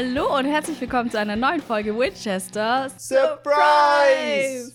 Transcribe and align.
Hallo 0.00 0.38
und 0.38 0.44
herzlich 0.44 0.80
willkommen 0.80 1.10
zu 1.10 1.18
einer 1.18 1.34
neuen 1.34 1.60
Folge 1.60 1.92
Winchester 1.98 2.88
Surprise! 2.96 4.72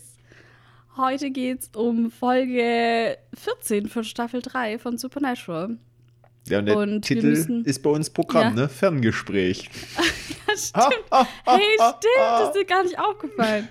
Heute 0.97 1.31
geht's 1.31 1.69
um 1.77 2.11
Folge 2.11 3.17
14 3.33 3.87
von 3.87 4.03
Staffel 4.03 4.41
3 4.41 4.79
von 4.79 4.97
Supernatural. 4.97 5.77
Ja, 6.49 6.59
und 6.59 6.65
der 6.65 6.75
Und 6.77 7.03
Titel 7.03 7.63
ist 7.63 7.81
bei 7.83 7.89
uns 7.91 8.09
Programm, 8.09 8.57
Ja. 8.57 8.63
ne? 8.63 8.67
Ferngespräch. 8.69 9.69
Ja, 10.49 10.57
stimmt. 10.57 11.05
hey, 11.45 11.61
stimmt, 11.77 12.05
das 12.17 12.47
ist 12.49 12.55
dir 12.57 12.65
gar 12.65 12.83
nicht 12.83 12.99
aufgefallen. 12.99 13.69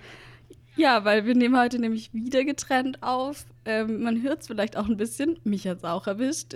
Ja, 0.74 1.04
weil 1.04 1.26
wir 1.26 1.34
nehmen 1.34 1.58
heute 1.60 1.78
nämlich 1.78 2.14
wieder 2.14 2.44
getrennt 2.44 3.02
auf. 3.02 3.44
Ähm, 3.66 4.02
man 4.02 4.22
hört 4.22 4.40
es 4.40 4.46
vielleicht 4.46 4.78
auch 4.78 4.88
ein 4.88 4.96
bisschen. 4.96 5.38
Mich 5.44 5.68
hat 5.68 5.78
es 5.78 5.84
auch 5.84 6.06
erwischt. 6.06 6.54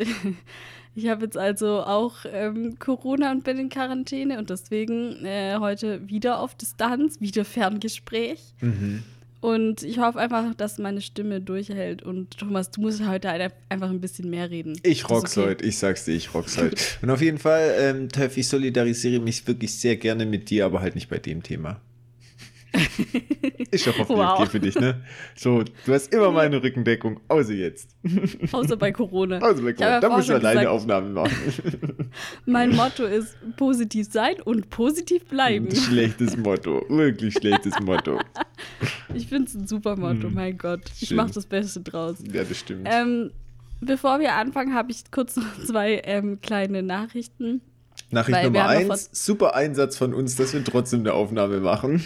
Ich 0.97 1.09
habe 1.09 1.27
jetzt 1.27 1.37
also 1.37 1.83
auch 1.83 2.15
ähm, 2.25 2.79
Corona 2.79 3.31
und 3.31 3.45
bin 3.45 3.59
in 3.59 3.69
Quarantäne 3.69 4.39
und 4.39 4.49
deswegen 4.49 5.27
äh, 5.27 5.57
heute 5.61 6.09
wieder 6.09 6.41
auf 6.41 6.55
Distanz, 6.55 7.21
wieder 7.21 7.45
Ferngespräch. 7.45 8.41
Mhm. 8.63 9.03
Und 9.43 9.83
ich 9.83 9.99
hoffe 9.99 10.19
einfach, 10.19 10.55
dass 10.55 10.79
meine 10.79 11.03
Stimme 11.03 11.43
durchhält. 11.43 12.03
Und 12.03 12.39
Thomas, 12.39 12.71
du 12.71 12.81
musst 12.81 13.07
heute 13.07 13.29
einfach 13.29 13.91
ein 13.91 14.01
bisschen 14.01 14.31
mehr 14.31 14.51
reden. 14.51 14.81
Ich 14.83 15.09
rock's 15.11 15.37
okay. 15.37 15.51
heute, 15.51 15.67
ich 15.67 15.77
sag's 15.77 16.07
dir, 16.07 16.15
ich 16.15 16.33
rock's 16.33 16.57
heute. 16.57 16.77
Und 17.03 17.11
auf 17.11 17.21
jeden 17.21 17.39
Fall, 17.39 17.75
ähm, 17.79 18.09
Teuf, 18.09 18.37
ich 18.39 18.49
solidarisiere 18.49 19.21
mich 19.21 19.47
wirklich 19.47 19.75
sehr 19.75 19.97
gerne 19.97 20.25
mit 20.25 20.49
dir, 20.49 20.65
aber 20.65 20.81
halt 20.81 20.95
nicht 20.95 21.11
bei 21.11 21.19
dem 21.19 21.43
Thema. 21.43 21.79
Ist 23.71 23.87
doch 23.87 23.99
hoffentlich 23.99 24.27
Wow. 24.27 24.39
okay 24.41 24.51
für 24.51 24.61
dich, 24.61 24.75
ne? 24.79 25.03
So, 25.35 25.63
du 25.63 25.93
hast 25.93 26.13
immer 26.13 26.31
meine 26.31 26.63
Rückendeckung, 26.63 27.21
außer 27.29 27.53
jetzt. 27.53 27.97
Außer 28.53 28.77
bei 28.77 28.93
Corona. 28.93 29.39
Außer 29.39 29.63
bei 29.63 29.73
ja 29.73 30.01
Da 30.01 30.09
musst 30.09 30.29
du 30.29 30.35
alleine 30.35 30.61
gesagt, 30.61 30.75
Aufnahmen 30.75 31.13
machen. 31.13 31.33
Mein 32.47 32.75
Motto 32.75 33.05
ist 33.05 33.37
positiv 33.57 34.09
sein 34.11 34.41
und 34.45 34.71
positiv 34.71 35.25
bleiben. 35.27 35.75
Schlechtes 35.75 36.37
Motto, 36.37 36.85
wirklich 36.89 37.35
schlechtes 37.35 37.79
Motto. 37.81 38.19
Ich 39.15 39.27
finde 39.29 39.49
es 39.49 39.55
ein 39.55 39.67
super 39.67 39.97
Motto, 39.97 40.29
mein 40.31 40.57
Gott. 40.59 40.81
Ich 41.01 41.11
mache 41.13 41.33
das 41.33 41.47
Beste 41.47 41.81
draus. 41.81 42.17
Ja, 42.33 42.45
das 42.45 42.59
stimmt. 42.59 42.87
Ähm, 42.91 43.31
bevor 43.81 44.21
wir 44.21 44.35
anfangen, 44.35 44.75
habe 44.75 44.91
ich 44.91 45.11
kurz 45.11 45.37
noch 45.37 45.65
zwei 45.65 46.03
ähm, 46.05 46.41
kleine 46.41 46.83
Nachrichten. 46.83 47.61
Nachricht 48.11 48.37
weil 48.39 48.45
Nummer 48.45 48.69
eins, 48.69 49.09
super 49.13 49.55
Einsatz 49.55 49.97
von 49.97 50.15
uns, 50.15 50.37
dass 50.37 50.53
wir 50.53 50.63
trotzdem 50.63 51.01
eine 51.01 51.15
Aufnahme 51.15 51.61
machen. 51.61 52.05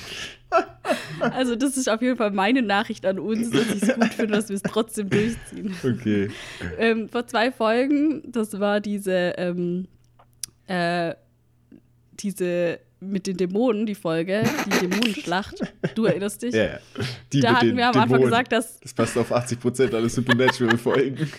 Also, 1.20 1.54
das 1.54 1.76
ist 1.76 1.88
auf 1.88 2.00
jeden 2.02 2.16
Fall 2.16 2.30
meine 2.30 2.62
Nachricht 2.62 3.04
an 3.04 3.18
uns, 3.18 3.50
dass 3.50 3.66
ich 3.74 3.82
es 3.82 3.94
gut 3.94 4.14
finde, 4.14 4.34
dass 4.34 4.48
wir 4.48 4.56
es 4.56 4.62
trotzdem 4.62 5.10
durchziehen. 5.10 5.74
Okay. 5.84 6.30
ähm, 6.78 7.08
vor 7.08 7.26
zwei 7.26 7.52
Folgen, 7.52 8.22
das 8.32 8.58
war 8.58 8.80
diese, 8.80 9.34
ähm, 9.36 9.86
äh, 10.66 11.14
diese 12.14 12.80
mit 13.00 13.26
den 13.26 13.36
Dämonen, 13.38 13.86
die 13.86 13.94
Folge, 13.94 14.42
die 14.66 14.86
Dämonenschlacht. 14.86 15.54
Du 15.94 16.04
erinnerst 16.04 16.42
dich? 16.42 16.54
Ja, 16.54 16.64
ja. 16.64 16.78
Die 17.32 17.40
Da 17.40 17.54
hatten 17.54 17.76
wir 17.76 17.84
am 17.88 17.94
Anfang 17.94 18.08
Dämonen. 18.08 18.24
gesagt, 18.24 18.52
dass 18.52 18.78
Das 18.80 18.92
passt 18.92 19.16
auf 19.16 19.32
80% 19.32 19.94
aller 19.94 20.08
Supernatural-Folgen. 20.08 21.30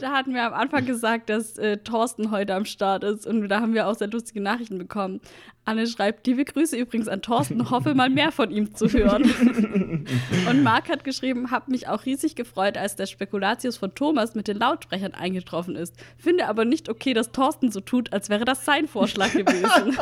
Da 0.00 0.12
hatten 0.12 0.32
wir 0.32 0.44
am 0.44 0.54
Anfang 0.54 0.86
gesagt, 0.86 1.28
dass 1.28 1.58
äh, 1.58 1.76
Thorsten 1.76 2.30
heute 2.30 2.54
am 2.54 2.64
Start 2.64 3.04
ist 3.04 3.26
und 3.26 3.46
da 3.48 3.60
haben 3.60 3.74
wir 3.74 3.86
auch 3.86 3.94
sehr 3.94 4.08
lustige 4.08 4.40
Nachrichten 4.40 4.78
bekommen. 4.78 5.20
Anne 5.64 5.86
schreibt, 5.86 6.26
liebe 6.26 6.44
Grüße 6.44 6.76
übrigens 6.76 7.06
an 7.06 7.22
Thorsten, 7.22 7.70
hoffe 7.70 7.94
mal 7.94 8.10
mehr 8.10 8.32
von 8.32 8.50
ihm 8.50 8.74
zu 8.74 8.88
hören. 8.88 9.22
und 10.50 10.62
Marc 10.64 10.88
hat 10.88 11.04
geschrieben, 11.04 11.52
hab 11.52 11.68
mich 11.68 11.86
auch 11.86 12.04
riesig 12.04 12.34
gefreut, 12.34 12.76
als 12.76 12.96
der 12.96 13.06
Spekulatius 13.06 13.76
von 13.76 13.94
Thomas 13.94 14.34
mit 14.34 14.48
den 14.48 14.58
Lautsprechern 14.58 15.14
eingetroffen 15.14 15.76
ist. 15.76 15.94
Finde 16.18 16.48
aber 16.48 16.64
nicht 16.64 16.88
okay, 16.88 17.14
dass 17.14 17.30
Thorsten 17.30 17.70
so 17.70 17.80
tut, 17.80 18.12
als 18.12 18.28
wäre 18.28 18.44
das 18.44 18.64
sein 18.64 18.88
Vorschlag 18.88 19.32
gewesen. 19.32 19.96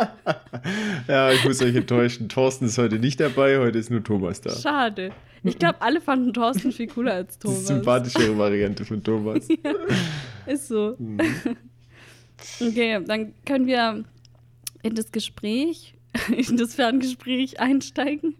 ja, 1.08 1.30
ich 1.30 1.44
muss 1.44 1.60
euch 1.60 1.74
enttäuschen. 1.74 2.30
Thorsten 2.30 2.64
ist 2.64 2.78
heute 2.78 2.98
nicht 2.98 3.20
dabei, 3.20 3.58
heute 3.58 3.78
ist 3.78 3.90
nur 3.90 4.02
Thomas 4.02 4.40
da. 4.40 4.56
Schade. 4.56 5.12
Ich 5.42 5.58
glaube, 5.58 5.80
alle 5.82 6.00
fanden 6.00 6.32
Thorsten 6.32 6.72
viel 6.72 6.86
cooler 6.86 7.14
als 7.14 7.38
Die 7.38 7.46
Thomas. 7.48 7.66
sympathischere 7.66 8.36
Variante 8.38 8.84
von 8.86 9.02
Thomas. 9.02 9.46
Ist 10.46 10.68
so. 10.68 10.96
Mhm. 10.98 11.18
Okay, 12.60 13.00
dann 13.06 13.34
können 13.44 13.66
wir 13.66 14.04
in 14.82 14.94
das 14.94 15.12
Gespräch, 15.12 15.94
in 16.36 16.56
das 16.56 16.74
Ferngespräch 16.74 17.60
einsteigen. 17.60 18.34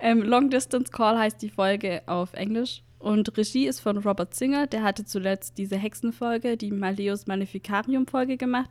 Ähm, 0.00 0.22
Long 0.22 0.50
Distance 0.50 0.92
Call 0.92 1.18
heißt 1.18 1.42
die 1.42 1.50
Folge 1.50 2.02
auf 2.06 2.34
Englisch. 2.34 2.82
Und 2.98 3.36
Regie 3.36 3.66
ist 3.66 3.80
von 3.80 3.98
Robert 3.98 4.34
Singer. 4.34 4.66
Der 4.66 4.82
hatte 4.82 5.04
zuletzt 5.04 5.56
diese 5.58 5.76
Hexenfolge, 5.76 6.56
die 6.56 6.72
Maleus 6.72 7.26
Maleficarium-Folge 7.26 8.36
gemacht. 8.36 8.70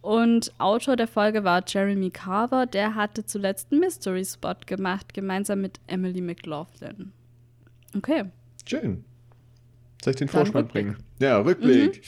Und 0.00 0.52
Autor 0.58 0.96
der 0.96 1.06
Folge 1.06 1.44
war 1.44 1.62
Jeremy 1.66 2.10
Carver. 2.10 2.66
Der 2.66 2.94
hatte 2.94 3.24
zuletzt 3.26 3.70
einen 3.70 3.80
Mystery 3.80 4.24
Spot 4.24 4.54
gemacht, 4.66 5.14
gemeinsam 5.14 5.60
mit 5.60 5.78
Emily 5.86 6.20
McLaughlin. 6.20 7.12
Okay. 7.96 8.24
Schön. 8.64 9.04
Soll 10.02 10.12
ich 10.12 10.16
den 10.16 10.28
Dann 10.28 10.46
Rückblick. 10.46 10.68
bringen? 10.72 10.96
Ja, 11.20 11.38
Rückblick. 11.38 12.02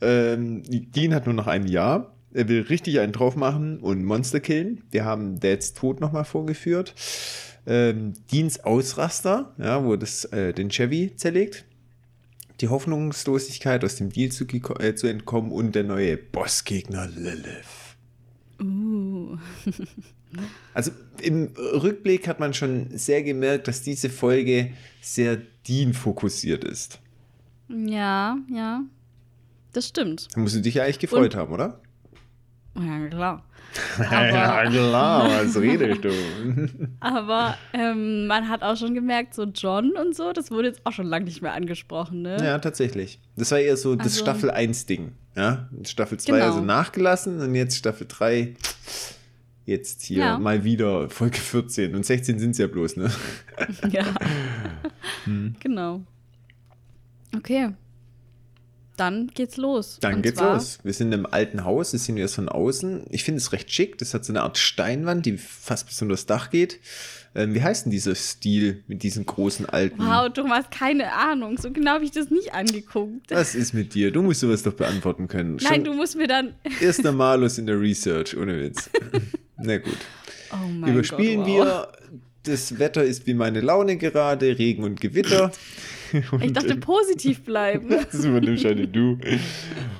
Ähm, 0.00 0.62
Dean 0.64 1.14
hat 1.14 1.26
nur 1.26 1.34
noch 1.34 1.46
ein 1.46 1.66
Jahr. 1.66 2.14
Er 2.38 2.48
will 2.48 2.60
richtig 2.62 3.00
einen 3.00 3.10
drauf 3.10 3.34
machen 3.34 3.80
und 3.80 4.04
Monster 4.04 4.38
killen. 4.38 4.84
Wir 4.92 5.04
haben 5.04 5.40
Dads 5.40 5.74
Tod 5.74 5.98
nochmal 5.98 6.24
vorgeführt. 6.24 6.94
Ähm, 7.66 8.12
Deans 8.30 8.60
Ausraster, 8.60 9.56
ja, 9.58 9.84
wo 9.84 9.96
das 9.96 10.24
äh, 10.26 10.52
den 10.52 10.70
Chevy 10.70 11.16
zerlegt. 11.16 11.64
Die 12.60 12.68
Hoffnungslosigkeit, 12.68 13.84
aus 13.84 13.96
dem 13.96 14.10
Deal 14.10 14.30
zu, 14.30 14.44
äh, 14.44 14.94
zu 14.94 15.08
entkommen 15.08 15.50
und 15.50 15.74
der 15.74 15.82
neue 15.82 16.16
Bossgegner 16.16 17.08
Lilith. 17.08 17.96
Uh. 18.62 19.36
Also 20.74 20.90
im 21.22 21.54
Rückblick 21.56 22.28
hat 22.28 22.38
man 22.38 22.52
schon 22.52 22.98
sehr 22.98 23.22
gemerkt, 23.22 23.66
dass 23.66 23.80
diese 23.80 24.10
Folge 24.10 24.72
sehr 25.00 25.38
Dean-fokussiert 25.66 26.64
ist. 26.64 27.00
Ja, 27.70 28.36
ja. 28.52 28.82
Das 29.72 29.88
stimmt. 29.88 30.28
Da 30.34 30.40
musst 30.40 30.54
du 30.54 30.60
dich 30.60 30.74
ja 30.74 30.84
eigentlich 30.84 30.98
gefreut 30.98 31.34
Und- 31.34 31.40
haben, 31.40 31.52
oder? 31.54 31.80
Ja, 32.80 33.08
klar. 33.08 33.44
ja, 34.10 34.60
Aber, 34.62 34.70
klar, 34.70 35.30
was 35.44 35.56
redest 35.60 36.02
du? 36.04 36.10
aber 37.00 37.56
ähm, 37.74 38.26
man 38.26 38.48
hat 38.48 38.62
auch 38.62 38.76
schon 38.76 38.94
gemerkt, 38.94 39.34
so 39.34 39.44
John 39.44 39.92
und 39.92 40.16
so, 40.16 40.32
das 40.32 40.50
wurde 40.50 40.68
jetzt 40.68 40.80
auch 40.84 40.92
schon 40.92 41.06
lange 41.06 41.26
nicht 41.26 41.42
mehr 41.42 41.52
angesprochen, 41.52 42.22
ne? 42.22 42.38
ja, 42.42 42.58
tatsächlich. 42.58 43.20
Das 43.36 43.50
war 43.50 43.58
eher 43.58 43.76
so 43.76 43.94
das 43.94 44.06
Also- 44.06 44.20
Staffel 44.24 44.50
1-Ding. 44.50 45.12
Ja? 45.36 45.68
Staffel 45.84 46.18
2 46.18 46.32
Genau. 46.32 46.44
also 46.46 46.60
nachgelassen 46.60 47.40
und 47.40 47.54
jetzt 47.54 47.76
Staffel 47.76 48.06
3. 48.08 48.54
Jetzt 49.66 50.02
hier 50.02 50.18
Ja. 50.20 50.38
mal 50.38 50.64
wieder 50.64 51.10
Folge 51.10 51.36
14 51.38 51.94
und 51.94 52.06
16 52.06 52.38
sind 52.38 52.52
es 52.52 52.58
ja 52.58 52.68
bloß, 52.68 52.96
ne? 52.96 53.10
Ja. 53.90 54.04
Hm. 55.24 55.54
Genau. 55.60 56.00
Okay. 57.36 57.68
Dann 58.98 59.28
geht's 59.28 59.56
los. 59.56 59.98
Dann 60.00 60.16
Und 60.16 60.22
geht's 60.22 60.40
los. 60.40 60.80
Wir 60.82 60.92
sind 60.92 61.12
im 61.12 61.24
alten 61.24 61.64
Haus, 61.64 61.92
das 61.92 62.04
sehen 62.04 62.16
wir 62.16 62.22
erst 62.22 62.34
von 62.34 62.48
außen. 62.48 63.06
Ich 63.10 63.22
finde 63.22 63.38
es 63.38 63.52
recht 63.52 63.72
schick. 63.72 63.96
Das 63.98 64.12
hat 64.12 64.24
so 64.24 64.32
eine 64.32 64.42
Art 64.42 64.58
Steinwand, 64.58 65.24
die 65.24 65.38
fast 65.38 65.86
bis 65.86 66.02
unter 66.02 66.14
das 66.14 66.26
Dach 66.26 66.50
geht. 66.50 66.80
Ähm, 67.34 67.54
wie 67.54 67.62
heißt 67.62 67.84
denn 67.84 67.92
dieser 67.92 68.16
Stil 68.16 68.82
mit 68.88 69.04
diesen 69.04 69.24
großen 69.24 69.66
alten? 69.66 70.04
Wow, 70.04 70.32
du 70.32 70.48
hast 70.48 70.72
keine 70.72 71.12
Ahnung. 71.12 71.58
So 71.58 71.70
genau 71.70 71.92
habe 71.92 72.04
ich 72.04 72.10
das 72.10 72.30
nicht 72.30 72.52
angeguckt. 72.54 73.30
Was 73.30 73.54
ist 73.54 73.72
mit 73.72 73.94
dir? 73.94 74.10
Du 74.10 74.22
musst 74.22 74.40
sowas 74.40 74.64
doch 74.64 74.72
beantworten 74.72 75.28
können. 75.28 75.56
Nein, 75.62 75.74
Schon 75.76 75.84
du 75.84 75.94
musst 75.94 76.16
mir 76.16 76.26
dann. 76.26 76.54
Erster 76.80 77.12
Malus 77.12 77.58
in 77.58 77.66
der 77.66 77.80
Research, 77.80 78.36
ohne 78.36 78.60
Witz. 78.60 78.90
Na 79.56 79.78
gut. 79.78 79.96
Oh 80.52 80.68
mein 80.68 80.92
Überspielen 80.92 81.44
Gott, 81.44 81.48
wow. 81.48 81.64
wir. 81.66 81.88
Das 82.42 82.78
Wetter 82.80 83.04
ist 83.04 83.26
wie 83.28 83.34
meine 83.34 83.60
Laune 83.60 83.96
gerade, 83.96 84.58
Regen 84.58 84.82
und 84.82 85.00
Gewitter. 85.00 85.52
Ich 86.40 86.52
dachte, 86.52 86.76
positiv 86.76 87.42
bleiben. 87.44 87.88
Das 88.12 88.24
übernimmst 88.24 88.64
halt 88.64 88.94
du. 88.94 89.18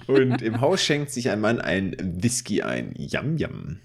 Und 0.06 0.42
im 0.42 0.60
Haus 0.60 0.82
schenkt 0.82 1.10
sich 1.10 1.30
ein 1.30 1.40
Mann 1.40 1.60
ein 1.60 1.96
Whisky 2.00 2.62
ein. 2.62 2.94
Yam, 2.96 3.36
yam. 3.36 3.78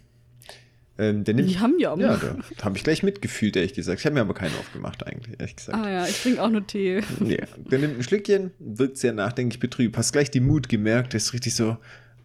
Ähm, 0.97 1.23
der 1.23 1.33
nimmt, 1.33 1.49
Yam, 1.49 1.79
yam. 1.79 1.99
Ja, 1.99 2.17
da 2.17 2.63
habe 2.65 2.77
ich 2.77 2.83
gleich 2.83 3.01
mitgefühlt, 3.01 3.55
ehrlich 3.55 3.73
gesagt. 3.73 3.99
Ich 3.99 4.05
habe 4.05 4.13
mir 4.13 4.21
aber 4.21 4.35
keinen 4.35 4.55
aufgemacht, 4.59 5.05
eigentlich, 5.07 5.39
ehrlich 5.39 5.55
gesagt. 5.55 5.77
Ah 5.77 5.89
ja, 5.89 6.05
ich 6.05 6.21
trinke 6.21 6.41
auch 6.41 6.49
nur 6.49 6.67
Tee. 6.67 7.01
Nee, 7.19 7.41
der 7.57 7.79
nimmt 7.79 7.97
ein 7.97 8.03
Schlückchen, 8.03 8.51
wirkt 8.59 8.97
sehr 8.97 9.11
nachdenklich 9.11 9.59
betrübt. 9.59 9.97
Hast 9.97 10.11
gleich 10.13 10.29
die 10.29 10.39
Mut 10.39 10.69
gemerkt, 10.69 11.13
der 11.13 11.17
ist 11.17 11.33
richtig 11.33 11.55
so, 11.55 11.77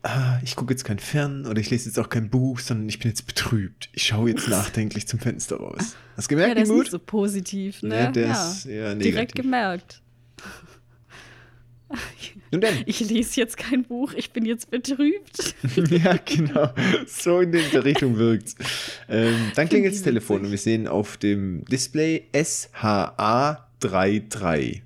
ah, 0.03 0.39
ich 0.43 0.57
gucke 0.57 0.73
jetzt 0.73 0.85
kein 0.85 0.99
Fern 0.99 1.45
oder 1.47 1.61
ich 1.61 1.71
lese 1.71 1.87
jetzt 1.89 1.99
auch 1.99 2.09
kein 2.09 2.31
Buch, 2.31 2.59
sondern 2.59 2.89
ich 2.89 2.99
bin 2.99 3.11
jetzt 3.11 3.27
betrübt. 3.27 3.89
Ich 3.93 4.05
schaue 4.05 4.31
jetzt 4.31 4.49
nachdenklich 4.49 5.07
zum 5.09 5.19
Fenster 5.21 5.57
raus. 5.57 5.97
Hast 6.17 6.31
du 6.31 6.35
Ja, 6.35 6.47
gemerkt, 6.47 6.49
der 6.49 6.55
die 6.57 6.63
ist 6.63 6.69
Mut? 6.69 6.79
nicht 6.81 6.91
so 6.93 6.99
positiv, 6.99 7.83
ne? 7.83 7.97
Ja, 7.97 8.11
der 8.11 8.27
ja. 8.29 8.51
ist 8.51 8.67
eher 8.67 8.95
Direkt 8.95 9.35
gemerkt. 9.35 10.03
Nun 12.51 12.61
denn. 12.61 12.83
Ich 12.87 13.01
lese 13.01 13.41
jetzt 13.41 13.57
kein 13.57 13.85
Buch, 13.85 14.13
ich 14.15 14.33
bin 14.33 14.45
jetzt 14.45 14.71
betrübt. 14.71 15.55
ja, 15.91 16.17
genau. 16.25 16.73
So 17.07 17.41
in 17.41 17.53
der 17.53 17.63
Richtung 17.85 18.17
wirkt's. 18.19 18.57
Ähm, 19.09 19.53
dann 19.55 19.69
klingelt 19.69 19.95
das 19.95 20.03
Telefon 20.03 20.45
und 20.45 20.51
wir 20.51 20.59
sehen 20.59 20.87
auf 20.89 21.17
dem 21.17 21.65
Display 21.67 22.25
SHA33. 22.35 24.83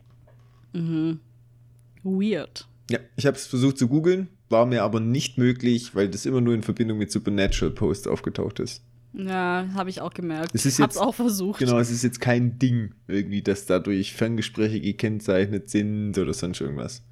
Weird. 2.05 2.69
Ja, 2.91 2.99
ich 3.17 3.26
habe 3.26 3.37
es 3.37 3.47
versucht 3.47 3.79
zu 3.79 3.88
googeln. 3.88 4.29
War 4.52 4.66
mir 4.66 4.84
aber 4.84 5.00
nicht 5.00 5.37
möglich, 5.38 5.96
weil 5.96 6.08
das 6.08 6.25
immer 6.26 6.40
nur 6.40 6.54
in 6.54 6.62
Verbindung 6.62 6.99
mit 6.99 7.10
Supernatural 7.10 7.75
Post 7.75 8.06
aufgetaucht 8.06 8.60
ist. 8.60 8.84
Ja, 9.14 9.66
habe 9.75 9.90
ich 9.90 10.00
auch 10.00 10.14
gemerkt. 10.14 10.54
Es 10.54 10.64
ist 10.64 10.78
Hab's 10.78 10.94
jetzt- 10.94 11.02
auch 11.04 11.14
versucht. 11.14 11.58
Genau, 11.58 11.78
es 11.78 11.90
ist 11.90 12.02
jetzt 12.04 12.20
kein 12.20 12.58
Ding 12.58 12.94
irgendwie, 13.08 13.43
dass 13.43 13.66
dadurch 13.66 14.14
Ferngespräche 14.14 14.81
gekennzeichnet 14.81 15.69
sind 15.69 16.16
oder 16.16 16.32
sonst 16.32 16.60
irgendwas. 16.60 17.02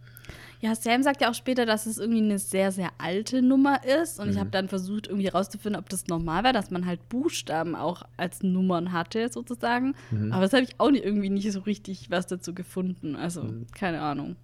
Ja, 0.62 0.74
Sam 0.74 1.02
sagt 1.02 1.22
ja 1.22 1.30
auch 1.30 1.34
später, 1.34 1.64
dass 1.64 1.86
es 1.86 1.96
irgendwie 1.98 2.20
eine 2.22 2.38
sehr, 2.38 2.70
sehr 2.70 2.90
alte 2.98 3.40
Nummer 3.42 3.80
ist. 3.84 4.20
Und 4.20 4.28
ich 4.28 4.36
Mhm. 4.36 4.40
habe 4.40 4.50
dann 4.50 4.68
versucht, 4.68 5.06
irgendwie 5.08 5.28
rauszufinden, 5.28 5.80
ob 5.80 5.88
das 5.88 6.06
normal 6.06 6.44
war, 6.44 6.52
dass 6.52 6.70
man 6.70 6.84
halt 6.86 7.08
Buchstaben 7.08 7.74
auch 7.74 8.02
als 8.18 8.42
Nummern 8.42 8.92
hatte, 8.92 9.28
sozusagen. 9.30 9.94
Mhm. 10.10 10.32
Aber 10.32 10.42
das 10.42 10.52
habe 10.52 10.62
ich 10.64 10.74
auch 10.78 10.90
nicht, 10.90 11.04
irgendwie 11.04 11.30
nicht 11.30 11.50
so 11.50 11.60
richtig 11.60 12.10
was 12.10 12.26
dazu 12.26 12.54
gefunden. 12.54 13.16
Also, 13.16 13.42
Mhm. 13.42 13.66
keine 13.74 14.00
Ahnung. 14.02 14.36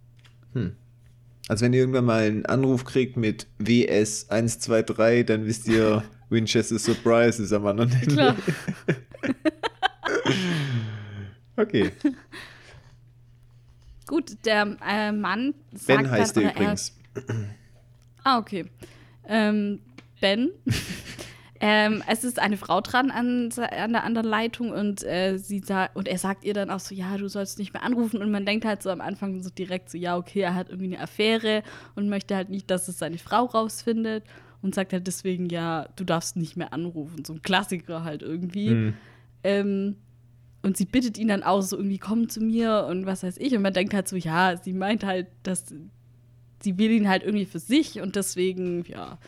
Also 1.49 1.65
wenn 1.65 1.73
ihr 1.73 1.81
irgendwann 1.81 2.05
mal 2.05 2.23
einen 2.25 2.47
Anruf 2.47 2.85
kriegt 2.85 3.17
mit 3.17 3.47
WS123, 3.61 5.25
dann 5.25 5.47
wisst 5.47 5.67
ihr, 5.69 6.03
Winchester 6.29 6.79
Surprise 6.79 7.43
ist 7.43 7.53
am 7.53 7.67
anderen 7.67 7.93
Ende. 7.93 8.07
Klar. 8.15 8.37
Okay. 11.59 11.91
Gut, 14.07 14.37
der 14.45 14.77
äh, 14.87 15.11
Mann 15.11 15.55
sagt 15.73 15.87
Ben 15.87 16.11
heißt 16.11 16.37
dann, 16.37 16.45
er 16.45 16.51
oder 16.51 16.57
er- 16.59 16.63
übrigens. 16.63 16.95
Ah, 18.25 18.39
okay. 18.39 18.67
Ähm, 19.27 19.81
Ben. 20.21 20.51
Ähm, 21.61 22.03
es 22.07 22.25
ist 22.25 22.39
eine 22.39 22.57
Frau 22.57 22.81
dran 22.81 23.11
an, 23.11 23.51
an 23.57 23.93
der 23.93 24.05
anderen 24.05 24.27
Leitung 24.27 24.71
und, 24.71 25.03
äh, 25.05 25.39
sie 25.39 25.63
und 25.95 26.09
er 26.09 26.19
sagt 26.19 26.45
ihr 26.45 26.55
dann 26.55 26.71
auch 26.71 26.81
so, 26.81 26.95
ja, 26.95 27.17
du 27.17 27.29
sollst 27.29 27.59
nicht 27.59 27.73
mehr 27.73 27.83
anrufen. 27.83 28.21
Und 28.21 28.31
man 28.31 28.47
denkt 28.47 28.65
halt 28.65 28.83
so 28.83 28.91
am 28.91 29.01
Anfang 29.01 29.43
so 29.43 29.51
direkt 29.51 29.91
so, 29.91 29.99
ja, 29.99 30.17
okay, 30.17 30.41
er 30.41 30.55
hat 30.55 30.69
irgendwie 30.69 30.95
eine 30.95 31.01
Affäre 31.01 31.63
und 31.95 32.09
möchte 32.09 32.37
halt 32.37 32.51
nicht, 32.51 32.71
dass 32.71 32.89
es 32.89 32.99
seine 32.99 33.19
Frau 33.19 33.45
rausfindet. 33.45 34.25
Und 34.63 34.75
sagt 34.75 34.93
halt 34.93 35.07
deswegen, 35.07 35.49
ja, 35.49 35.87
du 35.97 36.03
darfst 36.03 36.37
nicht 36.37 36.57
mehr 36.57 36.73
anrufen. 36.73 37.25
So 37.25 37.35
ein 37.35 37.43
Klassiker 37.43 38.03
halt 38.03 38.23
irgendwie. 38.23 38.71
Hm. 38.71 38.95
Ähm, 39.45 39.97
und 40.63 40.77
sie 40.77 40.87
bittet 40.87 41.19
ihn 41.19 41.29
dann 41.29 41.45
auch 41.45 41.61
so 41.61 41.77
irgendwie, 41.77 41.99
komm 41.99 42.29
zu 42.29 42.41
mir 42.41 42.87
und 42.89 43.07
was 43.07 43.23
weiß 43.23 43.37
ich. 43.39 43.55
Und 43.55 43.63
man 43.63 43.75
denkt 43.75 43.95
halt 43.95 44.09
so, 44.09 44.17
ja, 44.17 44.57
sie 44.57 44.73
meint 44.73 45.05
halt, 45.05 45.29
dass 45.45 45.73
sie 46.63 46.79
will 46.79 46.91
ihn 46.91 47.09
halt 47.09 47.23
irgendwie 47.23 47.45
für 47.45 47.59
sich 47.59 48.01
und 48.01 48.17
deswegen, 48.17 48.85
ja, 48.89 49.19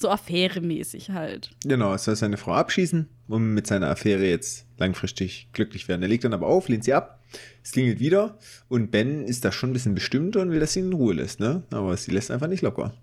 so 0.00 0.08
affäremäßig 0.08 1.10
halt. 1.10 1.50
Genau, 1.64 1.92
er 1.92 1.98
soll 1.98 2.16
seine 2.16 2.36
Frau 2.36 2.54
abschießen 2.54 3.08
und 3.28 3.54
mit 3.54 3.66
seiner 3.66 3.88
Affäre 3.88 4.26
jetzt 4.26 4.66
langfristig 4.78 5.48
glücklich 5.52 5.88
werden. 5.88 6.02
Er 6.02 6.08
legt 6.08 6.24
dann 6.24 6.34
aber 6.34 6.46
auf, 6.46 6.68
lehnt 6.68 6.84
sie 6.84 6.94
ab, 6.94 7.22
es 7.62 7.72
klingelt 7.72 8.00
wieder 8.00 8.38
und 8.68 8.90
Ben 8.90 9.24
ist 9.24 9.44
da 9.44 9.52
schon 9.52 9.70
ein 9.70 9.72
bisschen 9.72 9.94
bestimmt 9.94 10.36
und 10.36 10.50
will, 10.50 10.60
dass 10.60 10.72
sie 10.72 10.80
ihn 10.80 10.86
in 10.86 10.92
Ruhe 10.92 11.14
lässt, 11.14 11.40
ne? 11.40 11.62
Aber 11.70 11.96
sie 11.96 12.10
lässt 12.10 12.30
einfach 12.30 12.48
nicht 12.48 12.62
locker. 12.62 12.94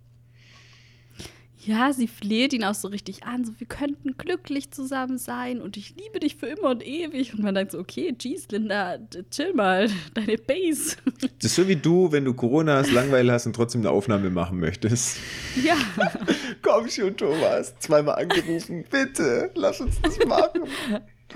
Ja, 1.66 1.94
sie 1.94 2.08
fleht 2.08 2.52
ihn 2.52 2.64
auch 2.66 2.74
so 2.74 2.90
richtig 2.90 3.24
an, 3.24 3.46
so 3.46 3.54
wir 3.58 3.68
könnten 3.68 4.18
glücklich 4.18 4.72
zusammen 4.72 5.18
sein 5.18 5.62
und 5.62 5.78
ich 5.78 5.96
liebe 5.96 6.20
dich 6.20 6.36
für 6.36 6.48
immer 6.48 6.72
und 6.72 6.86
ewig. 6.86 7.34
Und 7.34 7.42
man 7.42 7.56
denkt 7.56 7.72
so, 7.72 7.80
okay, 7.80 8.14
jeez, 8.20 8.48
Linda, 8.52 8.98
chill 9.32 9.54
mal, 9.54 9.90
deine 10.14 10.38
Base. 10.38 10.98
Das 11.40 11.52
ist 11.52 11.56
so 11.56 11.68
wie 11.68 11.78
du, 11.78 12.12
wenn 12.12 12.26
du 12.26 12.34
Corona 12.34 12.78
hast, 12.78 12.92
Langweil 12.92 13.32
hast 13.32 13.46
und 13.46 13.56
trotzdem 13.56 13.82
eine 13.82 13.92
Aufnahme 13.92 14.30
machen 14.30 14.60
möchtest. 14.60 15.18
ja, 15.64 15.78
Komm 16.62 16.90
schon, 16.90 17.16
Thomas. 17.16 17.74
Zweimal 17.80 18.16
angerufen. 18.16 18.84
Bitte, 18.90 19.52
lass 19.56 19.80
uns 19.80 20.02
das 20.02 20.20
machen. 20.26 20.64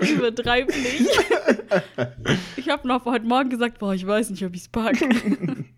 übertreib 0.00 0.68
nicht. 0.68 1.10
Ich 2.56 2.68
habe 2.68 2.86
noch 2.86 3.04
heute 3.04 3.26
Morgen 3.26 3.50
gesagt, 3.50 3.78
boah, 3.78 3.94
ich 3.94 4.06
weiß 4.06 4.30
nicht, 4.30 4.44
ob 4.44 4.54
ich 4.54 4.62
es 4.62 4.68
packe. 4.68 5.08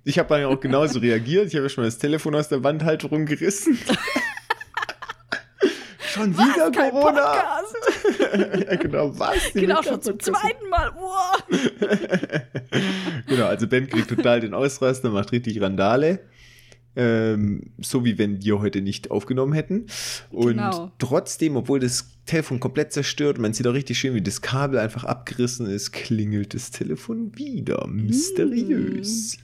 Ich 0.04 0.18
habe 0.18 0.28
dann 0.28 0.40
ja 0.42 0.48
auch 0.48 0.60
genauso 0.60 0.98
reagiert. 0.98 1.46
Ich 1.46 1.54
habe 1.54 1.64
ja 1.64 1.68
schon 1.68 1.82
mal 1.82 1.88
das 1.88 1.98
Telefon 1.98 2.34
aus 2.34 2.48
der 2.48 2.62
Wandhalterung 2.62 3.26
gerissen. 3.26 3.78
Schon 6.20 6.34
wieder 6.38 6.70
Kein 6.70 6.90
Corona. 6.90 7.32
Ja, 8.70 8.76
genau, 8.76 9.18
was? 9.18 9.52
Die 9.54 9.60
Genau, 9.60 9.82
schon 9.82 10.00
zum 10.02 10.18
zweiten 10.20 10.68
Mal. 10.68 10.90
Wow. 10.96 11.42
Genau, 13.26 13.46
also 13.46 13.66
Ben 13.66 13.88
kriegt 13.88 14.08
total 14.08 14.40
den 14.40 14.54
Ausraster, 14.54 15.10
macht 15.10 15.32
richtig 15.32 15.60
Randale. 15.60 16.20
Ähm, 16.96 17.72
so 17.80 18.04
wie 18.04 18.18
wenn 18.18 18.42
wir 18.42 18.58
heute 18.60 18.80
nicht 18.80 19.10
aufgenommen 19.12 19.52
hätten. 19.52 19.86
Und 20.30 20.56
Genau. 20.56 20.90
trotzdem, 20.98 21.56
obwohl 21.56 21.78
das 21.78 22.08
Telefon 22.26 22.58
komplett 22.58 22.92
zerstört, 22.92 23.38
man 23.38 23.52
sieht 23.52 23.66
auch 23.68 23.74
richtig 23.74 23.98
schön, 23.98 24.14
wie 24.14 24.22
das 24.22 24.42
Kabel 24.42 24.78
einfach 24.78 25.04
abgerissen 25.04 25.66
ist, 25.66 25.92
klingelt 25.92 26.52
das 26.52 26.72
Telefon 26.72 27.36
wieder. 27.36 27.86
Mysteriös. 27.86 29.38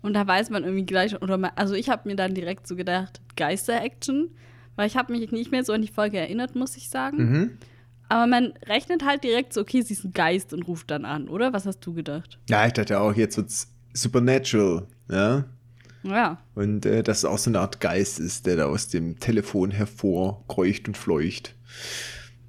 Und 0.00 0.14
da 0.14 0.26
weiß 0.26 0.48
man 0.50 0.64
irgendwie 0.64 0.86
gleich, 0.86 1.20
oder 1.20 1.36
man, 1.36 1.50
also 1.54 1.74
ich 1.74 1.90
habe 1.90 2.08
mir 2.08 2.16
dann 2.16 2.34
direkt 2.34 2.66
so 2.66 2.76
gedacht, 2.76 3.20
Geister-Action, 3.36 4.30
weil 4.76 4.86
ich 4.86 4.96
habe 4.96 5.12
mich 5.12 5.30
nicht 5.32 5.50
mehr 5.50 5.64
so 5.64 5.72
an 5.72 5.82
die 5.82 5.88
Folge 5.88 6.18
erinnert, 6.18 6.54
muss 6.54 6.76
ich 6.76 6.88
sagen. 6.88 7.16
Mhm. 7.16 7.50
Aber 8.08 8.26
man 8.26 8.52
rechnet 8.66 9.04
halt 9.04 9.24
direkt 9.24 9.54
so, 9.54 9.62
okay, 9.62 9.82
sie 9.82 9.94
ist 9.94 10.04
ein 10.04 10.12
Geist 10.12 10.52
und 10.52 10.62
ruft 10.64 10.90
dann 10.90 11.04
an, 11.04 11.28
oder? 11.28 11.52
Was 11.52 11.64
hast 11.64 11.80
du 11.80 11.94
gedacht? 11.94 12.38
Ja, 12.48 12.66
ich 12.66 12.74
dachte 12.74 13.00
auch, 13.00 13.14
jetzt 13.14 13.36
wird's 13.36 13.72
supernatural, 13.94 14.86
ja. 15.10 15.44
Ja, 16.02 16.38
Und 16.54 16.84
äh, 16.84 17.02
dass 17.02 17.18
es 17.18 17.24
auch 17.24 17.38
so 17.38 17.48
eine 17.48 17.60
Art 17.60 17.80
Geist 17.80 18.18
ist, 18.18 18.46
der 18.46 18.56
da 18.56 18.66
aus 18.66 18.88
dem 18.88 19.20
Telefon 19.20 19.70
hervorkreucht 19.70 20.88
und 20.88 20.96
fleucht. 20.96 21.54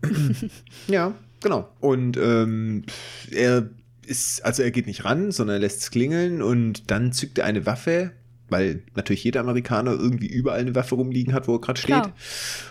ja, 0.87 1.13
genau. 1.41 1.69
Und 1.79 2.17
ähm, 2.17 2.83
er 3.31 3.69
ist, 4.05 4.43
also 4.43 4.63
er 4.63 4.71
geht 4.71 4.87
nicht 4.87 5.05
ran, 5.05 5.31
sondern 5.31 5.57
er 5.57 5.59
lässt 5.59 5.81
es 5.81 5.91
klingeln 5.91 6.41
und 6.41 6.89
dann 6.89 7.13
zückt 7.13 7.37
er 7.37 7.45
eine 7.45 7.65
Waffe, 7.65 8.11
weil 8.53 8.83
natürlich 8.95 9.23
jeder 9.25 9.41
Amerikaner 9.41 9.91
irgendwie 9.91 10.27
überall 10.27 10.61
eine 10.61 10.75
Waffe 10.75 10.95
rumliegen 10.95 11.33
hat, 11.33 11.47
wo 11.49 11.55
er 11.55 11.61
gerade 11.61 11.81
steht. 11.81 12.13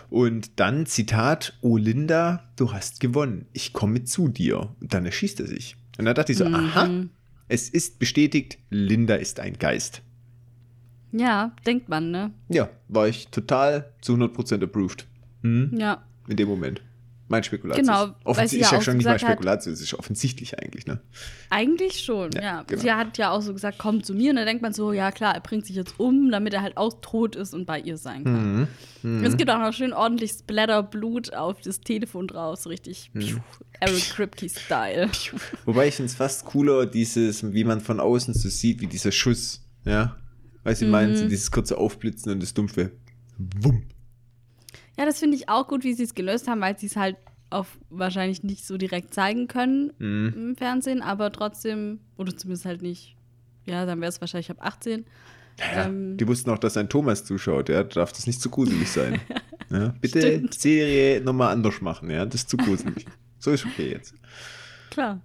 Und 0.08 0.58
dann, 0.60 0.86
Zitat, 0.86 1.58
Oh 1.60 1.76
Linda, 1.76 2.44
du 2.56 2.72
hast 2.72 3.00
gewonnen. 3.00 3.46
Ich 3.52 3.72
komme 3.74 4.04
zu 4.04 4.28
dir. 4.28 4.74
Und 4.80 4.94
dann 4.94 5.04
erschießt 5.04 5.40
er 5.40 5.46
sich. 5.46 5.76
Und 5.98 6.04
dann 6.06 6.14
dachte 6.14 6.32
ich 6.32 6.38
so, 6.38 6.44
Mhm. 6.46 6.54
aha, 6.54 6.88
es 7.48 7.68
ist 7.68 7.98
bestätigt, 7.98 8.58
Linda 8.70 9.16
ist 9.16 9.40
ein 9.40 9.58
Geist. 9.58 10.00
ja, 11.12 11.54
denkt 11.66 11.88
man, 11.90 12.10
ne? 12.10 12.30
Ja, 12.48 12.70
war 12.88 13.06
ich 13.08 13.28
total 13.28 13.92
zu 14.00 14.14
100% 14.16 14.62
approved. 14.62 15.06
Hm? 15.42 15.72
Ja, 15.76 16.04
In 16.28 16.36
dem 16.36 16.48
Moment. 16.48 16.80
Mein 17.32 17.42
Spekulatius. 17.44 17.86
Genau, 17.86 18.14
Offensichtlich 18.24 18.60
ja 18.62 18.72
ja 18.72 18.78
auch 18.78 18.82
schon 18.82 18.96
nicht 18.98 19.08
hat- 19.08 19.20
Spekulatius, 19.22 19.74
es 19.74 19.80
ist 19.80 19.94
offensichtlich 19.94 20.58
eigentlich, 20.58 20.86
ne? 20.86 21.00
eigentlich 21.48 22.00
schon, 22.04 22.30
Ja, 22.32 22.42
ja. 22.42 22.62
genau. 22.66 22.82
Sie 22.82 22.92
hat 22.92 23.16
ja 23.16 23.30
auch 23.30 23.40
so 23.40 23.54
gesagt, 23.54 23.78
komm 23.78 24.04
zu 24.04 24.12
mir. 24.14 24.30
Und 24.30 24.36
dann 24.36 24.44
denkt 24.46 24.60
man 24.62 24.72
so, 24.74 24.92
ja 24.92 25.10
klar, 25.10 25.34
er 25.34 25.40
bringt 25.40 25.64
sich 25.66 25.76
jetzt 25.76 25.94
um, 25.98 26.30
damit 26.30 26.52
er 26.52 26.60
halt 26.60 26.76
auch 26.76 26.92
tot 27.00 27.34
ist 27.36 27.54
und 27.54 27.64
bei 27.66 27.80
ihr 27.80 27.96
sein 27.96 28.24
kann. 28.24 28.68
Mhm. 29.02 29.24
Es 29.24 29.36
gibt 29.38 29.50
auch 29.50 29.58
noch 29.58 29.72
schön 29.72 29.94
ordentlich 29.94 30.32
Splatter-Blut 30.32 31.32
auf 31.32 31.60
das 31.62 31.80
Telefon 31.80 32.26
drauf, 32.28 32.58
so 32.60 32.68
richtig 32.68 33.10
Mhm. 33.14 33.40
Eric 33.80 34.10
Kripke-Style. 34.10 35.08
Wobei 35.64 35.88
ich 35.88 35.94
finde 35.96 36.10
es 36.10 36.14
fast 36.14 36.44
cooler, 36.44 36.84
dieses, 36.86 37.52
wie 37.52 37.64
man 37.64 37.80
von 37.80 37.98
außen 37.98 38.34
so 38.34 38.48
sieht, 38.50 38.80
wie 38.82 38.86
dieser 38.86 39.10
Schuss, 39.10 39.62
ja? 39.84 40.16
Weil 40.64 40.76
sie 40.76 40.84
meinen, 40.86 41.12
Mhm. 41.12 41.16
so 41.16 41.28
dieses 41.28 41.50
kurze 41.50 41.78
Aufblitzen 41.78 42.30
und 42.32 42.42
das 42.42 42.54
dumpfe 42.54 42.92
Wumm. 43.38 43.84
Ja, 44.98 45.04
das 45.06 45.18
finde 45.18 45.36
ich 45.36 45.48
auch 45.48 45.68
gut, 45.68 45.84
wie 45.84 45.94
sie 45.94 46.02
es 46.04 46.14
gelöst 46.14 46.48
haben, 46.48 46.60
weil 46.60 46.78
sie 46.78 46.86
es 46.86 46.96
halt 46.96 47.16
auf 47.50 47.78
wahrscheinlich 47.90 48.42
nicht 48.42 48.66
so 48.66 48.76
direkt 48.78 49.12
zeigen 49.14 49.46
können 49.48 49.92
Mhm. 49.98 50.32
im 50.36 50.56
Fernsehen, 50.56 51.02
aber 51.02 51.30
trotzdem, 51.32 52.00
oder 52.16 52.36
zumindest 52.36 52.64
halt 52.64 52.82
nicht, 52.82 53.16
ja, 53.66 53.84
dann 53.86 54.00
wäre 54.00 54.08
es 54.08 54.20
wahrscheinlich 54.20 54.50
ab 54.50 54.58
18. 54.60 55.04
Ja, 55.58 55.84
Ähm. 55.86 56.16
die 56.16 56.26
wussten 56.26 56.48
auch, 56.50 56.58
dass 56.58 56.76
ein 56.78 56.88
Thomas 56.88 57.24
zuschaut, 57.24 57.68
ja? 57.68 57.82
Da 57.84 58.00
darf 58.00 58.12
das 58.12 58.26
nicht 58.26 58.40
zu 58.40 58.48
gruselig 58.48 58.90
sein. 58.90 59.20
ja? 59.70 59.94
Bitte 60.00 60.20
Stimmt. 60.20 60.54
Serie 60.54 61.20
nochmal 61.20 61.52
anders 61.52 61.80
machen, 61.82 62.10
ja? 62.10 62.24
Das 62.24 62.42
ist 62.42 62.48
zu 62.50 62.56
gruselig. 62.56 63.04
so 63.38 63.50
ist 63.50 63.66
okay 63.66 63.90
jetzt. 63.92 64.14
Klar. 64.90 65.20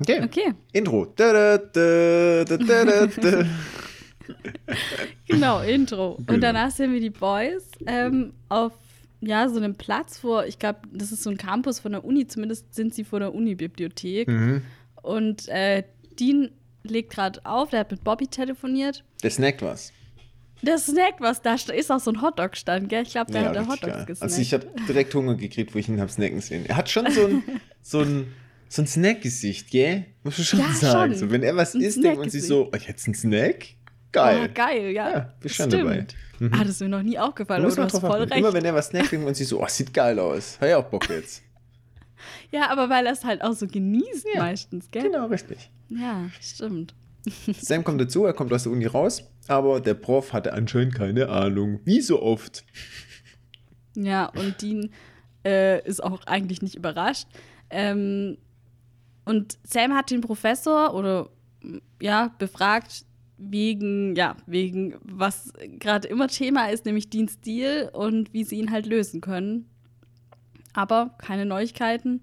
Okay. 0.00 0.22
Okay, 0.24 0.54
Intro. 0.72 1.06
Da, 1.16 1.58
da, 1.58 2.44
da. 2.44 3.44
genau, 5.28 5.60
Intro. 5.60 6.16
Genau. 6.16 6.32
Und 6.34 6.40
danach 6.40 6.70
sehen 6.70 6.92
wir 6.92 7.00
die 7.00 7.10
Boys 7.10 7.64
ähm, 7.86 8.32
auf 8.48 8.72
ja, 9.20 9.48
so 9.48 9.56
einem 9.56 9.74
Platz 9.74 10.18
vor, 10.18 10.44
ich 10.46 10.58
glaube, 10.58 10.80
das 10.92 11.10
ist 11.10 11.22
so 11.22 11.30
ein 11.30 11.36
Campus 11.38 11.78
von 11.80 11.92
der 11.92 12.04
Uni, 12.04 12.26
zumindest 12.26 12.74
sind 12.74 12.94
sie 12.94 13.02
vor 13.04 13.18
der 13.18 13.34
Uni-Bibliothek. 13.34 14.28
mhm. 14.28 14.62
Und 15.02 15.48
äh, 15.48 15.84
Dean 16.18 16.50
legt 16.82 17.12
gerade 17.12 17.40
auf, 17.44 17.70
der 17.70 17.80
hat 17.80 17.90
mit 17.90 18.04
Bobby 18.04 18.26
telefoniert. 18.26 19.04
Der 19.22 19.30
snackt 19.30 19.62
was. 19.62 19.92
Der 20.62 20.78
snackt 20.78 21.20
was, 21.20 21.42
da 21.42 21.54
st- 21.54 21.72
ist 21.72 21.90
auch 21.90 22.00
so 22.00 22.10
ein 22.10 22.20
Hotdog-Stand, 22.22 22.88
gell? 22.88 23.02
Ich 23.02 23.10
glaube, 23.10 23.30
der 23.32 23.42
Ja, 23.42 23.48
hat 23.48 23.56
da 23.56 23.62
Hotdogs 23.68 23.80
geil. 23.80 24.04
gesnackt. 24.06 24.22
Also 24.22 24.40
ich 24.42 24.52
habe 24.52 24.66
direkt 24.88 25.14
Hunger 25.14 25.34
gekriegt, 25.34 25.74
wo 25.74 25.78
ich 25.78 25.88
ihn 25.88 26.00
hab 26.00 26.10
snacken 26.10 26.40
sehen. 26.40 26.66
Er 26.66 26.76
hat 26.76 26.90
schon 26.90 27.10
so 27.10 27.26
ein, 27.26 27.42
so 27.82 28.00
ein, 28.00 28.26
so 28.68 28.82
ein 28.82 28.86
Snack-Gesicht, 28.86 29.70
gell? 29.70 30.06
Muss 30.24 30.38
ich 30.38 30.48
schon 30.48 30.60
Ja, 30.60 30.72
sagen. 30.72 31.12
schon. 31.12 31.20
So, 31.28 31.30
wenn 31.30 31.42
er 31.42 31.56
was 31.56 31.74
Ein 31.74 31.80
isst, 31.82 32.02
denkt 32.02 32.18
man 32.18 32.30
sich 32.30 32.42
so, 32.44 32.70
oh, 32.72 32.76
jetzt 32.86 33.06
ein 33.08 33.14
Snack? 33.14 33.66
Geil. 34.16 34.48
geil, 34.50 34.90
ja. 34.90 35.10
Ja, 35.10 35.32
schon 35.42 35.70
Stimmt. 35.70 35.72
dabei. 35.74 36.06
Mhm. 36.38 36.52
Ah, 36.54 36.58
das 36.60 36.68
ist 36.70 36.80
mir 36.80 36.88
noch 36.88 37.02
nie 37.02 37.18
aufgefallen, 37.18 37.62
du 37.62 37.68
man 37.74 37.84
hast 37.84 37.98
voll 38.00 38.10
achten. 38.10 38.22
recht. 38.32 38.36
Immer 38.38 38.52
wenn 38.52 38.64
er 38.64 38.74
was 38.74 38.88
snackt, 38.88 39.12
denkt 39.12 39.24
man 39.24 39.34
sich 39.34 39.48
so, 39.48 39.62
oh, 39.62 39.66
sieht 39.68 39.92
geil 39.94 40.18
aus. 40.18 40.58
Hat 40.60 40.68
ja 40.68 40.78
auch 40.78 40.84
Bock 40.84 41.08
jetzt. 41.08 41.42
Ja, 42.50 42.70
aber 42.70 42.88
weil 42.88 43.06
er 43.06 43.12
es 43.12 43.24
halt 43.24 43.42
auch 43.42 43.52
so 43.52 43.66
genießt 43.66 44.26
Ja. 44.34 44.42
meistens, 44.44 44.90
gell? 44.90 45.02
Genau, 45.02 45.26
richtig. 45.26 45.70
Ja, 45.90 46.28
stimmt. 46.40 46.94
Sam 47.60 47.84
kommt 47.84 48.00
dazu, 48.00 48.24
er 48.24 48.32
kommt 48.32 48.52
aus 48.52 48.62
der 48.64 48.72
Uni 48.72 48.86
raus, 48.86 49.22
aber 49.48 49.80
der 49.80 49.94
Prof 49.94 50.32
hatte 50.32 50.52
anscheinend 50.54 50.94
keine 50.94 51.28
Ahnung. 51.28 51.80
Wie 51.84 52.00
so 52.00 52.22
oft. 52.22 52.64
Ja, 53.94 54.26
und 54.26 54.60
Dean 54.62 54.90
äh, 55.44 55.84
ist 55.86 56.02
auch 56.02 56.24
eigentlich 56.26 56.62
nicht 56.62 56.74
überrascht. 56.74 57.26
Ähm, 57.70 58.38
und 59.24 59.58
Sam 59.64 59.94
hat 59.94 60.10
den 60.10 60.20
Professor 60.20 60.94
oder 60.94 61.28
ja, 62.00 62.32
befragt 62.38 63.04
wegen, 63.38 64.16
ja, 64.16 64.36
wegen, 64.46 64.94
was 65.02 65.52
gerade 65.78 66.08
immer 66.08 66.28
Thema 66.28 66.70
ist, 66.70 66.84
nämlich 66.86 67.10
Deans 67.10 67.34
Stil 67.34 67.90
und 67.92 68.32
wie 68.32 68.44
sie 68.44 68.56
ihn 68.58 68.70
halt 68.70 68.86
lösen 68.86 69.20
können. 69.20 69.66
Aber 70.72 71.14
keine 71.18 71.46
Neuigkeiten. 71.46 72.22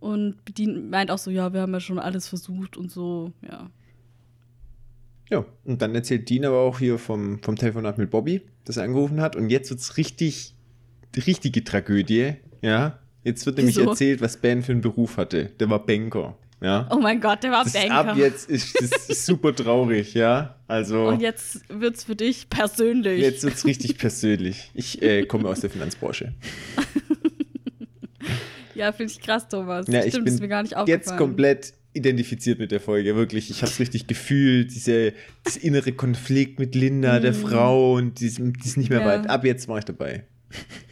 Und 0.00 0.36
Dean 0.56 0.88
meint 0.90 1.10
auch 1.10 1.18
so, 1.18 1.30
ja, 1.30 1.52
wir 1.52 1.60
haben 1.60 1.72
ja 1.72 1.80
schon 1.80 1.98
alles 1.98 2.26
versucht 2.28 2.76
und 2.76 2.90
so, 2.90 3.32
ja. 3.42 3.70
Ja, 5.28 5.44
und 5.64 5.80
dann 5.80 5.94
erzählt 5.94 6.28
Dean 6.28 6.44
aber 6.44 6.58
auch 6.58 6.78
hier 6.80 6.98
vom, 6.98 7.40
vom 7.42 7.54
Telefonat 7.54 7.98
mit 7.98 8.10
Bobby, 8.10 8.42
das 8.64 8.78
er 8.78 8.84
angerufen 8.84 9.20
hat. 9.20 9.36
Und 9.36 9.50
jetzt 9.50 9.70
wird 9.70 9.80
es 9.80 9.96
richtig, 9.96 10.54
richtige 11.14 11.62
Tragödie, 11.62 12.34
ja. 12.62 12.98
Jetzt 13.22 13.44
wird 13.44 13.58
nämlich 13.58 13.76
Wieso? 13.76 13.90
erzählt, 13.90 14.22
was 14.22 14.38
Ben 14.38 14.62
für 14.62 14.72
einen 14.72 14.80
Beruf 14.80 15.18
hatte. 15.18 15.50
Der 15.60 15.68
war 15.68 15.84
Banker, 15.84 16.38
ja. 16.60 16.88
Oh 16.90 16.98
mein 16.98 17.20
Gott, 17.20 17.42
der 17.42 17.50
war 17.52 17.64
das 17.64 17.72
Banker. 17.72 17.94
ab 18.10 18.16
jetzt 18.16 18.48
ist, 18.50 18.74
das 18.80 19.06
super 19.26 19.54
traurig, 19.54 20.14
ja. 20.14 20.56
Also 20.68 21.08
Und 21.08 21.20
jetzt 21.20 21.60
wird's 21.68 22.04
für 22.04 22.14
dich 22.16 22.48
persönlich. 22.50 23.20
jetzt 23.20 23.42
wird 23.44 23.54
es 23.54 23.64
richtig 23.64 23.98
persönlich. 23.98 24.70
Ich 24.74 25.02
äh, 25.02 25.24
komme 25.26 25.48
aus 25.48 25.60
der 25.60 25.70
Finanzbranche. 25.70 26.34
Ja, 28.74 28.92
finde 28.92 29.12
ich 29.12 29.20
krass, 29.20 29.46
Thomas. 29.48 29.86
Ja, 29.88 30.02
ich 30.04 30.10
Stimmt, 30.10 30.26
bin 30.26 30.34
ist 30.34 30.40
mir 30.40 30.48
gar 30.48 30.62
nicht 30.62 30.76
aufgefallen. 30.76 31.00
jetzt 31.06 31.16
komplett 31.18 31.74
identifiziert 31.92 32.58
mit 32.58 32.70
der 32.70 32.80
Folge, 32.80 33.14
wirklich. 33.16 33.50
Ich 33.50 33.58
habe 33.62 33.70
es 33.70 33.78
richtig 33.80 34.06
gefühlt, 34.06 34.70
diese, 34.72 35.12
das 35.44 35.56
innere 35.56 35.92
Konflikt 35.92 36.58
mit 36.58 36.74
Linda, 36.74 37.18
der 37.20 37.34
Frau 37.34 37.94
und 37.94 38.20
die 38.20 38.26
ist, 38.26 38.38
nicht 38.38 38.88
mehr 38.88 39.00
Mhm. 39.00 39.06
Ja. 39.06 39.18
weit. 39.22 39.28
Ab 39.28 39.44
jetzt 39.44 39.68
mache 39.68 39.80
ich 39.80 39.84
dabei. 39.84 40.24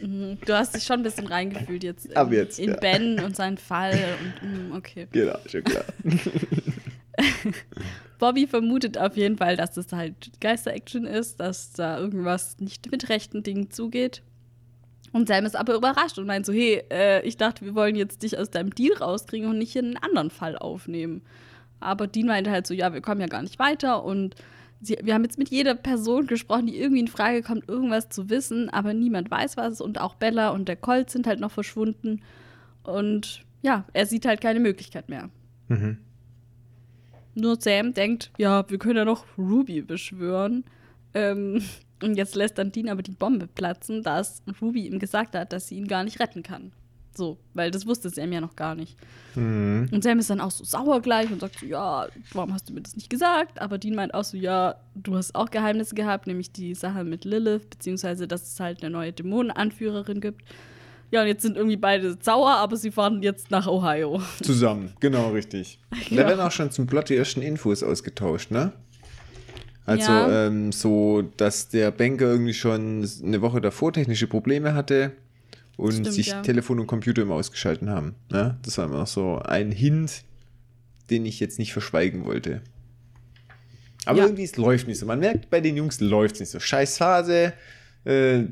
Mhm. 0.01 0.37
Du 0.45 0.53
hast 0.53 0.75
dich 0.75 0.83
schon 0.83 1.01
ein 1.01 1.03
bisschen 1.03 1.27
reingefühlt 1.27 1.83
jetzt 1.83 2.05
in, 2.05 2.15
Ab 2.15 2.31
jetzt, 2.31 2.59
in 2.59 2.69
ja. 2.69 2.77
Ben 2.77 3.19
und 3.19 3.35
seinen 3.35 3.57
Fall. 3.57 3.99
Und, 4.41 4.69
mm, 4.69 4.75
okay. 4.75 5.07
Genau, 5.11 5.37
schon 5.45 5.63
klar. 5.63 5.83
Bobby 8.19 8.47
vermutet 8.47 8.97
auf 8.97 9.17
jeden 9.17 9.37
Fall, 9.37 9.57
dass 9.57 9.71
das 9.71 9.91
halt 9.91 10.31
Geister-Action 10.39 11.05
ist, 11.05 11.39
dass 11.39 11.73
da 11.73 11.99
irgendwas 11.99 12.59
nicht 12.59 12.91
mit 12.91 13.09
rechten 13.09 13.43
Dingen 13.43 13.71
zugeht. 13.71 14.21
Und 15.11 15.27
Sam 15.27 15.45
ist 15.45 15.55
aber 15.55 15.73
überrascht 15.73 16.19
und 16.19 16.27
meint 16.27 16.45
so, 16.45 16.53
hey, 16.53 16.83
äh, 16.91 17.21
ich 17.25 17.37
dachte, 17.37 17.65
wir 17.65 17.75
wollen 17.75 17.95
jetzt 17.95 18.21
dich 18.21 18.37
aus 18.37 18.51
deinem 18.51 18.73
Deal 18.75 18.95
rauskriegen 18.95 19.49
und 19.49 19.57
nicht 19.57 19.75
in 19.75 19.85
einen 19.85 19.97
anderen 19.97 20.29
Fall 20.29 20.57
aufnehmen. 20.57 21.23
Aber 21.79 22.07
Dean 22.07 22.27
meinte 22.27 22.51
halt 22.51 22.67
so, 22.67 22.73
ja, 22.73 22.93
wir 22.93 23.01
kommen 23.01 23.21
ja 23.21 23.27
gar 23.27 23.41
nicht 23.41 23.57
weiter 23.57 24.03
und 24.03 24.35
sie, 24.81 24.97
wir 25.01 25.13
haben 25.13 25.23
jetzt 25.23 25.37
mit 25.37 25.49
jeder 25.49 25.75
Person 25.75 26.27
gesprochen, 26.27 26.67
die 26.67 26.79
irgendwie 26.79 27.01
in 27.01 27.07
Frage 27.07 27.41
kommt, 27.41 27.67
irgendwas 27.67 28.09
zu 28.09 28.29
wissen, 28.29 28.69
aber 28.69 28.93
niemand 28.93 29.29
weiß 29.29 29.57
was 29.57 29.81
und 29.81 29.99
auch 29.99 30.15
Bella 30.15 30.49
und 30.49 30.67
der 30.67 30.75
Colt 30.75 31.09
sind 31.09 31.27
halt 31.27 31.39
noch 31.39 31.51
verschwunden 31.51 32.21
und 32.83 33.45
ja, 33.61 33.85
er 33.93 34.05
sieht 34.05 34.25
halt 34.25 34.41
keine 34.41 34.59
Möglichkeit 34.59 35.09
mehr. 35.09 35.29
Mhm. 35.67 35.97
Nur 37.35 37.59
Sam 37.59 37.93
denkt, 37.93 38.31
ja, 38.37 38.69
wir 38.69 38.77
können 38.77 38.97
ja 38.97 39.05
noch 39.05 39.25
Ruby 39.37 39.81
beschwören. 39.81 40.63
Ähm, 41.13 41.63
und 42.01 42.15
jetzt 42.15 42.35
lässt 42.35 42.57
dann 42.57 42.71
Dean 42.71 42.89
aber 42.89 43.01
die 43.01 43.11
Bombe 43.11 43.47
platzen, 43.47 44.03
da 44.03 44.19
es 44.19 44.41
Ruby 44.61 44.87
ihm 44.87 44.99
gesagt 44.99 45.35
hat, 45.35 45.53
dass 45.53 45.67
sie 45.67 45.75
ihn 45.75 45.87
gar 45.87 46.03
nicht 46.03 46.19
retten 46.19 46.43
kann. 46.43 46.71
So, 47.15 47.37
weil 47.53 47.71
das 47.71 47.85
wusste 47.85 48.09
Sam 48.09 48.31
ja 48.31 48.39
noch 48.39 48.55
gar 48.55 48.75
nicht. 48.75 48.95
Mhm. 49.35 49.89
Und 49.91 50.03
Sam 50.03 50.19
ist 50.19 50.29
dann 50.29 50.39
auch 50.39 50.51
so 50.51 50.63
sauer 50.63 51.01
gleich 51.01 51.29
und 51.31 51.41
sagt 51.41 51.59
so, 51.59 51.65
ja, 51.65 52.07
warum 52.33 52.53
hast 52.53 52.69
du 52.69 52.73
mir 52.73 52.81
das 52.81 52.95
nicht 52.95 53.09
gesagt? 53.09 53.61
Aber 53.61 53.77
Dean 53.77 53.95
meint 53.95 54.13
auch 54.13 54.23
so, 54.23 54.37
ja, 54.37 54.75
du 54.95 55.15
hast 55.15 55.35
auch 55.35 55.49
Geheimnisse 55.51 55.95
gehabt, 55.95 56.27
nämlich 56.27 56.51
die 56.51 56.75
Sache 56.75 57.03
mit 57.03 57.25
Lilith, 57.25 57.69
beziehungsweise 57.69 58.27
dass 58.27 58.43
es 58.53 58.59
halt 58.59 58.81
eine 58.81 58.91
neue 58.91 59.11
Dämonenanführerin 59.11 60.21
gibt. 60.21 60.43
Ja, 61.11 61.21
und 61.21 61.27
jetzt 61.27 61.41
sind 61.41 61.57
irgendwie 61.57 61.77
beide 61.77 62.17
sauer, 62.21 62.51
aber 62.51 62.77
sie 62.77 62.91
fahren 62.91 63.23
jetzt 63.23 63.49
nach 63.49 63.67
Ohio. 63.67 64.21
Zusammen, 64.43 64.93
genau 64.99 65.31
richtig. 65.31 65.79
Ja. 66.09 66.23
Da 66.23 66.29
werden 66.29 66.41
auch 66.41 66.51
schon 66.51 66.69
zum 66.71 66.85
Plot 66.85 67.09
die 67.09 67.15
ersten 67.15 67.41
Infos 67.41 67.81
ausgetauscht, 67.81 68.51
ne? 68.51 68.71
Also 69.85 70.11
Ja. 70.11 70.45
ähm, 70.47 70.71
so, 70.71 71.23
dass 71.37 71.69
der 71.69 71.89
Banker 71.89 72.27
irgendwie 72.27 72.53
schon 72.53 73.09
eine 73.23 73.41
Woche 73.41 73.59
davor 73.59 73.91
technische 73.91 74.27
Probleme 74.27 74.75
hatte 74.75 75.13
und 75.79 75.91
Stimmt, 75.93 76.13
sich 76.13 76.27
ja. 76.27 76.41
Telefon 76.41 76.79
und 76.79 76.87
Computer 76.87 77.21
immer 77.21 77.35
ausgeschalten 77.35 77.89
haben. 77.89 78.15
Ne? 78.31 78.57
Das 78.63 78.77
war 78.77 78.85
immer 78.85 78.99
noch 78.99 79.07
so 79.07 79.39
ein 79.39 79.71
Hint, 79.71 80.23
den 81.09 81.25
ich 81.25 81.39
jetzt 81.39 81.57
nicht 81.59 81.73
verschweigen 81.73 82.25
wollte. 82.25 82.61
Aber 84.05 84.19
Ja. 84.19 84.25
irgendwie, 84.25 84.43
es 84.43 84.57
läuft 84.57 84.87
nicht 84.87 84.97
so. 84.99 85.05
Man 85.05 85.19
merkt, 85.19 85.49
bei 85.49 85.61
den 85.61 85.75
Jungs 85.77 85.99
läuft 85.99 86.35
es 86.35 86.39
nicht 86.41 86.49
so. 86.49 86.59
Scheiß 86.59 86.97
Phase. 86.97 87.53
Äh, 88.05 88.43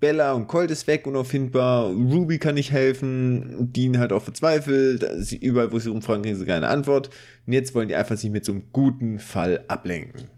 Bella 0.00 0.32
und 0.32 0.46
Colt 0.46 0.70
ist 0.70 0.86
weg, 0.86 1.06
unauffindbar. 1.08 1.86
Ruby 1.90 2.38
kann 2.38 2.54
nicht 2.54 2.70
helfen. 2.70 3.72
Dean 3.72 3.98
hat 3.98 4.12
auch 4.12 4.22
verzweifelt. 4.22 5.04
Sie, 5.18 5.36
überall, 5.38 5.72
wo 5.72 5.78
sie 5.80 5.90
rumfragen, 5.90 6.22
kriegen 6.22 6.36
sie 6.36 6.44
keine 6.46 6.68
Antwort. 6.68 7.10
Und 7.46 7.52
jetzt 7.52 7.74
wollen 7.74 7.88
die 7.88 7.96
einfach 7.96 8.16
sich 8.16 8.30
mit 8.30 8.44
so 8.44 8.52
einem 8.52 8.62
guten 8.72 9.18
Fall 9.18 9.64
ablenken. 9.68 10.28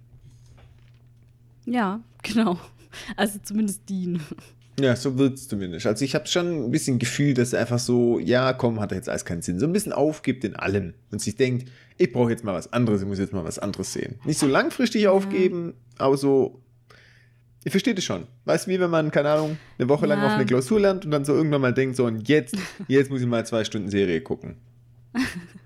Ja, 1.67 2.01
genau. 2.23 2.59
Also 3.17 3.39
zumindest 3.43 3.89
Dean. 3.89 4.21
Ja, 4.79 4.97
so 4.97 5.19
wird 5.19 5.35
es 5.35 5.49
zumindest. 5.49 5.87
Also 5.87 6.05
ich 6.05 6.15
habe 6.15 6.27
schon 6.27 6.65
ein 6.67 6.71
bisschen 6.71 6.99
Gefühl, 6.99 7.35
dass 7.35 7.53
er 7.53 7.61
einfach 7.61 7.79
so, 7.79 8.19
ja, 8.19 8.53
komm, 8.53 8.81
hat 8.81 8.93
er 8.93 8.97
jetzt 8.97 9.09
alles 9.09 9.25
keinen 9.25 9.43
Sinn. 9.43 9.59
So 9.59 9.67
ein 9.67 9.73
bisschen 9.73 9.93
aufgibt 9.93 10.45
in 10.45 10.55
allem 10.57 10.95
und 11.11 11.21
sich 11.21 11.37
denkt, 11.37 11.71
ich 11.99 12.13
brauche 12.13 12.31
jetzt 12.31 12.45
mal 12.45 12.55
was 12.55 12.73
anderes, 12.73 13.03
ich 13.03 13.07
muss 13.09 13.19
jetzt 13.19 13.33
mal 13.33 13.45
was 13.45 13.59
anderes 13.59 13.93
sehen. 13.93 14.17
Nicht 14.25 14.39
so 14.39 14.47
langfristig 14.47 15.09
aufgeben, 15.09 15.75
aber 15.99 16.17
so, 16.17 16.63
ich 17.65 17.73
verstehe 17.73 17.95
das 17.95 18.05
schon. 18.05 18.27
Weißt 18.47 18.67
du, 18.67 18.71
wie 18.71 18.81
wenn 18.81 18.89
man, 18.91 19.11
keine 19.11 19.29
Ahnung, 19.31 19.59
eine 19.79 19.89
Woche 19.91 20.07
lang 20.07 20.21
Ja. 20.21 20.27
auf 20.27 20.33
eine 20.33 20.47
Klausur 20.47 20.81
lernt 20.81 21.05
und 21.05 21.11
dann 21.11 21.25
so 21.27 21.35
irgendwann 21.35 21.61
mal 21.61 21.75
denkt, 21.75 21.97
so, 21.97 22.07
und 22.07 22.27
jetzt, 22.29 22.57
jetzt 22.89 23.11
muss 23.11 23.21
ich 23.21 23.27
mal 23.27 23.45
zwei 23.45 23.65
Stunden 23.65 23.91
Serie 23.91 24.21
gucken. 24.23 24.57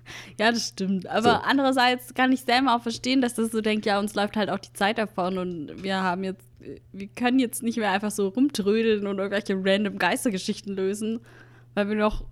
Ja, 0.39 0.51
das 0.51 0.69
stimmt. 0.69 1.07
Aber 1.07 1.21
So. 1.21 1.29
andererseits 1.29 2.13
kann 2.13 2.31
ich 2.31 2.41
selber 2.41 2.75
auch 2.75 2.81
verstehen, 2.81 3.21
dass 3.21 3.33
das 3.35 3.51
so 3.51 3.61
denkt, 3.61 3.85
ja, 3.85 3.99
uns 3.99 4.15
läuft 4.15 4.35
halt 4.37 4.49
auch 4.49 4.59
die 4.59 4.73
Zeit 4.73 4.97
davon 4.97 5.37
und 5.37 5.83
wir 5.83 6.01
haben 6.01 6.23
jetzt, 6.23 6.45
wir 6.91 7.07
können 7.07 7.39
jetzt 7.39 7.63
nicht 7.63 7.77
mehr 7.77 7.91
einfach 7.91 8.11
so 8.11 8.27
rumtrödeln 8.29 9.07
und 9.07 9.17
irgendwelche 9.19 9.55
random 9.63 9.97
Geistergeschichten 9.97 10.75
lösen, 10.75 11.19
weil 11.73 11.87
wir 11.89 11.95
noch 11.95 12.25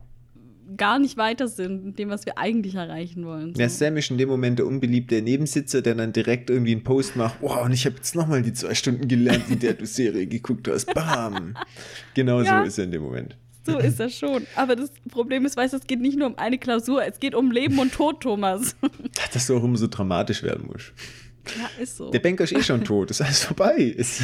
gar 0.77 0.98
nicht 0.98 1.18
weiter 1.18 1.50
sind 1.50 1.84
in 1.86 1.96
dem, 1.96 2.10
was 2.10 2.25
wir 2.25 2.38
eigentlich 2.38 2.75
erreichen 2.75 3.25
wollen. 3.25 3.53
So. 3.53 3.62
Ja, 3.62 3.68
Sam 3.68 3.98
ist 3.98 4.10
in 4.12 4.18
dem 4.18 4.30
Moment 4.30 4.60
der 4.60 4.65
unbeliebte 4.65 5.22
Nebensitzer, 5.22 5.82
der 5.82 5.94
dann 5.96 6.13
direkt 6.13 6.50
irgendwie 6.50 6.72
einen 6.72 6.84
Post 6.86 7.18
macht, 7.18 7.36
wow, 7.42 7.65
und 7.65 7.74
ich 7.74 7.86
habe 7.86 7.98
jetzt 7.98 8.15
nochmal 8.15 8.42
die 8.42 8.53
zwei 8.53 8.74
Stunden 8.74 9.08
gelernt, 9.10 9.44
in 9.50 9.60
der 9.60 9.74
du 9.74 9.86
Serie 9.86 10.25
geguckt 10.25 10.68
hast. 10.70 10.94
Bam! 10.94 11.56
Genau 12.13 12.42
Ja. 12.42 12.62
so 12.62 12.68
ist 12.68 12.77
er 12.77 12.86
in 12.86 12.92
dem 12.92 13.01
Moment. 13.01 13.36
So 13.65 13.77
ist 13.77 14.00
das 14.00 14.17
schon. 14.17 14.46
Aber 14.55 14.75
das 14.75 14.91
Problem 15.10 15.46
ist, 15.46 15.55
weißt 15.55 15.74
du, 15.74 15.77
es 15.77 15.88
geht 15.88 16.01
nicht 16.01 16.17
nur 16.17 16.27
um 16.27 16.38
eine 16.38 16.58
Klausur, 16.58 17.03
es 17.05 17.20
geht 17.20 17.34
um 17.34 17.51
Leben 17.51 17.79
und 17.79 17.93
Tod, 17.93 18.22
Thomas. 18.22 18.75
Dass 19.34 19.48
du 19.48 19.58
auch 19.58 19.63
immer 19.63 19.77
so 19.77 19.88
dramatisch 19.88 20.43
werden 20.43 20.67
musst. 20.72 20.91
ja, 21.58 21.82
ist 21.82 21.98
so. 21.98 22.12
Der 22.12 22.20
Banker 22.20 22.43
ist 22.43 22.51
eh 22.53 22.62
schon 22.62 22.84
tot, 22.84 23.12
ist 23.12 23.22
alles 23.22 23.43
vorbei. 23.43 23.96
It's, 23.98 24.22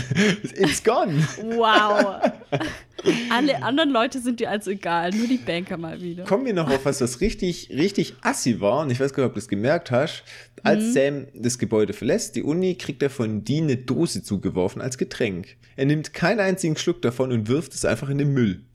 it's 0.56 0.84
gone. 0.84 1.26
Wow. 1.42 2.22
Alle 3.32 3.64
anderen 3.64 3.92
Leute 3.92 4.20
sind 4.20 4.42
dir 4.42 4.50
also 4.50 4.72
egal, 4.72 5.12
nur 5.12 5.28
die 5.28 5.38
Banker 5.38 5.78
mal 5.78 6.02
wieder. 6.02 6.26
Kommen 6.26 6.46
wir 6.46 6.54
noch 6.54 6.70
auf 6.70 6.84
was, 6.84 7.00
was 7.00 7.22
richtig, 7.22 7.70
richtig 7.70 8.16
assi 8.22 8.60
war. 8.60 8.82
Und 8.82 8.92
ich 8.92 9.00
weiß 9.00 9.14
gar 9.14 9.24
nicht, 9.24 9.30
ob 9.30 9.36
du 9.36 9.40
das 9.40 9.48
gemerkt 9.48 9.92
hast. 9.92 10.24
Als 10.64 10.94
Sam 10.94 11.28
das 11.34 11.58
Gebäude 11.58 11.94
verlässt, 11.94 12.36
die 12.36 12.44
Uni, 12.44 12.76
kriegt 12.76 13.02
er 13.02 13.10
von 13.10 13.46
Dean 13.46 13.66
eine 13.66 13.78
Dose 13.78 14.22
zugeworfen 14.22 14.82
als 14.82 14.98
Getränk. 14.98 15.56
Er 15.78 15.86
nimmt 15.86 16.14
keinen 16.14 16.42
einzigen 16.42 16.76
Schluck 16.76 17.02
davon 17.02 17.32
und 17.32 17.48
wirft 17.48 17.74
es 17.74 17.86
einfach 17.86 18.10
in 18.10 18.18
den 18.18 18.34
Müll. 18.34 18.66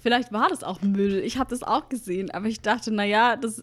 Vielleicht 0.00 0.32
war 0.32 0.48
das 0.48 0.62
auch 0.62 0.80
Müll. 0.82 1.16
Ich 1.24 1.38
habe 1.38 1.50
das 1.50 1.62
auch 1.62 1.88
gesehen, 1.88 2.30
aber 2.30 2.46
ich 2.46 2.60
dachte, 2.60 2.90
naja, 2.92 3.36
das. 3.36 3.62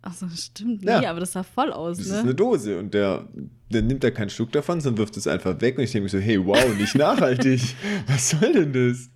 Achso, 0.00 0.26
das 0.26 0.44
stimmt. 0.44 0.82
Nee, 0.84 0.90
Ja. 1.02 1.10
aber 1.10 1.20
das 1.20 1.32
sah 1.32 1.42
voll 1.42 1.72
aus, 1.72 1.98
Das 1.98 2.06
ist 2.06 2.12
ne? 2.12 2.18
eine 2.20 2.34
Dose 2.34 2.78
und 2.78 2.94
der, 2.94 3.26
der 3.70 3.82
nimmt 3.82 4.04
da 4.04 4.10
keinen 4.12 4.30
Schluck 4.30 4.52
davon, 4.52 4.80
sondern 4.80 4.98
wirft 4.98 5.16
es 5.16 5.26
einfach 5.26 5.60
weg. 5.60 5.76
Und 5.76 5.84
ich 5.84 5.90
denke 5.92 6.04
mir 6.04 6.08
so, 6.08 6.18
hey, 6.18 6.44
wow, 6.46 6.74
nicht 6.78 6.94
nachhaltig. 6.94 7.60
was 8.06 8.30
soll 8.30 8.52
denn 8.52 8.72
das? 8.72 9.10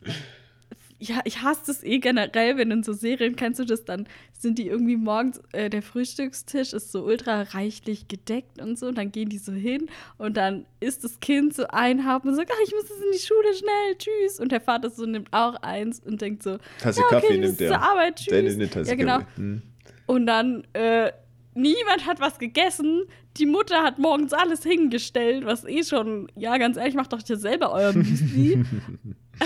Ja, 1.05 1.19
ich 1.25 1.43
hasse 1.43 1.63
das 1.67 1.83
eh 1.83 1.99
generell, 1.99 2.57
wenn 2.57 2.71
in 2.71 2.85
so 2.85 2.93
Serien, 2.93 3.35
kennst 3.35 3.59
du 3.59 3.65
das, 3.65 3.85
dann 3.85 4.07
sind 4.39 4.57
die 4.57 4.69
irgendwie 4.69 4.97
morgens, 4.97 5.41
äh, 5.51 5.69
der 5.69 5.83
Frühstückstisch 5.83 6.73
ist 6.73 6.93
so 6.93 7.03
ultra 7.03 7.43
reichlich 7.43 8.07
gedeckt 8.07 8.63
und 8.63 8.79
so, 8.79 8.87
und 8.87 8.99
dann 8.99 9.11
gehen 9.11 9.29
die 9.29 9.39
so 9.39 9.51
hin 9.51 9.89
und 10.19 10.37
dann 10.37 10.65
isst 10.79 11.03
das 11.03 11.19
Kind 11.19 11.55
so 11.55 11.67
ein 11.67 12.09
Haufen 12.09 12.31
und 12.31 12.37
sagt, 12.37 12.53
ach, 12.55 12.61
ich 12.65 12.73
muss 12.73 12.85
jetzt 12.89 13.03
in 13.03 13.11
die 13.13 13.19
Schule, 13.19 13.53
schnell, 13.53 13.99
tschüss. 13.99 14.39
Und 14.39 14.53
der 14.53 14.61
Vater 14.61 14.91
so 14.91 15.05
nimmt 15.05 15.27
auch 15.33 15.57
eins 15.57 15.99
und 15.99 16.21
denkt 16.21 16.45
so, 16.45 16.59
Tasse 16.79 17.01
ja, 17.01 17.07
okay, 17.07 17.21
Kaffee 17.21 17.39
nimmt 17.39 17.61
er. 17.61 17.69
zur 17.69 17.83
Arbeit, 17.83 18.17
tschüss. 18.17 18.29
Der 18.29 18.43
nimmt 18.45 18.55
eine 18.55 18.71
Tasse 18.71 18.91
ja, 18.91 18.95
genau. 18.95 19.19
Hm. 19.35 19.63
Und 20.07 20.27
dann, 20.27 20.63
äh, 20.73 21.11
niemand 21.55 22.07
hat 22.07 22.21
was 22.21 22.39
gegessen. 22.39 23.03
Die 23.39 23.47
Mutter 23.47 23.83
hat 23.83 23.99
morgens 23.99 24.33
alles 24.33 24.63
hingestellt, 24.63 25.47
was 25.47 25.65
eh 25.65 25.83
schon, 25.83 26.31
ja, 26.37 26.59
ganz 26.59 26.77
ehrlich, 26.77 26.95
macht 26.95 27.13
doch 27.13 27.23
hier 27.27 27.39
selber 27.39 27.73
euer 27.73 27.93
Müsli. 27.93 28.65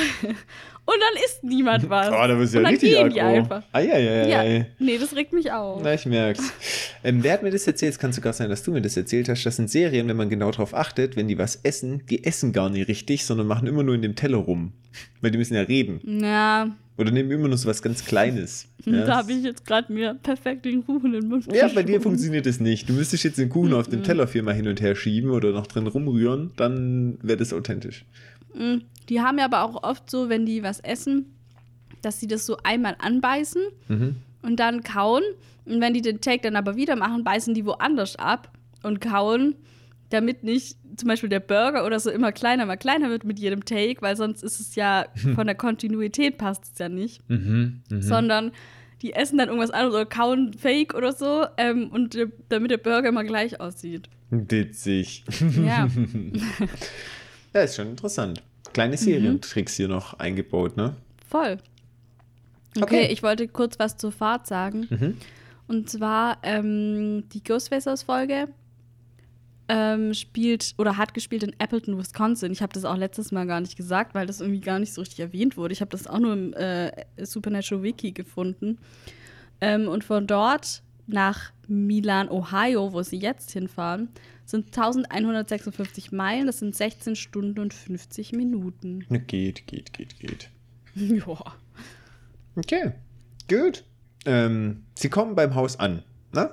Und 0.86 0.94
dann 1.00 1.24
isst 1.24 1.42
niemand 1.42 1.90
was. 1.90 2.08
Oh, 2.08 2.12
da 2.28 2.34
bist 2.36 2.54
du 2.54 2.58
ja 2.58 2.62
dann 2.62 2.70
richtig 2.70 2.94
gehen 2.94 3.10
die 3.10 3.20
aggro. 3.20 3.34
einfach. 3.38 3.62
Ah, 3.72 3.80
ja, 3.80 3.98
ja, 3.98 4.26
ja. 4.26 4.42
Ja, 4.44 4.64
nee, 4.78 4.98
das 4.98 5.16
regt 5.16 5.32
mich 5.32 5.50
auf. 5.50 5.80
Na, 5.82 5.94
ich 5.94 6.06
merk's. 6.06 6.52
Ähm, 7.02 7.24
wer 7.24 7.32
hat 7.32 7.42
mir 7.42 7.50
das 7.50 7.66
erzählt? 7.66 7.92
Es 7.94 7.98
kann 7.98 8.12
sogar 8.12 8.32
sein, 8.32 8.48
dass 8.50 8.62
du 8.62 8.70
mir 8.70 8.80
das 8.82 8.96
erzählt 8.96 9.28
hast. 9.28 9.44
Das 9.44 9.56
sind 9.56 9.68
Serien, 9.68 10.06
wenn 10.08 10.16
man 10.16 10.30
genau 10.30 10.52
drauf 10.52 10.74
achtet, 10.74 11.16
wenn 11.16 11.26
die 11.26 11.38
was 11.38 11.56
essen, 11.64 12.02
die 12.08 12.24
essen 12.24 12.52
gar 12.52 12.70
nicht 12.70 12.86
richtig, 12.86 13.24
sondern 13.24 13.48
machen 13.48 13.66
immer 13.66 13.82
nur 13.82 13.96
in 13.96 14.02
dem 14.02 14.14
Teller 14.14 14.38
rum. 14.38 14.72
Weil 15.20 15.32
die 15.32 15.38
müssen 15.38 15.54
ja 15.54 15.62
reden. 15.62 16.00
Ja, 16.22 16.70
Oder 16.96 17.10
nehmen 17.10 17.32
immer 17.32 17.48
nur 17.48 17.58
so 17.58 17.68
was 17.68 17.82
ganz 17.82 18.04
Kleines. 18.04 18.68
Ja, 18.86 19.04
da 19.04 19.16
habe 19.16 19.32
ich 19.32 19.42
jetzt 19.42 19.66
gerade 19.66 19.92
mir 19.92 20.14
perfekt 20.22 20.64
den 20.64 20.86
Kuchen 20.86 21.12
in 21.12 21.22
den 21.22 21.28
Mund 21.28 21.52
ja, 21.52 21.66
bei 21.66 21.82
dir 21.82 22.00
funktioniert 22.00 22.46
das 22.46 22.60
nicht. 22.60 22.88
Du 22.88 22.92
müsstest 22.92 23.24
jetzt 23.24 23.36
den 23.36 23.48
Kuchen 23.48 23.74
auf 23.74 23.88
dem 23.88 24.04
Teller 24.04 24.28
viermal 24.28 24.54
hin 24.54 24.68
und 24.68 24.80
her 24.80 24.94
schieben 24.94 25.30
oder 25.30 25.50
noch 25.50 25.66
drin 25.66 25.88
rumrühren, 25.88 26.52
dann 26.56 27.18
wäre 27.20 27.36
das 27.36 27.52
authentisch. 27.52 28.04
Mm, 28.56 28.82
Die 29.08 29.20
haben 29.20 29.38
ja 29.38 29.44
aber 29.44 29.62
auch 29.62 29.82
oft 29.84 30.10
so, 30.10 30.28
wenn 30.28 30.46
die 30.46 30.62
was 30.62 30.80
essen, 30.80 31.36
dass 32.02 32.18
sie 32.20 32.26
das 32.26 32.44
so 32.46 32.56
einmal 32.64 32.96
anbeißen 32.98 33.62
Mhm. 33.88 34.16
und 34.42 34.56
dann 34.60 34.82
kauen. 34.82 35.22
Und 35.64 35.80
wenn 35.80 35.94
die 35.94 36.02
den 36.02 36.20
Take 36.20 36.42
dann 36.42 36.56
aber 36.56 36.76
wieder 36.76 36.96
machen, 36.96 37.22
beißen 37.24 37.54
die 37.54 37.64
woanders 37.66 38.16
ab 38.16 38.50
und 38.82 39.00
kauen, 39.00 39.54
damit 40.10 40.44
nicht 40.44 40.76
zum 40.96 41.08
Beispiel 41.08 41.28
der 41.28 41.40
Burger 41.40 41.84
oder 41.84 41.98
so 41.98 42.10
immer 42.10 42.30
kleiner, 42.32 42.64
mal 42.66 42.76
kleiner 42.76 43.10
wird 43.10 43.24
mit 43.24 43.38
jedem 43.40 43.64
Take, 43.64 44.00
weil 44.02 44.16
sonst 44.16 44.42
ist 44.44 44.60
es 44.60 44.74
ja 44.76 45.06
von 45.34 45.46
der 45.46 45.56
Kontinuität 45.56 46.38
passt 46.38 46.64
es 46.72 46.78
ja 46.78 46.88
nicht, 46.88 47.28
Mhm. 47.28 47.82
Mhm. 47.90 48.02
sondern 48.02 48.52
die 49.02 49.12
essen 49.12 49.38
dann 49.38 49.48
irgendwas 49.48 49.70
anderes 49.72 49.94
oder 49.94 50.06
kauen 50.06 50.52
Fake 50.54 50.94
oder 50.94 51.12
so, 51.12 51.44
ähm, 51.58 51.88
und 51.90 52.14
der, 52.14 52.28
damit 52.48 52.70
der 52.70 52.78
Burger 52.78 53.08
immer 53.08 53.24
gleich 53.24 53.60
aussieht. 53.60 54.08
Witzig. 54.30 55.24
Ja. 55.64 55.88
Ja, 57.56 57.62
ist 57.62 57.76
schon 57.76 57.88
interessant. 57.88 58.42
Kleine 58.74 58.98
Serientricks 58.98 59.76
hier 59.76 59.88
noch 59.88 60.18
eingebaut, 60.18 60.76
ne? 60.76 60.94
Voll. 61.26 61.56
Okay, 62.76 62.82
Okay. 62.82 63.06
ich 63.10 63.22
wollte 63.22 63.48
kurz 63.48 63.78
was 63.78 63.96
zur 63.96 64.12
Fahrt 64.12 64.46
sagen. 64.46 64.86
Mhm. 64.90 65.16
Und 65.66 65.88
zwar 65.88 66.36
ähm, 66.42 67.26
die 67.30 67.42
Ghostfacers-Folge 67.42 68.48
ähm, 69.70 70.12
spielt 70.12 70.74
oder 70.76 70.98
hat 70.98 71.14
gespielt 71.14 71.44
in 71.44 71.58
Appleton, 71.58 71.96
Wisconsin. 71.96 72.52
Ich 72.52 72.60
habe 72.60 72.74
das 72.74 72.84
auch 72.84 72.98
letztes 72.98 73.32
Mal 73.32 73.46
gar 73.46 73.62
nicht 73.62 73.74
gesagt, 73.74 74.14
weil 74.14 74.26
das 74.26 74.42
irgendwie 74.42 74.60
gar 74.60 74.78
nicht 74.78 74.92
so 74.92 75.00
richtig 75.00 75.20
erwähnt 75.20 75.56
wurde. 75.56 75.72
Ich 75.72 75.80
habe 75.80 75.90
das 75.90 76.06
auch 76.06 76.18
nur 76.18 76.34
im 76.34 76.52
äh, 76.52 76.92
Supernatural 77.24 77.82
Wiki 77.82 78.12
gefunden. 78.12 78.76
Ähm, 79.62 79.88
und 79.88 80.04
von 80.04 80.26
dort 80.26 80.82
nach 81.06 81.52
Milan, 81.68 82.28
Ohio, 82.28 82.92
wo 82.92 83.02
sie 83.02 83.16
jetzt 83.16 83.50
hinfahren, 83.52 84.10
sind 84.46 84.66
1156 84.66 86.12
Meilen. 86.12 86.46
Das 86.46 86.58
sind 86.60 86.74
16 86.74 87.16
Stunden 87.16 87.58
und 87.60 87.74
50 87.74 88.32
Minuten. 88.32 89.04
Geht, 89.26 89.66
geht, 89.66 89.92
geht, 89.92 90.18
geht. 90.18 90.50
ja. 90.94 91.44
Okay, 92.56 92.92
gut. 93.48 93.84
Ähm, 94.24 94.84
sie 94.94 95.08
kommen 95.08 95.34
beim 95.34 95.54
Haus 95.54 95.78
an, 95.78 96.02
ne? 96.32 96.50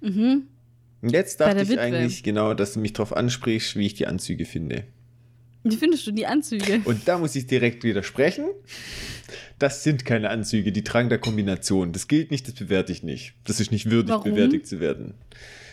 Mhm. 0.00 0.48
Und 1.00 1.12
jetzt 1.12 1.40
dachte 1.40 1.62
ich 1.62 1.70
Witwe. 1.70 1.80
eigentlich 1.80 2.22
genau, 2.22 2.54
dass 2.54 2.74
du 2.74 2.80
mich 2.80 2.92
darauf 2.92 3.16
ansprichst, 3.16 3.76
wie 3.76 3.86
ich 3.86 3.94
die 3.94 4.06
Anzüge 4.06 4.44
finde. 4.44 4.84
Wie 5.64 5.76
findest 5.76 6.06
du 6.06 6.12
die 6.12 6.26
Anzüge? 6.26 6.80
Und 6.84 7.06
da 7.06 7.18
muss 7.18 7.34
ich 7.36 7.46
direkt 7.46 7.84
widersprechen. 7.84 8.46
Das 9.58 9.82
sind 9.82 10.04
keine 10.04 10.30
Anzüge, 10.30 10.72
die 10.72 10.84
tragen 10.84 11.08
der 11.08 11.18
Kombination. 11.18 11.92
Das 11.92 12.08
gilt 12.08 12.30
nicht, 12.30 12.46
das 12.46 12.54
bewerte 12.54 12.92
ich 12.92 13.02
nicht. 13.02 13.34
Das 13.44 13.60
ist 13.60 13.72
nicht 13.72 13.90
würdig, 13.90 14.10
Warum? 14.10 14.30
bewertigt 14.30 14.66
zu 14.66 14.80
werden. 14.80 15.14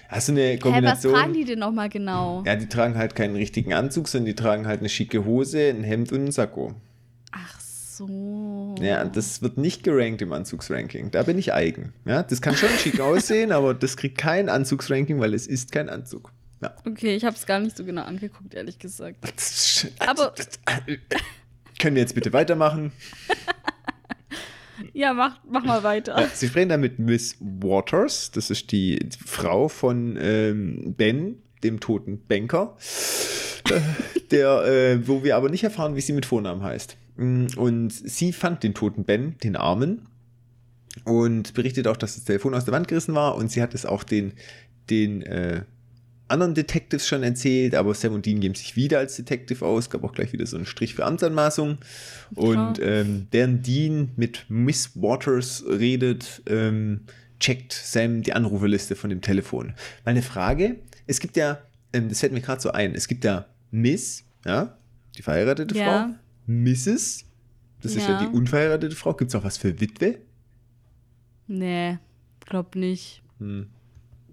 Hast 0.10 0.28
du 0.28 0.34
eine 0.34 0.42
Hä, 0.42 0.54
was 0.56 0.62
Kombination? 0.62 1.14
tragen 1.14 1.34
die 1.34 1.46
denn 1.46 1.60
nochmal 1.60 1.90
genau? 1.90 2.44
Ja, 2.46 2.56
die 2.56 2.68
tragen 2.68 2.98
halt 2.98 3.16
keinen 3.16 3.36
richtigen 3.36 3.74
Anzug, 3.74 4.08
sondern 4.08 4.26
die 4.28 4.36
tragen 4.36 4.68
halt 4.68 4.80
eine 4.80 4.90
schicke 4.90 5.26
Hose, 5.26 5.70
ein 5.70 5.84
Hemd 5.84 6.12
und 6.12 6.20
einen 6.20 6.32
Sakko. 6.32 6.74
Ach 7.32 7.60
so. 7.60 8.76
Ja, 8.82 9.04
das 9.06 9.42
wird 9.42 9.58
nicht 9.58 9.84
gerankt 9.84 10.22
im 10.22 10.32
Anzugsranking. 10.34 11.12
Da 11.12 11.24
bin 11.24 11.38
ich 11.38 11.54
eigen. 11.54 11.94
Ja, 12.06 12.24
das 12.24 12.42
kann 12.42 12.56
schon 12.56 12.70
schick 12.70 13.00
aussehen, 13.00 13.52
aber 13.52 13.74
das 13.74 13.98
kriegt 13.98 14.18
kein 14.18 14.50
Anzugsranking, 14.50 15.20
weil 15.20 15.34
es 15.34 15.48
ist 15.48 15.72
kein 15.72 15.90
Anzug. 15.90 16.32
Ja. 16.62 16.74
Okay, 16.86 17.16
ich 17.16 17.26
habe 17.26 17.36
es 17.36 17.46
gar 17.46 17.60
nicht 17.60 17.76
so 17.76 17.84
genau 17.84 18.04
angeguckt, 18.04 18.54
ehrlich 18.54 18.80
gesagt. 18.80 19.18
Aber- 20.00 20.34
können 21.80 21.96
wir 21.96 22.02
jetzt 22.02 22.16
bitte 22.16 22.32
weitermachen? 22.32 22.92
Ja, 24.94 25.14
mach, 25.14 25.40
mach 25.50 25.64
mal 25.64 25.84
weiter. 25.84 26.20
Ja, 26.20 26.28
Sie 26.34 26.48
sprechen 26.48 26.70
da 26.70 26.78
mit 26.78 27.00
Miss 27.00 27.38
Waters. 27.40 28.32
Das 28.32 28.50
ist 28.50 28.72
die 28.72 29.00
Frau 29.26 29.68
von 29.68 30.18
ähm, 30.20 30.96
Ben, 30.98 31.38
dem 31.64 31.80
toten 31.80 32.26
Banker. 32.28 32.78
Äh, 33.70 33.82
der, 34.32 34.66
äh, 34.66 35.08
wo 35.08 35.24
wir 35.24 35.36
aber 35.36 35.50
nicht 35.50 35.64
erfahren, 35.64 35.96
wie 35.96 36.02
sie 36.02 36.14
mit 36.14 36.26
Vornamen 36.26 36.62
heißt. 36.64 36.98
Mm, 37.18 37.48
Und 37.58 37.92
sie 37.92 38.34
fand 38.34 38.64
den 38.64 38.74
toten 38.74 39.06
Ben, 39.06 39.38
den 39.44 39.56
Armen, 39.56 40.08
und 41.04 41.54
berichtet 41.54 41.88
auch, 41.88 41.98
dass 41.98 42.16
das 42.16 42.24
Telefon 42.24 42.54
aus 42.54 42.66
der 42.66 42.74
Wand 42.74 42.88
gerissen 42.88 43.16
war. 43.16 43.36
Und 43.36 43.52
sie 43.52 43.62
hat 43.62 43.74
es 43.74 43.86
auch 43.86 44.04
den, 44.04 44.34
den 44.90 45.22
äh, 45.24 45.64
anderen 46.28 46.54
Detectives 46.56 47.08
schon 47.08 47.24
erzählt, 47.24 47.76
aber 47.76 47.94
Sam 47.94 48.14
und 48.14 48.26
Dean 48.26 48.40
geben 48.40 48.56
sich 48.56 48.76
wieder 48.76 49.00
als 49.00 49.16
Detective 49.16 49.66
aus. 49.66 49.90
Gab 49.90 50.04
auch 50.04 50.14
gleich 50.14 50.34
wieder 50.34 50.46
so 50.46 50.58
einen 50.58 50.66
Strich 50.66 50.96
für 50.96 51.06
Amtsanmaßung. 51.06 51.78
Und 52.36 52.80
ähm, 52.82 53.28
während 53.32 53.66
Dean 53.68 54.10
mit 54.16 54.46
Miss 54.50 54.92
Waters 54.96 55.64
redet, 55.68 56.42
ähm, 56.48 57.02
checkt 57.40 57.74
Sam 57.74 58.24
die 58.24 58.34
Anruferliste 58.34 58.96
von 58.96 59.10
dem 59.10 59.22
Telefon. 59.22 59.74
Meine 60.04 60.22
Frage, 60.22 60.78
es 61.06 61.20
gibt 61.20 61.38
ja, 61.38 61.60
ähm, 61.94 62.10
das 62.10 62.22
fällt 62.22 62.34
mir 62.34 62.42
gerade 62.42 62.62
so 62.62 62.72
ein, 62.72 62.96
es 62.96 63.08
gibt 63.08 63.24
ja 63.24 63.46
Miss, 63.72 64.24
ja, 64.46 64.78
die 65.18 65.22
verheiratete 65.22 65.78
Ja. 65.78 65.86
Frau, 66.08 66.16
Mrs., 66.48 67.26
das 67.82 67.96
ist 67.96 68.08
ja 68.08 68.20
Ja. 68.22 68.26
die 68.26 68.36
unverheiratete 68.36 68.96
Frau. 68.96 69.14
Gibt 69.14 69.30
es 69.30 69.36
auch 69.36 69.44
was 69.44 69.58
für 69.58 69.80
Witwe? 69.80 70.18
Nee, 71.48 72.00
glaub 72.46 72.76
nicht. 72.76 73.22
Hm. 73.40 73.68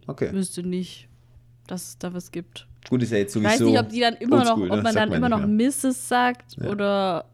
Okay. 0.07 0.33
Wüsste 0.33 0.63
nicht, 0.63 1.09
dass 1.67 1.89
es 1.91 1.99
da 1.99 2.13
was 2.15 2.31
gibt. 2.31 2.67
Gut, 2.89 3.03
ist 3.03 3.13
ja 3.13 3.19
jetzt 3.19 3.31
Ich 3.37 3.43
sowieso. 3.43 3.51
weiß 3.53 3.61
nicht, 3.61 3.79
ob 3.81 3.89
die 3.91 4.01
dann 4.01 4.15
immer 4.15 4.45
noch, 4.45 4.57
ob 4.57 4.59
ne? 4.63 4.69
man 4.69 4.83
Sagt 4.85 4.97
dann 4.97 5.13
immer 5.13 5.29
noch. 5.29 5.47
Mrs. 5.47 6.09
sagt 6.09 6.57
Ja. 6.57 6.69
oder 6.71 7.25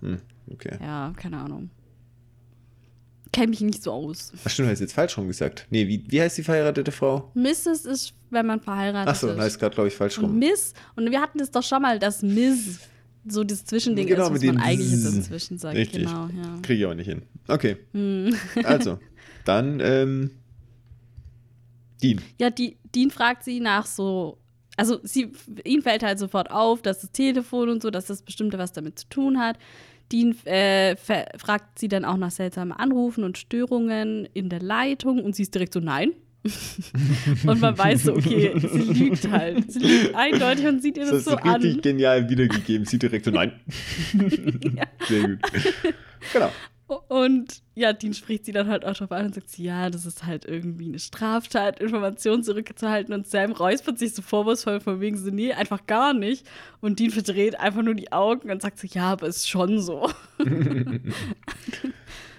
Hm, 0.00 0.18
okay. 0.52 0.78
ja, 0.80 1.12
keine 1.16 1.38
Ahnung. 1.38 1.70
Kenne 3.32 3.48
mich 3.50 3.60
nicht 3.60 3.82
so 3.82 3.92
aus. 3.92 4.32
Ach 4.44 4.50
stimmt, 4.50 4.70
hast 4.70 4.78
du 4.80 4.84
jetzt 4.84 4.92
falsch 4.92 5.16
rum 5.16 5.28
gesagt. 5.28 5.66
Nee, 5.70 5.86
wie, 5.86 6.04
wie 6.08 6.20
heißt 6.20 6.36
die 6.38 6.42
verheiratete 6.42 6.90
Frau? 6.90 7.30
Mrs. 7.34 7.84
ist, 7.84 8.12
wenn 8.30 8.44
man 8.46 8.60
verheiratet 8.60 9.08
Achso, 9.08 9.28
ist. 9.28 9.36
da 9.38 9.44
ist 9.46 9.58
gerade, 9.60 9.74
glaube 9.74 9.88
ich, 9.88 9.94
falsch 9.94 10.18
Und 10.18 10.24
rum. 10.24 10.38
Miss, 10.38 10.74
und 10.96 11.08
wir 11.10 11.20
hatten 11.20 11.38
das 11.38 11.50
doch 11.52 11.62
schon 11.62 11.80
mal, 11.82 11.98
dass 12.00 12.22
Miss 12.22 12.80
so 13.28 13.44
das 13.44 13.64
Zwischending 13.64 14.06
Genau, 14.08 14.24
ist, 14.26 14.32
was 14.34 14.42
man 14.42 14.58
eigentlich 14.58 14.90
jetzt 14.90 15.16
dazwischen 15.16 15.58
sagt. 15.58 15.76
Richtig. 15.76 16.04
Genau, 16.06 16.26
ja. 16.26 16.58
Kriege 16.62 16.80
ich 16.80 16.86
auch 16.86 16.94
nicht 16.94 17.06
hin. 17.06 17.22
Okay, 17.46 17.76
Hm. 17.92 18.34
also, 18.64 18.98
dann, 19.44 19.78
ähm, 19.80 20.30
Dean. 22.00 22.20
Ja, 22.38 22.50
die, 22.50 22.76
Dean 22.94 23.10
fragt 23.10 23.44
sie 23.44 23.60
nach 23.60 23.86
so, 23.86 24.38
also 24.76 24.98
sie, 25.02 25.32
ihm 25.64 25.82
fällt 25.82 26.02
halt 26.02 26.18
sofort 26.18 26.50
auf, 26.50 26.82
dass 26.82 27.00
das 27.00 27.12
Telefon 27.12 27.68
und 27.68 27.82
so, 27.82 27.90
dass 27.90 28.06
das 28.06 28.22
bestimmte 28.22 28.58
was 28.58 28.72
damit 28.72 28.98
zu 28.98 29.08
tun 29.08 29.38
hat. 29.38 29.58
Dean 30.12 30.34
äh, 30.44 30.96
fragt 30.96 31.78
sie 31.78 31.88
dann 31.88 32.04
auch 32.04 32.16
nach 32.16 32.32
seltsamen 32.32 32.72
Anrufen 32.72 33.22
und 33.22 33.38
Störungen 33.38 34.26
in 34.34 34.48
der 34.48 34.60
Leitung 34.60 35.22
und 35.22 35.36
sie 35.36 35.42
ist 35.42 35.54
direkt 35.54 35.72
so, 35.72 35.80
nein. 35.80 36.12
und 37.46 37.60
man 37.60 37.76
weiß 37.76 38.04
so, 38.04 38.14
okay, 38.14 38.52
sie 38.58 38.78
lügt 38.94 39.30
halt. 39.30 39.70
Sie 39.70 39.78
lügt 39.78 40.14
eindeutig 40.14 40.66
und 40.66 40.80
sieht 40.80 40.96
ihr 40.96 41.04
Das 41.04 41.12
das, 41.12 41.24
so 41.26 41.36
du 41.36 41.48
richtig 41.48 41.74
an. 41.76 41.82
genial 41.82 42.30
wiedergegeben. 42.30 42.86
Sie 42.86 42.98
direkt 42.98 43.26
so, 43.26 43.30
nein. 43.30 43.52
Sehr 45.06 45.28
gut. 45.28 45.38
Genau. 46.32 46.50
Und 46.90 47.62
ja, 47.74 47.92
Dean 47.92 48.14
spricht 48.14 48.44
sie 48.44 48.52
dann 48.52 48.68
halt 48.68 48.84
auch 48.84 48.94
drauf 48.94 49.12
an 49.12 49.26
und 49.26 49.34
sagt 49.34 49.50
sie, 49.50 49.64
ja, 49.64 49.90
das 49.90 50.06
ist 50.06 50.26
halt 50.26 50.44
irgendwie 50.44 50.86
eine 50.86 50.98
Straftat, 50.98 51.80
Informationen 51.80 52.42
zurückzuhalten. 52.42 53.14
Und 53.14 53.26
Sam 53.26 53.52
räuspert 53.52 53.98
sich 53.98 54.14
so 54.14 54.22
vorwurfsvoll 54.22 54.80
von 54.80 55.00
wegen 55.00 55.16
so, 55.16 55.30
nee, 55.30 55.52
einfach 55.52 55.86
gar 55.86 56.12
nicht. 56.12 56.46
Und 56.80 56.98
Dean 56.98 57.10
verdreht 57.10 57.58
einfach 57.58 57.82
nur 57.82 57.94
die 57.94 58.12
Augen 58.12 58.50
und 58.50 58.60
sagt 58.60 58.78
so, 58.78 58.88
ja, 58.90 59.12
aber 59.12 59.28
ist 59.28 59.48
schon 59.48 59.80
so. 59.80 60.10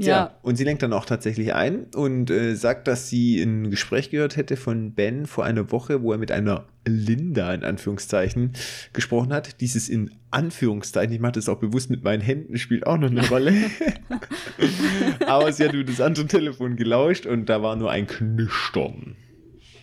Tja, 0.00 0.06
ja. 0.06 0.38
und 0.40 0.56
sie 0.56 0.64
lenkt 0.64 0.82
dann 0.82 0.94
auch 0.94 1.04
tatsächlich 1.04 1.52
ein 1.52 1.84
und 1.94 2.30
äh, 2.30 2.54
sagt, 2.54 2.88
dass 2.88 3.10
sie 3.10 3.42
ein 3.42 3.70
Gespräch 3.70 4.08
gehört 4.08 4.36
hätte 4.36 4.56
von 4.56 4.94
Ben 4.94 5.26
vor 5.26 5.44
einer 5.44 5.70
Woche, 5.70 6.02
wo 6.02 6.12
er 6.12 6.18
mit 6.18 6.32
einer 6.32 6.64
Linda 6.86 7.52
in 7.52 7.62
Anführungszeichen 7.62 8.52
gesprochen 8.94 9.34
hat. 9.34 9.60
Dieses 9.60 9.90
in 9.90 10.10
Anführungszeichen, 10.30 11.12
ich 11.12 11.20
mache 11.20 11.32
das 11.32 11.50
auch 11.50 11.58
bewusst 11.58 11.90
mit 11.90 12.04
meinen 12.04 12.22
Händen, 12.22 12.56
spielt 12.56 12.86
auch 12.86 12.96
noch 12.96 13.10
eine 13.10 13.28
Rolle. 13.28 13.52
Aber 15.26 15.52
sie 15.52 15.64
hat 15.64 15.74
über 15.74 15.84
das 15.84 16.00
andere 16.00 16.26
Telefon 16.26 16.76
gelauscht 16.76 17.26
und 17.26 17.50
da 17.50 17.62
war 17.62 17.76
nur 17.76 17.90
ein 17.90 18.06
Knistern. 18.06 19.16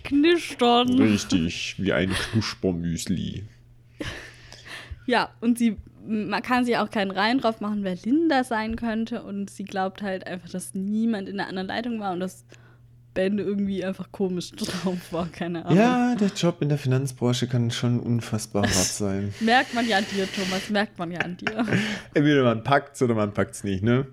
Knistern. 0.04 0.90
Richtig, 1.00 1.76
wie 1.78 1.94
ein 1.94 2.10
Knuspermüsli. 2.10 3.44
Ja, 5.06 5.30
und 5.40 5.60
sie, 5.60 5.78
man 6.10 6.42
kann 6.42 6.66
sich 6.66 6.78
auch 6.78 6.90
keinen 6.90 7.12
Rein 7.12 7.38
drauf 7.38 7.62
machen, 7.62 7.84
wer 7.84 7.96
Linda 7.96 8.44
sein 8.44 8.76
könnte. 8.76 9.22
Und 9.24 9.50
sie 9.50 9.64
glaubt 9.64 10.02
halt 10.02 10.26
einfach, 10.26 10.50
dass 10.50 10.74
niemand 10.74 11.30
in 11.30 11.38
der 11.38 11.48
anderen 11.48 11.68
Leitung 11.68 12.00
war 12.00 12.14
und 12.14 12.20
dass 12.20 12.46
Ben 13.14 13.38
irgendwie 13.38 13.84
einfach 13.84 14.12
komisch 14.12 14.52
drauf 14.56 15.12
war, 15.12 15.28
keine 15.28 15.66
Ahnung. 15.66 15.78
Ja, 15.78 16.16
der 16.16 16.30
Job 16.30 16.62
in 16.62 16.70
der 16.70 16.78
Finanzbranche 16.78 17.48
kann 17.48 17.70
schon 17.70 18.00
unfassbar 18.00 18.64
hart 18.64 18.74
sein. 18.74 19.34
Merkt 19.40 19.74
man 19.74 19.88
ja 19.88 19.98
an 19.98 20.06
dir, 20.12 20.28
Thomas, 20.32 20.70
merkt 20.70 20.98
man 20.98 21.12
ja 21.12 21.20
an 21.20 21.38
dir. 21.38 21.66
Entweder 22.14 22.44
man 22.44 22.64
packt 22.64 22.96
es 22.96 23.02
oder 23.02 23.14
man 23.14 23.34
packt 23.34 23.56
es 23.56 23.64
nicht, 23.64 23.84
ne? 23.84 24.08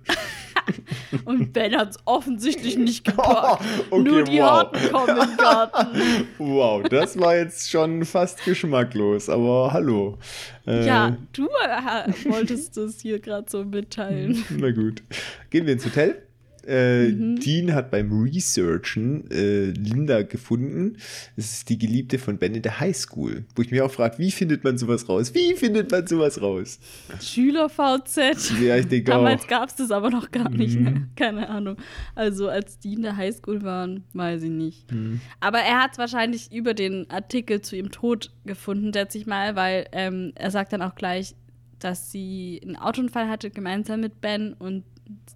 Und 1.25 1.53
Ben 1.53 1.77
hat 1.77 1.91
es 1.91 1.99
offensichtlich 2.05 2.77
nicht 2.77 3.05
gepackt. 3.05 3.63
Okay, 3.91 4.03
Nur 4.03 4.23
die 4.25 4.39
wow. 4.39 4.51
Harten 4.51 4.93
kommen 4.93 5.17
den 5.21 5.37
Garten. 5.37 6.27
Wow, 6.39 6.83
das 6.89 7.19
war 7.19 7.37
jetzt 7.37 7.71
schon 7.71 8.05
fast 8.05 8.45
geschmacklos, 8.45 9.29
aber 9.29 9.73
hallo. 9.73 10.19
Äh, 10.67 10.87
Ja, 10.87 11.17
du 11.33 11.47
äh, 11.47 12.13
wolltest 12.31 12.77
das 12.77 13.01
hier 13.01 13.19
gerade 13.21 13.47
so 13.49 13.65
mitteilen. 13.65 14.45
Na 14.51 14.71
gut. 14.71 15.03
Gehen 15.51 15.67
wir 15.67 15.73
ins 15.73 15.85
Hotel. 15.85 16.23
Äh, 16.67 17.09
Mhm. 17.09 17.37
Dean 17.41 17.75
hat 17.75 17.91
beim 17.91 18.11
Researchen 18.13 19.31
äh, 19.31 19.67
Linda 19.67 20.23
gefunden. 20.23 20.97
Das 21.37 21.53
ist 21.53 21.69
die 21.69 21.79
Geliebte 21.79 22.19
von 22.19 22.39
Ben 22.39 22.55
in 22.55 22.63
der 22.63 22.81
Highschool. 22.81 23.45
Wo 23.55 23.63
ich 23.63 23.71
mich 23.71 23.81
auch 23.83 23.91
frage, 23.91 24.19
wie 24.19 24.31
findet 24.31 24.65
man 24.65 24.77
sowas 24.79 25.09
raus? 25.09 25.33
Wie 25.35 25.55
findet 25.55 25.91
man 25.91 26.07
sowas 26.07 26.41
raus? 26.43 26.79
Schüler-VZ. 27.21 28.53
Ja, 28.63 28.77
ich 28.77 28.89
denke 28.89 29.11
Damals 29.13 29.47
gab 29.47 29.69
es 29.69 29.77
das 29.77 29.91
aber 29.91 30.11
noch 30.11 30.31
gar 30.31 30.49
nicht, 30.51 30.77
Mhm. 30.79 30.85
ne? 30.85 31.09
Keine 31.17 31.49
Ahnung. 31.49 31.77
Also 32.15 32.49
als 32.49 32.79
die 32.79 32.95
in 32.95 33.03
der 33.03 33.17
Highschool 33.17 33.63
waren, 33.63 34.05
weiß 34.13 34.43
ich 34.43 34.51
nicht. 34.51 34.91
Mhm. 34.93 35.21
Aber 35.41 35.59
er 35.59 35.83
hat 35.83 35.99
wahrscheinlich 35.99 36.53
über 36.53 36.75
den 36.75 37.09
Artikel 37.11 37.61
zu 37.61 37.77
ihrem 37.77 37.91
Tod 37.91 38.33
gefunden, 38.45 38.93
schätze 38.93 39.19
ich 39.19 39.27
mal, 39.27 39.55
weil 39.57 39.87
ähm, 39.93 40.33
er 40.35 40.51
sagt 40.51 40.73
dann 40.73 40.83
auch 40.83 40.95
gleich, 40.95 41.35
dass 41.79 42.11
sie 42.11 42.61
einen 42.65 42.77
Autounfall 42.77 43.29
hatte 43.29 43.51
gemeinsam 43.51 44.01
mit 44.01 44.21
Ben 44.21 44.55
und 44.55 44.85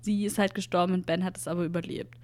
sie 0.02 0.24
ist 0.24 0.38
halt 0.38 0.54
gestorben 0.54 0.94
und 0.94 1.06
Ben 1.06 1.24
hat 1.24 1.36
es 1.36 1.48
aber 1.48 1.64
überlebt. 1.64 2.16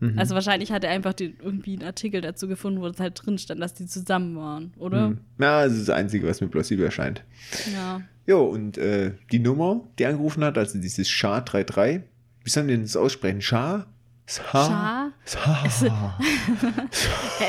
Mhm. 0.00 0.18
Also 0.18 0.34
wahrscheinlich 0.34 0.72
hat 0.72 0.84
er 0.84 0.90
einfach 0.90 1.14
den, 1.14 1.36
irgendwie 1.42 1.74
einen 1.74 1.84
Artikel 1.84 2.20
dazu 2.20 2.48
gefunden, 2.48 2.80
wo 2.80 2.86
es 2.86 3.00
halt 3.00 3.24
drin 3.24 3.38
stand, 3.38 3.60
dass 3.60 3.74
die 3.74 3.86
zusammen 3.86 4.36
waren, 4.36 4.72
oder? 4.78 5.08
Hm. 5.08 5.20
Ja, 5.38 5.64
das 5.64 5.72
ist 5.74 5.88
das 5.88 5.96
Einzige, 5.96 6.26
was 6.26 6.40
mir 6.40 6.48
plausibel 6.48 6.84
erscheint. 6.84 7.24
Ja. 7.72 8.02
Jo, 8.26 8.44
und 8.44 8.76
äh, 8.76 9.12
die 9.32 9.38
Nummer, 9.38 9.80
die 9.98 10.06
angerufen 10.06 10.44
hat, 10.44 10.58
also 10.58 10.78
dieses 10.78 11.08
SHA-33, 11.08 12.02
wie 12.44 12.50
soll 12.50 12.64
man 12.64 12.68
denn 12.68 12.82
das 12.82 12.96
aussprechen? 12.96 13.40
SHA? 13.40 13.86
Schar? 14.26 15.12
SHA. 15.24 16.18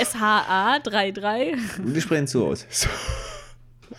SHA 0.05 0.79
33. 0.83 1.79
Und 1.79 1.95
wir 1.95 2.01
sprechen 2.01 2.25
es 2.25 2.31
so 2.31 2.47
aus. 2.47 2.67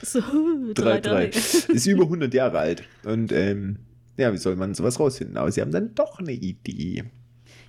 So, 0.00 0.20
3-3. 0.20 1.02
3-3. 1.02 1.70
Ist 1.72 1.86
über 1.86 2.04
100 2.04 2.32
Jahre 2.32 2.58
alt. 2.58 2.84
Und 3.04 3.32
ähm, 3.32 3.78
ja, 4.18 4.32
wie 4.32 4.38
soll 4.38 4.56
man 4.56 4.74
sowas 4.74 5.00
rausfinden? 5.00 5.36
Aber 5.36 5.50
sie 5.50 5.60
haben 5.60 5.72
dann 5.72 5.94
doch 5.94 6.18
eine 6.18 6.32
Idee. 6.32 7.04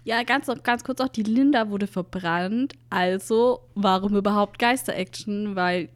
Ja, 0.04 0.24
ganz, 0.24 0.48
ganz 0.64 0.84
kurz 0.84 1.02
auch, 1.02 1.08
die 1.08 1.24
Linda 1.24 1.70
wurde 1.70 1.88
verbrannt. 1.88 2.74
Also, 2.90 3.60
warum 3.76 4.16
überhaupt 4.16 4.58
Geister-Action? 4.60 5.56
Weil 5.56 5.90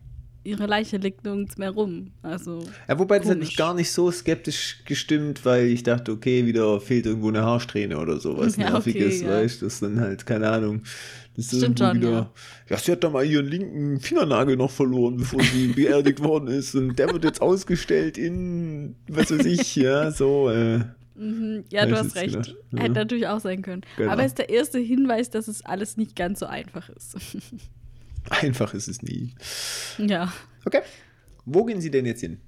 ihre 0.44 0.66
Leiche 0.66 0.98
liegt 0.98 1.24
nirgends 1.24 1.58
mehr 1.58 1.72
rum. 1.72 2.12
Also, 2.22 2.60
Ja, 2.88 3.00
wobei 3.00 3.18
das 3.20 3.28
hat 3.28 3.36
Komisch. 3.36 3.50
mich 3.50 3.58
gar 3.58 3.74
nicht 3.74 3.92
so 3.92 4.12
skeptisch 4.12 4.84
gestimmt, 4.86 5.46
weil 5.46 5.68
ich 5.68 5.84
dachte, 5.84 6.12
okay, 6.12 6.46
wieder 6.46 6.80
fehlt 6.82 7.06
irgendwo 7.06 7.30
eine 7.30 7.44
Haarsträhne 7.44 7.98
oder 7.98 8.20
sowas 8.20 8.56
Ja, 8.58 8.72
Nerviges, 8.72 9.22
okay, 9.22 9.26
ja. 9.30 9.38
weißt 9.38 9.62
du? 9.62 9.66
Das 9.66 9.74
ist 9.76 9.84
dann 9.84 10.00
halt, 10.00 10.26
keine 10.26 10.50
Ahnung. 10.50 10.84
Das 11.36 11.52
ist 11.52 11.58
Stimmt 11.60 11.80
schon, 11.80 11.98
wieder. 11.98 12.32
Ja. 12.70 12.78
sie 12.78 12.92
hat 12.92 13.04
da 13.04 13.10
mal 13.10 13.26
ihren 13.26 13.48
linken 13.48 14.00
Fingernagel 14.00 14.56
noch 14.56 14.70
verloren, 14.70 15.18
bevor 15.18 15.42
sie 15.42 15.68
beerdigt 15.76 16.22
worden 16.24 16.48
ist. 16.48 16.76
Und 16.76 17.00
der 17.00 17.12
wird 17.12 17.24
jetzt 17.24 17.42
ausgestellt 17.42 18.18
in, 18.18 18.96
was 19.08 19.32
weiß 19.32 19.46
ich, 19.46 19.76
ja, 19.76 20.12
so. 20.12 20.50
Äh, 20.52 20.80
mhm, 21.16 21.64
ja, 21.72 21.88
du 21.88 21.96
hast 21.98 22.16
recht. 22.16 22.34
gedacht, 22.34 22.56
ja. 22.72 22.80
Hätte 22.82 22.94
natürlich 22.94 23.28
auch 23.28 23.40
sein 23.40 23.62
können. 23.64 23.82
Genau. 23.98 24.12
Aber 24.12 24.22
es 24.22 24.28
ist 24.34 24.38
der 24.38 24.50
erste 24.50 24.78
Hinweis, 24.78 25.32
dass 25.32 25.48
es 25.48 25.66
alles 25.66 25.98
nicht 25.98 26.16
ganz 26.16 26.40
so 26.40 26.46
einfach 26.46 26.90
ist. 26.90 27.16
einfach 28.30 28.74
ist 28.74 28.88
es 28.88 29.02
nie. 29.02 29.36
ja. 29.98 30.32
Okay. 30.66 30.82
Wo 31.46 31.66
gehen 31.66 31.82
Sie 31.82 31.92
denn 31.92 32.06
jetzt 32.06 32.22
hin? 32.22 32.40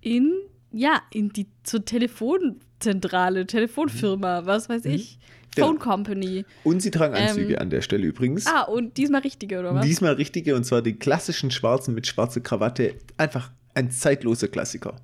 In, 0.00 0.32
ja, 0.70 1.02
in 1.10 1.28
die, 1.28 1.46
zur 1.62 1.84
Telefonzentrale, 1.84 3.46
Telefonfirma, 3.46 4.46
was 4.46 4.68
weiß 4.68 4.86
ich. 4.86 5.18
Genau. 5.54 5.66
Phone 5.68 5.78
Company. 5.78 6.46
Und 6.64 6.80
Sie 6.80 6.90
tragen 6.90 7.14
Anzüge 7.14 7.54
Ähm, 7.54 7.58
an 7.60 7.70
der 7.70 7.82
Stelle 7.82 8.06
übrigens. 8.06 8.46
Ah, 8.46 8.62
und 8.62 8.96
diesmal 8.96 9.20
richtige, 9.20 9.60
oder 9.60 9.74
was? 9.74 9.84
Diesmal 9.84 10.14
richtige, 10.14 10.56
und 10.56 10.64
zwar 10.64 10.80
die 10.80 10.94
klassischen 10.94 11.50
schwarzen 11.50 11.94
mit 11.94 12.06
schwarzer 12.06 12.40
Krawatte. 12.40 12.94
Einfach 13.18 13.50
ein 13.74 13.90
zeitloser 13.90 14.48
Klassiker. 14.48 14.96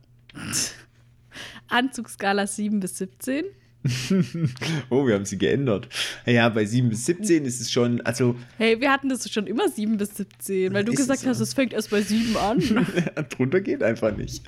Anzugsskala 1.68 2.46
7 2.46 2.80
bis 2.80 2.96
17. 2.98 3.44
Oh, 4.90 5.06
wir 5.06 5.14
haben 5.14 5.24
sie 5.24 5.38
geändert. 5.38 5.88
Ja, 6.26 6.48
bei 6.48 6.64
7 6.64 6.88
bis 6.88 7.06
17 7.06 7.44
ist 7.44 7.60
es 7.60 7.70
schon, 7.70 8.00
also 8.02 8.34
Hey, 8.56 8.80
wir 8.80 8.92
hatten 8.92 9.08
das 9.08 9.30
schon 9.30 9.46
immer 9.46 9.68
7 9.68 9.96
bis 9.96 10.16
17, 10.16 10.72
weil 10.72 10.84
du 10.84 10.92
Ist 10.92 10.98
gesagt 10.98 11.26
hast, 11.26 11.40
es 11.40 11.54
fängt 11.54 11.72
erst 11.72 11.90
bei 11.90 12.02
7 12.02 12.36
an. 12.36 12.58
drunter 13.36 13.60
geht 13.60 13.82
einfach 13.82 14.16
nicht. 14.16 14.44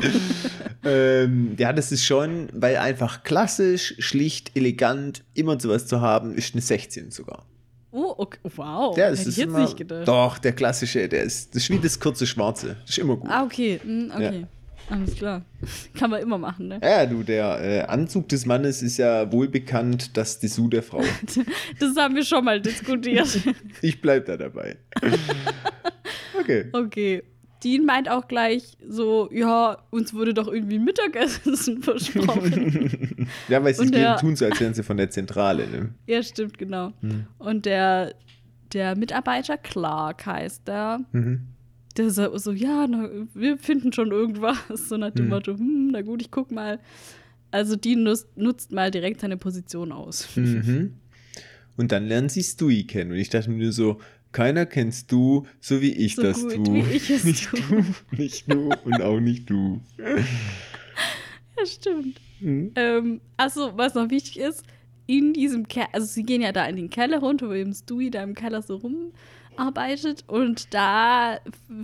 ähm, 0.85 1.55
ja, 1.59 1.73
das 1.73 1.93
ist 1.93 2.05
schon, 2.05 2.49
weil 2.53 2.77
einfach 2.77 3.23
klassisch, 3.23 3.95
schlicht, 3.99 4.57
elegant, 4.57 5.23
immer 5.35 5.59
sowas 5.61 5.87
zu 5.87 6.01
haben, 6.01 6.35
ist 6.35 6.55
eine 6.55 6.63
16 6.63 7.11
sogar. 7.11 7.47
Oh, 7.93 8.15
okay. 8.19 8.39
wow. 8.57 8.97
Ja, 8.97 9.05
Hätte 9.07 9.11
das 9.17 9.21
ich 9.23 9.27
ist 9.29 9.37
jetzt 9.39 9.49
immer, 9.49 9.61
nicht 9.61 9.77
gedacht. 9.77 10.07
Doch, 10.07 10.39
der 10.39 10.53
klassische, 10.53 11.09
der 11.09 11.25
ist, 11.25 11.55
das 11.55 11.65
ist 11.65 11.71
wie 11.71 11.79
das 11.79 11.99
kurze 11.99 12.27
Schwarze. 12.27 12.77
Das 12.83 12.91
ist 12.91 12.99
immer 12.99 13.17
gut. 13.17 13.31
Ah, 13.31 13.43
okay. 13.43 13.81
hm, 13.83 14.13
okay. 14.15 14.47
Alles 14.91 15.15
klar. 15.15 15.43
Kann 15.99 16.11
man 16.11 16.21
immer 16.21 16.37
machen, 16.39 16.69
ne? 16.69 16.81
Ja, 16.83 17.07
du, 17.07 17.23
der 17.23 17.61
äh, 17.63 17.81
Anzug 17.83 18.29
des 18.29 18.45
Mannes 18.45 18.83
ist 18.83 18.97
ja 18.99 19.31
wohl 19.33 19.49
bekannt, 19.49 20.17
das 20.17 20.39
Dessous 20.41 20.69
der 20.71 20.83
Frau. 20.83 21.03
Das 21.79 21.97
haben 21.97 22.15
wir 22.17 22.25
schon 22.25 22.45
mal 22.45 22.61
diskutiert. 22.61 23.29
Ich 23.83 24.01
bleib 24.01 24.27
da 24.27 24.37
dabei. 24.37 24.77
Okay. 26.39 26.65
Okay. 26.73 27.23
Dean 27.63 27.85
meint 27.85 28.09
auch 28.11 28.27
gleich 28.27 28.79
so, 28.89 29.29
ja, 29.31 29.77
uns 29.91 30.15
wurde 30.15 30.33
doch 30.33 30.49
irgendwie 30.49 30.79
Mittagessen 30.79 31.83
versprochen. 31.83 33.29
Ja, 33.49 33.63
weil 33.63 33.75
sie 33.75 33.91
der- 33.91 34.17
tun 34.17 34.35
so, 34.35 34.47
als 34.47 34.59
wären 34.61 34.73
sie 34.73 34.83
von 34.83 34.97
der 34.97 35.11
Zentrale. 35.11 35.67
Ne? 35.69 35.91
ja, 36.07 36.23
stimmt, 36.23 36.57
genau. 36.57 36.93
Hm. 37.03 37.27
Und 37.39 37.67
der, 37.67 38.15
der 38.73 38.97
Mitarbeiter 38.97 39.59
Clark 39.59 40.25
heißt 40.25 40.67
der. 40.67 41.01
Mhm. 41.13 41.49
Der 41.97 42.11
so, 42.11 42.37
so 42.39 42.53
ja, 42.53 42.87
na, 42.87 43.09
wir 43.35 43.59
finden 43.59 43.93
schon 43.93 44.11
irgendwas. 44.13 44.57
So 44.89 44.97
nach 44.97 45.11
dem 45.11 45.25
Hm. 45.25 45.29
Motto, 45.31 45.53
hm, 45.59 45.89
na 45.93 46.03
gut, 46.03 46.23
ich 46.23 46.31
guck 46.31 46.51
mal. 46.51 46.79
Also 47.51 47.75
Dean 47.75 48.05
nutzt, 48.05 48.29
nutzt 48.37 48.71
mal 48.71 48.91
direkt 48.93 49.21
seine 49.21 49.37
Position 49.37 49.91
aus. 49.91 50.29
Mhm. 50.37 50.95
Und 51.77 51.91
dann 51.93 52.07
lernen 52.07 52.29
sie 52.29 52.43
Stewie 52.45 52.85
kennen. 52.87 53.11
Und 53.11 53.17
ich 53.17 53.29
dachte 53.29 53.51
mir 53.51 53.73
so, 53.73 54.01
keiner 54.31 54.67
kennst 54.67 55.11
du, 55.11 55.47
so 55.61 55.81
wie 55.81 55.93
ich 55.93 56.15
So 56.15 56.23
das 56.23 56.41
gut, 56.41 56.65
tue. 56.65 56.75
wie 56.87 56.97
ich 56.97 57.11
es 57.11 57.25
nicht 57.25 57.49
tue. 57.51 57.59
du, 57.61 58.17
nicht 58.17 58.53
du 58.53 58.71
und 58.85 59.03
auch 59.03 59.19
nicht 59.19 59.51
du. 59.51 59.81
Ja, 59.99 61.67
stimmt. 61.67 62.21
Mhm. 62.41 62.73
Ähm, 62.77 63.21
achso, 63.37 63.77
was 63.77 63.95
noch 63.95 64.11
wichtig 64.11 64.39
ist, 64.39 64.63
in 65.07 65.33
diesem 65.33 65.67
Keller, 65.67 65.89
also 65.93 66.07
sie 66.07 66.23
gehen 66.23 66.41
ja 66.43 66.53
da 66.53 66.67
in 66.67 66.77
den 66.77 66.89
Keller 66.91 67.19
runter, 67.19 67.49
wo 67.49 67.53
eben 67.53 67.75
Stewie 67.75 68.11
da 68.11 68.23
im 68.23 68.35
Keller 68.35 68.63
so 68.63 68.81
rumarbeitet 69.59 70.25
und 70.27 70.73
da 70.75 71.39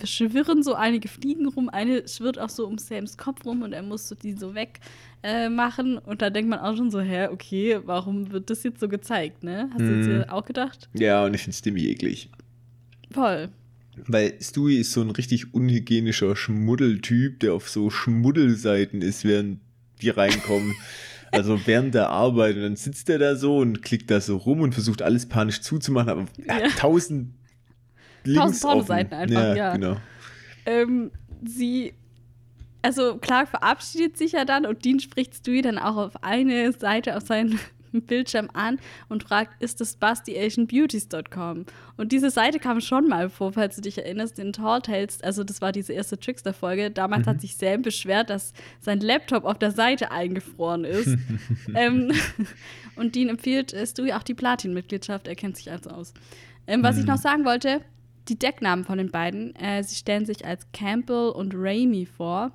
schwirren 0.05 0.63
so 0.63 0.75
einige 0.75 1.09
Fliegen 1.09 1.47
rum. 1.47 1.69
Eine 1.69 2.07
schwirrt 2.09 2.39
auch 2.39 2.49
so 2.49 2.67
um 2.67 2.79
Sams 2.79 3.17
Kopf 3.17 3.45
rum 3.45 3.63
und 3.63 3.73
er 3.73 3.83
muss 3.83 4.09
so 4.09 4.15
die 4.15 4.33
so 4.33 4.55
weg 4.55 4.81
äh, 5.23 5.49
machen 5.49 5.99
und 5.99 6.23
da 6.23 6.31
denkt 6.31 6.51
man 6.51 6.61
auch 6.61 6.77
schon 6.77 6.91
so, 6.91 7.01
hä, 7.01 7.29
okay, 7.29 7.79
warum 7.85 8.31
wird 8.33 8.51
das 8.51 8.63
jetzt 8.63 8.81
so 8.81 8.89
gezeigt, 8.89 9.43
ne? 9.43 9.69
Hast 9.73 9.81
du 9.81 9.85
Mhm. 9.85 9.97
jetzt 9.97 10.07
hier 10.07 10.33
auch 10.33 10.45
gedacht? 10.45 10.89
Ja, 10.95 11.25
und 11.25 11.35
ich 11.35 11.43
finde 11.43 11.57
Stewie 11.57 11.91
eklig. 11.91 12.31
Voll. 13.13 13.49
Weil 14.07 14.35
Stewie 14.43 14.79
ist 14.79 14.93
so 14.93 15.01
ein 15.01 15.11
richtig 15.11 15.55
unhygienischer 15.55 16.37
Schmuddeltyp, 16.37 17.41
der 17.41 17.55
auf 17.55 17.69
so 17.71 17.89
Schmuddelseiten 17.91 19.01
ist, 19.03 19.25
während 19.25 19.61
die 20.03 20.11
reinkommen. 20.11 20.75
Also 21.33 21.61
während 21.67 21.95
der 21.95 22.09
Arbeit. 22.09 22.55
Und 22.57 22.63
dann 22.63 22.77
sitzt 22.77 23.11
er 23.11 23.19
da 23.19 23.35
so 23.35 23.59
und 23.59 23.83
klickt 23.83 24.11
da 24.11 24.21
so 24.21 24.37
rum 24.37 24.61
und 24.61 24.73
versucht 24.73 25.03
alles 25.03 25.27
panisch 25.29 25.61
zuzumachen, 25.61 26.09
aber 26.09 26.25
er 26.47 26.61
Ja. 26.61 26.65
hat 26.71 26.79
tausend 26.79 27.35
Links 28.27 28.61
Pornoseiten 28.61 29.13
einfach, 29.13 29.57
ja. 29.57 29.73
Genau. 29.75 29.97
ähm, 30.67 31.11
sie, 31.45 31.93
also 32.83 33.17
Clark 33.19 33.49
verabschiedet 33.49 34.17
sich 34.17 34.33
ja 34.33 34.45
dann 34.45 34.67
und 34.67 34.85
Dean 34.85 35.01
spricht 35.01 35.35
Stewie 35.35 35.63
dann 35.63 35.79
auch 35.79 35.97
auf 35.97 36.23
eine 36.23 36.73
Seite 36.73 37.17
auf 37.17 37.25
seinen 37.25 37.59
Bildschirm 37.93 38.51
an 38.53 38.79
und 39.09 39.23
fragt, 39.25 39.63
ist 39.63 39.81
das 39.81 39.97
BustyAsianBeauties.com? 39.97 41.65
Und 41.97 42.13
diese 42.13 42.31
Seite 42.31 42.59
kam 42.59 42.81
schon 42.81 43.09
mal 43.09 43.31
vor, 43.31 43.53
falls 43.55 43.77
du 43.77 43.83
dich 43.83 43.99
erinnerst, 43.99 44.39
in 44.39 44.53
Tall 44.53 44.83
Tales, 44.83 45.23
also 45.23 45.45
das 45.45 45.61
war 45.61 45.73
diese 45.73 45.93
erste 45.95 46.19
Trickster-Folge. 46.19 46.91
Damals 46.91 47.25
Mhm. 47.27 47.31
hat 47.31 47.41
sich 47.41 47.57
Sam 47.57 47.83
beschwert, 47.83 48.29
dass 48.31 48.53
sein 48.81 49.01
Laptop 49.01 49.45
auf 49.45 49.59
der 49.59 49.71
Seite 49.71 50.11
eingefroren 50.11 50.85
ist. 50.85 51.17
ähm, 51.75 52.13
und 52.97 53.15
Dean 53.15 53.29
empfiehlt 53.31 53.73
äh, 53.73 53.87
Stewie 53.87 54.13
auch 54.13 54.23
die 54.23 54.35
Platin-Mitgliedschaft, 54.35 55.27
er 55.29 55.35
kennt 55.37 55.57
sich 55.57 55.71
also 55.71 55.91
aus. 55.91 56.13
Ähm, 56.67 56.83
was 56.83 56.97
ich 56.99 57.05
Mhm. 57.05 57.11
noch 57.11 57.19
sagen 57.19 57.45
wollte, 57.45 57.81
die 58.29 58.39
Decknamen 58.39 58.85
von 58.85 58.99
den 58.99 59.11
beiden, 59.11 59.55
äh, 59.57 59.83
sie 59.83 59.95
stellen 59.95 60.27
sich 60.27 60.45
als 60.45 60.67
Campbell 60.73 61.31
und 61.31 61.55
Raimi 61.55 62.07
vor. 62.07 62.53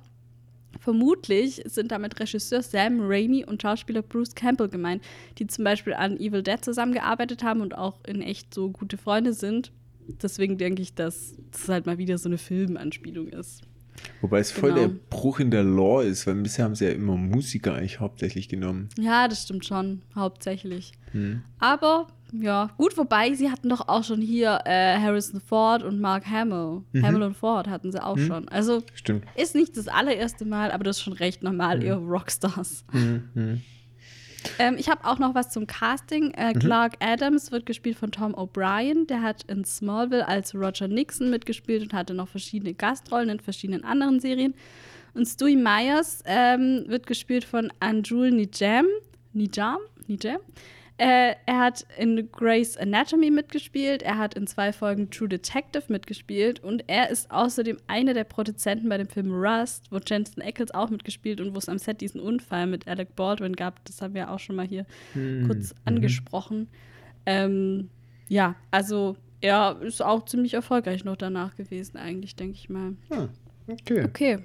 Vermutlich 0.80 1.62
sind 1.66 1.92
damit 1.92 2.18
Regisseur 2.18 2.62
Sam 2.62 3.00
Raimi 3.00 3.44
und 3.44 3.62
Schauspieler 3.62 4.02
Bruce 4.02 4.34
Campbell 4.34 4.68
gemeint, 4.68 5.02
die 5.38 5.46
zum 5.46 5.64
Beispiel 5.64 5.94
an 5.94 6.18
Evil 6.18 6.42
Dead 6.42 6.64
zusammengearbeitet 6.64 7.42
haben 7.42 7.60
und 7.60 7.76
auch 7.76 8.00
in 8.06 8.22
echt 8.22 8.52
so 8.52 8.70
gute 8.70 8.96
Freunde 8.96 9.32
sind. 9.32 9.70
Deswegen 10.22 10.58
denke 10.58 10.82
ich, 10.82 10.94
dass 10.94 11.34
das 11.52 11.68
halt 11.68 11.86
mal 11.86 11.98
wieder 11.98 12.18
so 12.18 12.28
eine 12.28 12.38
Filmanspielung 12.38 13.28
ist. 13.28 13.62
Wobei 14.20 14.40
es 14.40 14.50
voll 14.50 14.70
Genau. 14.72 14.88
der 14.88 14.94
Bruch 15.10 15.38
in 15.38 15.50
der 15.50 15.62
Lore 15.62 16.04
ist, 16.04 16.26
weil 16.26 16.34
bisher 16.36 16.64
haben 16.64 16.74
sie 16.74 16.86
ja 16.86 16.90
immer 16.92 17.16
Musiker 17.16 17.74
eigentlich 17.74 18.00
hauptsächlich 18.00 18.48
genommen. 18.48 18.88
Ja, 18.98 19.28
das 19.28 19.42
stimmt 19.44 19.64
schon, 19.64 20.02
hauptsächlich. 20.16 20.92
Hm. 21.12 21.42
Aber 21.58 22.08
ja, 22.32 22.70
gut, 22.78 22.96
wobei 22.96 23.34
sie 23.34 23.50
hatten 23.50 23.68
doch 23.68 23.88
auch 23.88 24.04
schon 24.04 24.20
hier 24.20 24.60
äh, 24.64 24.98
Harrison 24.98 25.40
Ford 25.40 25.82
und 25.82 26.00
Mark 26.00 26.26
Hamill. 26.26 26.82
Mhm. 26.92 27.06
Hamill 27.06 27.22
und 27.22 27.36
Ford 27.36 27.68
hatten 27.68 27.92
sie 27.92 28.02
auch 28.02 28.16
Mhm. 28.16 28.26
schon. 28.26 28.48
Also 28.48 28.82
Stimmt. 28.94 29.24
ist 29.36 29.54
nicht 29.54 29.76
das 29.76 29.86
allererste 29.88 30.44
Mal, 30.44 30.70
aber 30.72 30.84
das 30.84 30.96
ist 30.96 31.02
schon 31.02 31.12
recht 31.12 31.42
normal, 31.42 31.78
Mhm. 31.78 31.82
ihr 31.84 31.94
Rockstars. 31.94 32.84
Mhm. 32.92 33.28
Mhm. 33.34 33.60
Ähm, 34.58 34.74
ich 34.76 34.88
habe 34.88 35.04
auch 35.04 35.18
noch 35.20 35.36
was 35.36 35.50
zum 35.50 35.68
Casting. 35.68 36.32
Äh, 36.32 36.52
Clark 36.54 36.94
Adams 36.98 37.52
wird 37.52 37.64
gespielt 37.64 37.96
von 37.96 38.10
Tom 38.10 38.34
O'Brien. 38.34 39.06
Der 39.06 39.22
hat 39.22 39.44
in 39.44 39.64
Smallville 39.64 40.26
als 40.26 40.52
Roger 40.54 40.88
Nixon 40.88 41.30
mitgespielt 41.30 41.82
und 41.82 41.92
hatte 41.92 42.12
noch 42.12 42.26
verschiedene 42.28 42.74
Gastrollen 42.74 43.28
in 43.28 43.38
verschiedenen 43.40 43.84
anderen 43.84 44.18
Serien. 44.18 44.54
Und 45.14 45.26
Stewie 45.26 45.54
Myers 45.56 46.22
ähm, 46.24 46.84
wird 46.88 47.06
gespielt 47.06 47.44
von 47.44 47.70
Anjul 47.78 48.32
Nijam. 48.32 48.86
Nijam? 49.32 49.78
Nijam? 50.08 50.38
Äh, 51.02 51.34
er 51.46 51.58
hat 51.58 51.84
in 51.98 52.30
Grey's 52.30 52.76
Anatomy 52.76 53.32
mitgespielt, 53.32 54.02
er 54.02 54.18
hat 54.18 54.34
in 54.34 54.46
zwei 54.46 54.72
Folgen 54.72 55.10
True 55.10 55.28
Detective 55.28 55.82
mitgespielt 55.88 56.62
und 56.62 56.84
er 56.86 57.10
ist 57.10 57.28
außerdem 57.28 57.78
einer 57.88 58.14
der 58.14 58.22
Produzenten 58.22 58.88
bei 58.88 58.98
dem 58.98 59.08
Film 59.08 59.32
Rust, 59.32 59.90
wo 59.90 59.98
Jensen 59.98 60.40
Ackles 60.40 60.70
auch 60.70 60.90
mitgespielt 60.90 61.40
und 61.40 61.54
wo 61.54 61.58
es 61.58 61.68
am 61.68 61.78
Set 61.78 62.00
diesen 62.02 62.20
Unfall 62.20 62.68
mit 62.68 62.86
Alec 62.86 63.16
Baldwin 63.16 63.56
gab. 63.56 63.84
Das 63.84 64.00
haben 64.00 64.14
wir 64.14 64.30
auch 64.30 64.38
schon 64.38 64.54
mal 64.54 64.64
hier 64.64 64.86
kurz 65.48 65.74
angesprochen. 65.84 66.68
Ähm, 67.26 67.90
ja, 68.28 68.54
also 68.70 69.16
er 69.40 69.82
ist 69.82 70.02
auch 70.02 70.24
ziemlich 70.24 70.54
erfolgreich 70.54 71.04
noch 71.04 71.16
danach 71.16 71.56
gewesen, 71.56 71.96
eigentlich, 71.96 72.36
denke 72.36 72.54
ich 72.54 72.70
mal. 72.70 72.94
Ah, 73.10 73.28
okay. 73.66 74.04
Okay. 74.04 74.38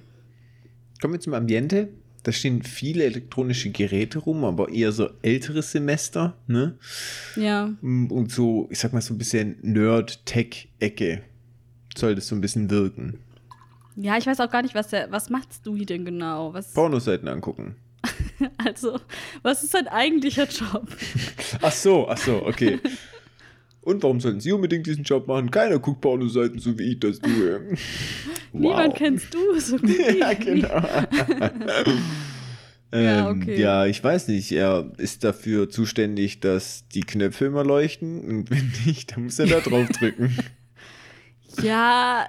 Kommen 1.00 1.14
wir 1.14 1.20
zum 1.20 1.34
Ambiente. 1.34 1.88
Da 2.28 2.32
stehen 2.32 2.62
viele 2.62 3.04
elektronische 3.04 3.70
Geräte 3.70 4.18
rum, 4.18 4.44
aber 4.44 4.68
eher 4.68 4.92
so 4.92 5.08
älteres 5.22 5.72
Semester, 5.72 6.36
ne? 6.46 6.76
Ja. 7.36 7.72
Und 7.80 8.30
so, 8.30 8.68
ich 8.70 8.78
sag 8.80 8.92
mal, 8.92 9.00
so 9.00 9.14
ein 9.14 9.16
bisschen 9.16 9.56
Nerd-Tech-Ecke 9.62 11.22
soll 11.96 12.14
das 12.14 12.28
so 12.28 12.34
ein 12.34 12.42
bisschen 12.42 12.68
wirken. 12.68 13.20
Ja, 13.96 14.18
ich 14.18 14.26
weiß 14.26 14.40
auch 14.40 14.50
gar 14.50 14.60
nicht, 14.60 14.74
was 14.74 14.88
der, 14.88 15.10
was 15.10 15.30
machst 15.30 15.64
du 15.64 15.74
denn 15.74 16.04
genau? 16.04 16.52
Was, 16.52 16.72
Pornoseiten 16.74 17.28
angucken. 17.28 17.76
also, 18.58 19.00
was 19.40 19.64
ist 19.64 19.72
dein 19.72 19.88
eigentlicher 19.88 20.48
Job? 20.48 20.86
Ach 21.62 21.72
so, 21.72 22.10
ach 22.10 22.18
so, 22.18 22.44
okay. 22.44 22.78
Und 23.80 24.02
warum 24.02 24.20
sollten 24.20 24.40
Sie 24.40 24.52
unbedingt 24.52 24.86
diesen 24.86 25.04
Job 25.04 25.26
machen? 25.28 25.50
Keiner 25.50 25.78
guckt 25.78 26.00
Pornoseiten, 26.00 26.58
so 26.58 26.78
wie 26.78 26.92
ich 26.92 27.00
das 27.00 27.20
tue. 27.20 27.76
Niemand 28.52 28.94
kennst 28.96 29.32
du 29.32 29.58
so 29.58 29.76
gut 29.78 29.88
wie 29.88 30.18
Ja, 30.18 30.32
genau. 30.34 30.82
Ja, 32.90 33.30
ähm, 33.30 33.42
okay. 33.42 33.60
ja, 33.60 33.84
ich 33.84 34.02
weiß 34.02 34.28
nicht. 34.28 34.50
Er 34.52 34.90
ist 34.96 35.22
dafür 35.22 35.68
zuständig, 35.68 36.40
dass 36.40 36.88
die 36.88 37.02
Knöpfe 37.02 37.44
immer 37.44 37.62
leuchten. 37.62 38.20
Und 38.20 38.50
wenn 38.50 38.72
nicht, 38.86 39.12
dann 39.12 39.24
muss 39.24 39.38
er 39.38 39.46
da 39.46 39.60
drauf 39.60 39.88
drücken. 39.88 40.34
Ja, 41.62 42.26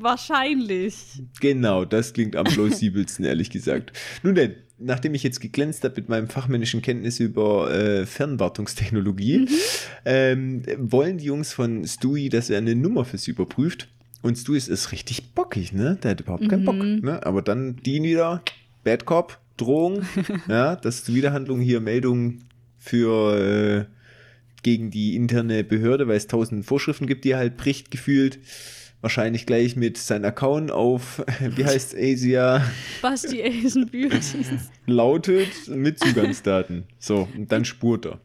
wahrscheinlich. 0.00 1.22
genau, 1.40 1.84
das 1.84 2.12
klingt 2.12 2.36
am 2.36 2.44
plausibelsten, 2.44 3.24
ehrlich 3.24 3.50
gesagt. 3.50 3.92
Nun 4.22 4.34
denn, 4.34 4.54
nachdem 4.78 5.14
ich 5.14 5.22
jetzt 5.22 5.40
geglänzt 5.40 5.84
habe 5.84 5.94
mit 5.96 6.08
meinem 6.08 6.28
fachmännischen 6.28 6.82
Kenntnis 6.82 7.20
über 7.20 7.70
äh, 7.72 8.06
Fernwartungstechnologie, 8.06 9.38
Mhm. 9.38 9.48
ähm, 10.04 10.62
wollen 10.78 11.18
die 11.18 11.24
Jungs 11.26 11.52
von 11.52 11.86
Stewie, 11.86 12.28
dass 12.28 12.50
er 12.50 12.58
eine 12.58 12.74
Nummer 12.74 13.04
für 13.04 13.18
sie 13.18 13.30
überprüft. 13.32 13.88
Und 14.22 14.36
Stewie 14.36 14.56
ist, 14.58 14.68
ist 14.68 14.90
richtig 14.92 15.34
bockig, 15.34 15.72
ne? 15.72 15.98
Der 16.02 16.12
hat 16.12 16.20
überhaupt 16.20 16.48
keinen 16.48 16.64
Bock. 16.64 16.76
Mhm. 16.76 17.00
Ne? 17.02 17.24
Aber 17.24 17.40
dann 17.42 17.76
Dean 17.76 18.02
wieder, 18.02 18.42
Bad 18.84 19.04
Cop, 19.04 19.38
Drohung, 19.56 20.02
ja, 20.48 20.74
das 20.76 21.00
ist 21.00 21.14
Wiederhandlung 21.14 21.60
hier, 21.60 21.80
Meldung 21.80 22.40
für 22.78 23.86
äh, 23.88 23.97
gegen 24.68 24.90
die 24.90 25.16
interne 25.16 25.64
Behörde, 25.64 26.08
weil 26.08 26.18
es 26.18 26.26
tausend 26.26 26.66
Vorschriften 26.66 27.06
gibt, 27.06 27.24
die 27.24 27.30
er 27.30 27.38
halt 27.38 27.56
bricht, 27.56 27.90
gefühlt. 27.90 28.38
Wahrscheinlich 29.00 29.46
gleich 29.46 29.76
mit 29.76 29.96
seinem 29.96 30.26
Account 30.26 30.70
auf, 30.70 31.24
wie 31.56 31.64
heißt 31.64 31.96
Asia, 31.96 32.62
Basti 33.00 33.42
Asian 33.42 33.88
Beauties. 33.88 34.36
lautet 34.86 35.68
mit 35.68 35.98
Zugangsdaten. 36.00 36.84
So, 36.98 37.26
und 37.34 37.50
dann 37.50 37.64
spurt 37.64 38.04
er. 38.04 38.20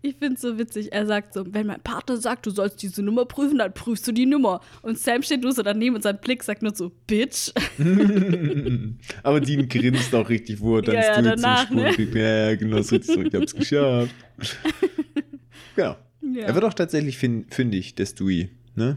Ich 0.00 0.16
finde 0.16 0.34
es 0.36 0.40
so 0.40 0.58
witzig. 0.58 0.92
Er 0.92 1.04
sagt 1.06 1.34
so, 1.34 1.44
wenn 1.52 1.66
mein 1.66 1.80
Partner 1.82 2.16
sagt, 2.16 2.46
du 2.46 2.50
sollst 2.50 2.82
diese 2.82 3.02
Nummer 3.02 3.26
prüfen, 3.26 3.58
dann 3.58 3.74
prüfst 3.74 4.08
du 4.08 4.12
die 4.12 4.26
Nummer. 4.26 4.62
Und 4.80 4.98
Sam 4.98 5.22
steht 5.22 5.42
nur 5.42 5.52
so 5.52 5.62
daneben 5.62 5.94
und 5.94 6.02
sein 6.02 6.18
Blick 6.22 6.42
sagt 6.42 6.62
nur 6.62 6.74
so, 6.74 6.90
Bitch. 7.06 7.52
Aber 9.22 9.40
Dean 9.40 9.68
grinst 9.68 10.14
auch 10.14 10.28
richtig, 10.28 10.60
wo 10.60 10.76
er 10.76 10.82
dann 10.82 10.94
Ja, 10.94 11.02
ja, 11.02 11.22
danach, 11.22 11.70
ne? 11.70 11.94
Ja, 11.96 12.48
ja, 12.48 12.56
genau, 12.56 12.80
so 12.80 12.96
richtig 12.96 13.14
so, 13.14 13.20
ich 13.20 13.34
hab's 13.34 13.54
geschafft. 13.54 14.14
Genau. 15.76 15.96
Ja. 16.20 16.42
Er 16.46 16.54
wird 16.54 16.64
auch 16.64 16.74
tatsächlich 16.74 17.18
fündig, 17.18 17.94
der 17.96 18.06
Stewie, 18.06 18.50
ne? 18.76 18.96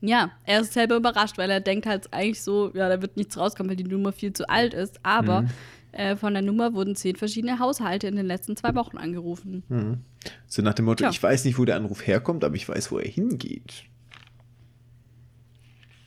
Ja, 0.00 0.30
er 0.44 0.60
ist 0.60 0.72
selber 0.72 0.96
überrascht, 0.96 1.38
weil 1.38 1.50
er 1.50 1.60
denkt 1.60 1.84
halt 1.86 2.12
eigentlich 2.12 2.40
so, 2.42 2.70
ja, 2.74 2.88
da 2.88 3.02
wird 3.02 3.16
nichts 3.16 3.36
rauskommen, 3.36 3.68
weil 3.70 3.76
die 3.76 3.84
Nummer 3.84 4.12
viel 4.12 4.32
zu 4.32 4.48
alt 4.48 4.72
ist. 4.72 5.00
Aber 5.04 5.42
Mhm. 5.42 5.48
äh, 5.92 6.16
von 6.16 6.32
der 6.34 6.42
Nummer 6.42 6.72
wurden 6.72 6.94
zehn 6.94 7.16
verschiedene 7.16 7.58
Haushalte 7.58 8.06
in 8.06 8.14
den 8.16 8.26
letzten 8.26 8.56
zwei 8.56 8.74
Wochen 8.76 8.96
angerufen. 8.96 9.64
Mhm. 9.68 9.98
So 10.46 10.62
nach 10.62 10.74
dem 10.74 10.84
Motto, 10.84 10.98
Tja. 11.02 11.10
ich 11.10 11.20
weiß 11.22 11.44
nicht, 11.44 11.58
wo 11.58 11.64
der 11.64 11.76
Anruf 11.76 12.06
herkommt, 12.06 12.44
aber 12.44 12.54
ich 12.54 12.68
weiß, 12.68 12.92
wo 12.92 12.98
er 12.98 13.08
hingeht. 13.08 13.84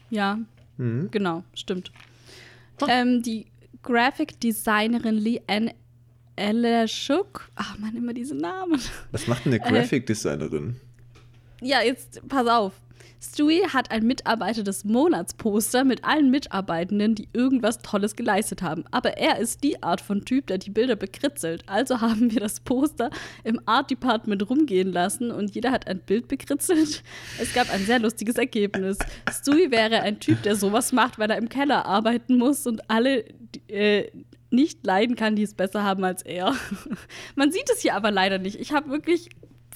Ja, 0.09 0.39
Mhm. 0.77 1.09
genau, 1.11 1.43
stimmt. 1.53 1.91
Ähm, 2.87 3.21
die 3.21 3.45
Graphic 3.83 4.39
Designerin 4.39 5.17
Leanne 6.41 6.67
Eleshuk, 6.67 7.49
ach 7.55 7.77
man, 7.77 7.95
immer 7.95 8.13
diese 8.13 8.35
Namen. 8.35 8.79
Was 9.11 9.27
macht 9.27 9.45
denn 9.45 9.53
eine 9.53 9.63
Äh. 9.65 9.71
Graphic 9.71 10.05
Designerin? 10.07 10.75
Ja, 11.61 11.81
jetzt 11.81 12.27
pass 12.27 12.47
auf. 12.47 12.73
Stewie 13.23 13.67
hat 13.67 13.91
ein 13.91 14.07
Mitarbeiter 14.07 14.63
des 14.63 14.83
Monatsposter 14.83 15.83
mit 15.83 16.03
allen 16.03 16.31
Mitarbeitenden, 16.31 17.13
die 17.13 17.29
irgendwas 17.33 17.77
Tolles 17.83 18.15
geleistet 18.15 18.63
haben. 18.63 18.83
Aber 18.89 19.15
er 19.17 19.37
ist 19.37 19.63
die 19.63 19.83
Art 19.83 20.01
von 20.01 20.25
Typ, 20.25 20.47
der 20.47 20.57
die 20.57 20.71
Bilder 20.71 20.95
bekritzelt. 20.95 21.63
Also 21.67 22.01
haben 22.01 22.31
wir 22.31 22.39
das 22.39 22.61
Poster 22.61 23.11
im 23.43 23.61
Art 23.67 23.91
Department 23.91 24.49
rumgehen 24.49 24.91
lassen 24.91 25.29
und 25.29 25.53
jeder 25.53 25.69
hat 25.69 25.87
ein 25.87 25.99
Bild 25.99 26.29
bekritzelt. 26.29 27.03
Es 27.39 27.53
gab 27.53 27.71
ein 27.71 27.85
sehr 27.85 27.99
lustiges 27.99 28.37
Ergebnis. 28.37 28.97
Stewie 29.31 29.69
wäre 29.69 30.01
ein 30.01 30.19
Typ, 30.19 30.41
der 30.41 30.55
sowas 30.55 30.91
macht, 30.91 31.19
weil 31.19 31.29
er 31.29 31.37
im 31.37 31.47
Keller 31.49 31.85
arbeiten 31.85 32.39
muss 32.39 32.65
und 32.65 32.89
alle 32.89 33.23
äh, 33.67 34.09
nicht 34.51 34.85
leiden 34.85 35.15
kann, 35.15 35.35
die 35.35 35.43
es 35.43 35.53
besser 35.53 35.83
haben 35.83 36.03
als 36.03 36.21
er. 36.23 36.55
Man 37.35 37.51
sieht 37.51 37.69
es 37.69 37.81
hier 37.81 37.95
aber 37.95 38.11
leider 38.11 38.37
nicht. 38.37 38.59
Ich 38.59 38.71
habe 38.73 38.89
wirklich 38.89 39.29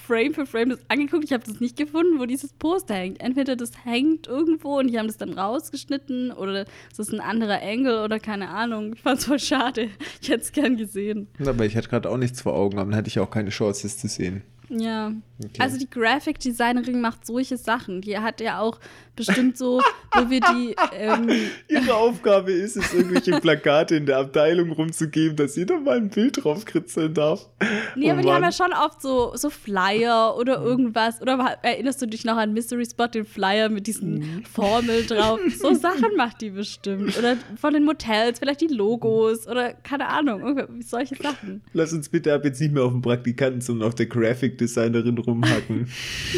Frame 0.06 0.34
für 0.34 0.46
Frame 0.46 0.70
das 0.70 0.80
angeguckt. 0.90 1.24
Ich 1.24 1.34
habe 1.34 1.44
das 1.46 1.60
nicht 1.60 1.78
gefunden, 1.78 2.20
wo 2.20 2.26
dieses 2.26 2.54
Poster 2.54 2.94
hängt. 2.96 3.22
Entweder 3.22 3.56
das 3.56 3.72
hängt 3.86 4.28
irgendwo 4.28 4.80
und 4.80 4.88
die 4.88 5.00
haben 5.00 5.08
das 5.08 5.18
dann 5.18 5.34
rausgeschnitten 5.34 6.32
oder 6.32 6.66
es 6.92 7.00
ist 7.00 7.14
ein 7.14 7.20
anderer 7.20 7.62
Engel 7.62 8.04
oder 8.04 8.20
keine 8.20 8.50
Ahnung. 8.50 8.94
Ich 8.94 9.02
fand 9.02 9.20
es 9.20 9.26
voll 9.26 9.40
schade. 9.40 9.90
Ich 10.22 10.30
hätte 10.30 10.44
es 10.44 10.52
gern 10.52 10.78
gesehen. 10.78 11.28
Aber 11.46 11.66
ich 11.66 11.76
hatte 11.76 11.90
gerade 11.90 12.10
auch 12.10 12.18
nichts 12.18 12.42
vor 12.42 12.54
Augen, 12.54 12.78
aber 12.78 12.90
dann 12.90 12.98
hatte 12.98 13.10
ich 13.10 13.20
auch 13.20 13.30
keine 13.30 13.50
Chance, 13.50 13.84
das 13.84 13.98
zu 13.98 14.08
sehen. 14.08 14.44
Ja. 14.70 15.14
Okay. 15.44 15.60
Also 15.60 15.78
die 15.78 15.90
Graphic 15.90 16.40
Designerin 16.40 17.02
macht 17.02 17.26
solche 17.26 17.58
Sachen. 17.58 18.02
Die 18.02 18.18
hat 18.18 18.42
ja 18.42 18.60
auch 18.60 18.80
bestimmt 19.16 19.58
so, 19.58 19.82
wo 20.14 20.30
wir 20.30 20.40
die. 20.42 20.76
Ähm, 20.98 21.30
Ihre 21.68 21.94
Aufgabe 21.94 22.52
ist 22.52 22.76
es, 22.78 22.94
irgendwelche 22.94 23.32
Plakate 23.42 23.96
in 23.96 24.06
der 24.06 24.18
Abteilung 24.18 24.72
rumzugeben, 24.72 25.36
dass 25.36 25.56
jeder 25.56 25.80
mal 25.80 25.98
ein 25.98 26.10
Bild 26.10 26.44
drauf 26.44 26.66
kritzeln 26.66 27.14
darf. 27.14 27.48
Nee, 27.96 28.08
Oh 28.08 28.12
aber 28.14 28.22
die 28.22 28.28
haben 28.30 28.42
Mann. 28.42 28.44
ja 28.44 28.52
schon 28.52 28.74
oft 28.74 29.02
so, 29.02 29.32
so 29.36 29.50
Flyer 29.50 30.36
oder 30.38 30.62
irgendwas. 30.62 31.22
Oder 31.22 31.58
erinnerst 31.62 32.02
du 32.02 32.06
dich 32.06 32.26
noch 32.26 32.38
an 32.38 32.54
Mystery 32.54 32.86
Spot, 32.86 33.08
den 33.08 33.26
Flyer 33.26 33.70
mit 33.70 33.88
diesen 33.88 34.06
Mhm. 34.16 34.44
Formeln 34.46 35.06
drauf? 35.08 35.40
So 35.60 35.74
Sachen 35.74 36.16
macht 36.18 36.42
die 36.42 36.50
bestimmt. 36.52 37.18
Oder 37.18 37.38
von 37.60 37.74
den 37.74 37.84
Motels, 37.86 38.40
vielleicht 38.40 38.62
die 38.62 38.68
Logos 38.68 39.48
oder 39.48 39.74
keine 39.74 40.08
Ahnung, 40.08 40.62
solche 40.86 41.16
Sachen. 41.16 41.62
Lass 41.74 41.94
uns 41.94 42.10
bitte 42.10 42.34
ab 42.34 42.44
jetzt 42.46 42.60
nicht 42.62 42.74
mehr 42.74 42.84
auf 42.84 42.92
den 42.92 43.02
Praktikanten, 43.02 43.62
sondern 43.62 43.88
auf 43.88 43.96
der 43.96 44.06
Graphic 44.06 44.58
Designerin 44.58 45.18
rumhacken. 45.18 45.88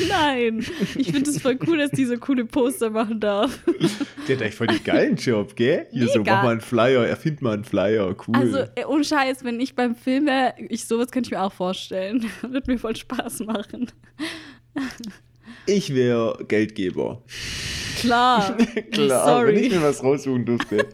Nein, 0.10 0.66
ich 0.96 1.12
finde 1.12 1.30
es 1.30 1.42
voll 1.42 1.58
cool, 1.68 1.78
dass 1.78 1.92
die 1.92 2.06
so 2.06 2.18
coole 2.18 2.46
Poster 2.68 2.90
machen 2.90 3.20
darf. 3.20 3.60
Die 4.28 4.34
hat 4.34 4.42
eigentlich 4.42 4.56
voll 4.56 4.68
den 4.68 4.84
geilen 4.84 5.16
Job, 5.16 5.56
gell? 5.56 5.88
Hier 5.92 6.08
so, 6.08 6.20
Mega. 6.20 6.36
mach 6.36 6.44
mal 6.44 6.52
einen 6.52 6.62
Flyer, 6.62 7.06
erfind 7.08 7.42
mal 7.42 7.54
einen 7.54 7.64
Flyer, 7.64 8.16
cool. 8.28 8.36
Also, 8.36 8.58
äh, 8.76 8.86
ohne 8.86 9.04
Scheiß, 9.04 9.44
wenn 9.44 9.60
ich 9.60 9.76
beim 9.76 9.96
Film 9.96 10.26
wäre, 10.26 10.54
ich, 10.70 10.86
sowas 10.86 11.12
könnte 11.12 11.28
ich 11.28 11.32
mir 11.32 11.42
auch 11.42 11.54
vorstellen. 11.54 12.26
Würde 12.42 12.70
mir 12.72 12.78
voll 12.78 12.96
Spaß 12.96 13.40
machen. 13.42 13.92
ich 15.66 15.94
wäre 15.96 16.44
Geldgeber. 16.48 17.22
Klar. 18.00 18.56
Klar, 18.92 19.26
Sorry. 19.26 19.56
wenn 19.56 19.64
ich 19.64 19.72
mir 19.72 19.82
was 19.82 20.04
raussuchen 20.04 20.46
durfte, 20.46 20.86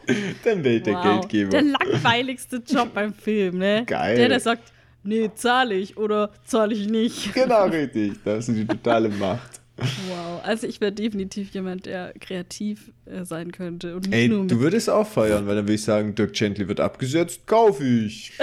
dann 0.44 0.64
wäre 0.64 0.76
ich 0.76 0.84
der 0.84 0.94
Wow. 0.94 1.04
Geldgeber. 1.04 1.50
Der 1.50 1.64
langweiligste 1.64 2.58
Job 2.66 2.94
beim 2.94 3.14
Film, 3.14 3.58
ne? 3.58 3.84
Geil. 3.86 4.16
Der, 4.16 4.30
der 4.30 4.40
sagt, 4.40 4.72
nee, 5.04 5.30
zahle 5.36 5.76
ich 5.76 5.98
oder 5.98 6.32
zahle 6.46 6.74
ich 6.74 6.88
nicht. 6.88 7.34
genau, 7.34 7.66
richtig. 7.66 8.14
Da 8.24 8.36
hast 8.36 8.50
du 8.50 8.54
die 8.54 8.66
totale 8.68 9.10
Macht. 9.10 9.63
Wow. 10.08 10.42
Also 10.44 10.68
ich 10.68 10.82
wäre 10.82 10.92
definitiv 10.92 11.52
jemand, 11.52 11.86
der 11.86 12.14
kreativ 12.20 12.92
äh, 13.06 13.24
sein 13.26 13.52
könnte 13.52 13.96
und 13.96 14.08
nicht 14.08 14.16
Ey, 14.16 14.28
nur 14.28 14.48
du 14.48 14.60
würdest 14.60 14.90
auch 14.90 15.08
feiern, 15.08 15.48
weil 15.48 15.56
dann 15.56 15.66
würde 15.66 15.76
ich 15.76 15.84
sagen, 15.84 16.16
Dirk 16.16 16.34
Gently 16.34 16.68
wird 16.68 16.80
abgesetzt, 16.80 17.48
kaufe 17.48 17.84
ich. 17.84 18.34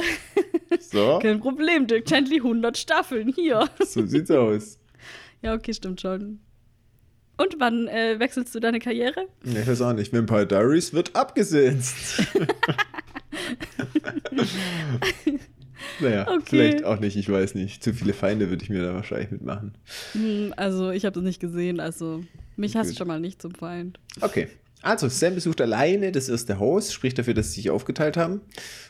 So, 0.78 1.18
kein 1.20 1.40
Problem. 1.40 1.86
Dirk 1.88 2.04
Gently 2.04 2.36
100 2.36 2.78
Staffeln 2.78 3.32
hier. 3.32 3.68
so 3.84 4.06
sieht's 4.06 4.30
aus. 4.30 4.78
Ja, 5.42 5.54
okay, 5.54 5.74
stimmt 5.74 6.00
schon. 6.00 6.40
Und 7.36 7.56
wann 7.58 7.88
äh, 7.88 8.18
wechselst 8.18 8.54
du 8.54 8.60
deine 8.60 8.78
Karriere? 8.78 9.26
Ich 9.42 9.66
weiß 9.66 9.80
auch 9.82 9.92
nicht, 9.92 10.12
Vampire 10.12 10.46
Diaries 10.46 10.92
wird 10.92 11.14
abgesetzt. 11.16 12.22
naja, 16.00 16.26
Okay. 16.28 16.42
vielleicht 16.46 16.84
auch 16.84 17.00
nicht, 17.00 17.16
ich 17.16 17.28
weiß 17.28 17.54
nicht. 17.54 17.82
Zu 17.82 17.92
viele 17.94 18.12
Feinde 18.12 18.50
würde 18.50 18.62
ich 18.64 18.70
mir 18.70 18.82
da 18.82 18.94
wahrscheinlich 18.94 19.30
mitmachen. 19.30 19.76
Hm, 20.12 20.52
also 20.56 20.90
ich 20.90 21.04
habe 21.04 21.14
das 21.14 21.22
nicht 21.24 21.40
gesehen, 21.40 21.80
also 21.80 22.22
mich 22.56 22.76
hast 22.76 22.86
du 22.88 22.90
Gut. 22.92 22.98
schon 22.98 23.08
mal 23.08 23.20
nicht 23.20 23.40
zum 23.42 23.54
Feind. 23.54 23.98
Okay. 24.20 24.48
Also, 24.82 25.08
Sam 25.08 25.34
besucht 25.34 25.60
alleine 25.60 26.10
das 26.10 26.30
erste 26.30 26.58
Haus, 26.58 26.90
spricht 26.94 27.18
dafür, 27.18 27.34
dass 27.34 27.48
sie 27.48 27.56
sich 27.56 27.68
aufgeteilt 27.70 28.16
haben 28.16 28.40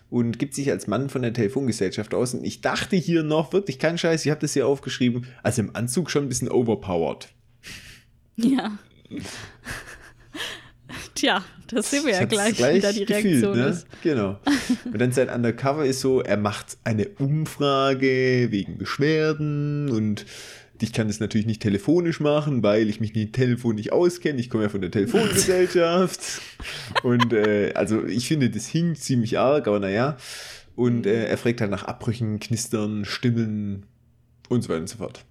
und 0.08 0.38
gibt 0.38 0.54
sich 0.54 0.70
als 0.70 0.86
Mann 0.86 1.08
von 1.08 1.22
der 1.22 1.32
Telefongesellschaft 1.32 2.14
aus. 2.14 2.32
Und 2.32 2.44
ich 2.44 2.60
dachte 2.60 2.94
hier 2.94 3.24
noch, 3.24 3.52
wirklich 3.52 3.80
kein 3.80 3.98
Scheiß, 3.98 4.24
ich 4.24 4.30
habe 4.30 4.40
das 4.40 4.52
hier 4.52 4.68
aufgeschrieben, 4.68 5.26
also 5.42 5.62
im 5.62 5.74
Anzug 5.74 6.08
schon 6.12 6.24
ein 6.26 6.28
bisschen 6.28 6.48
overpowered. 6.48 7.28
Ja. 8.36 8.78
Tja, 11.14 11.44
das 11.68 11.90
sehen 11.90 12.04
wir 12.04 12.12
ja 12.12 12.18
Ich 12.18 12.22
hab's 12.22 12.32
gleich, 12.56 12.76
wie 12.76 12.80
da 12.80 12.92
die 12.92 13.04
gefühlt, 13.04 13.44
Reaktion 13.44 13.56
ne? 13.56 13.66
ist. 13.66 13.86
Genau. 14.02 14.38
Und 14.84 15.00
dann 15.00 15.12
sein 15.12 15.28
Undercover 15.28 15.84
ist 15.84 16.00
so, 16.00 16.20
er 16.20 16.36
macht 16.36 16.78
eine 16.84 17.08
Umfrage 17.08 18.48
wegen 18.50 18.78
Beschwerden 18.78 19.90
und 19.90 20.24
ich 20.82 20.92
kann 20.94 21.08
das 21.08 21.20
natürlich 21.20 21.46
nicht 21.46 21.60
telefonisch 21.60 22.20
machen, 22.20 22.62
weil 22.62 22.88
ich 22.88 23.00
mich 23.00 23.14
mit 23.14 23.34
Telefon 23.34 23.74
nicht 23.74 23.92
auskenne. 23.92 24.40
Ich 24.40 24.48
komme 24.48 24.64
ja 24.64 24.68
von 24.70 24.80
der 24.80 24.90
Telefongesellschaft. 24.90 26.40
und 27.02 27.34
äh, 27.34 27.72
also 27.74 28.04
ich 28.06 28.26
finde, 28.26 28.48
das 28.48 28.66
hinkt 28.66 28.98
ziemlich 29.02 29.38
arg, 29.38 29.68
aber 29.68 29.78
naja. 29.78 30.16
Und 30.76 31.06
äh, 31.06 31.26
er 31.26 31.36
fragt 31.36 31.60
halt 31.60 31.70
nach 31.70 31.84
Abbrüchen, 31.84 32.40
Knistern, 32.40 33.04
Stimmen 33.04 33.84
und 34.48 34.62
so 34.62 34.70
weiter 34.70 34.80
und 34.80 34.88
so 34.88 34.96
fort. 34.96 35.26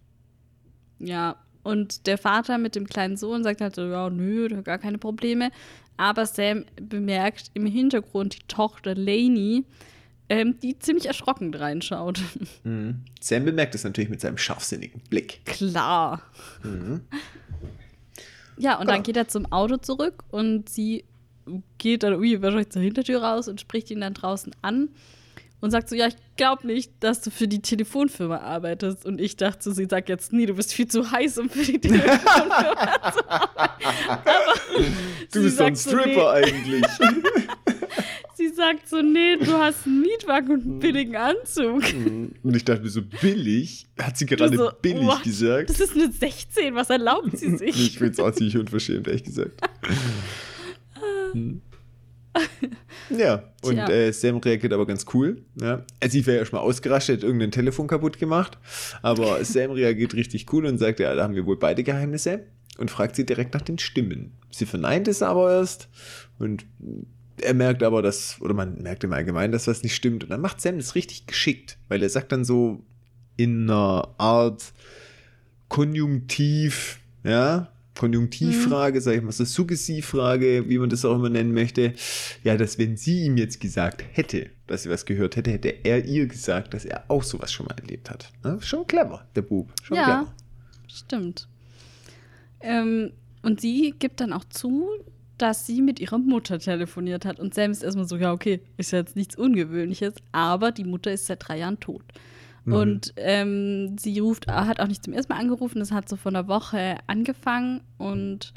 Ja, 1.00 1.38
und 1.70 2.08
der 2.08 2.18
Vater 2.18 2.58
mit 2.58 2.76
dem 2.76 2.88
kleinen 2.88 3.18
Sohn 3.18 3.44
sagt 3.44 3.62
halt 3.62 3.76
so, 3.76 3.84
ja, 3.84 4.10
nö, 4.10 4.62
gar 4.64 4.78
keine 4.78 4.98
Probleme. 4.98 5.52
Aber 5.98 6.26
Sam 6.26 6.66
bemerkt 6.82 7.52
im 7.54 7.66
Hintergrund 7.66 8.36
die 8.36 8.48
Tochter 8.48 8.96
Lainey, 8.96 9.66
ähm, 10.30 10.60
die 10.62 10.80
ziemlich 10.80 11.06
erschrocken 11.06 11.54
reinschaut. 11.54 12.22
Mhm. 12.64 13.02
Sam 13.22 13.46
bemerkt 13.46 13.76
es 13.76 13.84
natürlich 13.84 14.10
mit 14.10 14.20
seinem 14.20 14.38
scharfsinnigen 14.38 15.02
Blick. 15.10 15.46
Klar. 15.46 16.22
Mhm. 16.64 17.02
Ja, 18.58 18.78
und 18.78 18.84
Klar. 18.84 18.96
dann 18.96 19.04
geht 19.04 19.16
er 19.16 19.28
zum 19.28 19.46
Auto 19.52 19.78
zurück 19.78 20.24
und 20.30 20.68
sie 20.68 21.06
geht 21.78 22.04
dann 22.04 22.16
ui, 22.16 22.42
wahrscheinlich 22.42 22.70
zur 22.70 22.82
Hintertür 22.82 23.24
raus 23.24 23.48
und 23.48 23.62
spricht 23.62 23.90
ihn 23.92 24.02
dann 24.02 24.14
draußen 24.14 24.54
an 24.62 24.90
und 25.62 25.72
sagt 25.72 25.90
so, 25.90 25.96
ja, 25.96 26.08
ich 26.08 26.16
glaube 26.38 26.66
nicht, 26.68 26.92
dass 27.02 27.22
du 27.22 27.32
für 27.32 27.48
die 27.48 27.62
Telefonfirma 27.62 28.38
arbeitest. 28.38 29.06
Und 29.06 29.20
ich 29.20 29.36
dachte 29.36 29.64
so, 29.64 29.72
sie 29.72 29.88
sagt 29.90 30.10
jetzt, 30.10 30.32
nee, 30.32 30.46
du 30.46 30.54
bist 30.54 30.74
viel 30.74 30.88
zu 30.88 31.12
heiß, 31.12 31.38
um 31.38 31.50
für 31.50 31.64
die 31.64 31.80
Telefonfirma 31.80 33.12
zu 33.12 33.30
arbeiten. 33.30 34.94
Du 35.32 35.44
bist 35.44 35.58
so 35.58 35.64
ein 35.64 35.76
so, 35.76 35.90
Stripper 35.90 36.32
eigentlich. 36.32 36.86
Sie 38.36 38.48
sagt 38.48 38.88
so, 38.88 39.02
nee, 39.02 39.36
du 39.36 39.52
hast 39.52 39.86
einen 39.86 40.00
Mietwagen 40.00 40.52
und 40.54 40.62
einen 40.62 40.80
billigen 40.80 41.18
Anzug. 41.18 41.84
Und 42.42 42.56
ich 42.56 42.64
dachte 42.64 42.84
mir 42.84 42.90
so, 42.90 43.02
billig? 43.02 43.86
Hat 44.00 44.18
sie 44.18 44.26
gerade 44.26 44.56
so, 44.56 44.72
billig 44.82 45.06
what? 45.06 45.24
gesagt? 45.24 45.70
Das 45.70 45.82
ist 45.82 45.94
eine 45.94 46.10
16, 46.10 46.74
was 46.74 46.90
erlaubt 46.90 47.38
sie 47.38 47.48
Ich 47.62 47.76
sich? 47.76 47.98
finde 47.98 48.14
es 48.14 48.20
auch 48.22 48.32
ziemlich 48.32 48.56
unverschämt, 48.56 49.08
ehrlich 49.08 49.26
gesagt. 49.26 49.60
Hm. 51.34 51.62
Ja, 53.10 53.44
und 53.64 53.78
äh, 53.78 54.12
Sam 54.12 54.38
reagiert 54.38 54.74
aber 54.74 54.86
ganz 54.86 55.06
cool. 55.14 55.42
Ja. 55.60 55.84
Also 56.00 56.18
ich 56.18 56.28
wäre 56.28 56.38
erstmal 56.38 56.62
ausgerastet, 56.62 57.18
hätte 57.18 57.26
irgendein 57.26 57.52
Telefon 57.52 57.88
kaputt 57.88 58.20
gemacht. 58.20 58.58
Aber 59.02 59.44
Sam 59.46 59.72
reagiert 59.72 60.14
richtig 60.14 60.52
cool 60.54 60.66
und 60.66 60.78
sagt, 60.78 61.00
ja, 61.00 61.16
da 61.16 61.24
haben 61.24 61.36
wir 61.36 61.46
wohl 61.46 61.58
beide 61.58 61.84
Geheimnisse. 61.84 62.46
Und 62.78 62.92
fragt 62.92 63.16
sie 63.16 63.26
direkt 63.26 63.54
nach 63.54 63.62
den 63.62 63.78
Stimmen. 63.78 64.32
Sie 64.52 64.66
verneint 64.66 65.08
es 65.08 65.22
aber 65.22 65.52
erst. 65.52 65.90
Und 66.38 66.66
er 67.42 67.54
merkt 67.54 67.84
aber, 67.84 68.02
dass, 68.02 68.40
oder 68.40 68.54
man 68.54 68.82
merkt 68.82 69.04
im 69.04 69.12
Allgemeinen, 69.12 69.52
dass 69.52 69.68
was 69.68 69.84
nicht 69.84 69.96
stimmt. 69.96 70.24
Und 70.24 70.30
dann 70.30 70.40
macht 70.40 70.62
Sam 70.62 70.78
das 70.78 70.96
richtig 70.96 71.26
geschickt. 71.26 71.78
Weil 71.90 72.02
er 72.02 72.10
sagt 72.10 72.32
dann 72.32 72.46
so 72.46 72.86
in 73.36 73.70
einer 73.70 74.14
Art 74.18 74.74
Konjunktiv, 75.68 77.00
ja, 77.24 77.70
Konjunktivfrage, 78.00 79.02
sag 79.02 79.16
ich 79.16 79.22
mal, 79.22 79.32
so 79.34 79.44
Suggestivfrage, 79.44 80.70
wie 80.70 80.78
man 80.80 80.90
das 80.90 81.04
auch 81.04 81.16
immer 81.16 81.30
nennen 81.30 81.54
möchte. 81.54 81.94
Ja, 82.46 82.56
dass 82.56 82.78
wenn 82.78 82.96
sie 82.96 83.26
ihm 83.26 83.36
jetzt 83.36 83.60
gesagt 83.60 84.04
hätte, 84.14 84.50
dass 84.68 84.84
sie 84.84 84.90
was 84.90 85.06
gehört 85.06 85.36
hätte, 85.36 85.52
hätte 85.52 85.70
er 85.84 86.06
ihr 86.06 86.26
gesagt, 86.28 86.74
dass 86.74 86.86
er 86.86 87.04
auch 87.10 87.24
sowas 87.24 87.52
schon 87.52 87.66
mal 87.66 87.76
erlebt 87.78 88.10
hat. 88.10 88.32
Ja, 88.46 88.60
schon 88.62 88.88
clever, 88.88 89.26
der 89.36 89.42
Bub. 89.42 89.72
Schon 89.84 89.98
Ja. 89.98 90.04
clever. 90.06 90.34
Stimmt. 90.88 91.48
Ähm, 92.62 93.12
und 93.42 93.60
sie 93.62 93.94
gibt 94.00 94.22
dann 94.22 94.32
auch 94.34 94.46
zu, 94.46 94.88
dass 95.38 95.66
sie 95.66 95.82
mit 95.82 96.00
ihrer 96.00 96.18
Mutter 96.18 96.58
telefoniert 96.60 97.26
hat. 97.26 97.40
Und 97.40 97.54
Sam 97.54 97.72
ist 97.72 97.84
erstmal 97.84 98.08
so, 98.08 98.16
ja, 98.16 98.32
okay, 98.32 98.62
ist 98.78 98.92
ja 98.92 99.00
jetzt 99.00 99.16
nichts 99.16 99.36
Ungewöhnliches, 99.36 100.14
aber 100.32 100.72
die 100.72 100.84
Mutter 100.86 101.12
ist 101.12 101.26
seit 101.28 101.48
drei 101.48 101.60
Jahren 101.60 101.80
tot. 101.80 102.04
Mhm. 102.66 102.74
Und 102.74 103.14
ähm, 103.18 103.98
sie 103.98 104.20
ruft, 104.20 104.48
hat 104.48 104.80
auch 104.80 104.88
nicht 104.88 105.04
zum 105.04 105.14
ersten 105.14 105.34
Mal 105.34 105.40
angerufen, 105.40 105.80
das 105.80 105.92
hat 105.92 106.08
so 106.10 106.16
vor 106.16 106.32
einer 106.32 106.48
Woche 106.48 106.98
angefangen 107.08 107.82
und 107.98 108.54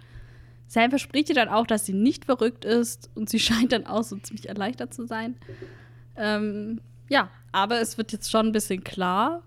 Sam 0.67 0.88
verspricht 0.91 1.29
ihr 1.29 1.35
dann 1.35 1.49
auch, 1.51 1.67
dass 1.67 1.85
sie 1.85 1.93
nicht 1.93 2.25
verrückt 2.25 2.65
ist 2.65 3.11
und 3.15 3.29
sie 3.29 3.38
scheint 3.41 3.73
dann 3.73 3.87
auch 3.87 4.03
so 4.05 4.17
ziemlich 4.17 4.49
erleichtert 4.49 4.93
zu 4.95 5.07
sein. 5.07 5.37
Ähm, 6.17 6.81
ja, 7.09 7.31
aber 7.53 7.81
es 7.81 7.99
wird 7.99 8.12
jetzt 8.12 8.31
schon 8.31 8.47
ein 8.47 8.53
bisschen 8.53 8.83
klar, 8.85 9.43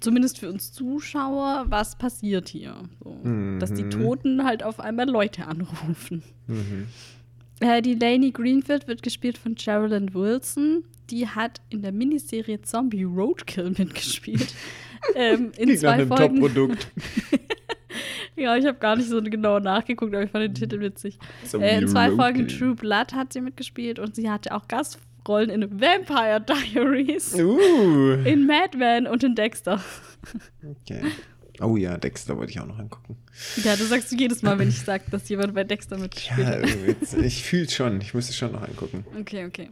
zumindest 0.00 0.38
für 0.38 0.48
uns 0.48 0.72
Zuschauer, 0.72 1.64
was 1.68 1.96
passiert 1.96 2.48
hier. 2.48 2.76
So, 3.02 3.18
Dass 3.58 3.72
die 3.72 3.84
Mhm. 3.84 3.90
Toten 3.90 4.44
halt 4.44 4.62
auf 4.62 4.78
einmal 4.80 5.08
Leute 5.08 5.46
anrufen. 5.46 6.22
Mhm. 6.46 6.86
Äh, 7.60 7.82
die 7.82 7.94
Lainey 7.94 8.30
Greenfield 8.30 8.86
wird 8.88 9.02
gespielt 9.02 9.36
von 9.38 9.56
Sherilyn 9.58 10.14
Wilson. 10.14 10.84
Die 11.10 11.26
hat 11.26 11.60
in 11.70 11.82
der 11.82 11.92
Miniserie 11.92 12.60
Zombie 12.62 13.04
Roadkill 13.04 13.70
mitgespielt. 13.78 14.54
ähm, 15.14 15.52
in 15.56 15.68
nach 15.70 15.76
zwei 15.76 16.06
Folgen. 16.06 16.40
Top-Produkt. 16.40 16.88
Ja, 18.36 18.56
ich 18.56 18.64
habe 18.66 18.78
gar 18.78 18.94
nicht 18.94 19.08
so 19.08 19.20
genau 19.20 19.58
nachgeguckt, 19.58 20.14
aber 20.14 20.22
ich 20.22 20.30
fand 20.30 20.44
den 20.44 20.54
Titel 20.54 20.78
witzig. 20.78 21.18
Zombie 21.44 21.66
Äh, 21.66 21.78
in 21.80 21.88
zwei 21.88 22.08
Roadkill. 22.08 22.16
Folgen 22.24 22.48
True 22.48 22.74
Blood 22.76 23.12
hat 23.14 23.32
sie 23.32 23.40
mitgespielt 23.40 23.98
und 23.98 24.14
sie 24.14 24.30
hatte 24.30 24.54
auch 24.54 24.68
Gastrollen 24.68 25.50
in 25.50 25.62
Vampire 25.80 26.40
Diaries, 26.72 27.34
Uh. 27.34 28.12
in 28.24 28.46
Madman 28.46 29.08
und 29.08 29.24
in 29.24 29.34
Dexter. 29.34 29.82
Okay. 30.62 31.02
Oh 31.60 31.76
ja, 31.76 31.96
Dexter 31.98 32.36
wollte 32.36 32.52
ich 32.52 32.60
auch 32.60 32.66
noch 32.66 32.78
angucken. 32.78 33.16
Ja, 33.64 33.74
du 33.76 33.84
sagst 33.84 34.12
jedes 34.12 34.42
Mal, 34.42 34.58
wenn 34.58 34.68
ich 34.68 34.80
sage, 34.80 35.04
dass 35.10 35.28
jemand 35.28 35.54
bei 35.54 35.64
Dexter 35.64 35.98
mitgespielt 35.98 36.46
Ja, 36.46 36.54
hat. 36.54 37.22
ich 37.24 37.42
fühle 37.42 37.68
schon. 37.68 38.00
Ich 38.00 38.14
muss 38.14 38.28
es 38.28 38.36
schon 38.36 38.52
noch 38.52 38.62
angucken. 38.62 39.04
Okay, 39.20 39.44
okay. 39.46 39.70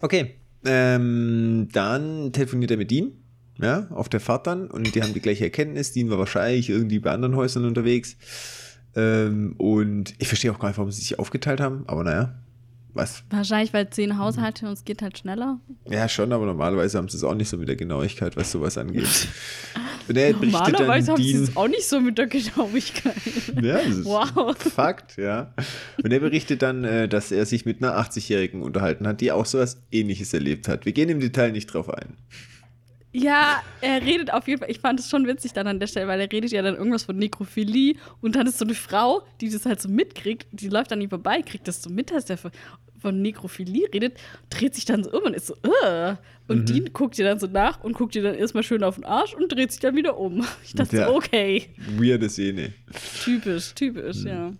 Okay. 0.00 0.34
Ähm, 0.66 1.68
dann 1.72 2.32
telefoniert 2.32 2.70
er 2.70 2.76
mit 2.76 2.90
Dean. 2.90 3.12
Ja, 3.60 3.86
auf 3.90 4.08
der 4.08 4.20
Fahrt 4.20 4.46
dann. 4.46 4.70
Und 4.70 4.94
die 4.94 5.02
haben 5.02 5.14
die 5.14 5.20
gleiche 5.20 5.44
Erkenntnis. 5.44 5.92
Dean 5.92 6.10
war 6.10 6.18
wahrscheinlich 6.18 6.68
irgendwie 6.70 6.98
bei 6.98 7.12
anderen 7.12 7.36
Häusern 7.36 7.64
unterwegs. 7.64 8.16
Ähm, 8.96 9.54
und 9.58 10.14
ich 10.18 10.28
verstehe 10.28 10.52
auch 10.52 10.58
gar 10.58 10.68
nicht, 10.68 10.78
warum 10.78 10.90
sie 10.90 11.00
sich 11.00 11.18
aufgeteilt 11.18 11.60
haben. 11.60 11.84
Aber 11.86 12.04
naja, 12.04 12.34
was? 12.94 13.22
Wahrscheinlich, 13.30 13.72
weil 13.72 13.88
zehn 13.90 14.18
Haushalte 14.18 14.66
und 14.66 14.72
es 14.72 14.84
geht 14.84 15.02
halt 15.02 15.18
schneller. 15.18 15.60
Ja, 15.88 16.08
schon, 16.08 16.32
aber 16.32 16.46
normalerweise 16.46 16.98
haben 16.98 17.08
sie 17.08 17.16
es 17.16 17.24
auch 17.24 17.34
nicht 17.34 17.48
so 17.48 17.56
mit 17.56 17.68
der 17.68 17.76
Genauigkeit, 17.76 18.36
was 18.36 18.52
sowas 18.52 18.76
angeht. 18.78 19.28
Und 20.08 20.16
er 20.16 20.32
Normalerweise 20.32 21.12
haben 21.12 21.22
sie 21.22 21.32
es 21.34 21.56
auch 21.56 21.68
nicht 21.68 21.84
so 21.84 22.00
mit 22.00 22.18
der 22.18 22.26
Genauigkeit. 22.26 23.14
Ja, 23.62 23.78
das 23.78 23.86
ist 23.86 24.04
Wow. 24.04 24.56
Fakt, 24.56 25.16
ja. 25.16 25.54
Und 26.02 26.12
er 26.12 26.20
berichtet 26.20 26.62
dann, 26.62 26.84
äh, 26.84 27.08
dass 27.08 27.32
er 27.32 27.46
sich 27.46 27.64
mit 27.64 27.82
einer 27.82 27.98
80-Jährigen 27.98 28.62
unterhalten 28.62 29.06
hat, 29.06 29.20
die 29.20 29.32
auch 29.32 29.46
sowas 29.46 29.80
ähnliches 29.90 30.34
erlebt 30.34 30.68
hat. 30.68 30.84
Wir 30.84 30.92
gehen 30.92 31.08
im 31.08 31.20
Detail 31.20 31.52
nicht 31.52 31.66
drauf 31.66 31.88
ein. 31.88 32.16
Ja, 33.16 33.62
er 33.80 34.02
redet 34.02 34.32
auf 34.32 34.48
jeden 34.48 34.58
Fall. 34.58 34.70
Ich 34.70 34.80
fand 34.80 34.98
es 34.98 35.08
schon 35.08 35.28
witzig 35.28 35.52
dann 35.52 35.68
an 35.68 35.78
der 35.78 35.86
Stelle, 35.86 36.08
weil 36.08 36.20
er 36.20 36.30
redet 36.32 36.50
ja 36.50 36.62
dann 36.62 36.74
irgendwas 36.74 37.04
von 37.04 37.16
Nekrophilie 37.16 37.94
und 38.20 38.34
dann 38.34 38.48
ist 38.48 38.58
so 38.58 38.64
eine 38.64 38.74
Frau, 38.74 39.22
die 39.40 39.48
das 39.50 39.66
halt 39.66 39.80
so 39.80 39.88
mitkriegt, 39.88 40.48
die 40.50 40.68
läuft 40.68 40.92
an 40.92 41.00
ihm 41.00 41.10
vorbei, 41.10 41.40
kriegt 41.42 41.68
das 41.68 41.80
so 41.80 41.90
mit, 41.90 42.10
dass 42.10 42.24
der 42.24 42.38
von 43.04 43.20
Nekrophilie 43.20 43.86
redet, 43.92 44.16
dreht 44.48 44.74
sich 44.74 44.86
dann 44.86 45.04
so 45.04 45.12
um 45.12 45.24
und 45.24 45.34
ist 45.34 45.48
so, 45.48 45.54
Ugh. 45.62 46.16
Und 46.48 46.60
Mhm. 46.60 46.64
Dean 46.66 46.92
guckt 46.94 47.18
ihr 47.18 47.26
dann 47.26 47.38
so 47.38 47.46
nach 47.46 47.84
und 47.84 47.92
guckt 47.92 48.16
ihr 48.16 48.22
dann 48.22 48.34
erstmal 48.34 48.62
schön 48.62 48.82
auf 48.82 48.94
den 48.94 49.04
Arsch 49.04 49.34
und 49.34 49.52
dreht 49.52 49.72
sich 49.72 49.80
dann 49.80 49.94
wieder 49.94 50.16
um. 50.18 50.42
Ich 50.64 50.72
dachte 50.72 50.96
Ja. 50.96 51.08
so, 51.08 51.16
okay, 51.16 51.68
Weirde 51.98 52.30
Szene. 52.30 52.72
typisch, 53.22 53.74
typisch, 53.74 54.22
Mhm. 54.22 54.26
ja. 54.26 54.52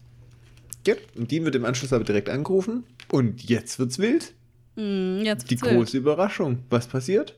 Ja, 0.87 0.95
und 1.17 1.31
Dean 1.31 1.45
wird 1.47 1.55
im 1.55 1.65
Anschluss 1.65 1.95
aber 1.95 2.05
direkt 2.05 2.29
angerufen. 2.29 2.85
Und 3.11 3.43
jetzt 3.49 3.79
wird's 3.79 3.99
wild. 3.99 4.35
Hm, 4.77 5.23
jetzt 5.25 5.51
Die 5.51 5.53
wird's 5.53 5.63
wild. 5.63 5.77
große 5.77 5.97
Überraschung. 5.97 6.59
Was 6.69 6.87
passiert? 6.87 7.35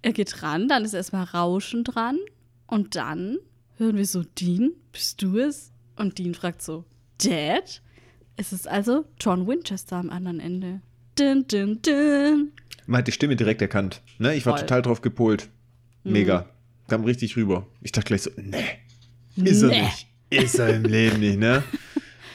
Er 0.00 0.12
geht 0.12 0.42
ran, 0.42 0.68
dann 0.68 0.84
ist 0.86 0.94
erstmal 0.94 1.24
Rauschen 1.24 1.84
dran 1.84 2.18
und 2.66 2.96
dann 2.96 3.36
hören 3.76 3.96
wir 3.98 4.06
so, 4.06 4.22
Dean, 4.40 4.70
bist 4.92 5.20
du 5.22 5.36
es? 5.38 5.70
Und 5.96 6.16
Dean 6.18 6.32
fragt 6.34 6.62
so, 6.62 6.84
Dad? 7.22 7.82
Es 8.40 8.52
ist 8.52 8.68
also 8.68 9.04
John 9.20 9.46
Winchester 9.48 9.96
am 9.96 10.10
anderen 10.10 10.38
Ende. 10.38 10.80
Dun, 11.18 11.44
dun, 11.48 11.80
dun. 11.82 12.52
Man 12.86 12.98
hat 13.00 13.08
die 13.08 13.12
Stimme 13.12 13.34
direkt 13.34 13.60
erkannt. 13.60 14.00
Ne? 14.18 14.34
Ich 14.36 14.46
war 14.46 14.52
Voll. 14.54 14.60
total 14.60 14.82
drauf 14.82 15.02
gepolt. 15.02 15.48
Mega. 16.04 16.48
Kam 16.86 17.04
richtig 17.04 17.36
rüber. 17.36 17.66
Ich 17.82 17.90
dachte 17.92 18.06
gleich 18.06 18.22
so, 18.22 18.30
nee, 18.36 18.64
ist 19.44 19.62
er 19.62 19.68
Nee. 19.68 19.82
nicht. 19.82 20.06
Ist 20.30 20.58
er 20.58 20.74
im 20.76 20.84
Leben 20.84 21.20
nicht, 21.20 21.38
ne? 21.38 21.64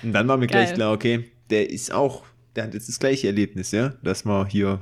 Und 0.04 0.12
dann 0.14 0.28
war 0.28 0.36
mir 0.38 0.48
gleich 0.48 0.68
Geil. 0.70 0.76
klar, 0.76 0.92
okay, 0.94 1.32
der 1.50 1.70
ist 1.70 1.92
auch, 1.92 2.26
der 2.56 2.66
hat 2.66 2.74
jetzt 2.74 2.90
das 2.90 3.00
gleiche 3.00 3.28
Erlebnis, 3.28 3.72
ja, 3.72 3.90
dass 4.04 4.26
man 4.26 4.46
hier 4.48 4.82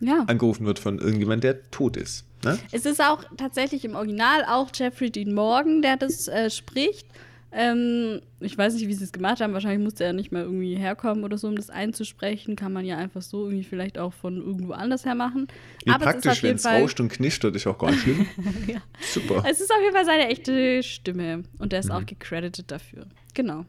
Ja. 0.00 0.24
angerufen 0.26 0.64
wird 0.66 0.78
von 0.78 0.98
irgendjemand, 0.98 1.44
der 1.44 1.70
tot 1.70 1.96
ist. 1.96 2.24
Ne? 2.44 2.58
Es 2.72 2.86
ist 2.86 3.00
auch 3.02 3.24
tatsächlich 3.36 3.84
im 3.84 3.94
Original 3.94 4.44
auch 4.48 4.70
Jeffrey 4.74 5.10
Dean 5.10 5.34
Morgan, 5.34 5.82
der 5.82 5.96
das 5.96 6.28
äh, 6.28 6.50
spricht. 6.50 7.06
Ähm, 7.52 8.20
ich 8.40 8.58
weiß 8.58 8.74
nicht, 8.74 8.86
wie 8.88 8.92
sie 8.94 9.04
es 9.04 9.12
gemacht 9.12 9.40
haben. 9.40 9.52
Wahrscheinlich 9.54 9.82
musste 9.82 10.04
er 10.04 10.12
nicht 10.12 10.30
mal 10.32 10.42
irgendwie 10.42 10.76
herkommen 10.76 11.24
oder 11.24 11.38
so, 11.38 11.48
um 11.48 11.56
das 11.56 11.70
einzusprechen. 11.70 12.54
Kann 12.56 12.72
man 12.72 12.84
ja 12.84 12.98
einfach 12.98 13.22
so 13.22 13.44
irgendwie 13.46 13.64
vielleicht 13.64 13.98
auch 13.98 14.12
von 14.12 14.36
irgendwo 14.38 14.72
anders 14.72 15.04
her 15.04 15.14
machen. 15.14 15.46
Wie 15.84 15.90
Aber 15.90 16.04
praktisch, 16.04 16.42
wenn 16.42 16.56
es 16.56 16.66
rauscht 16.66 17.00
und 17.00 17.08
knistert, 17.10 17.54
ist 17.56 17.66
auch 17.66 17.78
gar 17.78 17.90
nicht 17.92 18.02
schlimm. 18.02 18.26
Ja. 18.66 18.82
Super. 19.00 19.44
Es 19.48 19.60
ist 19.60 19.70
auf 19.70 19.80
jeden 19.80 19.94
Fall 19.94 20.04
seine 20.04 20.28
echte 20.28 20.82
Stimme. 20.82 21.44
Und 21.58 21.72
der 21.72 21.80
ist 21.80 21.86
Mhm. 21.86 21.92
auch 21.92 22.04
gecredited 22.06 22.70
dafür. 22.70 23.06
Genau. 23.32 23.64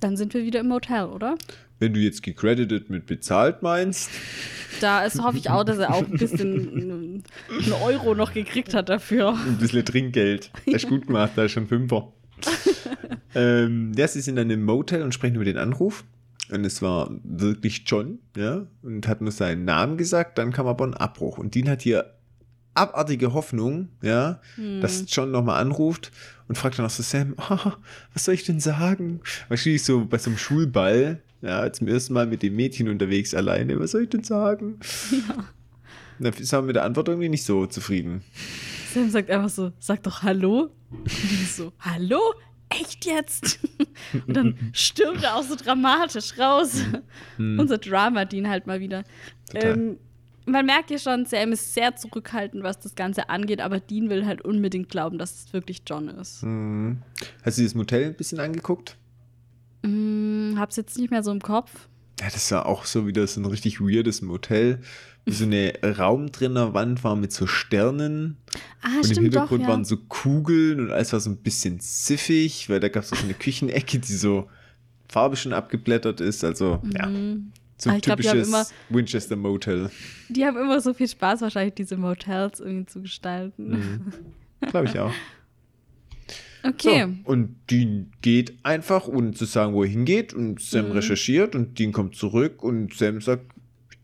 Dann 0.00 0.16
sind 0.16 0.32
wir 0.34 0.44
wieder 0.44 0.60
im 0.60 0.68
Motel, 0.68 1.06
oder? 1.06 1.36
Wenn 1.78 1.94
du 1.94 2.00
jetzt 2.00 2.22
gecredited 2.22 2.90
mit 2.90 3.06
bezahlt 3.06 3.62
meinst, 3.62 4.10
Da 4.80 5.04
ist, 5.04 5.22
hoffe 5.22 5.38
ich 5.38 5.48
auch, 5.50 5.64
dass 5.64 5.78
er 5.78 5.92
auch 5.94 6.04
ein 6.04 6.18
bisschen 6.18 7.22
einen 7.50 7.72
Euro 7.82 8.14
noch 8.14 8.32
gekriegt 8.32 8.74
hat 8.74 8.88
dafür. 8.88 9.34
ein 9.34 9.58
bisschen 9.58 9.84
Trinkgeld. 9.84 10.50
Hast 10.72 10.88
gut 10.88 11.06
gemacht, 11.06 11.32
da 11.36 11.44
ist 11.44 11.52
schon 11.52 11.66
Fünfer. 11.66 12.12
ähm, 13.34 13.92
ja, 13.96 14.06
sie 14.08 14.20
sind 14.20 14.36
dann 14.36 14.50
im 14.50 14.64
Motel 14.64 15.02
und 15.02 15.12
sprechen 15.14 15.36
über 15.36 15.44
den 15.44 15.58
Anruf. 15.58 16.04
Und 16.50 16.64
es 16.64 16.80
war 16.80 17.10
wirklich 17.24 17.82
John, 17.86 18.20
ja, 18.36 18.66
und 18.82 19.06
hat 19.06 19.20
nur 19.20 19.32
seinen 19.32 19.64
Namen 19.64 19.98
gesagt, 19.98 20.38
dann 20.38 20.52
kam 20.52 20.66
aber 20.66 20.86
ein 20.86 20.94
Abbruch. 20.94 21.36
Und 21.38 21.54
Dean 21.54 21.68
hat 21.68 21.82
hier 21.82 22.14
abartige 22.74 23.34
Hoffnung, 23.34 23.88
ja, 24.02 24.40
Hm. 24.54 24.80
dass 24.80 25.04
John 25.08 25.30
nochmal 25.30 25.60
anruft 25.60 26.10
und 26.46 26.56
fragt 26.56 26.78
dann 26.78 26.86
auch 26.86 26.90
so 26.90 27.02
Sam, 27.02 27.34
ah, 27.38 27.76
was 28.14 28.24
soll 28.24 28.34
ich 28.34 28.44
denn 28.44 28.60
sagen? 28.60 29.20
Wahrscheinlich 29.48 29.82
so 29.84 30.06
bei 30.06 30.16
so 30.18 30.30
einem 30.30 30.38
Schulball, 30.38 31.20
ja, 31.42 31.72
zum 31.72 31.88
ersten 31.88 32.14
Mal 32.14 32.26
mit 32.26 32.42
dem 32.42 32.56
Mädchen 32.56 32.88
unterwegs 32.88 33.34
alleine, 33.34 33.78
was 33.78 33.92
soll 33.92 34.04
ich 34.04 34.10
denn 34.10 34.24
sagen? 34.24 34.78
Ja. 35.10 35.44
Dann 36.20 36.32
ist 36.32 36.52
er 36.52 36.62
mit 36.62 36.74
der 36.74 36.84
Antwort 36.84 37.08
irgendwie 37.08 37.28
nicht 37.28 37.44
so 37.44 37.66
zufrieden. 37.66 38.22
Sam 38.92 39.08
sagt 39.08 39.30
einfach 39.30 39.50
so, 39.50 39.70
sag 39.78 40.02
doch 40.02 40.22
Hallo. 40.22 40.70
Und 40.90 41.48
so, 41.48 41.72
Hallo? 41.78 42.18
Echt 42.70 43.06
jetzt? 43.06 43.60
Und 44.26 44.36
dann 44.36 44.58
stürmt 44.72 45.22
er 45.22 45.36
auch 45.36 45.42
so 45.42 45.54
dramatisch 45.54 46.38
raus. 46.38 46.82
Unser 47.38 47.78
Drama-Dean 47.78 48.48
halt 48.48 48.66
mal 48.66 48.80
wieder. 48.80 49.04
Ähm, 49.54 49.98
man 50.44 50.66
merkt 50.66 50.90
ja 50.90 50.98
schon, 50.98 51.24
Sam 51.24 51.52
ist 51.52 51.74
sehr 51.74 51.96
zurückhaltend, 51.96 52.62
was 52.62 52.78
das 52.78 52.94
Ganze 52.94 53.28
angeht, 53.30 53.60
aber 53.60 53.80
Dean 53.80 54.10
will 54.10 54.26
halt 54.26 54.42
unbedingt 54.42 54.88
glauben, 54.88 55.18
dass 55.18 55.44
es 55.44 55.52
wirklich 55.52 55.82
John 55.86 56.08
ist. 56.08 56.42
Hm. 56.42 56.98
Hast 57.42 57.58
du 57.58 57.62
das 57.62 57.74
Motel 57.74 58.06
ein 58.06 58.14
bisschen 58.14 58.40
angeguckt? 58.40 58.96
Hm, 59.88 60.54
hab's 60.58 60.76
jetzt 60.76 60.98
nicht 60.98 61.10
mehr 61.10 61.22
so 61.22 61.30
im 61.30 61.40
Kopf. 61.40 61.88
Ja, 62.20 62.26
das 62.32 62.50
war 62.50 62.66
auch 62.66 62.84
so 62.84 63.06
wieder 63.06 63.26
so 63.26 63.40
ein 63.40 63.44
richtig 63.46 63.80
weirdes 63.80 64.22
Motel. 64.22 64.80
Wo 65.24 65.32
so 65.32 65.44
eine 65.44 65.72
raumdrinner 65.82 66.74
Wand 66.74 67.04
war 67.04 67.14
mit 67.16 67.32
so 67.32 67.46
Sternen. 67.46 68.38
Ah, 68.82 68.88
und 68.88 68.96
im 68.96 69.04
stimmt 69.04 69.16
doch, 69.18 69.22
Hintergrund 69.22 69.62
ja. 69.62 69.68
waren 69.68 69.84
so 69.84 69.96
Kugeln 69.98 70.80
und 70.80 70.90
alles 70.90 71.12
war 71.12 71.20
so 71.20 71.30
ein 71.30 71.36
bisschen 71.36 71.78
siffig, 71.80 72.68
weil 72.70 72.80
da 72.80 72.88
gab 72.88 73.02
es 73.04 73.10
so 73.10 73.16
eine 73.16 73.34
Küchenecke, 73.34 73.98
die 73.98 74.12
so 74.14 74.48
Farbe 75.08 75.36
schon 75.36 75.52
abgeblättert 75.52 76.20
ist. 76.20 76.44
Also, 76.44 76.82
ja, 76.94 77.06
Mhm. 77.06 77.52
so 77.76 77.90
Ah, 77.90 77.94
ein 77.94 78.00
glaub, 78.00 78.18
haben 78.18 78.22
typisches 78.24 78.48
immer- 78.48 78.66
Winchester 78.88 79.36
Motel. 79.36 79.90
Die 80.30 80.44
haben 80.44 80.56
immer 80.56 80.80
so 80.80 80.92
viel 80.94 81.08
Spaß, 81.08 81.42
wahrscheinlich 81.42 81.74
diese 81.74 81.96
Motels 81.96 82.58
irgendwie 82.60 82.86
zu 82.86 83.02
gestalten. 83.02 83.68
Mhm. 83.70 84.12
Glaube 84.70 84.86
ich 84.86 84.98
auch. 84.98 85.12
Okay. 86.62 87.06
So, 87.24 87.30
und 87.30 87.56
Dean 87.70 88.12
geht 88.22 88.54
einfach, 88.62 89.06
ohne 89.08 89.32
zu 89.32 89.44
sagen, 89.44 89.72
wo 89.74 89.82
er 89.84 89.88
hingeht. 89.88 90.34
Und 90.34 90.60
Sam 90.60 90.86
Mhm. 90.86 90.92
recherchiert 90.92 91.54
und 91.54 91.78
Dean 91.78 91.92
kommt 91.92 92.16
zurück 92.16 92.62
und 92.62 92.94
Sam 92.94 93.20
sagt, 93.20 93.44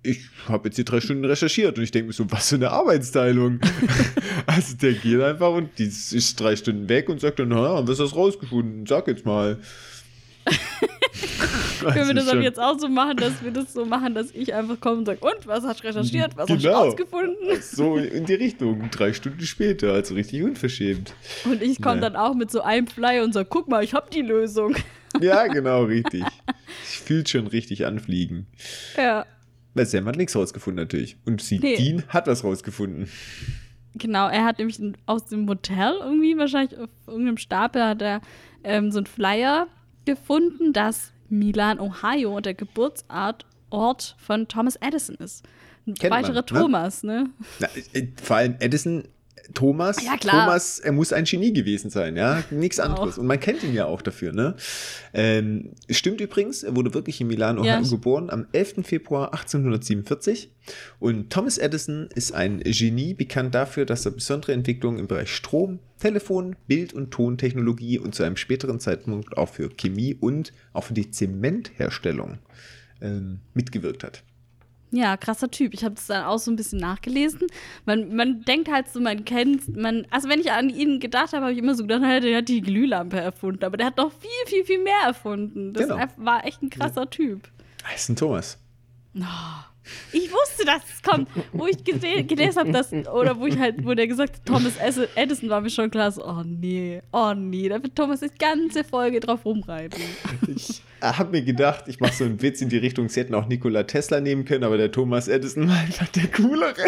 ich 0.03 0.29
habe 0.49 0.69
jetzt 0.69 0.77
hier 0.77 0.85
drei 0.85 1.01
Stunden 1.01 1.25
recherchiert. 1.25 1.79
Und 1.79 1.85
ich 1.85 1.91
denke 1.91 2.09
mir 2.09 2.13
so, 2.13 2.31
was 2.31 2.51
für 2.51 2.57
eine 2.57 2.71
Arbeitsteilung. 2.71 3.61
also 4.47 4.77
der 4.77 4.93
geht 4.93 5.21
einfach 5.21 5.53
und 5.53 5.71
die 5.79 5.85
ist 5.85 6.39
drei 6.39 6.57
Stunden 6.57 6.89
weg 6.89 7.09
und 7.09 7.21
sagt 7.21 7.39
dann, 7.39 7.49
na, 7.49 7.57
haben 7.77 7.89
wir 7.89 7.95
das 7.95 8.15
rausgefunden? 8.15 8.87
Sag 8.87 9.09
jetzt 9.09 9.25
mal. 9.25 9.59
Können 11.81 12.09
wir 12.09 12.15
das 12.15 12.25
aber 12.25 12.37
schon- 12.37 12.43
jetzt 12.43 12.59
auch 12.61 12.79
so 12.79 12.89
machen, 12.89 13.17
dass 13.17 13.43
wir 13.43 13.51
das 13.51 13.73
so 13.73 13.85
machen, 13.85 14.15
dass 14.15 14.31
ich 14.33 14.55
einfach 14.55 14.81
komme 14.81 14.99
und 14.99 15.07
sage, 15.07 15.19
und, 15.21 15.47
was 15.47 15.65
hast 15.65 15.83
du 15.83 15.89
recherchiert, 15.89 16.37
was 16.37 16.49
hast 16.49 16.63
du 16.63 16.69
Genau. 16.69 16.85
rausgefunden? 16.85 17.61
So 17.63 17.97
in 17.97 18.25
die 18.27 18.35
Richtung, 18.35 18.91
drei 18.91 19.13
Stunden 19.13 19.43
später, 19.43 19.93
also 19.93 20.15
richtig 20.15 20.43
unverschämt. 20.43 21.13
Und 21.45 21.63
ich 21.63 21.81
komme 21.83 22.01
dann 22.01 22.17
auch 22.17 22.35
mit 22.35 22.51
so 22.51 22.63
einem 22.63 22.87
Flyer 22.87 23.23
und 23.25 23.33
sage, 23.35 23.49
guck 23.51 23.69
mal, 23.69 23.85
ich 23.85 23.93
habe 23.95 24.09
die 24.11 24.23
Lösung. 24.23 24.75
Ja, 25.21 25.47
genau, 25.49 25.85
richtig. 25.85 26.25
Ich 26.85 26.99
fühlt 27.01 27.29
schon 27.29 27.47
richtig 27.47 27.85
anfliegen. 27.87 28.47
Ja, 28.97 29.27
Weil 29.75 29.87
Sam 29.87 30.07
hat 30.07 30.17
nichts 30.17 30.35
rausgefunden 30.37 30.83
natürlich. 30.85 31.17
Und 31.27 31.43
sie, 31.43 31.59
Nee. 31.59 31.77
Dean 31.77 32.05
hat 32.09 32.27
was 32.29 32.45
rausgefunden. 32.45 33.09
genau. 33.95 34.29
Er 34.29 34.45
hat 34.45 34.59
nämlich 34.59 34.81
aus 35.07 35.27
dem 35.27 35.49
Hotel 35.49 35.95
irgendwie, 36.01 36.39
wahrscheinlich 36.39 36.79
auf 36.79 36.89
irgendeinem 37.07 37.37
Stapel, 37.39 37.83
hat 37.85 38.01
er 38.03 38.21
ähm, 38.63 38.91
so 38.91 38.99
einen 38.99 39.07
Flyer 39.07 39.67
gefunden, 40.05 40.73
dass 40.73 41.13
Milan, 41.29 41.81
Ohio 41.81 42.41
der 42.41 42.55
Geburtsort 42.55 43.47
Ort 43.71 44.17
von 44.19 44.47
Thomas 44.47 44.77
Edison 44.77 45.17
ist. 45.17 45.45
Ein 45.87 45.95
man, 46.01 46.11
weiterer 46.11 46.35
ne? 46.35 46.45
Thomas, 46.47 47.03
ne? 47.03 47.31
Na, 47.59 47.69
äh, 47.93 48.07
vor 48.23 48.37
allem 48.37 48.57
Edison, 48.61 49.05
Thomas, 49.53 50.03
Ja. 50.03 50.17
Thomas, 50.17 50.79
er 50.79 50.93
muss 50.93 51.13
ein 51.13 51.25
Genie 51.25 51.53
gewesen 51.53 51.91
sein, 51.91 52.17
ja, 52.17 52.43
nichts 52.51 52.81
Auch. 52.81 52.85
anderes. 52.87 53.19
Und 53.19 53.27
man 53.27 53.39
kennt 53.41 53.63
ihn 53.63 53.75
ja 53.75 53.85
auch 53.85 54.01
dafür, 54.01 54.33
ne? 54.33 54.55
Ähm, 55.13 55.73
stimmt 55.91 56.21
übrigens, 56.21 56.63
er 56.63 56.75
wurde 56.75 56.95
wirklich 56.95 57.21
in 57.21 57.27
Milan, 57.27 57.59
Ohio 57.59 57.67
Ja. 57.67 57.81
geboren, 57.83 58.31
am 58.31 58.47
11. 58.53 58.85
Februar 58.87 59.33
1847. 59.35 60.51
Und 60.99 61.31
Thomas 61.31 61.59
Edison 61.59 62.09
ist 62.15 62.33
ein 62.33 62.61
Genie, 62.61 63.13
bekannt 63.15 63.55
dafür, 63.55 63.85
dass 63.85 64.07
er 64.07 64.13
besondere 64.13 64.53
Entwicklungen 64.53 64.99
im 64.99 65.07
Bereich 65.09 65.31
Strom, 65.31 65.79
Telefon, 65.99 66.57
Bild- 66.67 66.95
und 66.95 67.11
Tontechnologie 67.11 67.99
und 67.99 68.15
zu 68.15 68.23
einem 68.23 68.37
späteren 68.37 68.81
Zeitpunkt 68.81 69.37
auch 69.37 69.49
für 69.51 69.69
Chemie 69.69 70.15
und 70.15 70.53
auch 70.73 70.85
für 70.85 70.95
die 70.95 71.11
Zementherstellung 71.11 72.39
ähm, 73.01 73.41
mitgewirkt 73.53 74.05
hat. 74.05 74.23
Ja, 74.97 75.17
krasser 75.17 75.51
Typ. 75.51 75.75
Ich 75.75 75.83
habe 75.85 75.97
das 75.97 76.07
dann 76.07 76.25
auch 76.25 76.39
so 76.39 76.53
ein 76.53 76.57
bisschen 76.57 76.79
nachgelesen. 76.79 77.49
Man, 77.85 78.15
man 78.15 78.43
denkt 78.43 78.71
halt 78.71 78.89
so, 78.89 79.01
man 79.01 79.25
kennt, 79.25 79.77
man, 79.77 80.07
also 80.11 80.29
wenn 80.29 80.39
ich 80.39 80.53
an 80.53 80.71
ihn 80.71 81.01
gedacht 81.01 81.33
habe, 81.33 81.43
habe 81.47 81.53
ich 81.53 81.59
immer 81.59 81.75
so 81.75 81.83
gedacht, 81.83 82.03
naja, 82.03 82.21
der 82.21 82.39
hat 82.39 82.49
die 82.49 82.61
Glühlampe 82.61 83.19
erfunden. 83.19 83.65
Aber 83.65 83.77
der 83.77 83.87
hat 83.87 83.97
noch 83.97 84.13
viel, 84.13 84.31
viel, 84.47 84.65
viel 84.65 84.83
mehr 84.83 85.01
erfunden. 85.05 85.73
Das 85.73 85.89
Genau. 85.89 85.99
War 86.17 86.45
echt 86.47 86.63
ein 86.63 86.71
krasser 86.71 87.11
Typ. 87.11 87.49
Er 87.89 87.95
ist 87.97 88.09
ein 88.09 88.15
Thomas. 88.15 88.57
Oh, 89.17 89.21
Ich 90.13 90.31
wusste, 90.33 90.65
dass 90.65 90.83
es 90.95 91.03
kommt. 91.03 91.29
Wo 91.53 91.67
ich 91.67 91.83
gelesen 91.85 92.59
habe, 92.59 92.73
dass, 92.73 92.93
oder 92.93 93.39
wo 93.39 93.47
ich 93.47 93.59
halt, 93.59 93.85
wo 93.85 93.93
der 93.95 94.07
gesagt 94.07 94.37
hat, 94.37 94.47
Thomas 94.47 94.75
Edison 95.15 95.49
war 95.51 95.61
mir 95.61 95.71
schon 95.71 95.91
klar, 95.91 96.11
so, 96.11 96.25
oh 96.27 96.43
nee, 96.45 97.03
oh 97.13 97.35
nee, 97.35 97.69
da 97.69 97.83
wird 97.83 97.95
Thomas 97.95 98.21
die 98.21 98.29
ganze 98.39 98.83
Folge 98.85 99.21
drauf 99.21 99.45
rumreiten. 99.45 100.01
Ich 100.55 100.83
habe 101.03 101.31
mir 101.33 101.43
gedacht, 101.43 101.85
ich 101.89 102.01
mache 102.01 102.15
so 102.15 102.25
einen 102.25 102.41
Witz 102.41 102.61
in 102.63 102.71
die 102.71 102.79
Richtung, 102.79 103.09
sie 103.09 103.21
hätten 103.21 103.35
auch 103.35 103.47
Nikola 103.47 103.83
Tesla 103.83 104.21
nehmen 104.21 104.45
können, 104.45 104.65
aber 104.65 104.79
der 104.79 104.91
Thomas 104.91 105.29
Edison 105.29 105.69
war 105.69 105.77
einfach 105.79 106.09
der 106.09 106.29
coolere. 106.29 106.83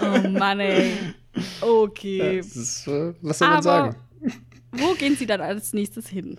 Oh 0.00 0.28
Mann, 0.28 0.60
ey. 0.60 0.92
Okay. 1.60 2.38
Ist, 2.38 2.86
was 2.86 3.38
soll 3.38 3.48
man 3.48 3.56
Aber- 3.58 3.62
sagen? 3.62 3.96
Wo 4.72 4.92
gehen 4.94 5.16
sie 5.16 5.24
dann 5.26 5.40
als 5.40 5.72
nächstes 5.72 6.08
hin? 6.08 6.36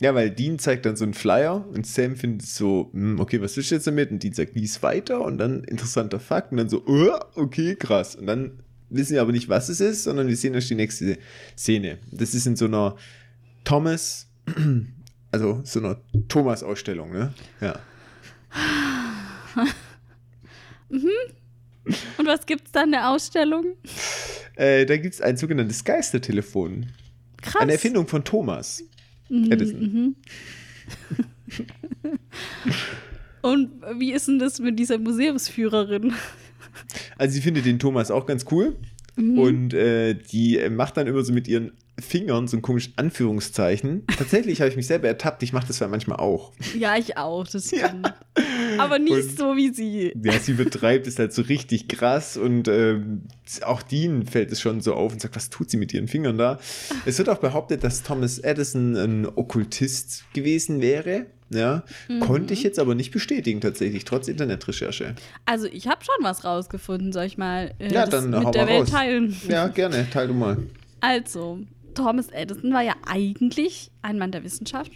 Ja, 0.00 0.14
weil 0.14 0.30
Dean 0.30 0.58
zeigt 0.58 0.86
dann 0.86 0.96
so 0.96 1.04
einen 1.04 1.14
Flyer 1.14 1.66
und 1.72 1.86
Sam 1.86 2.16
findet 2.16 2.46
so, 2.46 2.90
hm, 2.92 3.20
okay, 3.20 3.40
was 3.40 3.56
ist 3.56 3.70
jetzt 3.70 3.86
damit? 3.86 4.10
Und 4.10 4.22
Dean 4.22 4.32
sagt, 4.32 4.54
lies 4.54 4.82
weiter 4.82 5.20
und 5.20 5.38
dann 5.38 5.62
interessanter 5.64 6.18
Fakt 6.18 6.52
und 6.52 6.58
dann 6.58 6.68
so, 6.68 6.82
oh, 6.86 7.18
okay, 7.34 7.76
krass. 7.76 8.16
Und 8.16 8.26
dann 8.26 8.62
wissen 8.88 9.14
wir 9.14 9.22
aber 9.22 9.32
nicht, 9.32 9.48
was 9.48 9.68
es 9.68 9.80
ist, 9.80 10.04
sondern 10.04 10.26
wir 10.26 10.36
sehen 10.36 10.54
erst 10.54 10.70
die 10.70 10.74
nächste 10.74 11.18
Szene. 11.56 11.98
Das 12.10 12.34
ist 12.34 12.46
in 12.46 12.56
so 12.56 12.64
einer 12.64 12.96
Thomas 13.62 14.26
also 15.30 15.60
so 15.64 15.80
einer 15.80 16.00
Thomas-Ausstellung, 16.28 17.12
ne? 17.12 17.32
Ja. 17.60 17.78
Und 22.18 22.26
was 22.26 22.46
gibt's 22.46 22.72
da 22.72 22.82
in 22.84 22.92
der 22.92 23.10
Ausstellung? 23.10 23.76
Äh, 24.56 24.86
da 24.86 24.96
gibt 24.96 25.14
es 25.14 25.20
ein 25.20 25.36
sogenanntes 25.36 25.84
Geistertelefon. 25.84 26.86
Krass. 27.40 27.62
Eine 27.62 27.72
Erfindung 27.72 28.06
von 28.06 28.24
Thomas 28.24 28.82
Mhm, 29.30 29.52
Edison. 29.52 30.16
Und 33.42 33.70
wie 33.98 34.12
ist 34.12 34.28
denn 34.28 34.38
das 34.38 34.58
mit 34.58 34.78
dieser 34.78 34.98
Museumsführerin? 34.98 36.12
Also 37.16 37.34
sie 37.34 37.40
findet 37.40 37.64
den 37.64 37.78
Thomas 37.78 38.10
auch 38.10 38.26
ganz 38.26 38.44
cool. 38.50 38.76
Mhm. 39.16 39.38
Und 39.38 39.74
äh, 39.74 40.14
die 40.14 40.58
äh, 40.58 40.70
macht 40.70 40.96
dann 40.96 41.06
immer 41.06 41.22
so 41.22 41.32
mit 41.32 41.48
ihren 41.48 41.72
Fingern 41.98 42.48
so 42.48 42.56
ein 42.56 42.62
komisches 42.62 42.92
Anführungszeichen. 42.96 44.04
Tatsächlich 44.16 44.60
habe 44.60 44.70
ich 44.70 44.76
mich 44.76 44.86
selber 44.86 45.08
ertappt. 45.08 45.42
Ich 45.42 45.52
mache 45.52 45.66
das 45.66 45.78
ja 45.78 45.88
manchmal 45.88 46.18
auch. 46.18 46.52
Ja, 46.78 46.96
ich 46.96 47.16
auch, 47.16 47.46
das 47.46 47.68
stimmt. 47.68 48.12
Aber 48.84 48.98
nicht 48.98 49.12
Und- 49.30 49.38
so 49.38 49.56
wie 49.56 49.72
sie. 49.72 50.12
Ja, 50.22 50.38
sie 50.38 50.54
betreibt 50.54 51.06
es 51.06 51.18
halt 51.18 51.32
so 51.32 51.42
richtig 51.42 51.88
krass 51.88 52.36
und 52.36 52.68
ähm, 52.68 53.22
auch 53.62 53.82
Dean 53.82 54.26
fällt 54.26 54.50
es 54.52 54.60
schon 54.60 54.80
so 54.80 54.94
auf 54.94 55.12
und 55.12 55.20
sagt, 55.20 55.36
was 55.36 55.50
tut 55.50 55.70
sie 55.70 55.76
mit 55.76 55.92
ihren 55.94 56.08
Fingern 56.08 56.38
da? 56.38 56.58
Es 57.06 57.18
wird 57.18 57.28
auch 57.28 57.38
behauptet, 57.38 57.84
dass 57.84 58.02
Thomas 58.02 58.38
Edison 58.38 58.96
ein 58.96 59.26
Okkultist 59.26 60.24
gewesen 60.32 60.80
wäre. 60.80 61.26
Ja, 61.52 61.82
Mhm. 62.08 62.20
konnte 62.20 62.54
ich 62.54 62.62
jetzt 62.62 62.78
aber 62.78 62.94
nicht 62.94 63.10
bestätigen 63.10 63.60
tatsächlich, 63.60 64.04
trotz 64.04 64.28
Internetrecherche. 64.28 65.16
Also 65.46 65.66
ich 65.66 65.88
habe 65.88 66.04
schon 66.04 66.14
was 66.24 66.44
rausgefunden, 66.44 67.12
soll 67.12 67.24
ich 67.24 67.38
mal 67.38 67.74
äh, 67.80 67.92
Ja, 67.92 68.06
dann 68.06 68.30
mit 68.30 68.54
der 68.54 68.68
Welt 68.68 68.82
raus. 68.82 68.90
teilen? 68.90 69.36
Ja, 69.48 69.66
gerne, 69.66 70.06
teil 70.12 70.28
du 70.28 70.34
mal. 70.34 70.58
Also, 71.00 71.58
Thomas 71.94 72.28
Edison 72.28 72.72
war 72.72 72.82
ja 72.82 72.94
eigentlich 73.04 73.90
ein 74.00 74.16
Mann 74.18 74.30
der 74.30 74.44
Wissenschaft. 74.44 74.92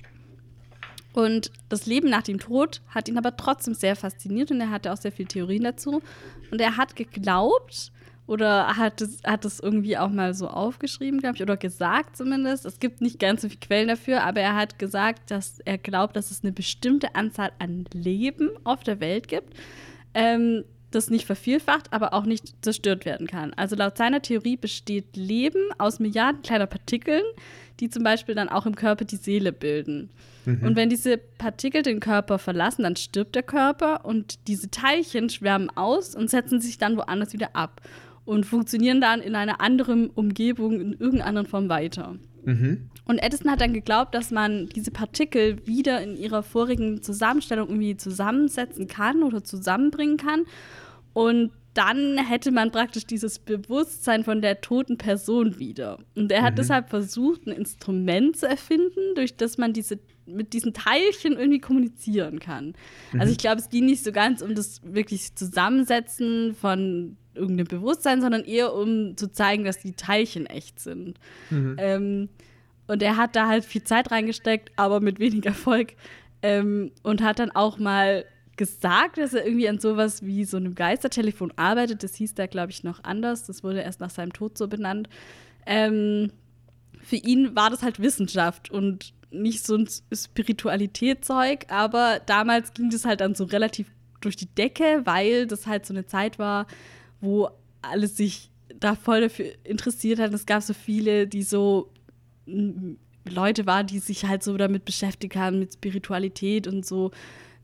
Und 1.15 1.53
das 1.69 1.87
Leben 1.87 2.11
nach 2.11 2.23
dem 2.23 2.41
Tod 2.41 2.83
hat 2.89 3.09
ihn 3.09 3.17
aber 3.17 3.37
trotzdem 3.37 3.73
sehr 3.73 3.95
fasziniert 3.95 4.51
und 4.51 4.61
er 4.61 4.71
hatte 4.71 4.93
auch 4.93 4.97
sehr 4.97 5.13
viele 5.13 5.29
Theorien 5.29 5.63
dazu. 5.63 6.03
Und 6.51 6.61
er 6.61 6.77
hat 6.77 6.97
geglaubt 6.97 7.93
oder 8.27 8.77
hat 8.77 9.01
es, 9.01 9.23
hat 9.25 9.45
es 9.45 9.61
irgendwie 9.61 9.97
auch 9.97 10.09
mal 10.09 10.35
so 10.35 10.49
aufgeschrieben, 10.49 11.21
glaube 11.21 11.37
ich, 11.37 11.43
oder 11.43 11.57
gesagt 11.57 12.17
zumindest. 12.17 12.67
Es 12.67 12.81
gibt 12.81 13.01
nicht 13.01 13.21
ganz 13.21 13.43
so 13.43 13.49
viele 13.49 13.61
Quellen 13.61 13.89
dafür, 13.89 14.25
aber 14.25 14.41
er 14.41 14.57
hat 14.57 14.81
gesagt, 14.81 15.31
dass 15.31 15.61
er 15.61 15.79
glaubt, 15.79 16.17
dass 16.17 16.33
es 16.33 16.43
eine 16.43 16.53
bestimmte 16.53 17.15
Anzahl 17.15 17.53
an 17.61 17.85
Leben 17.93 18.51
auf 18.65 18.83
der 18.83 18.99
Welt 18.99 19.29
gibt, 19.29 19.55
ähm, 20.15 20.65
das 20.91 21.11
nicht 21.11 21.27
vervielfacht, 21.27 21.93
aber 21.93 22.13
auch 22.13 22.25
nicht 22.25 22.65
zerstört 22.65 23.05
werden 23.05 23.29
kann. 23.29 23.53
Also 23.55 23.77
laut 23.77 23.97
seiner 23.97 24.21
Theorie 24.21 24.57
besteht 24.57 25.17
Leben 25.17 25.63
aus 25.79 26.01
Milliarden 26.01 26.43
kleiner 26.43 26.67
Partikeln, 26.67 27.25
die 27.79 27.89
zum 27.89 28.03
Beispiel 28.03 28.35
dann 28.35 28.49
auch 28.49 28.67
im 28.67 28.75
Körper 28.75 29.05
die 29.05 29.17
Seele 29.17 29.53
bilden. 29.53 30.11
Und 30.47 30.77
wenn 30.77 30.91
diese 30.91 31.17
Partikel 31.17 31.83
den 31.83 32.01
Körper 32.01 32.39
verlassen, 32.39 32.83
dann 32.83 32.97
stirbt 32.97 33.35
der 33.35 33.43
Körper 33.43 34.05
und 34.05 34.47
diese 34.47 34.71
Teilchen 34.71 35.31
schwärmen 35.31 35.71
aus 35.71 36.15
und 36.15 36.29
setzen 36.29 36.61
sich 36.61 36.79
dann 36.79 36.97
woanders 36.97 37.33
wieder 37.33 37.57
ab 37.57 37.81
und 38.25 38.45
funktionieren 38.45 39.01
dann 39.01 39.21
in 39.21 39.37
einer 39.37 39.61
anderen 39.61 40.11
Umgebung, 40.11 40.81
in 40.81 40.93
irgendeiner 40.93 41.27
anderen 41.27 41.47
Form 41.47 41.69
weiter. 41.69 42.17
Mhm. 42.45 42.91
Und 43.07 43.19
Edison 43.19 43.51
hat 43.51 43.61
dann 43.61 43.75
geglaubt, 43.75 44.15
dass 44.15 44.31
man 44.31 44.67
diese 44.69 44.91
Partikel 44.91 45.67
wieder 45.67 46.03
in 46.03 46.17
ihrer 46.17 46.43
vorigen 46.43 47.03
Zusammenstellung 47.03 47.69
irgendwie 47.69 47.97
zusammensetzen 47.97 48.87
kann 48.87 49.23
oder 49.23 49.45
zusammenbringen 49.45 50.17
kann. 50.17 50.45
Und 51.13 51.53
dann 51.75 52.17
hätte 52.19 52.53
man 52.53 52.71
praktisch 52.71 53.05
dieses 53.05 53.39
Bewusstsein 53.41 54.25
von 54.25 54.41
der 54.41 54.61
toten 54.61 54.97
Person 54.97 55.59
wieder. 55.59 55.99
Und 56.15 56.31
er 56.31 56.43
hat 56.43 56.57
deshalb 56.57 56.89
versucht, 56.89 57.47
ein 57.47 57.53
Instrument 57.53 58.37
zu 58.37 58.49
erfinden, 58.49 59.15
durch 59.17 59.37
das 59.37 59.59
man 59.59 59.73
diese 59.73 59.99
mit 60.27 60.53
diesen 60.53 60.73
Teilchen 60.73 61.35
irgendwie 61.35 61.61
kommunizieren 61.61 62.39
kann. 62.39 62.75
Also 63.19 63.31
ich 63.33 63.39
glaube, 63.39 63.61
es 63.61 63.69
ging 63.69 63.87
nicht 63.87 64.05
so 64.05 64.13
ganz 64.13 64.43
um 64.43 64.55
das 64.55 64.81
wirklich 64.85 65.35
Zusammensetzen 65.35 66.55
von 66.55 67.17
irgendeinem 67.35 67.67
Bewusstsein, 67.67 68.21
sondern 68.21 68.45
eher 68.45 68.75
um 68.75 69.17
zu 69.17 69.31
zeigen, 69.31 69.65
dass 69.65 69.79
die 69.79 69.93
Teilchen 69.93 70.47
echt 70.47 70.81
sind. 70.81 71.19
Ähm, 71.79 72.29
und 72.87 73.03
er 73.03 73.17
hat 73.17 73.35
da 73.37 73.49
halt 73.49 73.65
viel 73.65 73.83
Zeit 73.85 74.11
reingesteckt, 74.11 74.73
aber 74.77 75.01
mit 75.01 75.19
wenig 75.19 75.45
Erfolg. 75.47 75.95
Ähm, 76.43 76.93
und 77.03 77.23
hat 77.23 77.39
dann 77.39 77.51
auch 77.51 77.79
mal 77.79 78.25
gesagt, 78.57 79.19
dass 79.19 79.35
er 79.35 79.45
irgendwie 79.45 79.69
an 79.69 79.81
sowas 79.81 80.25
wie 80.25 80.45
so 80.45 80.57
einem 80.57 80.75
Geistertelefon 80.75 81.53
arbeitet. 81.57 82.03
Das 82.03 82.15
hieß 82.15 82.35
da, 82.35 82.47
glaube 82.47 82.71
ich, 82.71 82.85
noch 82.85 83.03
anders. 83.03 83.47
Das 83.47 83.65
wurde 83.65 83.81
erst 83.81 84.01
nach 84.01 84.11
seinem 84.11 84.33
Tod 84.33 84.57
so 84.57 84.69
benannt. 84.69 85.09
Ähm, 85.67 86.31
für 87.03 87.17
ihn 87.17 87.57
war 87.57 87.71
das 87.71 87.83
halt 87.83 88.01
Wissenschaft 88.01 88.71
und 88.71 89.13
nicht 89.35 89.65
so 89.65 89.77
ein 89.77 89.89
Spiritualitätszeug, 90.13 91.67
aber 91.69 92.21
damals 92.25 92.73
ging 92.73 92.91
das 92.91 93.05
halt 93.05 93.21
dann 93.21 93.35
so 93.35 93.45
relativ 93.45 93.91
durch 94.21 94.37
die 94.37 94.47
Decke, 94.47 95.03
weil 95.05 95.47
das 95.47 95.67
halt 95.67 95.87
so 95.87 95.93
eine 95.93 96.07
Zeit 96.07 96.39
war, 96.39 96.67
wo 97.21 97.49
alles 97.83 98.17
sich 98.17 98.51
da 98.81 98.95
voll 98.95 99.23
dafür 99.23 99.47
interessiert 99.65 100.19
hat. 100.19 100.33
Es 100.33 100.47
gab 100.47 100.63
so 100.63 100.75
viele, 100.75 101.27
die 101.27 101.43
so 101.43 101.91
mm, 102.47 102.95
Leute 103.29 103.67
waren, 103.67 103.87
die 103.87 103.99
sich 103.99 104.27
halt 104.27 104.43
so 104.43 104.57
damit 104.57 104.85
beschäftigt 104.85 105.37
haben, 105.37 105.59
mit 105.59 105.75
Spiritualität 105.75 106.67
und 106.67 106.85
so 106.85 107.11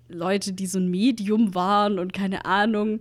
Leute, 0.09 0.53
die 0.53 0.67
so 0.67 0.79
ein 0.79 0.91
Medium 0.91 1.55
waren 1.55 1.99
und 1.99 2.13
keine 2.13 2.45
Ahnung 2.45 3.01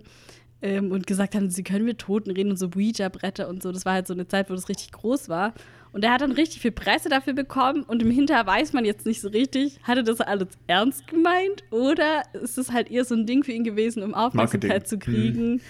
ähm, 0.62 0.92
und 0.92 1.06
gesagt 1.06 1.34
haben, 1.34 1.50
sie 1.50 1.62
können 1.62 1.84
mit 1.84 1.98
Toten 1.98 2.30
reden 2.30 2.50
und 2.50 2.58
so 2.58 2.68
Ouija-Bretter 2.68 3.48
und 3.48 3.62
so. 3.62 3.72
Das 3.72 3.84
war 3.84 3.94
halt 3.94 4.06
so 4.06 4.14
eine 4.14 4.28
Zeit, 4.28 4.50
wo 4.50 4.54
das 4.54 4.68
richtig 4.68 4.92
groß 4.92 5.28
war. 5.28 5.54
Und 5.92 6.04
er 6.04 6.12
hat 6.12 6.20
dann 6.20 6.32
richtig 6.32 6.60
viel 6.60 6.70
Presse 6.70 7.08
dafür 7.08 7.32
bekommen 7.32 7.82
und 7.82 8.02
im 8.02 8.10
Hinterher 8.10 8.46
weiß 8.46 8.72
man 8.72 8.84
jetzt 8.84 9.06
nicht 9.06 9.20
so 9.20 9.28
richtig, 9.28 9.80
hat 9.82 9.96
er 9.96 10.02
das 10.04 10.20
alles 10.20 10.48
ernst 10.68 11.08
gemeint 11.08 11.64
oder 11.70 12.22
ist 12.32 12.58
es 12.58 12.70
halt 12.70 12.90
eher 12.90 13.04
so 13.04 13.14
ein 13.14 13.26
Ding 13.26 13.42
für 13.42 13.52
ihn 13.52 13.64
gewesen, 13.64 14.02
um 14.02 14.14
Aufmerksamkeit 14.14 14.70
Marketing. 14.70 14.88
zu 14.88 14.98
kriegen 14.98 15.60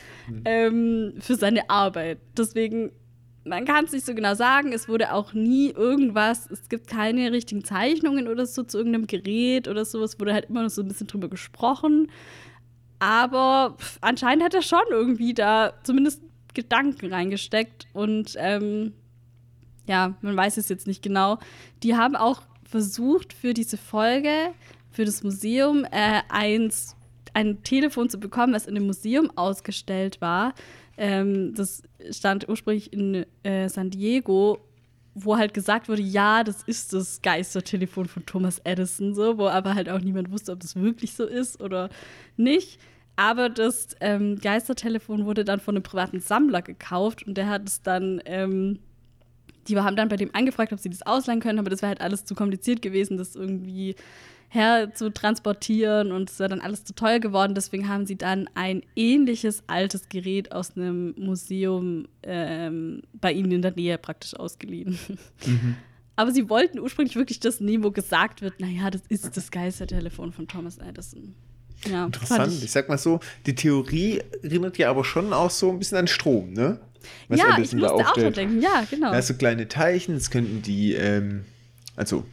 ähm, 0.44 1.14
für 1.20 1.36
seine 1.36 1.70
Arbeit. 1.70 2.18
Deswegen, 2.36 2.92
man 3.44 3.64
kann 3.64 3.86
es 3.86 3.92
nicht 3.92 4.04
so 4.04 4.14
genau 4.14 4.34
sagen. 4.34 4.72
Es 4.72 4.88
wurde 4.88 5.14
auch 5.14 5.32
nie 5.32 5.70
irgendwas, 5.70 6.50
es 6.50 6.68
gibt 6.68 6.86
keine 6.86 7.32
richtigen 7.32 7.64
Zeichnungen 7.64 8.28
oder 8.28 8.44
so 8.44 8.62
zu 8.62 8.76
irgendeinem 8.76 9.06
Gerät 9.06 9.68
oder 9.68 9.86
so. 9.86 10.02
Es 10.04 10.20
wurde 10.20 10.34
halt 10.34 10.50
immer 10.50 10.62
noch 10.62 10.70
so 10.70 10.82
ein 10.82 10.88
bisschen 10.88 11.06
drüber 11.06 11.28
gesprochen. 11.28 12.08
Aber 12.98 13.76
pff, 13.78 13.96
anscheinend 14.02 14.44
hat 14.44 14.52
er 14.52 14.60
schon 14.60 14.84
irgendwie 14.90 15.32
da 15.32 15.72
zumindest 15.82 16.22
Gedanken 16.52 17.12
reingesteckt 17.12 17.86
und 17.94 18.34
ähm, 18.36 18.92
ja, 19.86 20.14
man 20.22 20.36
weiß 20.36 20.56
es 20.56 20.68
jetzt 20.68 20.86
nicht 20.86 21.02
genau. 21.02 21.38
Die 21.82 21.96
haben 21.96 22.16
auch 22.16 22.42
versucht 22.64 23.32
für 23.32 23.54
diese 23.54 23.76
Folge, 23.76 24.52
für 24.90 25.04
das 25.04 25.22
Museum, 25.22 25.84
äh, 25.90 26.22
eins, 26.28 26.96
ein 27.34 27.62
Telefon 27.62 28.08
zu 28.08 28.18
bekommen, 28.18 28.54
was 28.54 28.66
in 28.66 28.74
dem 28.74 28.86
Museum 28.86 29.30
ausgestellt 29.36 30.20
war. 30.20 30.54
Ähm, 30.96 31.54
das 31.54 31.82
stand 32.10 32.48
ursprünglich 32.48 32.92
in 32.92 33.24
äh, 33.42 33.68
San 33.68 33.90
Diego, 33.90 34.58
wo 35.14 35.36
halt 35.36 35.54
gesagt 35.54 35.88
wurde, 35.88 36.02
ja, 36.02 36.44
das 36.44 36.62
ist 36.62 36.92
das 36.92 37.22
Geistertelefon 37.22 38.06
von 38.06 38.26
Thomas 38.26 38.60
Edison, 38.64 39.14
so, 39.14 39.38
wo 39.38 39.48
aber 39.48 39.74
halt 39.74 39.88
auch 39.88 40.00
niemand 40.00 40.30
wusste, 40.30 40.52
ob 40.52 40.60
das 40.60 40.76
wirklich 40.76 41.14
so 41.14 41.24
ist 41.24 41.60
oder 41.60 41.90
nicht. 42.36 42.78
Aber 43.16 43.48
das 43.48 43.88
ähm, 44.00 44.38
Geistertelefon 44.38 45.26
wurde 45.26 45.44
dann 45.44 45.60
von 45.60 45.76
einem 45.76 45.82
privaten 45.82 46.20
Sammler 46.20 46.62
gekauft 46.62 47.26
und 47.26 47.34
der 47.34 47.48
hat 47.48 47.66
es 47.66 47.82
dann, 47.82 48.22
ähm, 48.24 48.78
die 49.68 49.78
haben 49.78 49.96
dann 49.96 50.08
bei 50.08 50.16
dem 50.16 50.34
angefragt, 50.34 50.72
ob 50.72 50.78
sie 50.78 50.90
das 50.90 51.02
ausleihen 51.02 51.40
können, 51.40 51.58
aber 51.58 51.70
das 51.70 51.82
wäre 51.82 51.90
halt 51.90 52.00
alles 52.00 52.24
zu 52.24 52.34
kompliziert 52.34 52.82
gewesen, 52.82 53.16
das 53.16 53.36
irgendwie 53.36 53.94
her 54.50 54.92
zu 54.94 55.12
transportieren 55.12 56.10
und 56.10 56.28
es 56.28 56.38
wäre 56.40 56.50
dann 56.50 56.60
alles 56.60 56.84
zu 56.84 56.94
teuer 56.94 57.20
geworden. 57.20 57.54
Deswegen 57.54 57.88
haben 57.88 58.04
sie 58.04 58.16
dann 58.16 58.48
ein 58.54 58.82
ähnliches 58.96 59.62
altes 59.68 60.08
Gerät 60.08 60.50
aus 60.50 60.76
einem 60.76 61.14
Museum 61.16 62.08
ähm, 62.24 63.02
bei 63.12 63.32
ihnen 63.32 63.52
in 63.52 63.62
der 63.62 63.74
Nähe 63.74 63.96
praktisch 63.96 64.34
ausgeliehen. 64.34 64.98
Aber 66.16 66.32
sie 66.32 66.50
wollten 66.50 66.80
ursprünglich 66.80 67.16
wirklich 67.16 67.40
das 67.40 67.60
nehmen, 67.60 67.84
wo 67.84 67.92
gesagt 67.92 68.42
wird, 68.42 68.60
naja, 68.60 68.90
das 68.90 69.02
ist 69.08 69.36
das 69.36 69.50
Geistertelefon 69.50 70.32
von 70.32 70.48
Thomas 70.48 70.78
Edison. 70.78 71.34
Ja, 71.88 72.06
Interessant. 72.06 72.52
Ich, 72.52 72.64
Ich, 72.64 72.70
sag 72.70 72.88
mal 72.88 72.98
so, 72.98 73.20
die 73.46 73.54
Theorie 73.54 74.20
erinnert 74.42 74.78
ja 74.78 74.90
aber 74.90 75.04
schon 75.04 75.32
auch 75.32 75.50
so 75.50 75.70
ein 75.70 75.78
bisschen 75.78 75.98
an 75.98 76.06
Strom, 76.06 76.52
ne? 76.52 76.80
Was 77.28 77.38
ja, 77.38 77.52
ich 77.52 77.58
musste 77.58 77.76
da 77.78 77.90
auch 77.90 78.00
aufstellt. 78.00 78.36
denken, 78.36 78.60
ja, 78.60 78.84
genau. 78.90 79.12
Ja, 79.12 79.22
so 79.22 79.34
kleine 79.34 79.68
Teilchen, 79.68 80.14
das 80.14 80.30
könnten 80.30 80.62
die, 80.62 80.92
ähm, 80.92 81.44
also 81.96 82.24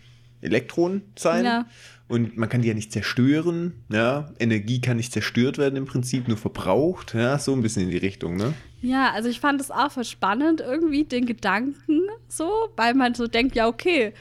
Elektronen 0.42 1.04
sein. 1.16 1.46
Ja. 1.46 1.66
Und 2.10 2.38
man 2.38 2.48
kann 2.48 2.62
die 2.62 2.70
ja 2.70 2.74
nicht 2.74 2.92
zerstören. 2.92 3.84
Ja? 3.90 4.32
Energie 4.40 4.80
kann 4.80 4.98
nicht 4.98 5.12
zerstört 5.12 5.58
werden 5.58 5.76
im 5.76 5.86
Prinzip, 5.86 6.28
nur 6.28 6.38
verbraucht. 6.38 7.14
Ja, 7.14 7.38
so 7.38 7.54
ein 7.54 7.62
bisschen 7.62 7.84
in 7.84 7.90
die 7.90 7.98
Richtung, 7.98 8.38
ne? 8.38 8.54
Ja, 8.82 9.12
also 9.12 9.28
ich 9.28 9.40
fand 9.40 9.60
es 9.60 9.72
auch 9.72 9.92
voll 9.92 10.06
spannend, 10.06 10.62
irgendwie 10.62 11.04
den 11.04 11.26
Gedanken 11.26 12.02
so, 12.30 12.50
weil 12.76 12.94
man 12.94 13.14
so 13.16 13.28
denkt, 13.28 13.56
ja, 13.56 13.68
okay, 13.68 14.14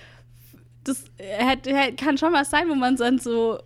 das 0.82 1.04
hätte, 1.18 1.76
hätte, 1.76 1.96
kann 1.96 2.16
schon 2.18 2.32
was 2.32 2.50
sein, 2.50 2.68
wo 2.68 2.74
man 2.74 2.96
dann 2.96 3.18
so 3.18 3.58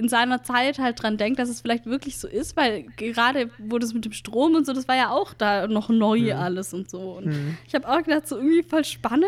in 0.00 0.08
seiner 0.08 0.42
Zeit 0.42 0.78
halt 0.78 1.02
dran 1.02 1.18
denkt, 1.18 1.38
dass 1.38 1.50
es 1.50 1.60
vielleicht 1.60 1.84
wirklich 1.84 2.18
so 2.18 2.26
ist, 2.26 2.56
weil 2.56 2.84
gerade 2.96 3.50
wo 3.58 3.78
das 3.78 3.92
mit 3.92 4.06
dem 4.06 4.12
Strom 4.12 4.54
und 4.54 4.64
so, 4.64 4.72
das 4.72 4.88
war 4.88 4.96
ja 4.96 5.10
auch 5.10 5.34
da 5.34 5.66
noch 5.66 5.90
neu 5.90 6.34
alles 6.34 6.72
und 6.72 6.88
so. 6.88 7.18
Und 7.18 7.34
ich 7.66 7.74
habe 7.74 7.86
auch 7.86 8.02
gedacht, 8.02 8.26
so 8.26 8.36
irgendwie 8.36 8.62
voll 8.62 8.84
spannend, 8.86 9.26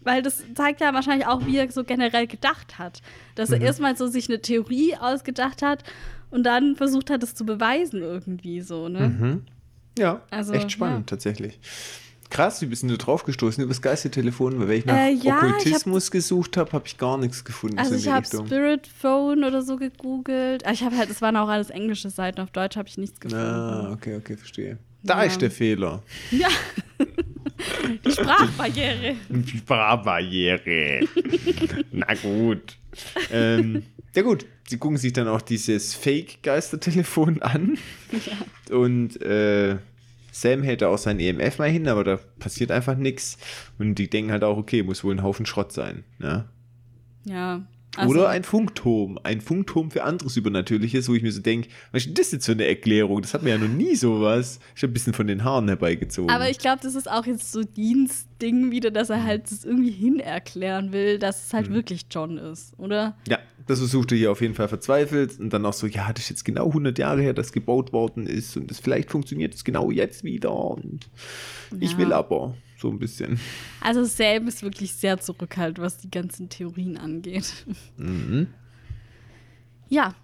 weil 0.00 0.22
das 0.22 0.44
zeigt 0.54 0.80
ja 0.80 0.94
wahrscheinlich 0.94 1.26
auch, 1.26 1.44
wie 1.44 1.56
er 1.56 1.68
so 1.72 1.82
generell 1.82 2.28
gedacht 2.28 2.78
hat. 2.78 3.02
Dass 3.34 3.50
er 3.50 3.60
erstmal 3.60 3.96
so 3.96 4.06
sich 4.06 4.28
eine 4.28 4.40
Theorie 4.40 4.94
ausgedacht 4.96 5.60
hat 5.60 5.82
und 6.30 6.44
dann 6.44 6.76
versucht 6.76 7.10
hat, 7.10 7.24
es 7.24 7.34
zu 7.34 7.44
beweisen 7.44 8.02
irgendwie 8.02 8.60
so, 8.60 8.88
ne? 8.88 9.08
Mhm. 9.08 9.42
Ja, 9.98 10.22
Also, 10.30 10.52
echt 10.52 10.70
spannend 10.70 11.10
ja. 11.10 11.16
tatsächlich. 11.16 11.58
Krass, 12.30 12.60
wie 12.60 12.66
bist 12.66 12.82
du 12.82 12.88
da 12.88 12.96
drauf 12.96 13.24
gestoßen 13.24 13.62
über 13.62 13.72
das 13.72 13.80
Geistertelefon? 13.82 14.58
Weil 14.58 14.68
wenn 14.68 14.78
ich 14.78 14.84
nach 14.86 14.94
Äh, 14.96 15.12
ja, 15.12 15.16
ich 15.16 15.26
Okkultismus 15.26 16.10
gesucht 16.10 16.56
habe, 16.56 16.72
habe 16.72 16.86
ich 16.86 16.98
gar 16.98 17.18
nichts 17.18 17.44
gefunden 17.44 17.78
Also 17.78 17.90
so 17.90 17.96
in 17.96 18.00
ich 18.02 18.08
habe. 18.10 18.26
Spirit 18.26 18.86
Phone 18.86 19.44
oder 19.44 19.62
so 19.62 19.76
gegoogelt. 19.76 20.64
Aber 20.64 20.72
Ich 20.74 20.82
habe 20.82 20.96
halt, 20.96 21.08
es 21.10 21.22
waren 21.22 21.36
auch 21.36 21.48
alles 21.48 21.70
englische 21.70 22.10
Seiten, 22.10 22.40
auf 22.40 22.50
Deutsch 22.50 22.76
habe 22.76 22.88
ich 22.88 22.98
nichts 22.98 23.20
gefunden. 23.20 23.44
Ah, 23.44 23.90
okay, 23.92 24.16
okay, 24.16 24.36
verstehe. 24.36 24.78
Da 25.02 25.18
Ja. 25.20 25.24
ist 25.30 25.40
der 25.40 25.50
Fehler. 25.50 26.02
Ja. 26.30 26.48
Die 28.04 28.10
Sprachbarriere. 28.10 29.14
Die 29.28 29.58
Barbarriere. 29.64 31.00
Na 31.92 32.12
gut. 32.14 32.76
ähm, 33.30 33.82
ja 34.14 34.22
gut, 34.22 34.46
sie 34.68 34.78
gucken 34.78 34.96
sich 34.98 35.12
dann 35.12 35.28
auch 35.28 35.40
dieses 35.42 35.94
Fake-Geistertelefon 35.94 37.40
an. 37.42 37.78
Und 38.70 39.20
äh, 39.22 39.76
Sam 40.40 40.62
hält 40.62 40.82
da 40.82 40.88
auch 40.88 40.98
sein 40.98 41.18
EMF 41.18 41.58
mal 41.58 41.70
hin, 41.70 41.88
aber 41.88 42.04
da 42.04 42.18
passiert 42.38 42.70
einfach 42.70 42.96
nichts. 42.96 43.38
Und 43.78 43.94
die 43.94 44.10
denken 44.10 44.32
halt 44.32 44.44
auch, 44.44 44.58
okay, 44.58 44.82
muss 44.82 45.02
wohl 45.02 45.14
ein 45.14 45.22
Haufen 45.22 45.46
Schrott 45.46 45.72
sein. 45.72 46.04
Ne? 46.18 46.44
Ja. 47.24 47.66
Also, 47.96 48.10
Oder 48.10 48.28
ein 48.28 48.44
Funkturm. 48.44 49.18
Ein 49.22 49.40
Funkturm 49.40 49.90
für 49.90 50.04
anderes 50.04 50.36
Übernatürliches, 50.36 51.08
wo 51.08 51.14
ich 51.14 51.22
mir 51.22 51.32
so 51.32 51.40
denke, 51.40 51.70
was 51.92 52.02
ist 52.02 52.08
denn 52.08 52.14
das 52.14 52.32
jetzt 52.32 52.44
für 52.44 52.52
eine 52.52 52.66
Erklärung? 52.66 53.22
Das 53.22 53.32
hat 53.32 53.42
mir 53.42 53.50
ja 53.50 53.58
noch 53.58 53.68
nie 53.68 53.96
sowas. 53.96 54.60
Ich 54.74 54.82
habe 54.82 54.90
ein 54.90 54.92
bisschen 54.92 55.14
von 55.14 55.26
den 55.26 55.42
Haaren 55.42 55.68
herbeigezogen. 55.68 56.30
Aber 56.30 56.50
ich 56.50 56.58
glaube, 56.58 56.80
das 56.82 56.94
ist 56.94 57.10
auch 57.10 57.24
jetzt 57.24 57.50
so 57.50 57.62
Dienstding 57.62 58.70
wieder, 58.70 58.90
dass 58.90 59.08
er 59.08 59.24
halt 59.24 59.50
das 59.50 59.64
irgendwie 59.64 59.90
hin 59.90 60.20
erklären 60.20 60.92
will, 60.92 61.18
dass 61.18 61.46
es 61.46 61.54
halt 61.54 61.70
wirklich 61.70 62.06
John 62.10 62.36
ist, 62.36 62.78
oder? 62.78 63.16
Ja, 63.26 63.38
das 63.66 63.78
versucht 63.80 64.12
er 64.12 64.18
hier 64.18 64.30
auf 64.32 64.40
jeden 64.40 64.54
Fall 64.54 64.68
verzweifelt 64.68 65.38
und 65.40 65.52
dann 65.52 65.66
auch 65.66 65.72
so, 65.72 65.86
ja, 65.86 66.12
das 66.12 66.24
ist 66.24 66.30
jetzt 66.30 66.44
genau 66.44 66.66
100 66.68 66.98
Jahre 66.98 67.20
her, 67.20 67.32
dass 67.34 67.52
gebaut 67.52 67.92
worden 67.92 68.26
ist 68.26 68.56
und 68.56 68.70
das, 68.70 68.78
vielleicht 68.80 69.10
funktioniert 69.10 69.54
es 69.54 69.64
genau 69.64 69.90
jetzt 69.90 70.24
wieder 70.24 70.52
und 70.54 71.08
ich 71.80 71.92
Ja. 71.92 71.98
will 71.98 72.12
aber 72.12 72.54
so 72.78 72.88
ein 72.90 72.98
bisschen. 72.98 73.40
Also 73.80 74.04
Sam 74.04 74.46
ist 74.48 74.62
wirklich 74.62 74.92
sehr 74.94 75.18
zurückhaltend, 75.18 75.78
was 75.78 75.98
die 75.98 76.10
ganzen 76.10 76.48
Theorien 76.48 76.96
angeht. 76.96 77.66
Mhm. 77.96 78.48
Ja, 79.88 80.14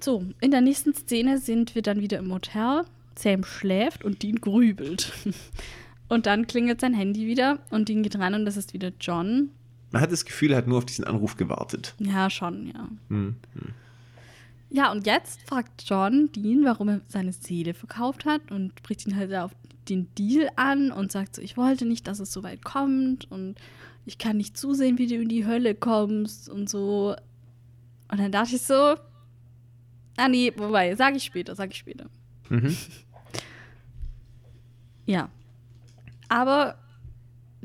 so, 0.00 0.24
in 0.40 0.50
der 0.50 0.60
nächsten 0.60 0.92
Szene 0.94 1.38
sind 1.38 1.74
wir 1.74 1.82
dann 1.82 2.00
wieder 2.00 2.18
im 2.18 2.32
Hotel. 2.32 2.82
Sam 3.18 3.44
schläft 3.44 4.04
und 4.04 4.22
Dean 4.22 4.36
grübelt. 4.36 5.12
Und 6.08 6.26
dann 6.26 6.46
klingelt 6.46 6.80
sein 6.80 6.94
Handy 6.94 7.26
wieder 7.26 7.58
und 7.70 7.88
Dean 7.88 8.02
geht 8.02 8.16
ran 8.16 8.34
und 8.34 8.44
das 8.44 8.56
ist 8.56 8.74
wieder 8.74 8.92
John. 9.00 9.50
Man 9.90 10.02
hat 10.02 10.12
das 10.12 10.24
Gefühl, 10.24 10.52
er 10.52 10.58
hat 10.58 10.66
nur 10.66 10.78
auf 10.78 10.84
diesen 10.84 11.04
Anruf 11.04 11.36
gewartet. 11.36 11.94
Ja, 11.98 12.28
schon, 12.28 12.66
ja. 12.68 12.88
Mhm. 13.08 13.36
Ja, 14.68 14.90
und 14.90 15.06
jetzt 15.06 15.40
fragt 15.48 15.84
John 15.88 16.30
Dean, 16.32 16.64
warum 16.64 16.88
er 16.88 17.00
seine 17.06 17.32
Seele 17.32 17.72
verkauft 17.72 18.24
hat 18.24 18.50
und 18.50 18.72
spricht 18.78 19.06
ihn 19.06 19.16
halt 19.16 19.32
auf 19.34 19.52
den 19.88 20.12
Deal 20.16 20.50
an 20.56 20.90
und 20.90 21.12
sagt 21.12 21.36
so, 21.36 21.42
ich 21.42 21.56
wollte 21.56 21.86
nicht, 21.86 22.08
dass 22.08 22.18
es 22.18 22.32
so 22.32 22.42
weit 22.42 22.64
kommt 22.64 23.30
und 23.30 23.54
ich 24.04 24.18
kann 24.18 24.36
nicht 24.36 24.56
zusehen, 24.56 24.98
wie 24.98 25.06
du 25.06 25.16
in 25.16 25.28
die 25.28 25.46
Hölle 25.46 25.74
kommst 25.74 26.48
und 26.48 26.68
so. 26.68 27.14
Und 28.10 28.18
dann 28.18 28.32
dachte 28.32 28.56
ich 28.56 28.62
so, 28.62 28.96
ah 30.16 30.28
nee, 30.28 30.52
wobei, 30.56 30.94
sag 30.96 31.14
ich 31.14 31.24
später, 31.24 31.54
sag 31.54 31.70
ich 31.70 31.78
später. 31.78 32.06
Mhm. 32.48 32.76
Ja. 35.08 35.28
Aber 36.28 36.78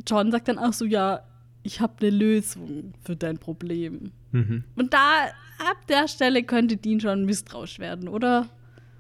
John 0.08 0.32
sagt 0.32 0.48
dann 0.48 0.60
auch 0.60 0.74
so, 0.74 0.86
ja, 0.86 1.24
ich 1.64 1.80
habe 1.80 1.94
eine 2.02 2.10
Lösung 2.10 2.94
für 3.04 3.16
dein 3.16 3.38
Problem. 3.38 4.12
Mhm. 4.32 4.64
Und 4.76 4.94
da, 4.94 5.28
ab 5.60 5.88
der 5.88 6.08
Stelle 6.08 6.44
könnte 6.44 6.78
Dean 6.78 7.00
schon 7.00 7.26
misstrauisch 7.26 7.80
werden, 7.80 8.08
oder? 8.08 8.50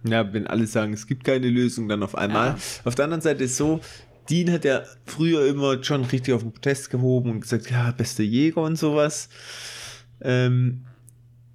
Ja, 0.03 0.32
wenn 0.34 0.47
alle 0.47 0.68
sagen, 0.68 0.93
es 0.93 1.07
gibt 1.07 1.24
keine 1.24 1.49
Lösung, 1.49 1.88
dann 1.88 2.03
auf 2.03 2.16
einmal. 2.16 2.49
Ja. 2.49 2.57
Auf 2.86 2.95
der 2.95 3.05
anderen 3.05 3.22
Seite 3.22 3.43
ist 3.43 3.57
so, 3.57 3.82
Dean 4.30 4.51
hat 4.51 4.66
ja 4.66 4.84
früher 5.05 5.47
immer 5.47 5.76
John 5.80 6.05
richtig 6.05 6.34
auf 6.34 6.41
den 6.41 6.53
Protest 6.53 6.89
gehoben 6.89 7.32
und 7.32 7.41
gesagt, 7.41 7.70
ja, 7.70 7.91
bester 7.91 8.24
Jäger 8.24 8.62
und 8.62 8.78
sowas. 8.78 9.30
Ähm, 10.22 10.86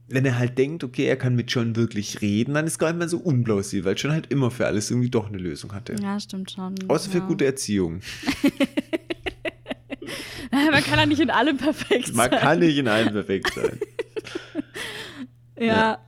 wenn 0.09 0.25
er 0.25 0.39
halt 0.39 0.57
denkt, 0.59 0.85
okay, 0.85 1.07
er 1.07 1.17
kann 1.17 1.35
mit 1.35 1.51
John 1.51 1.75
wirklich 1.75 2.23
reden, 2.23 2.55
dann 2.55 2.67
ist 2.67 2.79
gar 2.79 2.89
nicht 2.89 2.99
mehr 2.99 3.09
so 3.09 3.19
unplausibel, 3.19 3.85
weil 3.85 3.97
John 3.97 4.13
halt 4.13 4.31
immer 4.31 4.53
für 4.53 4.67
alles 4.67 4.91
irgendwie 4.91 5.11
doch 5.11 5.27
eine 5.29 5.39
Lösung 5.39 5.73
hatte. 5.73 5.97
Ja, 6.01 6.21
stimmt 6.21 6.53
schon. 6.53 6.75
Außer 6.87 7.11
für 7.11 7.19
ja. 7.19 7.27
gute 7.27 7.45
Erziehung. 7.45 8.01
Man 10.77 10.85
kann 10.85 10.99
ja 10.99 11.07
nicht 11.07 11.21
in 11.21 11.31
allem 11.31 11.57
perfekt 11.57 12.15
Man 12.15 12.31
sein. 12.31 12.41
kann 12.41 12.59
nicht 12.59 12.77
in 12.79 12.89
allem 12.89 13.13
perfekt 13.13 13.53
sein. 13.55 13.79
Ja. 15.59 15.99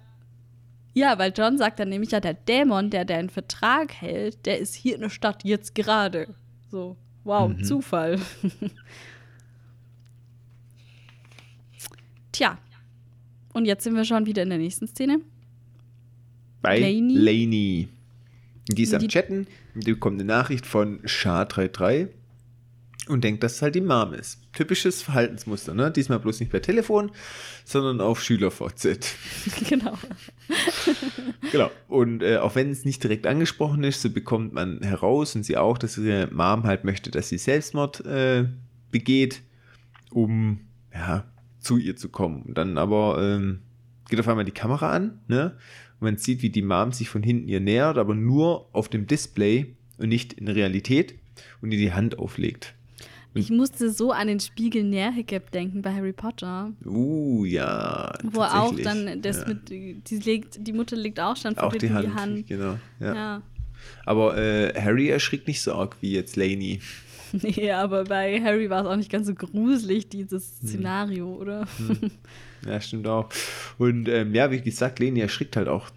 Ja, 0.93 1.19
weil 1.19 1.33
John 1.35 1.57
sagt 1.57 1.81
dann 1.81 1.89
nämlich, 1.89 2.11
ja, 2.11 2.21
der 2.21 2.35
Dämon, 2.35 2.91
der 2.91 3.07
deinen 3.07 3.31
Vertrag 3.31 3.95
hält, 3.95 4.45
der 4.45 4.59
ist 4.59 4.75
hier 4.75 4.95
in 4.97 5.01
der 5.01 5.09
Stadt 5.11 5.43
jetzt 5.45 5.75
gerade. 5.75 6.35
So, 6.71 6.97
wow, 7.25 7.49
Mhm. 7.49 7.65
Zufall. 7.65 8.19
Tja. 12.33 12.59
Und 13.53 13.65
jetzt 13.65 13.85
sind 13.85 13.95
wir 13.97 14.05
schon 14.05 14.27
wieder 14.27 14.43
in 14.43 14.51
der 14.51 14.59
nächsten 14.59 14.87
Szene. 14.87 15.21
Bei 16.61 16.79
Lainey? 16.79 17.15
Lainey. 17.17 17.89
Die 18.71 18.83
ist 18.83 18.95
am 18.95 19.09
Chatten, 19.09 19.47
die 19.75 19.93
bekommt 19.93 20.21
eine 20.21 20.27
Nachricht 20.27 20.67
von 20.67 21.01
SHA33 21.03 22.09
und 23.09 23.25
denkt, 23.25 23.43
dass 23.43 23.57
es 23.57 23.63
halt 23.63 23.75
die 23.75 23.81
Mom 23.81 24.13
ist. 24.13 24.41
Typisches 24.53 25.03
Verhaltensmuster, 25.03 25.75
ne? 25.75 25.91
Diesmal 25.91 26.19
bloß 26.19 26.41
nicht 26.41 26.51
per 26.51 26.63
Telefon, 26.63 27.11
sondern 27.65 28.01
auf 28.01 28.23
SchülerVZ. 28.23 29.15
genau. 29.69 29.99
genau. 31.53 31.71
Und 31.89 32.23
äh, 32.23 32.39
auch 32.39 32.55
wenn 32.55 32.71
es 32.71 32.85
nicht 32.85 33.03
direkt 33.03 33.27
angesprochen 33.27 33.85
ist, 33.85 34.03
so 34.03 34.11
bekommt 34.11 34.53
man 34.53 34.81
heraus 34.83 35.35
und 35.37 35.45
sie 35.45 35.57
auch, 35.57 35.79
dass 35.79 35.99
ihre 35.99 36.29
Mom 36.33 36.65
halt 36.65 36.85
möchte, 36.85 37.11
dass 37.11 37.29
sie 37.29 37.39
Selbstmord 37.39 38.05
äh, 38.07 38.47
begeht, 38.91 39.43
um 40.11 40.61
ja, 40.93 41.25
zu 41.61 41.77
ihr 41.77 41.97
zu 41.97 42.09
kommen. 42.09 42.43
Und 42.43 42.59
dann 42.59 42.79
aber 42.79 43.19
ähm, 43.21 43.61
geht 44.09 44.21
auf 44.21 44.29
einmal 44.29 44.45
die 44.45 44.53
Kamera 44.53 44.91
an, 44.91 45.21
ne? 45.29 45.57
Und 46.01 46.05
man 46.05 46.17
sieht, 46.17 46.43
wie 46.43 46.51
die 46.51 46.63
Mom 46.63 46.93
sich 46.93 47.09
von 47.09 47.23
hinten 47.23 47.49
ihr 47.49 47.61
nähert, 47.61 47.99
aber 47.99 48.15
nur 48.15 48.69
auf 48.73 48.89
dem 48.89 49.07
Display 49.07 49.75
und 49.99 50.09
nicht 50.09 50.33
in 50.35 50.49
Realität 50.49 51.19
und 51.61 51.73
ihr 51.73 51.79
die 51.79 51.93
Hand 51.93 52.19
auflegt. 52.19 52.75
Ich 53.35 53.51
musste 53.51 53.91
so 53.91 54.11
an 54.11 54.29
den 54.29 54.41
Spiegel 54.41 54.85
Nährhiccup 54.85 55.51
denken 55.51 55.83
bei 55.83 55.93
Harry 55.95 56.13
Potter. 56.13 56.73
Uh, 56.85 57.45
ja. 57.45 58.13
Wo 58.25 58.41
auch 58.41 58.75
dann 58.83 59.23
das 59.23 59.41
ja. 59.41 59.49
mit, 59.49 59.69
die, 59.69 60.19
legt, 60.25 60.67
die 60.67 60.73
Mutter 60.73 60.97
legt 60.97 61.21
auch 61.21 61.37
schon 61.37 61.55
vor 61.55 61.71
die 61.71 61.79
die 61.79 61.91
Hand, 61.91 62.15
Hand. 62.15 62.47
genau. 62.47 62.79
Ja. 63.01 63.15
Ja. 63.15 63.43
Aber 64.05 64.37
äh, 64.37 64.73
Harry 64.81 65.09
erschrickt 65.09 65.47
nicht 65.47 65.63
so 65.63 65.75
arg 65.75 65.97
wie 66.01 66.13
jetzt 66.13 66.37
Lainey. 66.37 66.81
Nee, 67.33 67.73
aber 67.73 68.05
bei 68.05 68.41
Harry 68.41 68.71
war 68.71 68.81
es 68.81 68.87
auch 68.89 68.97
nicht 68.97 69.13
ganz 69.13 69.27
so 69.27 69.35
gruselig, 69.35 70.09
dieses 70.09 70.61
Hm. 70.61 70.69
Szenario, 70.69 71.35
oder? 71.35 71.69
Ja, 72.67 72.81
stimmt 72.81 73.07
auch. 73.07 73.29
Und 73.79 74.09
ähm, 74.09 74.35
ja, 74.35 74.51
wie 74.51 74.61
gesagt, 74.61 74.99
Leni 74.99 75.21
erschrickt 75.21 75.57
halt 75.57 75.69
auch 75.69 75.91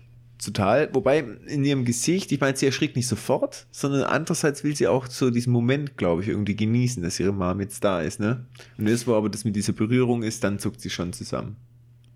total. 0.43 0.89
Wobei 0.93 1.19
in 1.47 1.63
ihrem 1.63 1.85
Gesicht, 1.85 2.31
ich 2.31 2.39
meine, 2.39 2.57
sie 2.57 2.65
erschrickt 2.65 2.95
nicht 2.95 3.07
sofort, 3.07 3.67
sondern 3.71 4.03
andererseits 4.03 4.63
will 4.63 4.75
sie 4.75 4.87
auch 4.87 5.07
so 5.07 5.29
diesen 5.29 5.53
Moment, 5.53 5.97
glaube 5.97 6.21
ich, 6.21 6.27
irgendwie 6.27 6.55
genießen, 6.55 7.01
dass 7.03 7.19
ihre 7.19 7.33
Mom 7.33 7.59
jetzt 7.59 7.83
da 7.83 8.01
ist, 8.01 8.19
ne? 8.19 8.45
Und 8.77 8.89
das, 8.89 9.07
wo 9.07 9.15
aber 9.15 9.29
das 9.29 9.45
mit 9.45 9.55
dieser 9.55 9.73
Berührung 9.73 10.23
ist, 10.23 10.43
dann 10.43 10.59
zuckt 10.59 10.81
sie 10.81 10.89
schon 10.89 11.13
zusammen. 11.13 11.55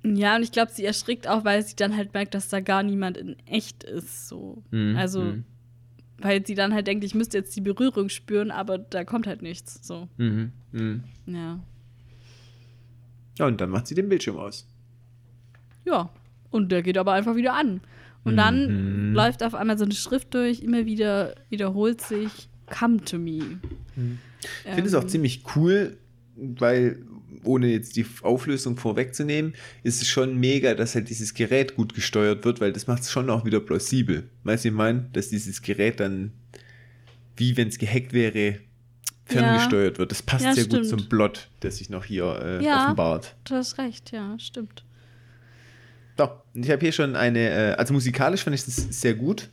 Ja, 0.04 0.36
und 0.36 0.44
ich 0.44 0.52
glaube, 0.52 0.72
sie 0.72 0.86
erschrickt 0.86 1.28
auch, 1.28 1.46
weil 1.46 1.66
sie 1.66 1.76
dann 1.76 1.96
halt 1.98 2.14
merkt, 2.14 2.36
dass 2.36 2.50
da 2.50 2.60
gar 2.60 2.84
niemand 2.84 3.18
in 3.18 3.36
echt 3.48 3.84
ist. 3.84 4.28
So. 4.28 4.62
Mhm, 4.70 4.96
Also, 4.98 5.22
mhm. 5.22 5.44
weil 6.20 6.46
sie 6.46 6.54
dann 6.54 6.74
halt 6.74 6.86
denkt, 6.86 7.04
ich 7.04 7.16
müsste 7.16 7.38
jetzt 7.38 7.56
die 7.56 7.62
Berührung 7.62 8.10
spüren, 8.10 8.52
aber 8.52 8.78
da 8.78 9.04
kommt 9.04 9.26
halt 9.26 9.42
nichts. 9.42 9.80
So. 9.82 10.08
Mhm. 10.18 10.52
Mhm. 10.72 11.04
Ja. 11.26 11.60
Ja, 13.40 13.48
und 13.48 13.60
dann 13.60 13.72
macht 13.72 13.88
sie 13.88 13.96
den 13.96 14.08
Bildschirm 14.10 14.38
aus. 14.38 14.68
Ja. 15.86 16.10
Und 16.52 16.72
der 16.72 16.84
geht 16.84 16.98
aber 16.98 17.14
einfach 17.14 17.36
wieder 17.36 17.54
an. 17.54 17.82
Und 18.26 18.36
dann 18.38 19.10
Mhm. 19.10 19.14
läuft 19.16 19.44
auf 19.44 19.56
einmal 19.56 19.78
so 19.78 19.86
eine 19.86 19.94
Schrift 19.94 20.34
durch, 20.34 20.62
immer 20.62 20.86
wieder 20.86 21.36
wiederholt 21.50 22.02
sich, 22.02 22.50
come 22.68 22.98
to 23.04 23.18
me. 23.18 23.60
Ich 24.66 24.74
finde 24.74 24.88
es 24.88 24.94
auch 24.96 25.04
Ähm, 25.04 25.10
ziemlich 25.10 25.44
cool, 25.56 25.98
weil, 26.36 27.02
ohne 27.44 27.68
jetzt 27.68 27.96
die 27.96 28.06
Auflösung 28.24 28.78
vorwegzunehmen, 28.78 29.54
ist 29.84 30.02
es 30.02 30.08
schon 30.08 30.38
mega, 30.40 30.74
dass 30.74 30.96
halt 30.96 31.10
dieses 31.10 31.34
Gerät 31.36 31.76
gut 31.76 31.94
gesteuert 31.94 32.44
wird, 32.46 32.60
weil 32.62 32.74
das 32.74 32.88
macht 32.88 33.04
es 33.04 33.12
schon 33.12 33.30
auch 33.30 33.46
wieder 33.46 33.60
plausibel. 33.60 34.28
Weißt 34.44 34.66
du, 34.66 34.70
ich 34.70 34.74
meine, 34.76 35.08
dass 35.14 35.30
dieses 35.30 35.62
Gerät 35.62 36.00
dann, 36.00 36.32
wie 37.38 37.56
wenn 37.58 37.68
es 37.68 37.78
gehackt 37.78 38.12
wäre, 38.14 38.58
ferngesteuert 39.26 39.98
wird. 40.00 40.12
Das 40.12 40.22
passt 40.24 40.46
Ja, 40.46 40.54
sehr 40.54 40.66
gut 40.66 40.86
stimmt. 40.86 41.02
zum 41.02 41.10
Plot, 41.10 41.50
der 41.62 41.72
sich 41.72 41.90
noch 41.90 42.06
hier 42.06 42.26
äh, 42.44 42.64
Ja. 42.64 42.84
offenbart. 42.86 43.36
Du 43.44 43.56
hast 43.56 43.78
recht, 43.78 44.12
ja, 44.12 44.38
stimmt. 44.40 44.84
Doch, 46.16 46.32
ich 46.54 46.70
habe 46.72 46.80
hier 46.82 46.92
schon 46.92 47.16
eine, 47.16 47.50
äh, 47.50 47.72
also 47.74 47.94
musikalisch 47.94 48.44
fand 48.44 48.56
ich 48.56 48.64
das 48.66 48.76
sehr 48.76 49.14
gut. 49.16 49.50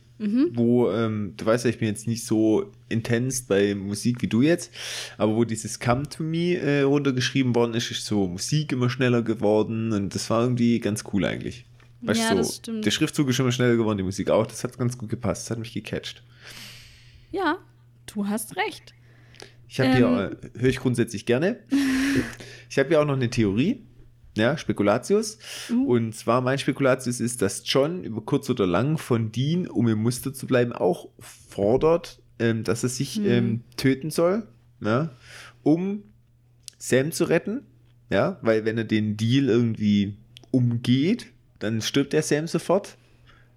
wo, 0.53 0.89
ähm, 0.91 1.33
du 1.35 1.45
weißt 1.45 1.65
ja, 1.65 1.69
ich 1.69 1.79
bin 1.79 1.87
jetzt 1.89 2.07
nicht 2.07 2.25
so 2.25 2.71
intens 2.87 3.41
bei 3.41 3.75
Musik 3.75 4.21
wie 4.21 4.27
du 4.27 4.41
jetzt, 4.41 4.71
aber 5.17 5.35
wo 5.35 5.43
dieses 5.43 5.81
Come 5.81 6.03
to 6.07 6.23
Me 6.23 6.55
äh, 6.55 6.81
runtergeschrieben 6.83 7.53
worden 7.55 7.73
ist, 7.73 7.91
ist 7.91 8.05
so 8.05 8.27
Musik 8.27 8.71
immer 8.71 8.89
schneller 8.89 9.21
geworden 9.21 9.91
und 9.91 10.15
das 10.15 10.29
war 10.29 10.43
irgendwie 10.43 10.79
ganz 10.79 11.03
cool 11.11 11.25
eigentlich. 11.25 11.65
Weißt 12.03 12.21
Ja, 12.21 12.29
du, 12.31 12.37
das 12.37 12.47
so, 12.47 12.53
stimmt. 12.53 12.85
der 12.85 12.91
Schriftzug 12.91 13.27
ist 13.29 13.39
immer 13.39 13.51
schneller 13.51 13.75
geworden, 13.75 13.97
die 13.97 14.03
Musik 14.03 14.29
auch, 14.29 14.45
das 14.47 14.63
hat 14.63 14.77
ganz 14.77 14.97
gut 14.97 15.09
gepasst, 15.09 15.43
das 15.45 15.51
hat 15.51 15.59
mich 15.59 15.73
gecatcht. 15.73 16.23
Ja, 17.31 17.57
du 18.05 18.25
hast 18.27 18.55
recht. 18.55 18.93
Ich 19.67 19.79
habe 19.81 19.89
Ähm. 19.89 19.99
ja, 19.99 20.25
äh, 20.27 20.35
höre 20.57 20.69
ich 20.69 20.79
grundsätzlich 20.79 21.25
gerne. 21.25 21.59
Ich 22.69 22.79
habe 22.79 22.93
ja 22.93 23.01
auch 23.01 23.05
noch 23.05 23.15
eine 23.15 23.29
Theorie, 23.29 23.81
ja, 24.35 24.57
Spekulatius. 24.57 25.37
Uh. 25.69 25.85
Und 25.85 26.15
zwar 26.15 26.41
mein 26.41 26.57
Spekulatius 26.59 27.19
ist, 27.19 27.41
dass 27.41 27.63
John 27.65 28.03
über 28.03 28.21
kurz 28.21 28.49
oder 28.49 28.65
lang 28.65 28.97
von 28.97 29.31
Dean, 29.31 29.67
um 29.67 29.87
im 29.87 30.01
Muster 30.01 30.33
zu 30.33 30.47
bleiben, 30.47 30.73
auch 30.73 31.09
fordert, 31.19 32.21
ähm, 32.39 32.63
dass 32.63 32.83
er 32.83 32.89
sich 32.89 33.15
Hm. 33.15 33.25
ähm, 33.25 33.61
töten 33.77 34.09
soll, 34.09 34.47
ja, 34.81 35.11
um 35.61 36.03
Sam 36.77 37.11
zu 37.11 37.25
retten. 37.25 37.61
Ja, 38.09 38.37
weil 38.41 38.65
wenn 38.65 38.77
er 38.77 38.83
den 38.83 39.17
Deal 39.17 39.49
irgendwie 39.49 40.17
umgeht, 40.51 41.27
dann 41.59 41.81
stirbt 41.81 42.13
der 42.13 42.21
Sam 42.21 42.47
sofort. 42.47 42.97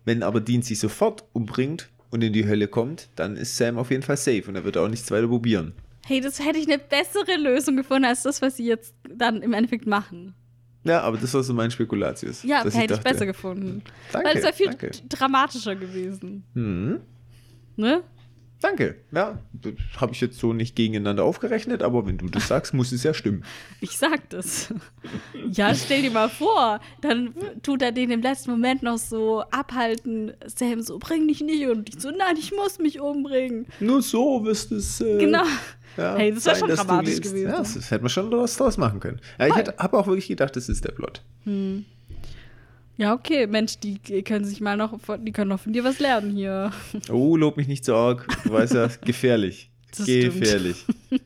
Wenn 0.05 0.23
aber 0.23 0.41
Dean 0.41 0.63
sich 0.63 0.79
sofort 0.79 1.25
umbringt 1.33 1.91
und 2.11 2.23
in 2.23 2.33
die 2.33 2.47
Hölle 2.47 2.69
kommt, 2.69 3.09
dann 3.17 3.37
ist 3.37 3.57
Sam 3.57 3.77
auf 3.77 3.91
jeden 3.91 4.03
Fall 4.03 4.17
safe 4.17 4.45
und 4.47 4.55
er 4.55 4.65
wird 4.65 4.77
auch 4.77 4.89
nichts 4.89 5.11
weiter 5.11 5.27
probieren. 5.27 5.73
Hey, 6.07 6.21
das 6.21 6.39
hätte 6.39 6.59
ich 6.59 6.69
eine 6.69 6.79
bessere 6.79 7.37
Lösung 7.37 7.77
gefunden 7.77 8.05
als 8.05 8.23
das, 8.23 8.41
was 8.41 8.57
sie 8.57 8.67
jetzt 8.67 8.95
dann 9.11 9.43
im 9.43 9.53
Endeffekt 9.53 9.87
machen. 9.87 10.35
Ja, 10.87 11.01
aber 11.03 11.17
das 11.17 11.33
war 11.35 11.43
so 11.43 11.53
mein 11.55 11.71
Spekulatius. 11.71 12.43
Ja, 12.43 12.65
hätte 12.65 12.69
ich, 12.69 12.87
dachte, 12.87 13.03
besser 13.03 13.27
gefunden. 13.27 13.83
Danke, 14.13 14.29
Weil 14.29 14.37
es 14.37 14.43
wäre 14.43 14.53
viel 14.53 14.67
danke. 14.67 14.91
dramatischer 15.09 15.77
gewesen. 15.77 16.45
Mhm. 16.55 17.01
Ne? 17.77 18.03
Danke. 18.61 18.97
Ja, 19.13 19.39
das 19.53 19.73
habe 20.01 20.13
ich 20.13 20.21
jetzt 20.21 20.39
so 20.39 20.53
nicht 20.53 20.75
gegeneinander 20.77 21.25
aufgerechnet, 21.25 21.83
aber 21.83 22.07
wenn 22.07 22.17
du 22.19 22.27
das 22.29 22.49
sagst, 22.49 22.73
muss 22.75 22.91
es 22.93 23.03
ja 23.03 23.13
stimmen. 23.13 23.45
Ich 23.81 23.99
sag 23.99 24.29
das. 24.31 24.73
Ja, 25.53 25.75
stell 25.75 26.03
dir 26.03 26.11
mal 26.11 26.29
vor, 26.31 26.81
dann 27.03 27.35
tut 27.63 27.83
er 27.83 27.93
den 27.93 28.11
im 28.11 28.23
letzten 28.23 28.51
Moment 28.51 28.83
noch 28.83 28.99
so 28.99 29.43
abhalten. 29.51 30.33
Sam 30.47 30.81
so, 30.81 30.99
bring 30.99 31.29
dich 31.29 31.43
nicht 31.43 31.67
und 31.67 31.89
ich 31.91 32.01
so, 32.01 32.11
nein, 32.11 32.37
ich 32.39 32.53
muss 32.53 32.79
mich 32.79 33.01
umbringen. 33.01 33.67
Nur 33.81 34.01
so 34.03 34.45
wirst 34.45 34.73
es. 34.73 35.01
Äh, 35.01 35.19
Genau. 35.19 35.45
Ja, 35.97 36.15
Hey, 36.17 36.33
das 36.35 36.45
wär 36.45 36.55
sein, 36.55 36.69
schon 36.69 36.77
dramatisch 36.77 37.21
gewesen. 37.23 37.49
Ja, 37.49 37.59
das 37.59 37.91
hätte 37.91 38.03
man 38.03 38.11
schon 38.11 38.31
was 38.31 38.57
draus 38.57 38.77
machen 38.77 39.01
können. 39.01 39.21
Ja, 39.39 39.47
ich 39.49 39.55
habe 39.55 39.99
auch 39.99 40.07
wirklich 40.07 40.29
gedacht, 40.29 40.55
das 40.57 40.69
ist 40.69 40.85
der 40.85 40.93
Plot. 40.93 41.23
Ja, 42.99 43.13
okay, 43.15 43.47
Mensch, 43.47 43.79
die 43.79 43.99
können 44.23 44.45
sich 44.45 44.61
mal 44.61 44.77
noch, 44.77 44.99
von- 45.01 45.25
die 45.25 45.33
können 45.33 45.51
noch 45.51 45.61
von 45.61 45.73
dir 45.73 45.85
was 45.85 46.01
lernen 46.01 46.31
hier. 46.35 46.71
Oh, 47.11 47.37
lob 47.37 47.57
mich 47.57 47.69
nicht 47.69 47.85
so 47.85 47.95
arg. 47.95 48.27
Du 48.45 48.53
weißt 48.53 48.75
ja, 48.75 48.89
gefährlich. 49.05 49.71
Das 49.97 50.07
gefährlich. 50.07 50.85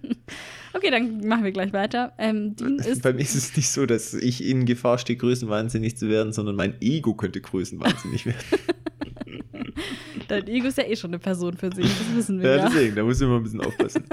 Okay, 0.73 0.93
dann 0.93 1.27
machen 1.27 1.43
wir 1.43 1.51
gleich 1.51 1.73
weiter. 1.73 2.13
Ähm, 2.17 2.55
Bei 3.03 3.13
mir 3.13 3.23
ist 3.23 3.35
es 3.35 3.57
nicht 3.57 3.69
so, 3.71 3.87
dass 3.87 4.15
ich 4.15 4.45
in 4.45 4.67
Gefahr 4.67 4.99
stehe, 4.99 5.17
größenwahnsinnig 5.17 5.97
zu 5.97 6.09
werden, 6.09 6.33
sondern 6.33 6.55
mein 6.55 6.81
Ego 6.81 7.15
könnte 7.15 7.41
größenwahnsinnig 7.41 8.25
werden. 8.25 8.39
dein 10.29 10.47
Ego 10.47 10.69
ist 10.69 10.79
ja 10.79 10.85
eh 10.85 10.95
schon 10.95 11.11
eine 11.11 11.19
Person 11.19 11.57
für 11.57 11.75
sich, 11.75 11.85
das 11.87 12.15
wissen 12.17 12.41
wir 12.41 12.51
Ja, 12.51 12.57
ja. 12.59 12.69
deswegen, 12.69 12.95
da 12.95 13.03
muss 13.03 13.17
ich 13.21 13.27
immer 13.27 13.39
ein 13.39 13.43
bisschen 13.43 13.61
aufpassen. 13.63 14.05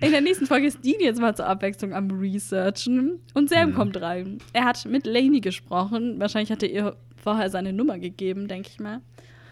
In 0.00 0.10
der 0.10 0.20
nächsten 0.20 0.46
Folge 0.46 0.66
ist 0.66 0.84
Dean 0.84 1.00
jetzt 1.00 1.20
mal 1.20 1.34
zur 1.36 1.46
Abwechslung 1.46 1.92
am 1.94 2.10
Researchen 2.10 3.20
und 3.32 3.48
Sam 3.48 3.70
Mhm. 3.70 3.74
kommt 3.74 4.00
rein. 4.00 4.38
Er 4.52 4.64
hat 4.64 4.84
mit 4.86 5.06
Lainey 5.06 5.40
gesprochen. 5.40 6.18
Wahrscheinlich 6.18 6.50
hat 6.50 6.62
er 6.62 6.70
ihr 6.70 6.96
vorher 7.22 7.48
seine 7.48 7.72
Nummer 7.72 7.98
gegeben, 7.98 8.48
denke 8.48 8.68
ich 8.72 8.80
mal. 8.80 8.98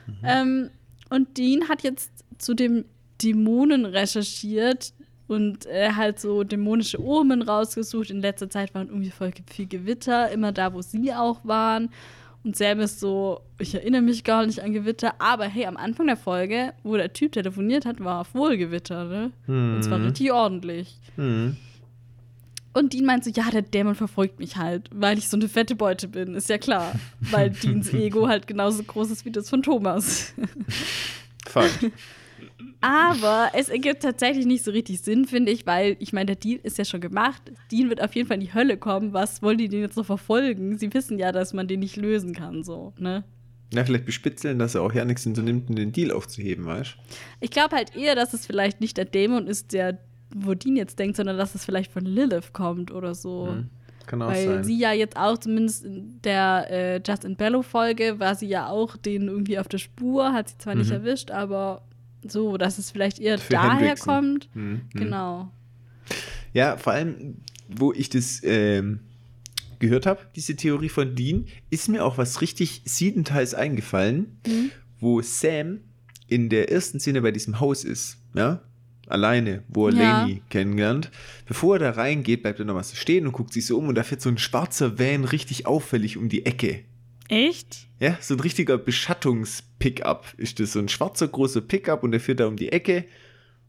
Mhm. 0.07 0.15
Ähm, 0.25 0.71
und 1.11 1.39
Dean 1.39 1.69
hat 1.69 1.83
jetzt 1.83 2.11
zu 2.39 2.55
dem 2.55 2.85
Dämonen 3.23 3.85
recherchiert 3.85 4.93
und 5.29 5.65
äh, 5.67 5.93
halt 5.93 6.19
so 6.21 6.43
dämonische 6.43 7.01
Omen 7.03 7.43
rausgesucht. 7.43 8.11
In 8.11 8.21
letzter 8.21 8.51
Zeit 8.51 8.75
waren 8.75 8.89
irgendwie 8.89 9.11
voll 9.11 9.31
viel 9.51 9.67
Gewitter, 9.69 10.31
immer 10.31 10.53
da, 10.53 10.75
wo 10.75 10.83
sie 10.83 11.15
auch 11.15 11.45
waren. 11.45 11.91
Und 12.45 12.57
Sam 12.57 12.81
ist 12.81 12.99
so, 12.99 13.41
ich 13.59 13.75
erinnere 13.75 14.03
mich 14.03 14.25
gar 14.25 14.45
nicht 14.47 14.61
an 14.63 14.73
Gewitter, 14.73 15.15
aber 15.21 15.45
hey, 15.47 15.67
am 15.67 15.77
Anfang 15.77 16.09
der 16.09 16.17
Folge, 16.17 16.73
wo 16.83 16.97
der 16.97 17.13
Typ 17.13 17.33
telefoniert 17.33 17.87
hat, 17.87 18.03
war 18.03 18.27
wohl 18.33 18.57
Gewitter, 18.57 19.05
ne? 19.05 19.31
Und 19.47 19.83
zwar 19.85 19.99
Mhm. 19.99 20.07
richtig 20.07 20.33
ordentlich. 20.33 20.97
Mhm. 21.17 21.57
Und 22.75 22.95
Dean 22.95 23.05
meint 23.05 23.23
so, 23.23 23.31
ja, 23.31 23.51
der 23.51 23.63
Dämon 23.63 23.95
verfolgt 23.95 24.41
mich 24.41 24.57
halt, 24.57 24.89
weil 24.93 25.19
ich 25.19 25.29
so 25.29 25.37
eine 25.37 25.49
fette 25.49 25.75
Beute 25.77 26.09
bin, 26.09 26.35
ist 26.35 26.49
ja 26.49 26.57
klar. 26.59 26.95
Weil 27.21 27.51
Deans 27.63 27.93
Ego 27.93 28.27
halt 28.27 28.47
genauso 28.47 28.83
groß 28.83 29.11
ist 29.11 29.25
wie 29.25 29.31
das 29.31 29.49
von 29.51 29.63
Thomas. 29.63 30.33
Fakt. 31.47 31.91
Aber 32.81 33.51
es 33.55 33.69
ergibt 33.69 34.03
tatsächlich 34.03 34.47
nicht 34.47 34.65
so 34.65 34.71
richtig 34.73 35.01
Sinn, 35.03 35.25
finde 35.25 35.53
ich, 35.53 35.67
weil 35.67 35.97
ich 36.01 36.13
meine, 36.13 36.27
der 36.27 36.37
Deal 36.37 36.59
ist 36.63 36.79
ja 36.79 36.85
schon 36.85 37.01
gemacht. 37.01 37.43
Dean 37.71 37.89
wird 37.89 38.03
auf 38.03 38.15
jeden 38.15 38.27
Fall 38.29 38.37
in 38.37 38.41
die 38.41 38.55
Hölle 38.55 38.77
kommen. 38.77 39.13
Was 39.13 39.43
wollen 39.43 39.59
die 39.59 39.69
denn 39.69 39.81
jetzt 39.81 39.97
noch 39.97 40.07
verfolgen? 40.07 40.79
Sie 40.79 40.93
wissen 40.93 41.19
ja, 41.19 41.31
dass 41.33 41.53
man 41.53 41.69
den 41.69 41.81
nicht 41.81 41.97
lösen 41.97 42.35
kann, 42.35 42.65
so, 42.65 42.93
ne? 42.99 43.25
Ja, 43.73 43.85
vielleicht 43.85 44.05
bespitzeln, 44.05 44.59
dass 44.59 44.75
er 44.75 44.83
auch 44.83 44.93
ja 44.93 45.05
nichts 45.05 45.25
unternimmt, 45.27 45.71
um 45.71 45.77
den 45.77 45.93
Deal 45.93 46.11
aufzuheben, 46.11 46.67
weißt 46.67 46.97
Ich 47.41 47.51
glaube 47.51 47.75
halt 47.77 47.97
eher, 47.97 48.15
dass 48.15 48.35
es 48.35 48.45
vielleicht 48.47 48.81
nicht 48.83 48.97
der 48.99 49.07
Dämon 49.07 49.47
ist, 49.47 49.73
der, 49.73 49.99
wo 50.35 50.53
Dean 50.55 50.77
jetzt 50.77 50.99
denkt, 50.99 51.17
sondern 51.17 51.39
dass 51.39 51.55
es 51.55 51.65
vielleicht 51.65 51.91
von 51.91 52.05
Lilith 52.05 52.53
kommt 52.53 52.91
oder 52.91 53.15
so. 53.15 53.47
Mhm. 53.47 53.71
Kann 54.07 54.21
auch 54.21 54.29
Weil 54.31 54.45
sein. 54.47 54.65
sie 54.65 54.77
ja 54.79 54.93
jetzt 54.93 55.17
auch, 55.17 55.39
zumindest 55.39 55.85
in 55.85 56.21
der 56.23 56.67
äh, 56.69 57.01
Justin 57.07 57.37
Bello-Folge, 57.37 58.19
war 58.19 58.35
sie 58.35 58.49
ja 58.49 58.69
auch 58.69 58.97
denen 58.97 59.29
irgendwie 59.29 59.59
auf 59.59 59.69
der 59.69 59.79
Spur, 59.79 60.33
hat 60.33 60.49
sie 60.51 60.59
zwar 60.59 60.75
nicht 60.75 60.89
Mhm. 60.89 60.97
erwischt, 60.97 61.31
aber 61.31 61.83
so, 62.27 62.57
dass 62.57 62.79
es 62.79 62.91
vielleicht 62.91 63.19
eher 63.19 63.39
Für 63.39 63.53
daher 63.55 63.79
Hendrickson. 63.79 64.15
kommt. 64.15 64.49
Mhm. 64.55 64.63
Mhm. 64.73 64.81
Genau. 64.95 65.51
Ja, 66.55 66.77
vor 66.77 66.93
allem, 66.93 67.37
wo 67.69 67.93
ich 67.93 68.09
das 68.11 68.41
ähm, 68.45 69.01
gehört 69.79 70.07
habe, 70.07 70.21
diese 70.37 70.55
Theorie 70.57 70.89
von 70.89 71.15
Dean, 71.15 71.47
ist 71.71 71.89
mir 71.89 72.05
auch 72.05 72.19
was 72.19 72.41
richtig 72.41 72.83
siebenteils 72.85 73.55
eingefallen, 73.55 74.39
Mhm. 74.47 74.71
wo 75.01 75.23
Sam 75.23 75.81
in 76.29 76.49
der 76.49 76.71
ersten 76.71 77.01
Szene 77.01 77.23
bei 77.23 77.31
diesem 77.31 77.61
Haus 77.61 77.85
ist, 77.85 78.19
ja, 78.35 78.63
alleine, 79.09 79.65
wo 79.69 79.89
er 79.89 79.95
Ja. 79.95 80.21
Lainey 80.25 80.43
kennenlernt. 80.49 81.11
Bevor 81.47 81.77
er 81.77 81.79
da 81.81 81.91
reingeht, 81.91 82.43
bleibt 82.43 82.59
er 82.61 82.65
noch 82.65 82.75
was 82.77 82.91
so 82.91 82.97
stehen 82.97 83.27
und 83.27 83.33
guckt 83.33 83.53
sich 83.53 83.67
so 83.67 83.77
um 83.79 83.89
und 83.89 83.95
da 83.97 84.03
fährt 84.03 84.21
so 84.23 84.29
ein 84.31 84.39
schwarzer 84.39 84.99
Van 84.99 85.25
richtig 85.25 85.67
auffällig 85.67 86.17
um 86.17 86.29
die 86.29 86.47
Ecke. 86.47 86.85
Echt? 87.29 87.89
Ja, 88.01 88.17
so 88.21 88.35
ein 88.35 88.41
richtiger 88.41 88.79
Beschattungs-Pickup 88.79 90.35
ist 90.37 90.61
das. 90.61 90.73
So 90.73 90.79
ein 90.81 90.89
schwarzer 90.89 91.29
großer 91.29 91.61
Pickup 91.61 92.03
und 92.03 92.13
der 92.13 92.21
fährt 92.21 92.41
da 92.41 92.47
um 92.47 92.57
die 92.57 92.71
Ecke. 92.73 93.05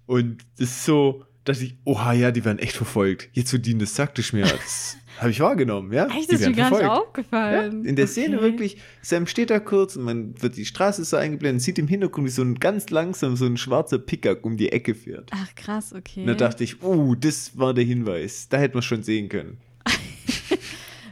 Und 0.05 0.43
das 0.57 0.69
ist 0.69 0.85
so, 0.85 1.23
dass 1.43 1.61
ich, 1.61 1.75
oha, 1.85 2.13
ja, 2.13 2.31
die 2.31 2.43
werden 2.45 2.59
echt 2.59 2.75
verfolgt. 2.75 3.29
Jetzt, 3.33 3.53
wo 3.53 3.57
Dean 3.57 3.79
das 3.79 3.95
sagt, 3.95 4.17
ist 4.19 4.33
mir, 4.33 4.43
das 4.45 4.97
habe 5.19 5.29
ich 5.31 5.39
wahrgenommen, 5.39 5.91
ja. 5.93 6.07
Echt, 6.07 6.31
das 6.31 6.41
ist 6.41 6.47
mir 6.47 6.53
gar 6.55 6.71
nicht 6.71 6.81
Ja, 6.81 6.93
aufgefallen. 6.97 7.85
in 7.85 7.95
der 7.95 8.07
Szene 8.07 8.37
Okay. 8.37 8.45
wirklich, 8.45 8.77
Sam 9.01 9.27
steht 9.27 9.49
da 9.49 9.59
kurz 9.59 9.95
und 9.95 10.03
man 10.03 10.41
wird 10.41 10.55
die 10.57 10.65
Straße 10.65 11.03
so 11.05 11.17
eingeblendet, 11.17 11.61
sieht 11.61 11.77
im 11.79 11.87
Hintergrund, 11.87 12.27
wie 12.27 12.31
so 12.31 12.41
ein 12.41 12.55
ganz 12.55 12.89
langsam 12.89 13.35
so 13.35 13.45
ein 13.45 13.57
schwarzer 13.57 13.99
Pickup 13.99 14.43
um 14.45 14.57
die 14.57 14.71
Ecke 14.71 14.95
fährt. 14.95 15.29
Ach, 15.33 15.53
krass, 15.55 15.93
okay. 15.93 16.21
Und 16.21 16.27
da 16.27 16.33
dachte 16.35 16.63
ich, 16.63 16.81
uh, 16.81 17.15
das 17.15 17.57
war 17.57 17.73
der 17.73 17.83
Hinweis. 17.83 18.47
Da 18.49 18.57
hätte 18.57 18.75
man 18.75 18.83
schon 18.83 19.03
sehen 19.03 19.27
können. 19.29 19.57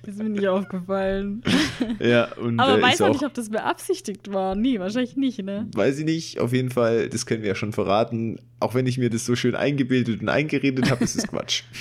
Das 0.04 0.16
ist 0.16 0.24
mir 0.24 0.30
nicht 0.30 0.48
aufgefallen. 0.48 1.44
Ja, 2.00 2.32
und 2.34 2.60
Aber 2.60 2.78
äh, 2.78 2.82
weiß 2.82 3.00
man 3.00 3.10
auch, 3.10 3.14
nicht, 3.14 3.26
ob 3.26 3.34
das 3.34 3.50
beabsichtigt 3.50 4.32
war. 4.32 4.56
Nee, 4.56 4.80
wahrscheinlich 4.80 5.16
nicht, 5.16 5.42
ne? 5.44 5.68
Weiß 5.74 5.98
ich 5.98 6.06
nicht, 6.06 6.40
auf 6.40 6.54
jeden 6.54 6.70
Fall, 6.70 7.10
das 7.10 7.26
können 7.26 7.42
wir 7.42 7.50
ja 7.50 7.56
schon 7.56 7.74
verraten. 7.74 8.40
Auch 8.60 8.76
wenn 8.76 8.86
ich 8.86 9.00
mir 9.00 9.10
das 9.10 9.26
so 9.26 9.36
schön 9.36 9.56
eingebildet 9.56 10.22
und 10.22 10.30
eingeredet 10.30 10.92
habe, 10.92 11.04
ist 11.04 11.16
es 11.16 11.28
Quatsch. 11.28 11.64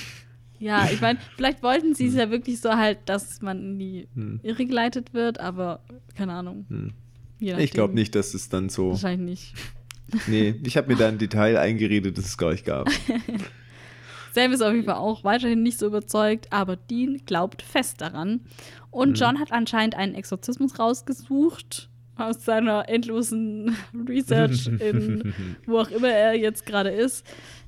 Ja, 0.59 0.87
ich 0.93 1.01
meine, 1.01 1.17
vielleicht 1.35 1.63
wollten 1.63 1.95
sie 1.95 2.05
es 2.05 2.13
ja 2.13 2.29
wirklich 2.29 2.61
so 2.61 2.69
halt, 2.75 2.99
dass 3.07 3.41
man 3.41 3.57
in 3.63 3.79
die 3.79 4.07
Hm. 4.13 4.39
Irre 4.43 4.63
geleitet 4.67 5.11
wird, 5.11 5.39
aber 5.39 5.81
keine 6.15 6.33
Ahnung. 6.33 6.67
Hm. 6.69 6.93
Ich 7.39 7.71
glaube 7.71 7.95
nicht, 7.95 8.13
dass 8.13 8.35
es 8.35 8.47
dann 8.47 8.69
so. 8.69 8.91
Wahrscheinlich 8.91 9.55
nicht. 10.13 10.27
Nee, 10.27 10.53
ich 10.63 10.77
habe 10.77 10.87
mir 10.89 10.97
da 10.99 11.07
ein 11.07 11.17
Detail 11.17 11.57
eingeredet, 11.57 12.15
das 12.15 12.25
es 12.25 12.37
gar 12.37 12.51
nicht 12.51 12.65
gab. 12.65 12.87
Sam 14.33 14.51
ist 14.51 14.61
auf 14.61 14.73
jeden 14.73 14.85
Fall 14.85 14.95
auch 14.95 15.23
weiterhin 15.23 15.63
nicht 15.63 15.79
so 15.79 15.87
überzeugt, 15.87 16.51
aber 16.51 16.75
Dean 16.75 17.21
glaubt 17.25 17.61
fest 17.61 18.01
daran. 18.01 18.41
Und 18.89 19.19
John 19.19 19.39
hat 19.39 19.51
anscheinend 19.51 19.95
einen 19.95 20.15
Exorzismus 20.15 20.79
rausgesucht 20.79 21.89
aus 22.15 22.45
seiner 22.45 22.87
endlosen 22.89 23.75
Research 24.07 24.67
in 24.67 25.33
wo 25.65 25.79
auch 25.79 25.89
immer 25.89 26.09
er 26.09 26.37
jetzt 26.37 26.65
gerade 26.65 26.89
ist, 26.89 27.25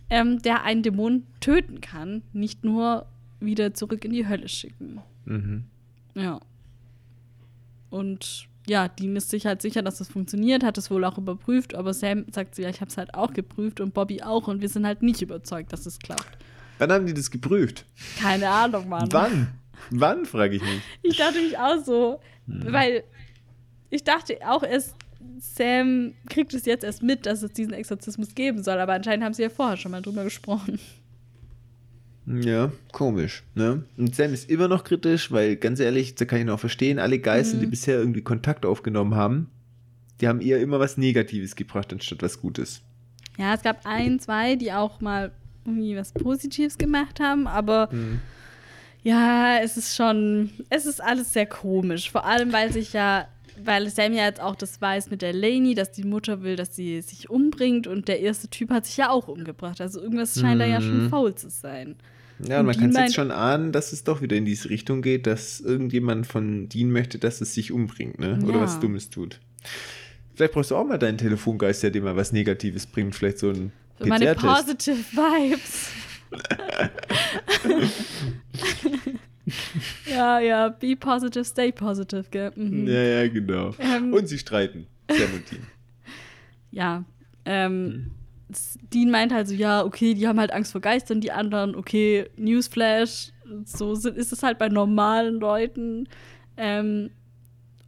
ähm, 0.10 0.42
der 0.42 0.64
einen 0.64 0.84
Dämon 0.84 1.24
töten 1.40 1.82
kann, 1.82 2.24
nicht 2.34 2.64
nur 2.64 3.08
wieder 3.40 3.74
zurück 3.74 4.06
in 4.06 4.12
die 4.12 4.28
Hölle 4.28 4.48
schicken. 4.48 5.02
Mhm. 5.26 5.64
Ja. 6.16 6.40
Und 7.90 8.48
ja, 8.68 8.88
Dean 8.88 9.16
ist 9.16 9.30
sich 9.30 9.46
halt 9.46 9.62
sicher, 9.62 9.82
dass 9.82 9.98
das 9.98 10.08
funktioniert, 10.08 10.64
hat 10.64 10.78
es 10.78 10.90
wohl 10.90 11.04
auch 11.04 11.18
überprüft, 11.18 11.76
aber 11.76 11.94
Sam 11.94 12.26
sagt 12.32 12.56
so, 12.56 12.62
ja, 12.62 12.70
ich 12.70 12.82
habe 12.82 12.90
es 12.90 12.98
halt 12.98 13.14
auch 13.14 13.34
geprüft 13.34 13.82
und 13.82 13.94
Bobby 13.94 14.22
auch 14.22 14.48
und 14.48 14.62
wir 14.62 14.70
sind 14.70 14.86
halt 14.86 15.04
nicht 15.04 15.22
überzeugt, 15.22 15.74
dass 15.74 15.86
es 15.86 16.00
klappt. 16.00 16.38
Wann 16.84 16.92
haben 16.92 17.06
die 17.06 17.14
das 17.14 17.32
geprüft? 17.32 17.86
Keine 18.20 18.50
Ahnung, 18.50 18.90
Mann. 18.90 19.08
Wann? 19.12 19.48
Wann, 19.90 20.26
frage 20.26 20.58
ich 20.58 20.62
mich. 20.62 20.82
Ich 21.02 21.16
dachte 21.16 21.42
mich 21.42 21.58
auch 21.58 21.82
so, 21.82 22.20
weil 22.46 23.06
ich 23.90 24.04
dachte 24.04 24.38
auch 24.46 24.64
erst, 24.64 24.96
Sam 25.40 26.14
kriegt 26.30 26.54
es 26.54 26.66
jetzt 26.66 26.84
erst 26.84 27.02
mit, 27.02 27.26
dass 27.26 27.42
es 27.42 27.54
diesen 27.54 27.72
Exorzismus 27.72 28.36
geben 28.36 28.64
soll, 28.64 28.80
aber 28.80 28.92
anscheinend 28.92 29.24
haben 29.24 29.34
sie 29.34 29.44
ja 29.44 29.50
vorher 29.50 29.78
schon 29.78 29.92
mal 29.92 30.02
drüber 30.02 30.26
gesprochen. 30.26 30.78
Ja, 32.26 32.70
komisch, 32.92 33.44
ne? 33.56 33.86
Und 33.98 34.14
Sam 34.14 34.34
ist 34.34 34.50
immer 34.50 34.68
noch 34.68 34.84
kritisch, 34.84 35.32
weil 35.32 35.56
ganz 35.56 35.80
ehrlich, 35.80 36.16
da 36.16 36.26
kann 36.26 36.40
ich 36.40 36.46
noch 36.46 36.60
verstehen, 36.60 37.00
alle 37.00 37.20
Geister, 37.20 37.56
mhm. 37.56 37.62
die 37.62 37.68
bisher 37.68 37.98
irgendwie 37.98 38.24
Kontakt 38.24 38.66
aufgenommen 38.66 39.16
haben, 39.16 39.50
die 40.20 40.28
haben 40.28 40.42
eher 40.42 40.60
immer 40.60 40.82
was 40.82 40.98
Negatives 40.98 41.56
gebracht, 41.56 41.94
anstatt 41.94 42.22
was 42.22 42.42
Gutes. 42.42 42.82
Ja, 43.38 43.54
es 43.54 43.62
gab 43.62 43.86
ein, 43.86 44.20
zwei, 44.20 44.58
die 44.58 44.74
auch 44.74 45.00
mal 45.00 45.32
irgendwie 45.66 45.96
was 45.96 46.12
Positives 46.12 46.78
gemacht 46.78 47.20
haben, 47.20 47.48
aber 47.48 47.90
mhm. 47.92 48.20
ja, 49.04 49.60
es 49.60 49.78
ist 49.78 49.96
schon, 49.96 50.52
es 50.70 50.86
ist 50.86 51.02
alles 51.02 51.34
sehr 51.34 51.46
komisch. 51.46 52.12
Vor 52.12 52.26
allem, 52.26 52.52
weil 52.52 52.72
sich 52.72 52.94
ja 52.94 53.28
weil 53.62 53.90
Sam 53.90 54.14
ja 54.14 54.26
jetzt 54.26 54.42
auch 54.42 54.56
das 54.56 54.82
weiß 54.82 55.10
mit 55.10 55.22
der 55.22 55.34
Lainey, 55.34 55.76
dass 55.76 55.92
die 55.92 56.04
Mutter 56.04 56.42
will, 56.42 56.56
dass 56.56 56.76
sie 56.76 57.02
sich 57.02 57.30
umbringt 57.30 57.88
und 57.88 58.08
der 58.08 58.20
erste 58.20 58.48
Typ 58.48 58.72
hat 58.72 58.86
sich 58.86 58.98
ja 58.98 59.10
auch 59.10 59.28
umgebracht. 59.28 59.82
Also 59.82 60.02
irgendwas 60.02 60.40
scheint 60.40 60.56
mhm. 60.56 60.60
da 60.60 60.66
ja 60.66 60.82
schon 60.82 61.06
mhm. 61.06 61.10
faul 61.10 61.36
zu 61.36 61.50
sein. 61.50 61.96
Ja, 62.40 62.60
und 62.60 62.66
man 62.66 62.76
kann 62.76 62.90
es 62.90 62.98
jetzt 62.98 63.16
schon 63.16 63.32
ahnen, 63.32 63.72
dass 63.72 63.94
es 63.94 64.04
doch 64.04 64.22
wieder 64.22 64.36
in 64.36 64.46
diese 64.46 64.70
Richtung 64.70 65.02
geht, 65.02 65.28
dass 65.28 65.62
irgendjemand 65.62 66.28
von 66.28 66.68
Dean 66.68 66.92
möchte, 66.92 67.20
dass 67.20 67.42
es 67.42 67.54
sich 67.54 67.72
umbringt, 67.72 68.20
ne? 68.20 68.40
Oder 68.44 68.56
ja. 68.56 68.62
was 68.62 68.80
Dummes 68.80 69.10
tut. 69.10 69.40
Vielleicht 70.36 70.54
brauchst 70.54 70.72
du 70.72 70.76
auch 70.76 70.86
mal 70.86 70.98
deinen 70.98 71.20
Telefongeist, 71.20 71.84
der 71.84 71.92
dir 71.92 72.02
mal 72.02 72.16
was 72.16 72.34
Negatives 72.34 72.88
bringt. 72.88 73.16
Vielleicht 73.16 73.38
so 73.38 73.50
ein 73.50 73.72
Für 73.98 74.08
meine 74.08 74.36
positive 74.36 74.98
Vibes. 75.12 75.90
ja, 80.06 80.40
ja, 80.40 80.70
be 80.70 80.96
positive, 80.96 81.46
stay 81.46 81.72
positive, 81.72 82.26
gell? 82.32 82.52
Mhm. 82.56 82.88
Ja, 82.88 83.04
ja, 83.04 83.28
genau. 83.28 83.76
Ähm, 83.80 84.14
und 84.14 84.28
sie 84.28 84.40
streiten, 84.40 84.88
Dean. 85.08 85.44
Ja, 86.72 87.04
ähm, 87.46 87.86
mhm. 87.86 88.12
Dean 88.92 89.12
meint 89.12 89.32
halt 89.32 89.48
so, 89.48 89.54
ja, 89.54 89.84
okay, 89.84 90.14
die 90.14 90.28
haben 90.28 90.40
halt 90.40 90.52
Angst 90.52 90.72
vor 90.72 90.82
Geistern, 90.82 91.22
die 91.22 91.32
anderen, 91.32 91.76
okay, 91.76 92.30
Newsflash, 92.36 93.32
so 93.66 93.94
ist 93.94 94.32
es 94.32 94.44
halt 94.44 94.58
bei 94.58 94.70
normalen 94.70 95.40
Leuten. 95.40 96.08
Ähm, 96.58 97.12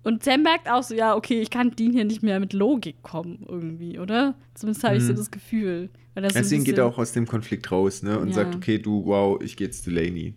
und 0.05 0.23
Sam 0.23 0.43
merkt 0.43 0.69
auch 0.69 0.83
so, 0.83 0.93
ja, 0.93 1.15
okay, 1.15 1.41
ich 1.41 1.49
kann 1.49 1.71
Dean 1.71 1.91
hier 1.91 2.05
nicht 2.05 2.21
mehr 2.21 2.39
mit 2.39 2.53
Logik 2.53 3.01
kommen, 3.01 3.43
irgendwie, 3.49 3.97
oder? 3.97 4.35
Zumindest 4.53 4.83
habe 4.83 4.97
ich 4.97 5.03
so 5.03 5.13
mhm. 5.13 5.15
das 5.15 5.31
Gefühl. 5.31 5.89
Das 6.13 6.33
Deswegen 6.33 6.61
so 6.61 6.65
geht 6.65 6.77
er 6.77 6.85
auch 6.85 6.99
aus 6.99 7.11
dem 7.11 7.25
Konflikt 7.25 7.71
raus, 7.71 8.03
ne? 8.03 8.19
Und 8.19 8.27
ja. 8.27 8.35
sagt, 8.35 8.53
okay, 8.53 8.77
du, 8.77 9.03
wow, 9.03 9.41
ich 9.41 9.57
gehe 9.57 9.65
jetzt 9.65 9.83
zu 9.83 9.89
Laney. 9.89 10.35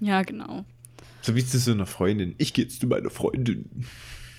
Ja, 0.00 0.22
genau. 0.22 0.64
So 1.22 1.36
wie 1.36 1.46
zu 1.46 1.56
so 1.56 1.70
einer 1.70 1.86
Freundin. 1.86 2.34
Ich 2.38 2.52
gehe 2.52 2.64
jetzt 2.64 2.80
zu 2.80 2.88
meiner 2.88 3.10
Freundin. 3.10 3.86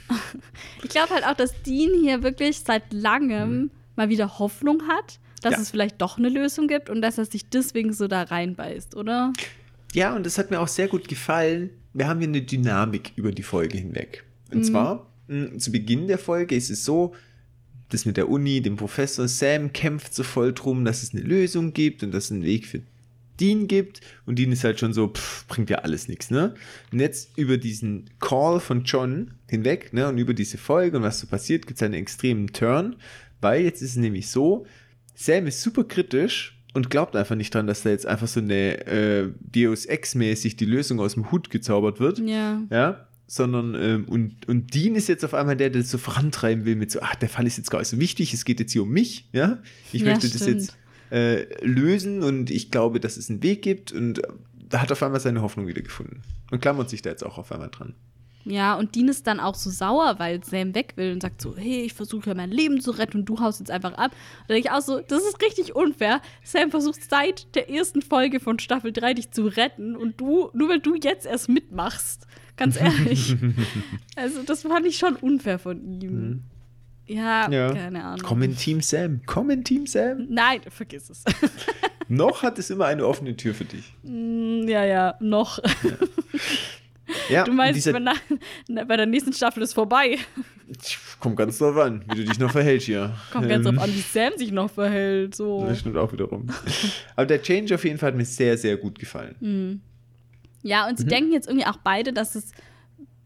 ich 0.83 0.89
glaube 0.89 1.13
halt 1.13 1.25
auch, 1.25 1.35
dass 1.35 1.53
Dean 1.63 1.91
hier 2.01 2.21
wirklich 2.21 2.59
seit 2.59 2.91
langem 2.91 3.49
hm. 3.49 3.71
mal 3.95 4.09
wieder 4.09 4.37
Hoffnung 4.37 4.81
hat, 4.89 5.21
dass 5.41 5.53
ja. 5.53 5.59
es 5.61 5.71
vielleicht 5.71 6.01
doch 6.01 6.17
eine 6.17 6.27
Lösung 6.27 6.67
gibt 6.67 6.89
und 6.89 7.01
dass 7.01 7.17
er 7.17 7.23
sich 7.23 7.49
deswegen 7.49 7.93
so 7.93 8.09
da 8.09 8.23
reinbeißt, 8.23 8.97
oder? 8.97 9.31
Ja, 9.93 10.13
und 10.13 10.25
das 10.25 10.37
hat 10.37 10.51
mir 10.51 10.59
auch 10.59 10.67
sehr 10.67 10.89
gut 10.89 11.07
gefallen. 11.07 11.69
Wir 11.99 12.07
haben 12.07 12.19
hier 12.19 12.29
eine 12.29 12.41
Dynamik 12.41 13.11
über 13.17 13.33
die 13.33 13.43
Folge 13.43 13.77
hinweg. 13.77 14.23
Und 14.53 14.59
mhm. 14.59 14.63
zwar, 14.63 15.11
mh, 15.27 15.49
hm, 15.49 15.59
zu 15.59 15.69
Beginn 15.73 16.07
der 16.07 16.17
Folge 16.17 16.55
ist 16.55 16.69
es 16.69 16.85
so, 16.85 17.13
das 17.89 18.05
mit 18.05 18.15
der 18.15 18.29
Uni, 18.29 18.61
dem 18.61 18.77
Professor 18.77 19.27
Sam 19.27 19.73
kämpft 19.73 20.15
so 20.15 20.23
voll 20.23 20.53
drum, 20.53 20.85
dass 20.85 21.03
es 21.03 21.13
eine 21.13 21.23
Lösung 21.23 21.73
gibt 21.73 22.01
und 22.01 22.13
dass 22.13 22.25
es 22.25 22.31
einen 22.31 22.45
Weg 22.45 22.67
für 22.67 22.83
Dean 23.37 23.67
gibt 23.67 23.99
und 24.25 24.39
Dean 24.39 24.53
ist 24.53 24.63
halt 24.63 24.79
schon 24.79 24.93
so, 24.93 25.09
pff, 25.09 25.45
bringt 25.47 25.69
ja 25.69 25.79
alles 25.79 26.07
nichts, 26.07 26.31
ne? 26.31 26.53
Und 26.93 27.01
jetzt 27.01 27.37
über 27.37 27.57
diesen 27.57 28.09
Call 28.21 28.61
von 28.61 28.85
John 28.85 29.31
hinweg, 29.49 29.91
ne, 29.91 30.07
und 30.07 30.17
über 30.19 30.33
diese 30.33 30.57
Folge 30.57 30.95
und 30.95 31.03
was 31.03 31.19
so 31.19 31.27
passiert, 31.27 31.67
gibt 31.67 31.81
es 31.81 31.83
einen 31.83 31.95
extremen 31.95 32.47
Turn, 32.53 32.95
weil 33.41 33.63
jetzt 33.63 33.81
ist 33.81 33.91
es 33.91 33.97
nämlich 33.97 34.29
so, 34.29 34.65
Sam 35.15 35.47
ist 35.47 35.61
super 35.61 35.83
kritisch 35.83 36.58
und 36.73 36.89
glaubt 36.89 37.15
einfach 37.15 37.35
nicht 37.35 37.53
dran, 37.53 37.67
dass 37.67 37.83
da 37.83 37.89
jetzt 37.89 38.05
einfach 38.05 38.27
so 38.27 38.39
eine 38.39 38.85
äh, 38.87 39.29
Deus 39.39 39.85
Ex-mäßig 39.85 40.55
die 40.55 40.65
Lösung 40.65 40.99
aus 40.99 41.15
dem 41.15 41.31
Hut 41.31 41.49
gezaubert 41.49 41.99
wird. 41.99 42.19
Ja. 42.19 42.61
Ja. 42.69 43.07
Sondern, 43.27 43.75
ähm, 43.75 44.05
und, 44.05 44.47
und 44.47 44.73
Dean 44.73 44.95
ist 44.95 45.07
jetzt 45.07 45.23
auf 45.23 45.35
einmal 45.35 45.55
der, 45.55 45.69
der 45.69 45.81
das 45.81 45.91
so 45.91 45.99
vorantreiben 45.99 46.65
will 46.65 46.75
mit 46.75 46.91
so, 46.91 46.99
ach, 47.01 47.15
der 47.15 47.29
Fall 47.29 47.45
ist 47.45 47.57
jetzt 47.57 47.69
gar 47.69 47.79
nicht 47.79 47.87
so 47.87 47.99
wichtig, 47.99 48.33
es 48.33 48.43
geht 48.43 48.59
jetzt 48.59 48.71
hier 48.71 48.83
um 48.83 48.89
mich, 48.89 49.29
ja. 49.33 49.59
Ich 49.91 50.01
ja, 50.01 50.11
möchte 50.11 50.27
stimmt. 50.27 50.41
das 50.41 50.47
jetzt 50.47 50.77
äh, 51.11 51.45
lösen 51.63 52.23
und 52.23 52.49
ich 52.49 52.71
glaube, 52.71 52.99
dass 52.99 53.17
es 53.17 53.29
einen 53.29 53.43
Weg 53.43 53.61
gibt 53.61 53.91
und 53.91 54.21
da 54.67 54.81
hat 54.81 54.91
auf 54.91 55.01
einmal 55.03 55.19
seine 55.19 55.41
Hoffnung 55.41 55.67
wieder 55.67 55.81
gefunden 55.81 56.21
und 56.51 56.61
klammert 56.61 56.89
sich 56.89 57.01
da 57.01 57.09
jetzt 57.09 57.23
auch 57.23 57.37
auf 57.37 57.51
einmal 57.51 57.69
dran. 57.69 57.93
Ja, 58.45 58.75
und 58.75 58.95
Dean 58.95 59.09
ist 59.09 59.27
dann 59.27 59.39
auch 59.39 59.55
so 59.55 59.69
sauer, 59.69 60.15
weil 60.17 60.43
Sam 60.43 60.73
weg 60.73 60.93
will 60.95 61.11
und 61.11 61.21
sagt 61.21 61.41
so, 61.41 61.55
hey, 61.57 61.83
ich 61.83 61.93
versuche 61.93 62.29
ja 62.29 62.35
mein 62.35 62.51
Leben 62.51 62.79
zu 62.79 62.91
retten 62.91 63.19
und 63.19 63.25
du 63.25 63.39
haust 63.39 63.59
jetzt 63.59 63.69
einfach 63.69 63.93
ab. 63.93 64.11
Da 64.47 64.53
denke 64.53 64.69
ich 64.69 64.71
auch 64.71 64.81
so, 64.81 65.01
das 65.01 65.23
ist 65.23 65.41
richtig 65.41 65.75
unfair. 65.75 66.21
Sam 66.43 66.71
versucht 66.71 67.01
seit 67.09 67.53
der 67.55 67.69
ersten 67.69 68.01
Folge 68.01 68.39
von 68.39 68.57
Staffel 68.57 68.91
3 68.91 69.15
dich 69.15 69.31
zu 69.31 69.45
retten 69.45 69.95
und 69.95 70.19
du, 70.19 70.49
nur 70.53 70.69
weil 70.69 70.79
du 70.79 70.95
jetzt 70.95 71.25
erst 71.25 71.49
mitmachst, 71.49 72.27
ganz 72.55 72.75
ehrlich. 72.79 73.35
also 74.15 74.41
das 74.43 74.63
fand 74.63 74.85
ich 74.85 74.97
schon 74.97 75.15
unfair 75.15 75.59
von 75.59 75.83
ihm. 75.83 76.11
Mhm. 76.11 76.43
Ja, 77.09 77.49
ja, 77.49 77.73
keine 77.73 78.03
Ahnung. 78.03 78.21
Komm 78.23 78.43
in 78.43 78.55
Team 78.55 78.81
Sam. 78.81 79.21
Komm 79.25 79.49
in 79.49 79.63
Team 79.63 79.87
Sam. 79.87 80.27
Nein, 80.29 80.61
vergiss 80.69 81.09
es. 81.09 81.23
noch 82.07 82.43
hat 82.43 82.59
es 82.59 82.69
immer 82.69 82.85
eine 82.85 83.05
offene 83.05 83.35
Tür 83.35 83.55
für 83.55 83.65
dich. 83.65 83.95
Mm, 84.03 84.67
ja, 84.67 84.85
ja, 84.85 85.15
noch. 85.19 85.57
Ja. 85.57 85.91
ja 87.29 87.43
du 87.43 87.51
meinst, 87.51 87.91
bei, 87.91 88.85
bei 88.85 88.97
der 88.97 89.05
nächsten 89.05 89.33
Staffel 89.33 89.63
ist 89.63 89.73
vorbei. 89.73 90.17
Kommt 91.19 91.37
ganz 91.37 91.57
drauf 91.57 91.77
an, 91.77 92.03
wie 92.09 92.17
du 92.17 92.25
dich 92.25 92.39
noch 92.39 92.51
verhältst 92.51 92.85
hier. 92.85 93.15
Kommt 93.31 93.49
ganz 93.49 93.65
drauf 93.65 93.73
ähm. 93.73 93.79
an, 93.79 93.93
wie 93.93 94.01
Sam 94.01 94.33
sich 94.37 94.51
noch 94.51 94.69
verhält. 94.69 95.35
So. 95.35 95.65
Das 95.65 95.79
stimmt 95.79 95.97
auch 95.97 96.11
wiederum. 96.13 96.47
Aber 97.15 97.25
der 97.25 97.41
Change 97.41 97.75
auf 97.75 97.83
jeden 97.83 97.97
Fall 97.97 98.09
hat 98.11 98.17
mir 98.17 98.25
sehr, 98.25 98.57
sehr 98.57 98.77
gut 98.77 98.99
gefallen. 98.99 99.35
Mhm. 99.39 99.81
Ja, 100.61 100.87
und 100.87 100.97
sie 100.97 101.05
mhm. 101.05 101.09
denken 101.09 101.31
jetzt 101.31 101.47
irgendwie 101.47 101.65
auch 101.65 101.77
beide, 101.77 102.13
dass 102.13 102.35
es 102.35 102.51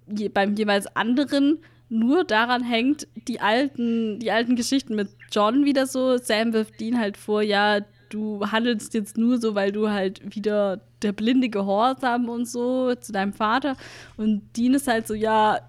je, 0.07 0.29
beim 0.29 0.55
jeweils 0.55 0.87
anderen 0.95 1.59
nur 1.89 2.23
daran 2.23 2.63
hängt, 2.63 3.07
die 3.27 3.39
alten, 3.39 4.19
die 4.19 4.31
alten 4.31 4.55
Geschichten 4.55 4.95
mit 4.95 5.09
John 5.31 5.65
wieder 5.65 5.85
so. 5.85 6.17
Sam 6.17 6.53
wirft 6.53 6.79
Dean 6.79 6.99
halt 6.99 7.17
vor, 7.17 7.41
ja, 7.41 7.81
du 8.13 8.45
handelst 8.51 8.93
jetzt 8.93 9.17
nur 9.17 9.39
so, 9.39 9.55
weil 9.55 9.71
du 9.71 9.89
halt 9.89 10.35
wieder 10.35 10.81
der 11.01 11.11
blinde 11.11 11.49
Gehorsam 11.49 12.29
und 12.29 12.47
so 12.47 12.93
zu 12.95 13.11
deinem 13.11 13.33
Vater. 13.33 13.75
Und 14.17 14.41
Dean 14.55 14.73
ist 14.73 14.87
halt 14.87 15.07
so, 15.07 15.13
ja, 15.13 15.59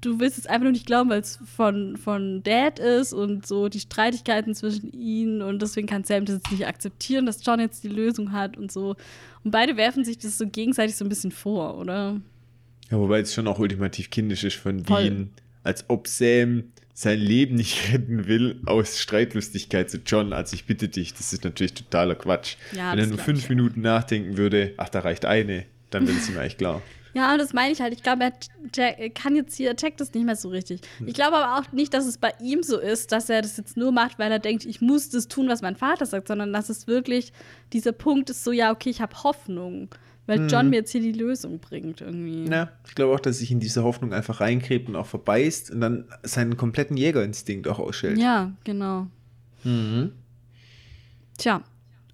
du 0.00 0.18
willst 0.20 0.38
es 0.38 0.46
einfach 0.46 0.64
nur 0.64 0.72
nicht 0.72 0.86
glauben, 0.86 1.10
weil 1.10 1.20
es 1.20 1.38
von, 1.56 1.96
von 1.96 2.42
Dad 2.42 2.78
ist 2.78 3.12
und 3.12 3.46
so 3.46 3.68
die 3.68 3.80
Streitigkeiten 3.80 4.54
zwischen 4.54 4.92
ihnen 4.92 5.42
und 5.42 5.60
deswegen 5.60 5.86
kann 5.86 6.04
Sam 6.04 6.24
das 6.24 6.36
jetzt 6.36 6.52
nicht 6.52 6.66
akzeptieren, 6.66 7.26
dass 7.26 7.44
John 7.44 7.60
jetzt 7.60 7.84
die 7.84 7.88
Lösung 7.88 8.32
hat 8.32 8.56
und 8.56 8.72
so. 8.72 8.96
Und 9.44 9.50
beide 9.50 9.76
werfen 9.76 10.04
sich 10.04 10.18
das 10.18 10.38
so 10.38 10.46
gegenseitig 10.46 10.96
so 10.96 11.04
ein 11.04 11.08
bisschen 11.08 11.32
vor, 11.32 11.76
oder? 11.76 12.20
Ja, 12.90 12.98
wobei 12.98 13.20
es 13.20 13.34
schon 13.34 13.46
auch 13.46 13.58
ultimativ 13.58 14.10
kindisch 14.10 14.44
ist 14.44 14.56
von 14.56 14.84
Voll. 14.84 15.02
Dean 15.02 15.30
als 15.62 15.84
ob 15.88 16.08
Sam 16.08 16.64
sein 17.00 17.18
Leben 17.18 17.54
nicht 17.54 17.92
retten 17.92 18.26
will 18.26 18.60
aus 18.66 19.00
Streitlustigkeit 19.00 19.90
zu 19.90 19.98
John. 20.04 20.34
Also 20.34 20.54
ich 20.54 20.66
bitte 20.66 20.88
dich, 20.88 21.14
das 21.14 21.32
ist 21.32 21.44
natürlich 21.44 21.72
totaler 21.72 22.14
Quatsch. 22.14 22.56
Ja, 22.72 22.92
Wenn 22.92 22.98
er 22.98 23.06
nur 23.06 23.18
fünf 23.18 23.48
Minuten 23.48 23.80
nachdenken 23.80 24.36
würde, 24.36 24.74
ach, 24.76 24.90
da 24.90 25.00
reicht 25.00 25.24
eine, 25.24 25.64
dann 25.88 26.06
wäre 26.06 26.18
es 26.18 26.28
ihm 26.28 26.36
eigentlich 26.36 26.58
klar. 26.58 26.82
Ja, 27.12 27.32
und 27.32 27.38
das 27.38 27.52
meine 27.52 27.72
ich 27.72 27.80
halt. 27.80 27.92
Ich 27.92 28.04
glaube, 28.04 28.30
er 28.76 29.10
kann 29.10 29.34
jetzt 29.34 29.56
hier, 29.56 29.70
er 29.70 29.74
checkt 29.74 30.00
das 30.00 30.14
nicht 30.14 30.24
mehr 30.24 30.36
so 30.36 30.48
richtig. 30.48 30.82
Ich 31.04 31.14
glaube 31.14 31.38
aber 31.38 31.58
auch 31.58 31.72
nicht, 31.72 31.92
dass 31.92 32.06
es 32.06 32.18
bei 32.18 32.32
ihm 32.40 32.62
so 32.62 32.78
ist, 32.78 33.10
dass 33.10 33.28
er 33.28 33.42
das 33.42 33.56
jetzt 33.56 33.76
nur 33.76 33.90
macht, 33.90 34.20
weil 34.20 34.30
er 34.30 34.38
denkt, 34.38 34.64
ich 34.64 34.80
muss 34.80 35.10
das 35.10 35.26
tun, 35.26 35.48
was 35.48 35.60
mein 35.60 35.74
Vater 35.74 36.06
sagt, 36.06 36.28
sondern 36.28 36.52
dass 36.52 36.68
es 36.68 36.86
wirklich 36.86 37.32
dieser 37.72 37.90
Punkt 37.90 38.30
ist 38.30 38.44
so, 38.44 38.52
ja, 38.52 38.70
okay, 38.70 38.90
ich 38.90 39.00
habe 39.00 39.24
Hoffnung. 39.24 39.88
Weil 40.30 40.48
John 40.48 40.60
hm. 40.60 40.70
mir 40.70 40.76
jetzt 40.76 40.92
hier 40.92 41.00
die 41.00 41.10
Lösung 41.10 41.58
bringt 41.58 42.02
irgendwie. 42.02 42.48
Ja, 42.48 42.70
ich 42.86 42.94
glaube 42.94 43.12
auch, 43.12 43.18
dass 43.18 43.38
sich 43.38 43.50
in 43.50 43.58
diese 43.58 43.82
Hoffnung 43.82 44.12
einfach 44.12 44.40
reinkrebt 44.40 44.88
und 44.88 44.94
auch 44.94 45.06
verbeißt 45.06 45.72
und 45.72 45.80
dann 45.80 46.04
seinen 46.22 46.56
kompletten 46.56 46.96
Jägerinstinkt 46.96 47.66
auch 47.66 47.80
ausschält. 47.80 48.16
Ja, 48.16 48.52
genau. 48.62 49.08
Mhm. 49.64 50.12
Tja. 51.36 51.64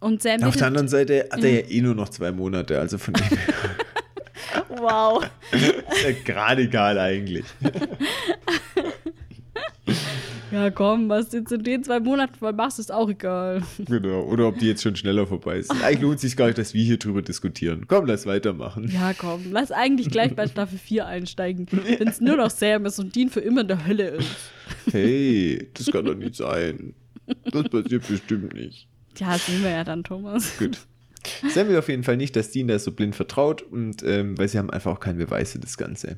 Und 0.01 0.23
Sam 0.23 0.43
Auf 0.45 0.57
der 0.57 0.69
anderen 0.69 0.89
Seite 0.89 1.29
hat 1.31 1.45
er 1.45 1.51
ja 1.51 1.69
eh 1.69 1.83
nur 1.83 1.95
noch 1.95 2.09
zwei 2.09 2.33
Monate, 2.33 2.79
also 2.79 2.97
von 2.97 3.12
dem 3.12 3.27
wow. 4.79 5.23
gerade 6.25 6.62
egal 6.62 6.99
eigentlich. 6.99 7.45
Ja, 10.57 10.71
komm, 10.71 11.11
was 11.11 11.29
du 11.29 11.37
jetzt 11.37 11.53
in 11.53 11.63
den 11.63 11.85
zwei 11.85 12.01
Monaten 12.01 12.35
voll 12.35 12.55
machst, 12.55 12.79
ist 12.79 12.91
auch 12.91 13.11
egal. 13.11 13.63
Genau. 13.79 14.23
Oder 14.23 14.49
ob 14.49 14.59
die 14.59 14.67
jetzt 14.67 14.83
schon 14.83 14.97
schneller 14.97 15.27
vorbei 15.27 15.59
ist. 15.59 15.71
Eigentlich 15.71 16.01
lohnt 16.01 16.15
es 16.15 16.23
sich 16.23 16.35
gar 16.35 16.47
nicht, 16.47 16.57
dass 16.57 16.73
wir 16.73 16.83
hier 16.83 16.97
drüber 16.97 17.21
diskutieren. 17.21 17.85
Komm, 17.87 18.07
lass 18.07 18.25
weitermachen. 18.25 18.91
Ja, 18.91 19.13
komm, 19.13 19.53
lass 19.53 19.71
eigentlich 19.71 20.09
gleich 20.09 20.35
bei 20.35 20.47
Staffel 20.47 20.79
4 20.79 21.07
einsteigen. 21.07 21.67
Wenn 21.99 22.09
es 22.09 22.23
nur 22.23 22.39
noch 22.39 22.49
Sam 22.49 22.87
ist 22.87 22.99
und 22.99 23.15
Dean 23.15 23.29
für 23.29 23.41
immer 23.41 23.61
in 23.61 23.69
der 23.69 23.87
Hölle 23.87 24.09
ist. 24.09 24.31
Hey, 24.91 25.69
das 25.75 25.89
kann 25.89 26.07
doch 26.07 26.15
nicht 26.15 26.37
sein. 26.37 26.95
Das 27.53 27.69
passiert 27.69 28.09
bestimmt 28.09 28.55
nicht. 28.55 28.89
Ja, 29.19 29.37
sehen 29.37 29.63
wir 29.63 29.71
ja 29.71 29.85
dann, 29.85 30.05
Thomas. 30.05 30.57
Gut. 30.59 30.79
Sam 31.51 31.69
will 31.69 31.77
auf 31.77 31.91
jeden 31.91 32.03
Fall 32.03 32.17
nicht, 32.17 32.35
dass 32.35 32.51
Dean 32.51 32.69
da 32.69 32.79
so 32.79 32.93
blind 32.93 33.15
vertraut 33.15 33.61
und 33.61 34.03
ähm, 34.05 34.39
weil 34.39 34.49
sie 34.49 34.57
haben 34.57 34.71
einfach 34.71 34.93
auch 34.93 35.01
keinen 35.01 35.19
Beweis 35.19 35.53
für 35.53 35.59
das 35.59 35.77
Ganze. 35.77 36.17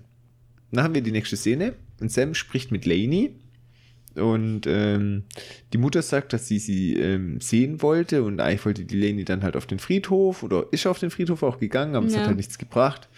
Dann 0.70 0.84
haben 0.84 0.94
wir 0.94 1.02
die 1.02 1.10
nächste 1.10 1.36
Szene 1.36 1.72
und 2.00 2.12
Sam 2.12 2.34
spricht 2.34 2.70
mit 2.70 2.86
Lainey 2.86 3.34
Und 4.18 4.62
ähm, 4.66 5.24
die 5.72 5.78
Mutter 5.78 6.02
sagt, 6.02 6.32
dass 6.32 6.46
sie 6.48 6.58
sie 6.58 6.94
ähm, 6.94 7.40
sehen 7.40 7.82
wollte 7.82 8.22
und 8.22 8.40
eigentlich 8.40 8.64
wollte 8.64 8.84
die 8.84 8.96
Leni 8.96 9.24
dann 9.24 9.42
halt 9.42 9.56
auf 9.56 9.66
den 9.66 9.78
Friedhof 9.78 10.42
oder 10.42 10.66
ist 10.70 10.86
auf 10.86 10.98
den 10.98 11.10
Friedhof 11.10 11.42
auch 11.42 11.58
gegangen, 11.58 11.94
aber 11.94 12.06
es 12.06 12.14
Ja. 12.14 12.20
hat 12.20 12.26
halt 12.28 12.36
nichts 12.36 12.58
gebracht. 12.58 13.08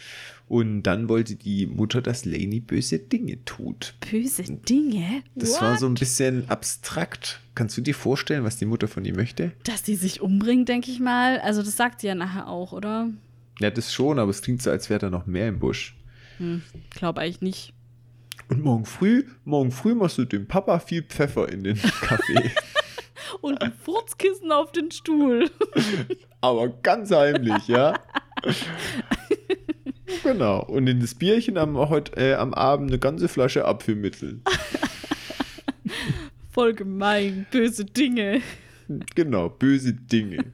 Und 0.48 0.82
dann 0.82 1.09
wollte 1.09 1.36
die 1.36 1.66
Mutter, 1.66 2.03
dass 2.03 2.24
Leni 2.24 2.59
böse 2.59 2.98
Dinge 2.98 3.44
tut. 3.44 3.94
Böse 4.11 4.42
Dinge? 4.42 5.22
Das 5.36 5.51
What? 5.53 5.62
war 5.62 5.78
so 5.78 5.86
ein 5.86 5.94
bisschen 5.94 6.48
abstrakt. 6.51 7.40
Kannst 7.55 7.76
du 7.76 7.82
dir 7.82 7.94
vorstellen, 7.94 8.42
was 8.42 8.57
die 8.57 8.64
Mutter 8.66 8.88
von 8.88 9.05
ihr 9.05 9.14
möchte? 9.14 9.53
Dass 9.62 9.84
die 9.84 9.94
sich 9.94 10.20
umbringt, 10.20 10.68
denke 10.68 10.90
ich 10.90 10.98
mal. 10.98 11.38
Also, 11.38 11.62
das 11.62 11.76
sagt 11.76 12.01
sie 12.01 12.09
ja 12.09 12.16
nachher 12.16 12.48
auch, 12.48 12.72
oder? 12.72 13.11
Ja, 13.61 13.70
das 13.70 13.92
schon, 13.92 14.18
aber 14.18 14.30
es 14.30 14.42
klingt 14.42 14.61
so, 14.61 14.70
als 14.70 14.90
wäre 14.90 14.98
da 14.98 15.09
noch 15.11 15.26
mehr 15.26 15.46
im 15.48 15.61
Busch. 15.61 15.94
Hm, 16.38 16.62
glaube 16.90 17.20
eigentlich 17.20 17.42
nicht. 17.42 17.72
Und 18.51 18.64
morgen 18.64 18.84
früh, 18.84 19.24
morgen 19.44 19.70
früh 19.70 19.94
machst 19.94 20.18
du 20.18 20.24
dem 20.24 20.48
Papa 20.48 20.80
viel 20.80 21.03
Pfeffer 21.05 21.48
in 21.48 21.62
den 21.62 21.80
Kaffee. 22.03 22.51
Und 23.40 23.62
ein 23.62 23.72
Furzkissen 23.72 24.51
auf 24.51 24.72
den 24.72 24.90
Stuhl. 24.90 25.48
aber 26.40 26.68
ganz 26.68 27.12
heimlich, 27.12 27.68
ja. 27.68 27.94
genau. 30.24 30.64
Und 30.64 30.88
in 30.88 31.01
das 31.01 31.14
Bierchen 31.14 31.57
am, 31.57 31.76
heute, 31.76 32.16
äh, 32.16 32.34
am 32.34 32.53
Abend 32.53 32.90
eine 32.90 32.98
ganze 32.98 33.28
Flasche 33.28 33.64
Apfelmittel. 33.64 34.40
Voll 36.51 36.74
gemein. 36.74 37.46
Böse 37.53 37.84
Dinge. 37.84 38.42
Genau, 39.14 39.48
böse 39.48 39.92
Dinge. 39.94 40.44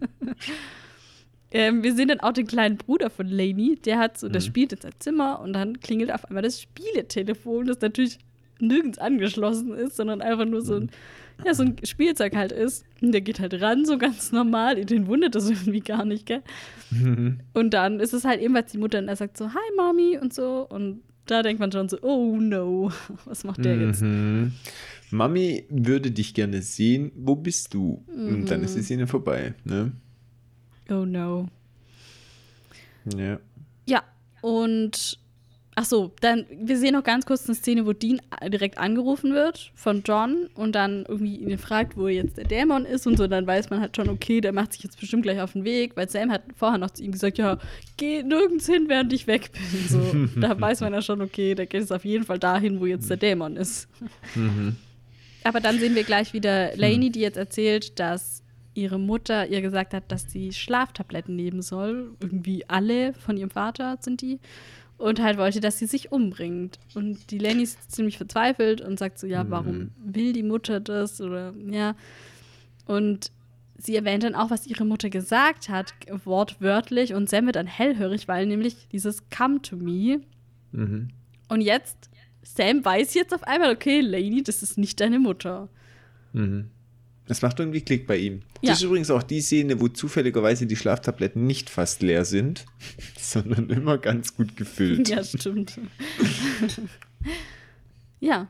Ähm, 1.59 1.83
wir 1.83 1.95
sehen 1.95 2.09
dann 2.09 2.21
auch 2.21 2.33
den 2.33 2.47
kleinen 2.47 2.77
Bruder 2.77 3.11
von 3.11 3.27
Lainey. 3.27 3.77
Der 3.85 3.99
hat 3.99 4.19
so, 4.19 4.29
der 4.29 4.41
Mhm. 4.41 4.45
spielt 4.47 4.73
in 4.73 4.81
seinem 4.81 4.99
Zimmer 4.99 5.41
und 5.41 5.53
dann 5.53 5.81
klingelt 5.81 6.13
auf 6.13 6.25
einmal 6.27 6.43
das 6.43 6.61
Spieletelefon, 6.61 7.67
das 7.67 7.81
natürlich 7.81 8.19
nirgends 8.61 8.99
angeschlossen 8.99 9.73
ist, 9.75 9.97
sondern 9.97 10.23
einfach 10.23 10.47
nur 10.47 10.63
so 10.63 10.77
ein, 10.77 10.91
ja, 11.45 11.53
so 11.53 11.63
ein 11.63 11.77
Spielzeug 11.85 12.35
halt 12.35 12.53
ist. 12.53 12.85
Und 13.03 13.13
der 13.13 13.21
geht 13.21 13.39
halt 13.41 13.61
ran, 13.61 13.85
so 13.85 13.99
ganz 13.99 14.33
normal. 14.33 14.83
Den 14.85 15.07
wundert 15.07 15.35
das 15.35 15.51
irgendwie 15.51 15.81
gar 15.81 16.05
nicht, 16.07 16.25
gell? 16.27 16.43
Und 17.53 17.75
dann 17.75 18.01
ist 18.01 18.15
es 18.15 18.25
halt 18.25 18.41
ebenfalls 18.41 18.73
die 18.73 18.79
Mutter 18.79 18.99
und 18.99 19.09
er 19.09 19.17
sagt 19.17 19.37
so, 19.37 19.49
hi 19.53 19.77
Mami 19.77 20.19
und 20.21 20.33
so. 20.33 20.67
Und 20.69 21.03
da 21.27 21.43
denkt 21.43 21.61
man 21.61 21.71
schon 21.73 21.89
so, 21.89 21.99
oh 22.03 22.37
no, 22.41 22.91
was 23.25 23.45
macht 23.45 23.65
der 23.65 23.77
jetzt? 23.77 24.03
Mhm. 24.03 24.53
Mami 25.11 25.65
würde 25.69 26.11
dich 26.11 26.35
gerne 26.35 26.63
sehen. 26.63 27.13
Wo 27.15 27.37
bist 27.37 27.75
du? 27.75 28.05
Und 28.09 28.47
dann 28.51 28.61
Mhm. 28.61 28.65
ist 28.65 28.77
die 28.77 28.83
Szene 28.83 29.07
vorbei. 29.07 29.55
Ne? 29.65 29.93
Oh 30.91 31.05
no. 31.05 31.49
Ja. 33.17 33.39
Ja, 33.87 34.03
und 34.41 35.19
ach 35.77 35.85
so, 35.85 36.13
dann 36.21 36.47
wir 36.51 36.79
sehen 36.79 36.95
noch 36.95 37.05
ganz 37.05 37.27
kurz 37.27 37.47
eine 37.47 37.55
Szene, 37.55 37.87
wo 37.87 37.93
Dean 37.93 38.21
direkt 38.49 38.79
angerufen 38.79 39.33
wird 39.33 39.71
von 39.75 40.03
John 40.05 40.49
und 40.55 40.75
dann 40.75 41.05
irgendwie 41.07 41.37
ihn 41.37 41.59
fragt, 41.59 41.97
wo 41.97 42.09
jetzt 42.09 42.37
der 42.37 42.45
Dämon 42.45 42.85
ist 42.85 43.07
und 43.07 43.17
so, 43.17 43.27
dann 43.27 43.47
weiß 43.47 43.71
man 43.71 43.81
halt 43.81 43.95
schon, 43.95 44.09
okay, 44.09 44.41
der 44.41 44.53
macht 44.53 44.73
sich 44.73 44.83
jetzt 44.83 44.99
bestimmt 44.99 45.23
gleich 45.23 45.41
auf 45.41 45.53
den 45.53 45.65
Weg, 45.65 45.97
weil 45.97 46.09
Sam 46.09 46.33
hat 46.33 46.43
vorher 46.57 46.79
noch 46.79 46.91
zu 46.91 47.05
ihm 47.05 47.13
gesagt, 47.13 47.39
ja, 47.39 47.59
geh 47.97 48.23
nirgends 48.23 48.67
hin, 48.67 48.87
während 48.89 49.13
ich 49.13 49.27
weg 49.27 49.53
bin. 49.53 49.63
So, 49.89 50.41
da 50.41 50.59
weiß 50.61 50.81
man 50.81 50.93
ja 50.93 51.03
schon, 51.03 51.21
okay, 51.21 51.55
der 51.55 51.67
geht 51.67 51.83
jetzt 51.83 51.93
auf 51.93 52.05
jeden 52.05 52.25
Fall 52.25 52.39
dahin, 52.39 52.81
wo 52.81 52.87
jetzt 52.87 53.09
der 53.09 53.19
Dämon 53.19 53.57
ist. 53.57 53.89
Mhm. 54.35 54.77
Aber 55.45 55.61
dann 55.61 55.79
sehen 55.79 55.95
wir 55.95 56.03
gleich 56.03 56.33
wieder 56.33 56.75
Lainey, 56.77 57.11
die 57.11 57.21
jetzt 57.21 57.37
erzählt, 57.37 58.01
dass 58.01 58.43
ihre 58.77 58.99
Mutter 58.99 59.47
ihr 59.49 59.61
gesagt 59.63 59.95
hat, 59.95 60.11
dass 60.13 60.31
sie 60.31 60.53
Schlaftabletten 60.53 61.35
nehmen 61.35 61.63
soll. 61.63 62.15
Irgendwie 62.21 62.69
alle 62.69 63.13
von 63.15 63.37
ihrem 63.37 63.51
Vater 63.51 63.97
sind 64.01 64.21
die. 64.21 64.39
Und 64.99 65.21
halt 65.23 65.37
wollte, 65.37 65.61
dass 65.61 65.79
sie 65.79 65.87
sich 65.87 66.11
umbringt. 66.13 66.79
Und 66.95 67.31
die 67.31 67.39
Lainey 67.39 67.65
ist 67.65 67.91
ziemlich 67.93 68.17
verzweifelt 68.17 68.81
und 68.81 68.99
sagt 68.99 69.19
so, 69.19 69.27
ja, 69.27 69.49
warum 69.51 69.91
will 70.03 70.33
die 70.33 70.43
Mutter 70.43 70.81
das? 70.81 71.21
Oder 71.21 71.53
ja. 71.71 71.95
Und 72.87 73.31
sie 73.77 73.95
erwähnt 73.97 74.23
dann 74.23 74.35
auch, 74.35 74.51
was 74.51 74.67
ihre 74.67 74.87
Mutter 74.87 75.11
gesagt 75.11 75.69
hat, 75.69 75.93
wortwörtlich. 76.25 77.13
Und 77.13 77.29
Sam 77.29 77.45
wird 77.47 77.57
dann 77.57 77.67
hellhörig, 77.67 78.27
weil 78.29 78.47
nämlich 78.47 78.89
dieses 78.93 79.29
Come 79.29 79.61
to 79.63 79.77
me 79.77 80.21
Mhm. 80.73 81.09
und 81.49 81.61
jetzt, 81.61 82.11
Sam 82.43 82.85
weiß 82.85 83.15
jetzt 83.15 83.33
auf 83.35 83.43
einmal, 83.45 83.73
okay, 83.73 84.01
Lainey, 84.01 84.43
das 84.43 84.63
ist 84.63 84.79
nicht 84.79 85.01
deine 85.01 85.19
Mutter. 85.19 85.69
Mhm. 86.33 86.71
Das 87.27 87.43
macht 87.43 87.59
irgendwie 87.59 87.81
Klick 87.81 88.07
bei 88.07 88.17
ihm. 88.17 88.43
Ja. 88.63 88.71
Das 88.71 88.79
ist 88.79 88.85
übrigens 88.85 89.11
auch 89.11 89.23
die 89.23 89.41
Szene, 89.41 89.81
wo 89.81 89.89
zufälligerweise 89.89 90.67
die 90.67 90.77
Schlaftabletten 90.77 91.45
nicht 91.45 91.71
fast 91.71 92.03
leer 92.03 92.25
sind, 92.25 92.67
sondern 93.19 93.69
immer 93.71 93.99
ganz 93.99 94.37
gut 94.37 94.57
gefüllt. 94.57 95.09
Ja, 95.09 95.25
stimmt. 95.25 95.81
ja, 98.21 98.49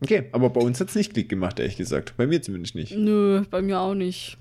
Okay, 0.00 0.28
aber 0.32 0.50
bei 0.50 0.60
uns 0.60 0.80
hat 0.80 0.90
es 0.90 0.94
nicht 0.94 1.14
Klick 1.14 1.28
gemacht, 1.28 1.58
ehrlich 1.58 1.76
gesagt. 1.76 2.14
Bei 2.16 2.26
mir 2.26 2.42
zumindest 2.42 2.74
nicht. 2.74 2.94
nö, 2.96 3.42
bei 3.50 3.62
mir 3.62 3.80
auch 3.80 3.94
nicht. 3.94 4.36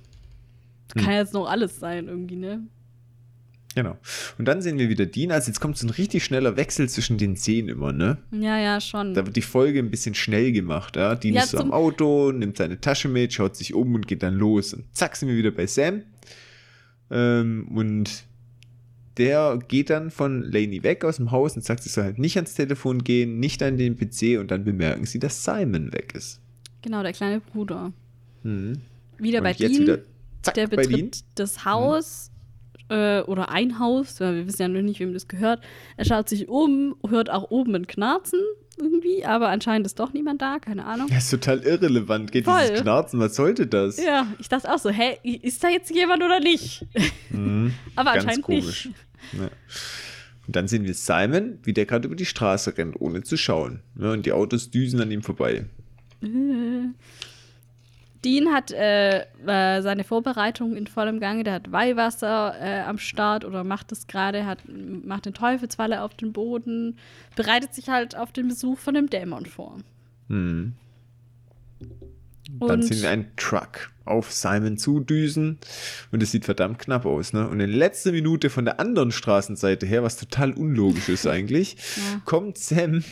Hm. 0.93 1.04
kann 1.04 1.14
jetzt 1.14 1.34
noch 1.34 1.48
alles 1.48 1.80
sein, 1.80 2.08
irgendwie, 2.08 2.36
ne? 2.36 2.62
Genau. 3.76 3.97
Und 4.38 4.45
dann 4.45 4.61
sehen 4.61 4.80
wir 4.80 4.88
wieder 4.88 5.05
Dean. 5.05 5.32
Also 5.32 5.47
jetzt 5.47 5.59
kommt 5.59 5.78
so 5.78 5.86
ein 5.86 5.89
richtig 5.89 6.23
schneller 6.23 6.55
Wechsel 6.55 6.88
zwischen 6.88 7.17
den 7.17 7.36
Szenen 7.36 7.69
immer, 7.69 7.91
ne? 7.91 8.17
Ja, 8.32 8.57
ja, 8.57 8.80
schon. 8.80 9.13
Da 9.13 9.26
wird 9.26 9.36
die 9.36 9.41
Folge 9.41 9.80
ein 9.80 9.91
bisschen 9.91 10.15
schnell 10.15 10.53
gemacht, 10.53 10.95
ja. 10.95 11.13
Dean 11.15 11.36
Ja, 11.36 11.43
ist 11.43 11.51
so 11.51 11.57
am 11.57 11.73
Auto, 11.73 12.32
nimmt 12.32 12.57
seine 12.57 12.80
Tasche 12.80 13.09
mit, 13.09 13.34
schaut 13.34 13.57
sich 13.57 13.73
um 13.73 13.93
und 13.93 14.07
geht 14.07 14.23
dann 14.23 14.36
los. 14.36 14.73
Und 14.73 14.86
zack, 14.93 15.17
sind 15.17 15.28
wir 15.28 15.36
wieder 15.36 15.51
bei 15.51 15.67
Sam. 15.67 16.03
Ähm, 17.11 17.67
und 17.76 18.23
der 19.17 19.59
geht 19.67 19.89
dann 19.89 20.09
von 20.09 20.41
Lainey 20.43 20.84
weg 20.84 21.03
aus 21.03 21.17
dem 21.17 21.32
Haus 21.32 21.55
und 21.55 21.63
sagt, 21.63 21.84
sie 21.84 21.89
soll 21.89 22.05
halt 22.05 22.17
nicht 22.17 22.38
ans 22.38 22.53
Telefon 22.53 23.03
gehen, 23.03 23.39
nicht 23.39 23.61
an 23.61 23.78
den 23.78 23.97
PC 23.97 24.39
und 24.39 24.51
dann 24.51 24.63
bemerken 24.63 25.05
sie, 25.05 25.19
dass 25.19 25.43
Simon 25.43 25.91
weg 25.93 26.13
ist. 26.15 26.39
Genau, 26.82 27.03
der 27.03 27.13
kleine 27.13 27.41
Bruder. 27.41 27.91
Mhm. 28.43 28.80
Wieder 29.17 29.39
und 29.39 29.43
bei 29.43 29.51
jetzt 29.51 29.59
Dean. 29.59 29.82
wieder 29.82 29.99
zack 30.41 30.53
der 30.55 30.67
betritt 30.67 31.23
das 31.36 31.65
Haus 31.65 32.32
äh, 32.90 33.22
oder 33.22 33.50
ein 33.50 33.80
Haus, 33.80 34.20
weil 34.20 34.36
wir 34.36 34.48
wissen 34.48 34.62
ja 34.62 34.68
noch 34.68 34.82
nicht, 34.82 35.00
wem 35.00 35.14
das 35.14 35.28
gehört. 35.28 35.62
Er 35.98 36.06
schaut 36.06 36.30
sich 36.30 36.48
um, 36.48 36.96
hört 37.08 37.30
auch 37.30 37.50
oben 37.52 37.76
ein 37.76 37.88
Knarzen 37.88 38.40
irgendwie, 38.78 39.26
aber 39.26 39.50
anscheinend 39.50 39.88
ist 39.88 40.00
doch 40.00 40.14
niemand 40.14 40.42
da, 40.42 40.60
keine 40.60 40.86
Ahnung. 40.86 41.08
Das 41.10 41.26
ist 41.26 41.30
total 41.32 41.60
irrelevant. 41.60 42.32
Geht 42.32 42.46
Voll. 42.46 42.62
dieses 42.62 42.82
Knarzen, 42.82 43.20
was 43.20 43.36
sollte 43.36 43.68
das? 43.68 44.04
Ja, 44.04 44.28
ich 44.40 44.50
dachte 44.50 44.74
auch 44.74 44.80
so, 44.80 44.90
hä, 44.90 45.18
ist 45.24 45.64
da 45.64 45.70
jetzt 45.70 45.94
jemand 45.94 46.24
oder 46.24 46.40
nicht? 46.40 46.86
Mhm. 47.30 47.74
Aber 47.96 48.12
anscheinend 48.12 48.44
komisch. 48.44 48.86
nicht. 48.86 48.98
Ja. 49.34 49.50
Und 50.48 50.56
dann 50.56 50.68
sehen 50.68 50.84
wir 50.84 50.94
Simon, 50.94 51.60
wie 51.64 51.74
der 51.74 51.86
gerade 51.86 52.06
über 52.06 52.16
die 52.16 52.26
Straße 52.26 52.78
rennt, 52.78 53.00
ohne 53.00 53.24
zu 53.24 53.38
schauen. 53.38 53.80
Ja, 54.00 54.12
und 54.12 54.26
die 54.26 54.32
Autos 54.32 54.70
düsen 54.70 55.02
an 55.02 55.10
ihm 55.10 55.24
vorbei. 55.24 55.66
Dean 58.26 58.51
hat 58.51 58.71
äh, 58.71 59.19
äh, 59.45 59.82
seine 59.84 60.03
Vorbereitung 60.03 60.76
in 60.76 60.88
vollem 60.88 61.19
Gange. 61.19 61.43
Der 61.43 61.53
hat 61.53 61.71
Weihwasser 61.71 62.55
äh, 62.59 62.82
am 62.82 62.97
Start 62.97 63.45
oder 63.45 63.63
macht 63.63 63.91
es 63.91 64.07
gerade, 64.07 64.47
hat 64.47 64.63
macht 64.67 65.28
den 65.28 65.36
Teufelswalle 65.36 66.01
auf 66.01 66.15
den 66.15 66.34
Boden, 66.34 66.97
bereitet 67.36 67.76
sich 67.76 67.88
halt 67.89 68.17
auf 68.17 68.32
den 68.32 68.47
Besuch 68.47 68.80
von 68.80 68.95
dem 68.95 69.09
Dämon 69.11 69.45
vor. 69.45 69.78
Hm. 70.30 70.73
Dann 72.59 72.82
sehen 72.82 73.01
wir 73.01 73.09
einen 73.09 73.32
Truck 73.38 73.91
auf 74.05 74.32
Simon 74.32 74.78
zudüsen 74.78 75.59
und 76.11 76.23
es 76.23 76.32
sieht 76.32 76.45
verdammt 76.45 76.80
knapp 76.80 77.05
aus. 77.05 77.34
Ne? 77.34 77.47
Und 77.47 77.59
in 77.59 77.71
letzter 77.71 78.11
Minute 78.11 78.49
von 78.49 78.65
der 78.65 78.80
anderen 78.80 79.11
Straßenseite 79.11 79.86
her, 79.86 80.03
was 80.03 80.17
total 80.17 80.53
unlogisch 80.53 81.09
ist 81.09 81.28
eigentlich, 81.28 81.76
Ja. 81.97 82.21
kommt 82.26 82.57
Sam 82.57 83.03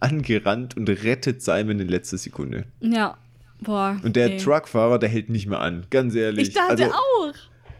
angerannt 0.00 0.76
und 0.76 0.88
rettet 0.88 1.42
Simon 1.42 1.78
in 1.78 1.88
letzter 1.88 2.18
Sekunde. 2.18 2.64
Ja, 2.80 3.16
boah. 3.62 3.98
Und 4.02 4.16
der 4.16 4.32
ey. 4.32 4.36
Truckfahrer, 4.38 4.98
der 4.98 5.08
hält 5.08 5.28
nicht 5.30 5.46
mehr 5.46 5.60
an, 5.60 5.86
ganz 5.90 6.14
ehrlich. 6.14 6.48
Ich 6.48 6.54
dachte 6.54 6.84
also, 6.84 6.92
auch. 6.94 7.32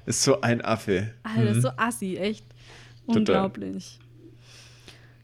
ist 0.07 0.23
so 0.23 0.41
ein 0.41 0.65
Affe. 0.65 1.13
Alter, 1.23 1.55
Mhm. 1.55 1.61
so 1.61 1.69
assi, 1.77 2.17
echt. 2.17 2.45
Total. 3.07 3.19
Unglaublich. 3.19 3.99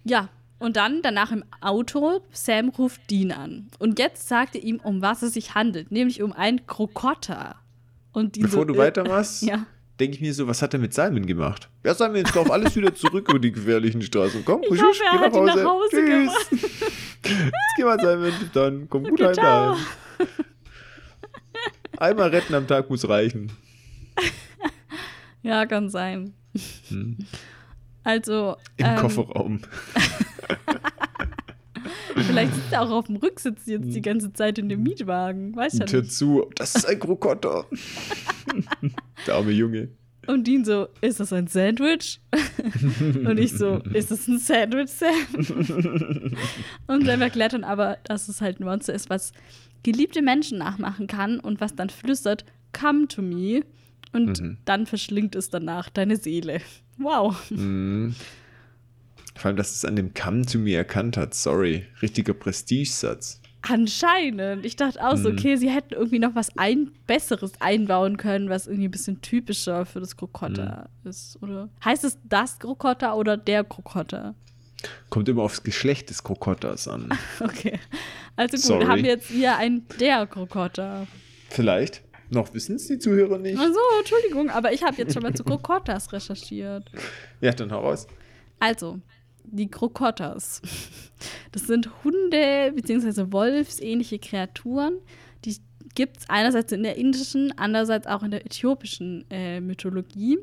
Ja, 0.05 0.29
und 0.59 0.77
dann 0.77 1.03
danach 1.03 1.31
im 1.33 1.45
Auto, 1.61 2.21
Sam 2.33 2.71
ruft 2.71 3.09
Dean 3.11 3.31
an. 3.31 3.69
Und 3.79 3.99
jetzt 3.99 4.27
sagt 4.29 4.57
er 4.57 4.63
ihm, 4.63 4.81
um 4.83 5.01
was 5.03 5.23
es 5.23 5.35
sich 5.35 5.55
handelt, 5.55 5.93
nämlich 5.93 6.23
um 6.23 6.33
einen 6.33 6.67
Krokotter. 6.67 7.57
Und 8.13 8.35
Dean 8.37 8.45
Bevor 8.47 8.61
so, 8.61 8.65
du 8.65 8.75
äh, 8.75 8.79
weitermachst, 8.79 9.43
Ja. 9.45 9.67
denke 10.01 10.17
ich 10.17 10.21
mir 10.21 10.35
so, 10.35 10.49
was 10.49 10.61
hat 10.63 10.73
er 10.75 10.81
mit 10.81 10.93
Simon 10.95 11.27
gemacht? 11.27 11.69
Ja, 11.85 11.95
Simon, 11.95 12.17
jetzt 12.17 12.35
lauf 12.35 12.51
alles 12.51 12.75
wieder 12.75 12.93
zurück 12.95 13.29
über 13.29 13.39
die 13.39 13.53
gefährlichen 13.53 14.03
Straßen. 14.03 14.45
Komm, 14.45 14.63
Ich 14.65 14.71
husch, 14.71 14.81
hoffe, 14.83 15.03
er 15.05 15.21
hat 15.21 15.37
ihn 15.37 15.45
nach 15.45 15.65
Hause 15.65 15.91
Tschüss. 15.91 16.33
Jetzt 17.25 17.53
geh 17.77 17.85
mal, 17.85 17.99
Simon, 18.01 18.33
dann. 18.55 18.89
Komm 18.89 19.03
gut 19.05 19.13
Okay, 19.21 19.27
heim 19.27 19.35
ciao. 19.35 19.75
daheim. 20.19 20.45
Einmal 21.99 22.29
retten 22.31 22.55
am 22.55 22.67
Tag 22.69 22.89
muss 22.91 23.09
reichen. 23.09 23.51
Ja, 25.43 25.67
kann 25.67 25.89
sein. 25.89 26.33
Also, 28.05 28.57
Im 28.77 28.87
ähm, 28.87 28.97
Kofferraum. 28.97 29.61
vielleicht 32.15 32.55
sitzt 32.55 32.73
er 32.73 32.83
auch 32.83 32.91
auf 32.91 33.07
dem 33.07 33.17
Rücksitz 33.17 33.67
jetzt 33.67 33.95
die 33.95 34.03
ganze 34.03 34.33
Zeit 34.33 34.59
in 34.59 34.69
dem 34.69 34.83
Mietwagen. 34.83 35.57
Weiß 35.57 35.75
ja 35.75 35.83
Und 35.83 35.93
hör 35.93 36.03
nicht. 36.03 36.13
zu, 36.13 36.49
das 36.55 36.77
ist 36.77 36.87
ein 36.87 37.01
Krokotter. 37.01 37.67
Der 39.27 39.35
arme 39.35 39.51
Junge. 39.53 39.89
Und 40.27 40.47
Dean 40.47 40.65
so, 40.65 40.89
ist 41.01 41.21
das 41.21 41.33
ein 41.33 41.47
Sandwich? 41.47 42.21
und 43.25 43.39
ich 43.39 43.53
so, 43.53 43.77
ist 43.95 44.11
das 44.11 44.29
ein 44.29 44.39
Sandwich, 44.39 44.91
Sam? 44.91 46.35
und 46.87 47.07
Sam 47.07 47.23
erklärt 47.23 47.55
dann 47.55 47.65
aber, 47.65 47.97
dass 48.05 48.29
es 48.29 48.43
halt 48.43 48.61
ein 48.61 48.65
Monster 48.65 48.93
ist, 48.93 49.09
was 49.09 49.33
geliebte 49.83 50.23
Menschen 50.23 50.59
nachmachen 50.59 51.07
kann 51.07 51.41
und 51.41 51.61
was 51.61 51.75
dann 51.75 51.91
flüstert, 51.91 52.45
come 52.79 53.09
to 53.09 53.23
me. 53.23 53.63
Und 54.13 54.41
Mhm. 54.41 54.57
dann 54.65 54.87
verschlingt 54.87 55.35
es 55.37 55.51
danach 55.51 55.91
deine 55.91 56.17
Seele. 56.17 56.61
Wow. 56.99 57.51
Mhm. 57.51 58.15
Vor 59.37 59.47
allem, 59.51 59.57
dass 59.57 59.73
es 59.75 59.85
an 59.85 59.95
dem 59.97 60.15
Kamm 60.15 60.47
zu 60.47 60.59
mir 60.59 60.79
erkannt 60.79 61.17
hat. 61.17 61.35
Sorry. 61.35 61.85
Richtiger 62.03 62.33
Prestigesatz. 62.35 63.41
Anscheinend. 63.63 64.65
Ich 64.65 64.77
dachte 64.77 65.05
auch 65.07 65.15
Mhm. 65.17 65.23
so, 65.23 65.29
okay, 65.31 65.57
sie 65.57 65.69
hätten 65.71 65.95
irgendwie 65.95 66.19
noch 66.19 66.35
was 66.35 66.57
ein 66.57 66.91
Besseres 67.07 67.53
einbauen 67.61 68.17
können, 68.17 68.49
was 68.49 68.67
irgendwie 68.67 68.89
ein 68.89 68.93
bisschen 68.93 69.21
typischer 69.21 69.85
für 69.85 70.01
das 70.01 70.17
Krokotter 70.17 70.89
Mhm. 71.05 71.11
ist, 71.11 71.39
oder? 71.43 71.69
Heißt 71.85 72.05
es 72.05 72.19
das 72.25 72.59
Krokotter 72.59 73.17
oder 73.17 73.37
der 73.37 73.65
Krokotter? 73.65 74.35
Kommt 75.11 75.29
immer 75.29 75.43
aufs 75.43 75.63
Geschlecht 75.63 76.11
des 76.11 76.23
Krokotters 76.23 76.87
an. 76.89 77.09
Okay. 77.41 77.79
Also 78.37 78.57
gut, 78.57 78.65
Sorry. 78.65 78.85
haben 78.87 79.03
wir 79.03 79.11
jetzt 79.11 79.29
hier 79.29 79.57
ein 79.57 79.85
der 79.99 80.27
Krokotter. 80.27 81.07
Vielleicht. 81.51 82.03
Noch 82.31 82.53
wissen 82.55 82.77
es 82.77 82.87
die 82.87 82.99
Zuhörer 82.99 83.39
nicht. 83.39 83.59
Also, 83.59 83.79
Entschuldigung, 83.99 84.51
aber 84.51 84.73
ich 84.73 84.83
habe 84.83 84.97
jetzt 84.99 85.15
schon 85.15 85.23
mal 85.23 85.33
zu 85.35 85.43
Krokottas 85.45 86.13
recherchiert. 86.13 86.85
Ja, 87.41 87.53
dann 87.53 87.73
hau 87.73 87.81
raus. 87.81 88.07
Also, 88.61 89.01
die 89.45 89.69
Krokottas. 89.71 90.61
Das 91.53 91.63
sind 91.67 91.89
Hunde- 92.05 92.73
bzw. 92.75 93.33
Wolfsähnliche 93.33 94.19
Kreaturen. 94.19 94.99
Die 95.47 95.57
gibt 95.95 96.19
es 96.19 96.29
einerseits 96.29 96.71
in 96.71 96.83
der 96.83 96.97
indischen, 96.97 97.53
andererseits 97.57 98.07
auch 98.07 98.23
in 98.23 98.31
der 98.31 98.45
äthiopischen 98.45 99.25
äh, 99.31 99.61
Mythologie. 99.61 100.39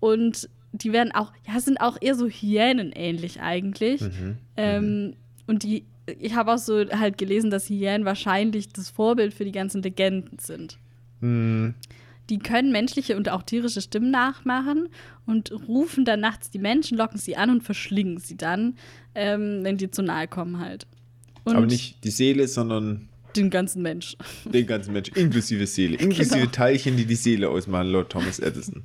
Und 0.00 0.48
die 0.72 0.92
werden 0.92 1.12
auch, 1.12 1.32
ja, 1.46 1.60
sind 1.60 1.80
auch 1.80 1.98
eher 2.00 2.14
so 2.14 2.26
Hyänen 2.28 2.92
ähnlich 2.92 3.40
eigentlich. 3.40 4.00
Mhm. 4.00 4.38
Ähm, 4.56 5.14
und 5.46 5.62
die, 5.64 5.84
ich 6.18 6.34
habe 6.34 6.52
auch 6.54 6.58
so 6.58 6.84
halt 6.90 7.18
gelesen, 7.18 7.50
dass 7.50 7.68
Hyänen 7.68 8.04
wahrscheinlich 8.04 8.68
das 8.70 8.90
Vorbild 8.90 9.34
für 9.34 9.44
die 9.44 9.52
ganzen 9.52 9.82
Legenden 9.82 10.38
sind. 10.38 10.78
Hm, 11.20 11.74
Die 12.30 12.38
können 12.38 12.72
menschliche 12.72 13.16
und 13.16 13.28
auch 13.28 13.42
tierische 13.42 13.80
Stimmen 13.82 14.10
nachmachen 14.10 14.88
und 15.26 15.52
rufen 15.68 16.04
dann 16.04 16.20
nachts 16.20 16.50
die 16.50 16.58
Menschen, 16.58 16.96
locken 16.96 17.18
sie 17.18 17.36
an 17.36 17.50
und 17.50 17.62
verschlingen 17.62 18.18
sie 18.18 18.36
dann, 18.36 18.76
ähm, 19.14 19.60
wenn 19.62 19.76
die 19.76 19.90
zu 19.90 20.02
nahe 20.02 20.26
kommen 20.28 20.58
halt. 20.58 20.86
Und 21.44 21.56
aber 21.56 21.66
nicht 21.66 22.02
die 22.04 22.10
Seele, 22.10 22.46
sondern 22.48 23.08
den 23.36 23.50
ganzen 23.50 23.82
Mensch. 23.82 24.16
den 24.44 24.66
ganzen 24.66 24.92
Menschen, 24.92 25.14
inklusive 25.16 25.66
Seele, 25.66 25.96
inklusive 26.00 26.38
Genau. 26.40 26.50
Teilchen, 26.50 26.96
die 26.96 27.04
die 27.06 27.14
Seele 27.16 27.48
ausmachen, 27.48 27.88
laut 27.90 28.10
Thomas 28.10 28.38
Edison. 28.38 28.84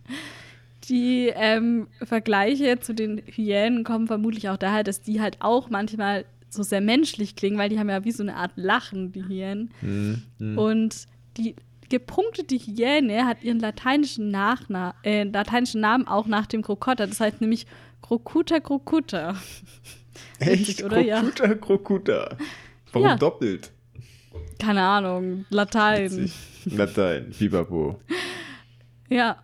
Die 0.89 1.31
ähm, 1.35 1.87
Vergleiche 2.03 2.79
zu 2.79 2.93
den 2.93 3.21
Hyänen 3.25 3.83
kommen 3.83 4.07
vermutlich 4.07 4.49
auch 4.49 4.57
daher, 4.57 4.83
dass 4.83 5.01
die 5.01 5.21
halt 5.21 5.37
auch 5.41 5.69
manchmal 5.69 6.25
so 6.49 6.63
sehr 6.63 6.81
menschlich 6.81 7.35
klingen, 7.35 7.57
weil 7.57 7.69
die 7.69 7.77
haben 7.77 7.89
ja 7.89 8.05
wie 8.05 8.11
so 8.11 8.23
eine 8.23 8.35
Art 8.35 8.51
Lachen, 8.55 9.11
die 9.11 9.23
Hyänen. 9.23 9.71
Hm, 9.81 10.21
hm. 10.39 10.57
Und 10.57 11.05
die 11.35 11.55
gepunktete 11.89 12.55
Hyäne 12.55 13.25
hat 13.25 13.43
ihren 13.43 13.59
lateinischen, 13.59 14.31
Nachna 14.31 14.95
äh, 15.03 15.23
lateinischen 15.23 15.81
Namen 15.81 16.07
auch 16.07 16.27
nach 16.27 16.45
dem 16.45 16.61
Krokotter. 16.61 17.07
Das 17.07 17.19
heißt 17.19 17.41
nämlich 17.41 17.65
Crocuta 18.01 18.59
crocuta. 18.59 19.35
Echt? 20.39 20.67
witzig, 20.67 20.85
oder? 20.85 20.99
Ja. 20.99 21.21
Krokuta, 21.21 21.55
Krokuta. 21.55 22.37
Warum 22.91 23.07
Ja. 23.07 23.15
doppelt? 23.17 23.71
Keine 24.59 24.81
Ahnung, 24.81 25.45
Latein. 25.49 26.11
Witzig. 26.11 26.33
Latein, 26.65 27.31
Bibabo. 27.37 27.99
Ja. 29.09 29.37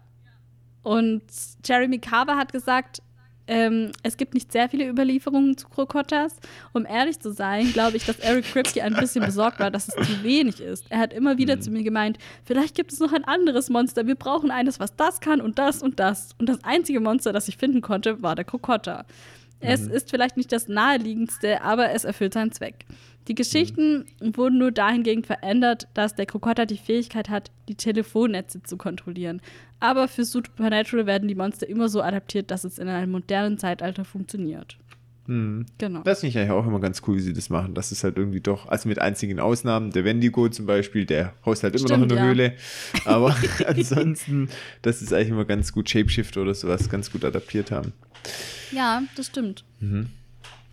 Und 0.84 1.24
Jeremy 1.66 2.00
Carver 2.00 2.38
hat 2.38 2.52
gesagt, 2.52 3.02
ähm, 3.46 3.92
es 4.04 4.16
gibt 4.16 4.34
nicht 4.34 4.52
sehr 4.52 4.70
viele 4.70 4.88
Überlieferungen 4.88 5.58
zu 5.58 5.68
Krokottas. 5.68 6.38
Um 6.72 6.86
ehrlich 6.86 7.20
zu 7.20 7.32
sein, 7.32 7.74
glaube 7.74 7.98
ich, 7.98 8.06
dass 8.06 8.20
Eric 8.20 8.46
Kripke 8.46 8.82
ein 8.84 8.94
bisschen 8.94 9.26
besorgt 9.26 9.60
war, 9.60 9.70
dass 9.70 9.90
es 9.90 9.96
zu 9.96 10.24
wenig 10.24 10.62
ist. 10.62 10.86
Er 10.90 11.00
hat 11.00 11.12
immer 11.12 11.38
wieder 11.38 11.60
zu 11.60 11.70
mir 11.70 11.84
gemeint, 11.84 12.18
vielleicht 12.46 12.76
gibt 12.76 12.94
es 12.94 13.00
noch 13.00 13.12
ein 13.12 13.26
anderes 13.26 13.70
Monster. 13.70 14.08
Wir 14.08 14.16
brauchen 14.16 14.50
eines, 14.50 14.80
was 14.80 14.96
das 14.96 15.20
kann 15.20 15.42
und 15.42 15.60
das 15.60 15.84
und 15.84 16.00
das. 16.00 16.36
Und 16.38 16.48
das 16.48 16.64
einzige 16.64 17.02
Monster, 17.02 17.34
das 17.34 17.48
ich 17.48 17.58
finden 17.58 17.82
konnte, 17.82 18.22
war 18.22 18.36
der 18.36 18.46
Krokotter. 18.46 19.06
Es 19.64 19.88
ist 19.88 20.10
vielleicht 20.10 20.38
nicht 20.38 20.52
das 20.52 20.68
naheliegendste, 20.68 21.62
aber 21.62 21.92
es 21.92 22.04
erfüllt 22.04 22.34
seinen 22.34 22.52
Zweck. 22.52 22.86
Die 23.28 23.36
Geschichten 23.36 24.06
wurden 24.20 24.58
nur 24.58 24.72
dahingehend 24.72 25.26
verändert, 25.26 25.88
dass 25.94 26.16
der 26.16 26.26
Krokotter 26.26 26.66
die 26.66 26.78
Fähigkeit 26.78 27.30
hat, 27.30 27.52
die 27.70 27.76
Telefonnetze 27.76 28.62
zu 28.64 28.76
kontrollieren. 28.76 29.42
Aber 29.80 30.08
für 30.08 30.26
Supernatural 30.26 31.06
werden 31.06 31.30
die 31.30 31.36
Monster 31.36 31.68
immer 31.68 31.88
so 31.88 32.02
adaptiert, 32.02 32.52
dass 32.52 32.66
es 32.66 32.80
in 32.80 32.88
einem 32.90 33.12
modernen 33.12 33.58
Zeitalter 33.58 34.04
funktioniert. 34.04 34.78
Hm. 35.28 35.66
Genau. 35.78 36.02
Das 36.04 36.20
finde 36.20 36.32
ich 36.32 36.38
eigentlich 36.38 36.52
auch 36.52 36.68
immer 36.68 36.82
ganz 36.82 37.02
cool, 37.08 37.16
wie 37.16 37.22
sie 37.22 37.32
das 37.32 37.50
machen. 37.50 37.74
Das 37.76 37.94
ist 37.94 38.04
halt 38.04 38.18
irgendwie 38.18 38.42
doch, 38.42 38.68
also 38.68 38.90
mit 38.90 39.00
einzigen 39.00 39.40
Ausnahmen, 39.40 39.92
der 39.92 40.04
Wendigo 40.04 40.50
zum 40.50 40.66
Beispiel, 40.66 41.06
der 41.06 41.34
haust 41.46 41.64
halt 41.64 41.76
immer 41.76 41.88
Stimmt, 41.88 42.00
noch 42.00 42.04
in 42.04 42.10
der 42.10 42.18
ja. 42.18 42.24
Höhle. 42.26 42.54
Aber 43.06 43.36
ansonsten, 43.68 44.50
das 44.82 45.02
ist 45.02 45.14
eigentlich 45.14 45.30
immer 45.30 45.46
ganz 45.46 45.72
gut 45.72 45.90
Shapeshift 45.90 46.36
oder 46.36 46.54
sowas 46.54 46.90
ganz 46.90 47.10
gut 47.10 47.24
adaptiert 47.24 47.72
haben. 47.72 47.94
Ja, 48.72 49.04
das 49.16 49.28
stimmt. 49.28 49.64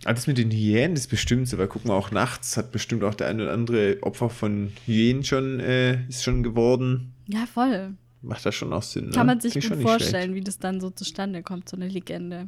Ah, 0.05 0.13
das 0.13 0.25
mit 0.25 0.37
den 0.37 0.49
Hyänen, 0.49 0.95
ist 0.95 1.07
bestimmt 1.09 1.47
so, 1.47 1.57
weil 1.57 1.67
guck 1.67 1.85
mal, 1.85 1.93
auch 1.93 2.11
nachts 2.11 2.57
hat 2.57 2.71
bestimmt 2.71 3.03
auch 3.03 3.13
der 3.13 3.27
eine 3.27 3.43
oder 3.43 3.53
andere 3.53 3.97
Opfer 4.01 4.29
von 4.29 4.71
Hyänen 4.85 5.23
schon, 5.23 5.59
äh, 5.59 6.07
ist 6.07 6.23
schon 6.23 6.41
geworden. 6.41 7.13
Ja, 7.27 7.45
voll. 7.45 7.93
Macht 8.23 8.45
das 8.45 8.55
schon 8.55 8.73
auch 8.73 8.83
Sinn. 8.83 9.05
Ne? 9.05 9.11
Kann 9.11 9.27
man 9.27 9.39
sich 9.39 9.55
ich 9.55 9.67
gut 9.67 9.81
vorstellen, 9.81 10.33
wie 10.33 10.41
das 10.41 10.57
dann 10.59 10.81
so 10.81 10.89
zustande 10.89 11.43
kommt, 11.43 11.69
so 11.69 11.77
eine 11.77 11.87
Legende. 11.87 12.47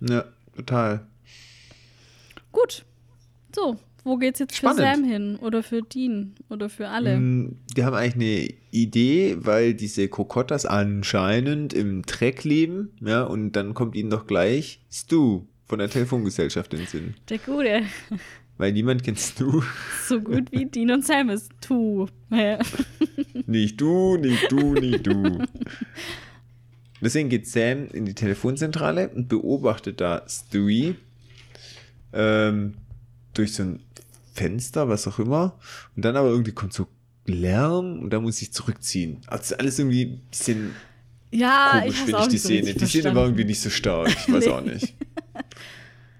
Ja, 0.00 0.24
total. 0.56 1.06
Gut. 2.50 2.84
So, 3.54 3.78
wo 4.04 4.16
geht's 4.16 4.38
jetzt 4.40 4.56
Spannend. 4.56 4.80
für 4.80 4.84
Sam 4.86 5.04
hin? 5.04 5.36
Oder 5.36 5.62
für 5.62 5.82
Dean? 5.82 6.34
Oder 6.50 6.68
für 6.68 6.88
alle? 6.88 7.16
Mm, 7.18 7.56
Die 7.76 7.84
haben 7.84 7.94
eigentlich 7.94 8.14
eine 8.14 8.54
Idee, 8.70 9.36
weil 9.40 9.74
diese 9.74 10.08
Kokottas 10.08 10.66
anscheinend 10.66 11.72
im 11.72 12.02
Dreck 12.02 12.44
leben, 12.44 12.90
ja, 13.00 13.22
und 13.22 13.52
dann 13.52 13.74
kommt 13.74 13.94
ihnen 13.94 14.10
doch 14.10 14.26
gleich 14.26 14.80
Stu 14.90 15.42
von 15.66 15.78
der 15.78 15.88
Telefongesellschaft 15.90 16.72
in 16.74 16.80
den 16.80 16.88
Sinn. 16.88 17.14
Der 17.28 17.38
Gute. 17.38 17.82
Weil 18.58 18.72
niemand 18.72 19.02
kennt 19.02 19.18
Stu. 19.18 19.62
So 20.06 20.20
gut 20.20 20.52
wie 20.52 20.66
Dean 20.66 20.90
und 20.90 21.04
Sam 21.06 21.30
ist. 21.30 21.50
Tu. 21.60 22.06
Ja. 22.30 22.58
Nicht 23.46 23.80
du, 23.80 24.16
nicht 24.18 24.52
du, 24.52 24.74
nicht 24.74 25.06
du. 25.06 25.42
Deswegen 27.00 27.28
geht 27.28 27.48
Sam 27.48 27.88
in 27.92 28.04
die 28.04 28.14
Telefonzentrale 28.14 29.08
und 29.08 29.28
beobachtet 29.28 30.00
da 30.00 30.22
Stewie 30.28 30.94
ähm, 32.12 32.74
durch 33.34 33.54
so 33.54 33.64
ein 33.64 33.80
Fenster, 34.32 34.88
was 34.88 35.06
auch 35.06 35.18
immer. 35.18 35.58
Und 35.96 36.04
dann 36.04 36.16
aber 36.16 36.28
irgendwie 36.28 36.52
kommt 36.52 36.72
so 36.72 36.86
Lärm 37.26 38.00
und 38.00 38.10
da 38.10 38.20
muss 38.20 38.42
ich 38.42 38.52
zurückziehen. 38.52 39.18
Also 39.26 39.56
alles 39.56 39.78
irgendwie 39.78 40.04
ein 40.06 40.20
bisschen 40.30 40.72
Ja, 41.30 41.80
komisch, 41.80 41.94
ich 41.94 42.00
finde 42.00 42.18
ich 42.20 42.26
die 42.26 42.32
nicht 42.32 42.42
so 42.42 42.48
Szene. 42.48 42.74
Die 42.74 42.86
Szene 42.86 43.14
war 43.14 43.24
irgendwie 43.24 43.44
nicht 43.44 43.60
so 43.60 43.70
stark. 43.70 44.08
Ich 44.08 44.32
weiß 44.32 44.46
Nee. 44.46 44.50
auch 44.50 44.60
nicht. 44.64 44.94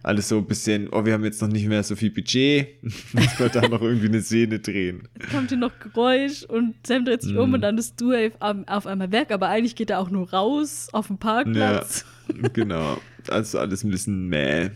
Alles 0.04 0.28
so 0.28 0.38
ein 0.38 0.46
bisschen, 0.46 0.88
oh, 0.90 1.04
wir 1.04 1.12
haben 1.12 1.22
jetzt 1.24 1.40
noch 1.40 1.48
nicht 1.48 1.66
mehr 1.68 1.80
so 1.84 1.94
viel 1.94 2.10
Budget. 2.10 2.82
Müssen 2.82 3.38
wir 3.38 3.48
da 3.50 3.68
noch 3.68 3.80
irgendwie 3.82 4.08
eine 4.08 4.20
Szene 4.20 4.58
drehen. 4.58 5.08
kommt 5.30 5.50
hier 5.50 5.58
noch 5.58 5.78
Geräusch 5.78 6.42
und 6.42 6.74
Sam 6.84 7.04
dreht 7.04 7.22
sich 7.22 7.34
Mm. 7.34 7.38
um 7.38 7.52
und 7.54 7.60
dann 7.60 7.78
ist 7.78 8.00
du 8.00 8.12
auf, 8.40 8.56
auf 8.66 8.86
einmal 8.86 9.12
weg, 9.12 9.30
aber 9.30 9.48
eigentlich 9.48 9.76
geht 9.76 9.90
er 9.90 10.00
auch 10.00 10.10
nur 10.10 10.30
raus 10.30 10.88
auf 10.92 11.06
den 11.06 11.18
Parkplatz. 11.18 12.04
Genau. 12.52 12.98
Also 13.28 13.60
alles 13.60 13.84
ein 13.84 13.90
bisschen 13.90 14.28
mäh. 14.28 14.70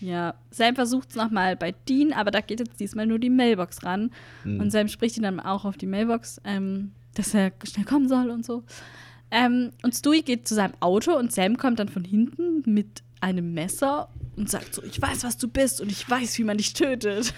Ja, 0.00 0.34
Sam 0.50 0.74
versucht 0.76 1.10
es 1.10 1.16
nochmal 1.16 1.56
bei 1.56 1.72
Dean, 1.88 2.12
aber 2.12 2.30
da 2.30 2.40
geht 2.40 2.60
jetzt 2.60 2.78
diesmal 2.78 3.06
nur 3.06 3.18
die 3.18 3.30
Mailbox 3.30 3.82
ran. 3.84 4.10
Mhm. 4.44 4.60
Und 4.60 4.70
Sam 4.70 4.88
spricht 4.88 5.16
ihn 5.16 5.24
dann 5.24 5.40
auch 5.40 5.64
auf 5.64 5.76
die 5.76 5.86
Mailbox, 5.86 6.40
ähm, 6.44 6.92
dass 7.14 7.34
er 7.34 7.52
schnell 7.68 7.84
kommen 7.84 8.08
soll 8.08 8.30
und 8.30 8.44
so. 8.46 8.62
Ähm, 9.30 9.70
und 9.82 9.94
Stewie 9.94 10.22
geht 10.22 10.46
zu 10.48 10.54
seinem 10.54 10.74
Auto 10.80 11.12
und 11.16 11.32
Sam 11.32 11.56
kommt 11.56 11.78
dann 11.80 11.88
von 11.88 12.04
hinten 12.04 12.62
mit 12.64 13.02
einem 13.20 13.52
Messer 13.52 14.08
und 14.36 14.48
sagt 14.48 14.74
so, 14.74 14.82
ich 14.84 15.02
weiß, 15.02 15.24
was 15.24 15.36
du 15.36 15.48
bist 15.48 15.80
und 15.80 15.90
ich 15.90 16.08
weiß, 16.08 16.38
wie 16.38 16.44
man 16.44 16.56
dich 16.56 16.72
tötet. 16.72 17.34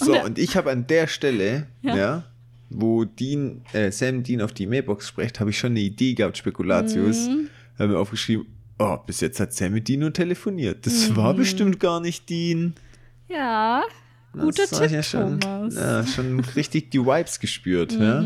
Und 0.00 0.06
So, 0.06 0.20
und 0.22 0.38
ich 0.38 0.56
habe 0.56 0.70
an 0.70 0.86
der 0.86 1.06
Stelle, 1.06 1.68
Ja. 1.82 1.96
ja, 1.96 2.24
wo 2.68 3.04
Dean, 3.04 3.62
äh, 3.72 3.90
Sam 3.92 4.22
Dean 4.22 4.42
auf 4.42 4.52
die 4.52 4.66
Mailbox 4.66 5.08
spricht, 5.08 5.40
habe 5.40 5.50
ich 5.50 5.58
schon 5.58 5.70
eine 5.72 5.80
Idee 5.80 6.14
gehabt, 6.14 6.36
Spekulatius. 6.36 7.28
Mhm. 7.28 7.48
Habe 7.78 7.92
mir 7.92 7.98
aufgeschrieben, 7.98 8.46
oh, 8.78 8.96
bis 9.06 9.20
jetzt 9.20 9.38
hat 9.40 9.52
Sam 9.52 9.72
mit 9.72 9.88
nur 9.88 10.12
telefoniert. 10.12 10.86
Das 10.86 11.10
Mhm. 11.10 11.16
war 11.16 11.34
bestimmt 11.34 11.78
gar 11.80 12.00
nicht 12.00 12.28
Dean. 12.28 12.74
Ja, 13.28 13.82
guter 14.32 14.62
das 14.62 14.72
war 14.72 14.80
Tipp, 14.82 14.90
ja 14.92 15.02
schon, 15.02 15.40
Thomas. 15.40 15.74
Ja, 15.74 16.06
schon 16.06 16.40
richtig 16.40 16.90
die 16.90 17.00
Vibes 17.00 17.38
gespürt. 17.40 17.92
Mhm. 17.98 18.02
Ja. 18.02 18.24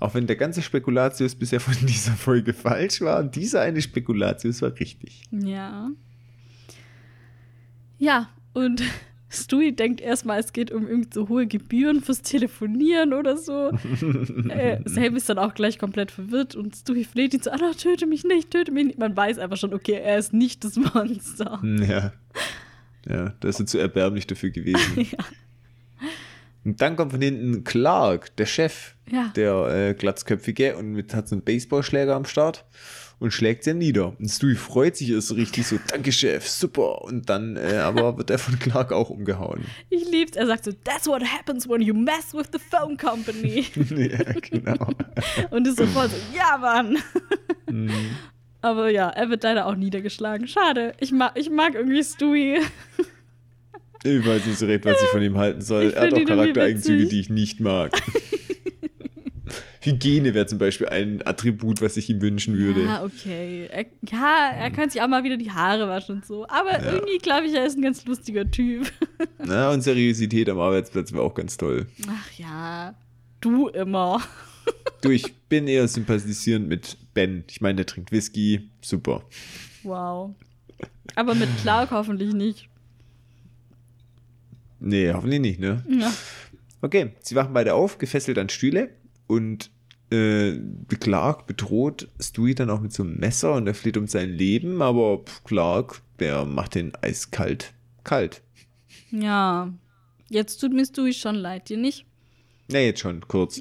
Auch 0.00 0.14
wenn 0.14 0.26
der 0.26 0.36
ganze 0.36 0.60
Spekulatius 0.60 1.34
bisher 1.34 1.60
von 1.60 1.74
dieser 1.86 2.12
Folge 2.12 2.52
falsch 2.52 3.00
war, 3.00 3.22
dieser 3.24 3.60
eine 3.62 3.80
Spekulatius 3.80 4.60
war 4.62 4.72
richtig. 4.78 5.22
Ja. 5.30 5.88
Ja, 7.98 8.28
und 8.52 8.82
Stewie 9.28 9.72
denkt 9.72 10.00
erstmal, 10.00 10.38
es 10.38 10.52
geht 10.52 10.70
um 10.70 10.86
irgendwie 10.86 11.10
so 11.12 11.28
hohe 11.28 11.46
Gebühren 11.46 12.02
fürs 12.02 12.22
Telefonieren 12.22 13.12
oder 13.12 13.36
so. 13.36 13.70
äh, 14.48 14.80
Sam 14.84 15.16
ist 15.16 15.28
dann 15.28 15.38
auch 15.38 15.54
gleich 15.54 15.78
komplett 15.78 16.10
verwirrt 16.10 16.54
und 16.54 16.76
Stewie 16.76 17.04
fleht 17.04 17.34
ihn 17.34 17.42
so, 17.42 17.50
ah, 17.50 17.72
töte 17.76 18.06
mich 18.06 18.24
nicht, 18.24 18.50
töte 18.50 18.70
mich 18.70 18.86
nicht. 18.86 18.98
Man 18.98 19.16
weiß 19.16 19.38
einfach 19.38 19.56
schon, 19.56 19.74
okay, 19.74 20.00
er 20.02 20.18
ist 20.18 20.32
nicht 20.32 20.64
das 20.64 20.76
Monster. 20.76 21.60
Ja. 21.64 22.12
Ja, 23.08 23.34
da 23.40 23.48
ist 23.48 23.60
er 23.60 23.66
zu 23.66 23.78
erbärmlich 23.78 24.26
dafür 24.26 24.50
gewesen. 24.50 25.00
ja. 25.10 25.18
Und 26.64 26.80
dann 26.80 26.96
kommt 26.96 27.12
von 27.12 27.20
hinten 27.20 27.64
Clark, 27.64 28.34
der 28.36 28.46
Chef, 28.46 28.94
Ja. 29.10 29.30
der 29.36 29.90
äh, 29.90 29.94
glatzköpfige, 29.94 30.76
und 30.76 30.92
mit, 30.92 31.14
hat 31.14 31.28
so 31.28 31.34
einen 31.34 31.42
Baseballschläger 31.44 32.14
am 32.14 32.24
Start 32.24 32.64
und 33.24 33.30
schlägt 33.30 33.64
sie 33.64 33.72
nieder. 33.72 34.14
Und 34.18 34.28
Stewie 34.28 34.54
freut 34.54 34.96
sich 34.96 35.08
erst 35.08 35.28
so 35.28 35.34
richtig 35.34 35.66
so, 35.66 35.78
danke 35.88 36.12
Chef, 36.12 36.46
super. 36.46 37.02
Und 37.02 37.30
dann 37.30 37.56
äh, 37.56 37.76
aber 37.78 38.18
wird 38.18 38.28
er 38.28 38.38
von 38.38 38.58
Clark 38.58 38.92
auch 38.92 39.08
umgehauen. 39.08 39.64
Ich 39.88 40.04
lieb's. 40.10 40.36
Er 40.36 40.46
sagt 40.46 40.66
so, 40.66 40.72
that's 40.84 41.06
what 41.06 41.22
happens 41.24 41.66
when 41.66 41.80
you 41.80 41.94
mess 41.94 42.34
with 42.34 42.48
the 42.52 42.58
phone 42.58 42.98
company. 42.98 43.64
ja, 43.74 44.32
genau. 44.42 44.90
Und 45.50 45.66
ist 45.66 45.78
sofort 45.78 46.10
so, 46.10 46.16
ja, 46.36 46.58
Mann. 46.58 46.98
Mhm. 47.70 47.90
Aber 48.60 48.90
ja, 48.90 49.08
er 49.08 49.30
wird 49.30 49.42
leider 49.42 49.66
auch 49.66 49.74
niedergeschlagen. 49.74 50.46
Schade. 50.46 50.92
Ich 51.00 51.10
mag, 51.10 51.32
ich 51.36 51.48
mag 51.48 51.74
irgendwie 51.74 52.04
Stewie. 52.04 52.60
Ich 54.04 54.26
weiß 54.26 54.44
nicht 54.44 54.58
so 54.58 54.66
recht, 54.66 54.84
was 54.84 55.00
ich 55.00 55.08
von 55.08 55.22
ihm 55.22 55.38
halten 55.38 55.62
soll. 55.62 55.84
Ich 55.84 55.96
Er 55.96 56.02
hat 56.02 56.12
auch 56.12 56.24
Charaktereigenzüge, 56.26 57.06
die 57.06 57.20
ich 57.20 57.30
nicht 57.30 57.60
mag. 57.60 57.92
Hygiene 59.84 60.34
wäre 60.34 60.46
zum 60.46 60.58
Beispiel 60.58 60.88
ein 60.88 61.26
Attribut, 61.26 61.82
was 61.82 61.96
ich 61.96 62.08
ihm 62.08 62.20
wünschen 62.22 62.56
würde. 62.56 62.84
Ja, 62.84 63.04
okay. 63.04 63.68
Er, 63.70 63.86
ja, 64.10 64.50
er 64.56 64.70
kann 64.70 64.88
sich 64.90 65.02
auch 65.02 65.08
mal 65.08 65.24
wieder 65.24 65.36
die 65.36 65.50
Haare 65.50 65.88
waschen 65.88 66.16
und 66.16 66.26
so. 66.26 66.46
Aber 66.48 66.82
irgendwie 66.82 67.18
glaube 67.18 67.46
ich, 67.46 67.54
er 67.54 67.66
ist 67.66 67.76
ein 67.76 67.82
ganz 67.82 68.04
lustiger 68.06 68.50
Typ. 68.50 68.90
Na, 69.44 69.70
und 69.70 69.82
Seriosität 69.82 70.48
am 70.48 70.58
Arbeitsplatz 70.58 71.12
wäre 71.12 71.22
auch 71.22 71.34
ganz 71.34 71.56
toll. 71.56 71.86
Ach 72.08 72.38
ja, 72.38 72.94
du 73.40 73.68
immer. 73.68 74.22
Du, 75.02 75.10
ich 75.10 75.34
bin 75.50 75.68
eher 75.68 75.86
sympathisierend 75.86 76.66
mit 76.66 76.96
Ben. 77.12 77.44
Ich 77.50 77.60
meine, 77.60 77.76
der 77.76 77.84
trinkt 77.84 78.10
Whisky. 78.12 78.70
Super. 78.80 79.22
Wow. 79.82 80.34
Aber 81.14 81.34
mit 81.34 81.50
Clark 81.60 81.90
hoffentlich 81.90 82.32
nicht. 82.32 82.70
Nee, 84.80 85.12
hoffentlich 85.12 85.40
nicht, 85.40 85.60
ne? 85.60 85.84
Ja. 85.88 86.10
Okay, 86.80 87.12
sie 87.20 87.34
wachen 87.34 87.52
beide 87.52 87.74
auf, 87.74 87.98
gefesselt 87.98 88.38
an 88.38 88.48
Stühle 88.48 88.90
und 89.26 89.70
äh, 90.10 90.58
Clark 91.00 91.46
bedroht 91.46 92.08
Stewie 92.20 92.54
dann 92.54 92.70
auch 92.70 92.80
mit 92.80 92.92
so 92.92 93.02
einem 93.02 93.16
Messer 93.16 93.54
und 93.54 93.66
er 93.66 93.74
flieht 93.74 93.96
um 93.96 94.06
sein 94.06 94.30
Leben, 94.30 94.82
aber 94.82 95.18
pff, 95.24 95.44
Clark, 95.44 96.02
der 96.18 96.44
macht 96.44 96.74
den 96.74 96.94
eiskalt 97.02 97.72
kalt. 98.04 98.42
Ja. 99.10 99.72
Jetzt 100.28 100.58
tut 100.58 100.72
mir 100.72 100.84
Stewie 100.84 101.12
schon 101.12 101.36
leid, 101.36 101.68
dir 101.68 101.76
nicht? 101.76 102.06
Na, 102.68 102.80
jetzt 102.80 103.00
schon, 103.00 103.26
kurz. 103.28 103.60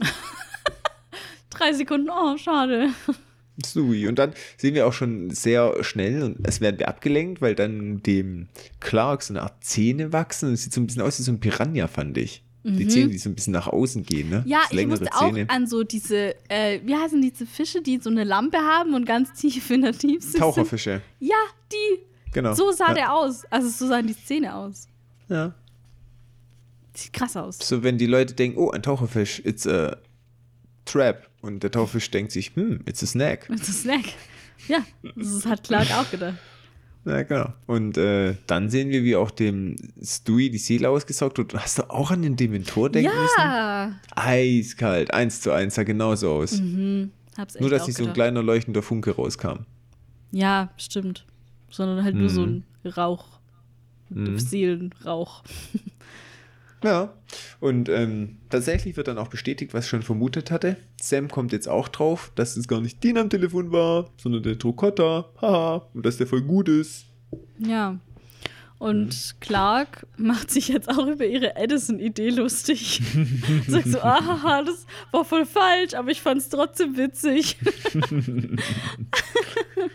Drei 1.49 1.73
Sekunden, 1.73 2.09
oh, 2.09 2.37
schade. 2.37 2.89
Stewie. 3.63 4.07
Und 4.07 4.17
dann 4.17 4.33
sehen 4.57 4.73
wir 4.73 4.87
auch 4.87 4.93
schon 4.93 5.29
sehr 5.29 5.83
schnell, 5.83 6.23
und 6.23 6.47
es 6.47 6.61
werden 6.61 6.79
wir 6.79 6.87
abgelenkt, 6.87 7.41
weil 7.41 7.55
dann 7.55 8.01
dem 8.01 8.47
Clark 8.79 9.21
so 9.21 9.33
eine 9.33 9.43
Art 9.43 9.63
Zähne 9.63 10.13
wachsen. 10.13 10.49
Und 10.49 10.53
es 10.53 10.63
sieht 10.63 10.73
so 10.73 10.81
ein 10.81 10.87
bisschen 10.87 11.01
aus 11.01 11.19
wie 11.19 11.23
so 11.23 11.31
ein 11.31 11.39
Piranha, 11.39 11.87
fand 11.87 12.17
ich. 12.17 12.43
Die 12.65 12.87
Zähne, 12.87 13.09
die 13.09 13.17
so 13.17 13.29
ein 13.29 13.35
bisschen 13.35 13.51
nach 13.51 13.67
außen 13.67 14.03
gehen, 14.03 14.29
ne? 14.29 14.39
Mhm. 14.39 14.47
Ja, 14.47 14.61
ich 14.69 14.87
musste 14.87 15.13
auch 15.13 15.35
an 15.49 15.67
so 15.67 15.83
diese, 15.83 16.33
äh, 16.49 16.79
wie 16.85 16.95
heißen 16.95 17.21
diese 17.21 17.45
Fische, 17.45 17.81
die 17.81 17.99
so 17.99 18.09
eine 18.09 18.23
Lampe 18.23 18.57
haben 18.57 18.93
und 18.93 19.05
ganz 19.05 19.33
tief 19.33 19.69
in 19.69 19.81
der 19.81 19.91
Tiefsee 19.91 20.31
sind? 20.31 20.39
Taucherfische. 20.39 21.01
Ja, 21.19 21.35
die. 21.71 21.99
Genau. 22.31 22.53
So 22.53 22.71
sah 22.71 22.89
ja. 22.89 22.93
der 22.93 23.13
aus. 23.13 23.43
Also 23.49 23.67
so 23.67 23.87
sahen 23.87 24.07
die 24.07 24.13
Szene 24.13 24.55
aus. 24.55 24.87
Ja. 25.27 25.53
Sieht 26.93 27.11
krass 27.11 27.35
aus. 27.35 27.57
So, 27.59 27.83
wenn 27.83 27.97
die 27.97 28.05
Leute 28.05 28.33
denken, 28.33 28.57
oh, 28.57 28.71
ein 28.71 28.81
Taucherfisch, 28.81 29.41
it's 29.43 29.67
a 29.67 29.97
trap. 30.85 31.29
Und 31.41 31.63
der 31.63 31.71
Taucherfisch 31.71 32.11
denkt 32.11 32.31
sich, 32.31 32.55
hm, 32.55 32.81
it's 32.85 33.03
a 33.03 33.07
snack. 33.07 33.49
Ist 33.49 33.67
ein 33.67 33.73
Snack. 33.73 34.05
Ja, 34.69 34.85
das 35.15 35.45
hat 35.45 35.63
Clark 35.63 35.91
auch 35.91 36.09
gedacht. 36.09 36.37
Ja, 37.05 37.23
genau. 37.23 37.51
Und 37.67 37.97
äh, 37.97 38.35
dann 38.47 38.69
sehen 38.69 38.89
wir, 38.89 39.03
wie 39.03 39.15
auch 39.17 39.29
dem 39.31 39.75
Stewie 40.01 40.49
die 40.49 40.57
Seele 40.57 40.89
ausgesaugt 40.89 41.37
wird. 41.37 41.53
Hast 41.53 41.79
du 41.79 41.89
auch 41.89 42.11
an 42.11 42.21
den 42.21 42.35
Dementor 42.37 42.89
denken 42.89 43.11
müssen? 43.11 43.39
Ja. 43.39 43.91
Eiskalt, 44.15 45.13
eins 45.13 45.41
zu 45.41 45.51
eins, 45.51 45.75
sah 45.75 45.83
genauso 45.83 46.31
aus. 46.31 46.61
Mhm. 46.61 47.11
Hab's 47.37 47.55
echt 47.55 47.61
Nur, 47.61 47.69
dass 47.69 47.87
nicht 47.87 47.97
so 47.97 48.05
ein 48.05 48.13
kleiner 48.13 48.41
leuchtender 48.41 48.81
Funke 48.81 49.11
rauskam. 49.11 49.65
Ja, 50.31 50.69
stimmt. 50.77 51.25
Sondern 51.69 52.03
halt 52.05 52.15
nur 52.15 52.29
so 52.29 52.45
Mhm. 52.45 52.63
ein 52.85 52.89
Rauch. 52.91 53.25
Seelenrauch. 54.37 55.43
Ja. 56.83 57.13
Und 57.59 57.89
ähm, 57.89 58.37
tatsächlich 58.49 58.97
wird 58.97 59.07
dann 59.07 59.17
auch 59.17 59.29
bestätigt, 59.29 59.73
was 59.73 59.85
ich 59.85 59.89
schon 59.89 60.03
vermutet 60.03 60.51
hatte. 60.51 60.77
Sam 61.01 61.29
kommt 61.29 61.51
jetzt 61.51 61.67
auch 61.69 61.87
drauf, 61.87 62.31
dass 62.35 62.57
es 62.57 62.67
gar 62.67 62.81
nicht 62.81 63.03
Dean 63.03 63.17
am 63.17 63.29
Telefon 63.29 63.71
war, 63.71 64.09
sondern 64.17 64.43
der 64.43 64.59
Trokotta. 64.59 65.29
Haha. 65.41 65.87
Und 65.93 66.05
dass 66.05 66.17
der 66.17 66.27
voll 66.27 66.41
gut 66.41 66.69
ist. 66.69 67.05
Ja. 67.57 67.99
Und 68.79 69.35
Clark 69.39 70.07
macht 70.17 70.51
sich 70.51 70.67
jetzt 70.67 70.89
auch 70.89 71.07
über 71.07 71.25
ihre 71.25 71.55
Edison-Idee 71.55 72.31
lustig. 72.31 73.01
Sagt 73.67 73.87
so, 73.87 74.01
ah, 74.01 74.61
das 74.61 74.85
war 75.11 75.23
voll 75.23 75.45
falsch, 75.45 75.93
aber 75.93 76.11
ich 76.11 76.21
fand 76.21 76.41
es 76.41 76.49
trotzdem 76.49 76.97
witzig. 76.97 77.57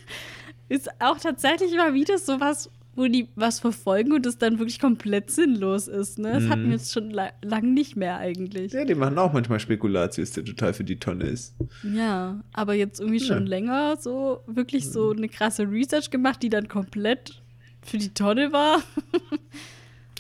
Ist 0.70 0.89
auch 1.01 1.19
tatsächlich 1.19 1.74
mal 1.77 1.93
wieder 1.94 2.19
sowas, 2.19 2.70
wo 2.98 3.06
die 3.06 3.28
was 3.36 3.60
verfolgen 3.60 4.12
und 4.12 4.26
es 4.26 4.38
dann 4.38 4.58
wirklich 4.58 4.78
komplett 4.80 5.30
sinnlos 5.30 5.86
ist. 5.88 6.18
Ne? 6.18 6.32
Das 6.32 6.48
hatten 6.48 6.64
wir 6.64 6.72
jetzt 6.72 6.92
schon 6.92 7.10
la 7.10 7.30
lang 7.42 7.72
nicht 7.72 7.96
mehr 7.96 8.18
eigentlich. 8.18 8.72
Ja, 8.72 8.84
die 8.84 8.94
machen 8.94 9.16
auch 9.18 9.32
manchmal 9.32 9.60
Spekulatius, 9.60 10.32
der 10.32 10.44
total 10.44 10.74
für 10.74 10.84
die 10.84 10.96
Tonne 10.96 11.24
ist. 11.24 11.54
Ja, 11.82 12.40
aber 12.52 12.74
jetzt 12.74 13.00
irgendwie 13.00 13.20
schon 13.20 13.44
Ja. 13.44 13.48
länger 13.48 13.96
so 14.00 14.40
wirklich 14.46 14.88
so 14.90 15.12
eine 15.12 15.28
krasse 15.28 15.62
Research 15.70 16.10
gemacht, 16.10 16.42
die 16.42 16.48
dann 16.50 16.68
komplett 16.68 17.40
für 17.82 17.98
die 17.98 18.10
Tonne 18.10 18.52
war. 18.52 18.82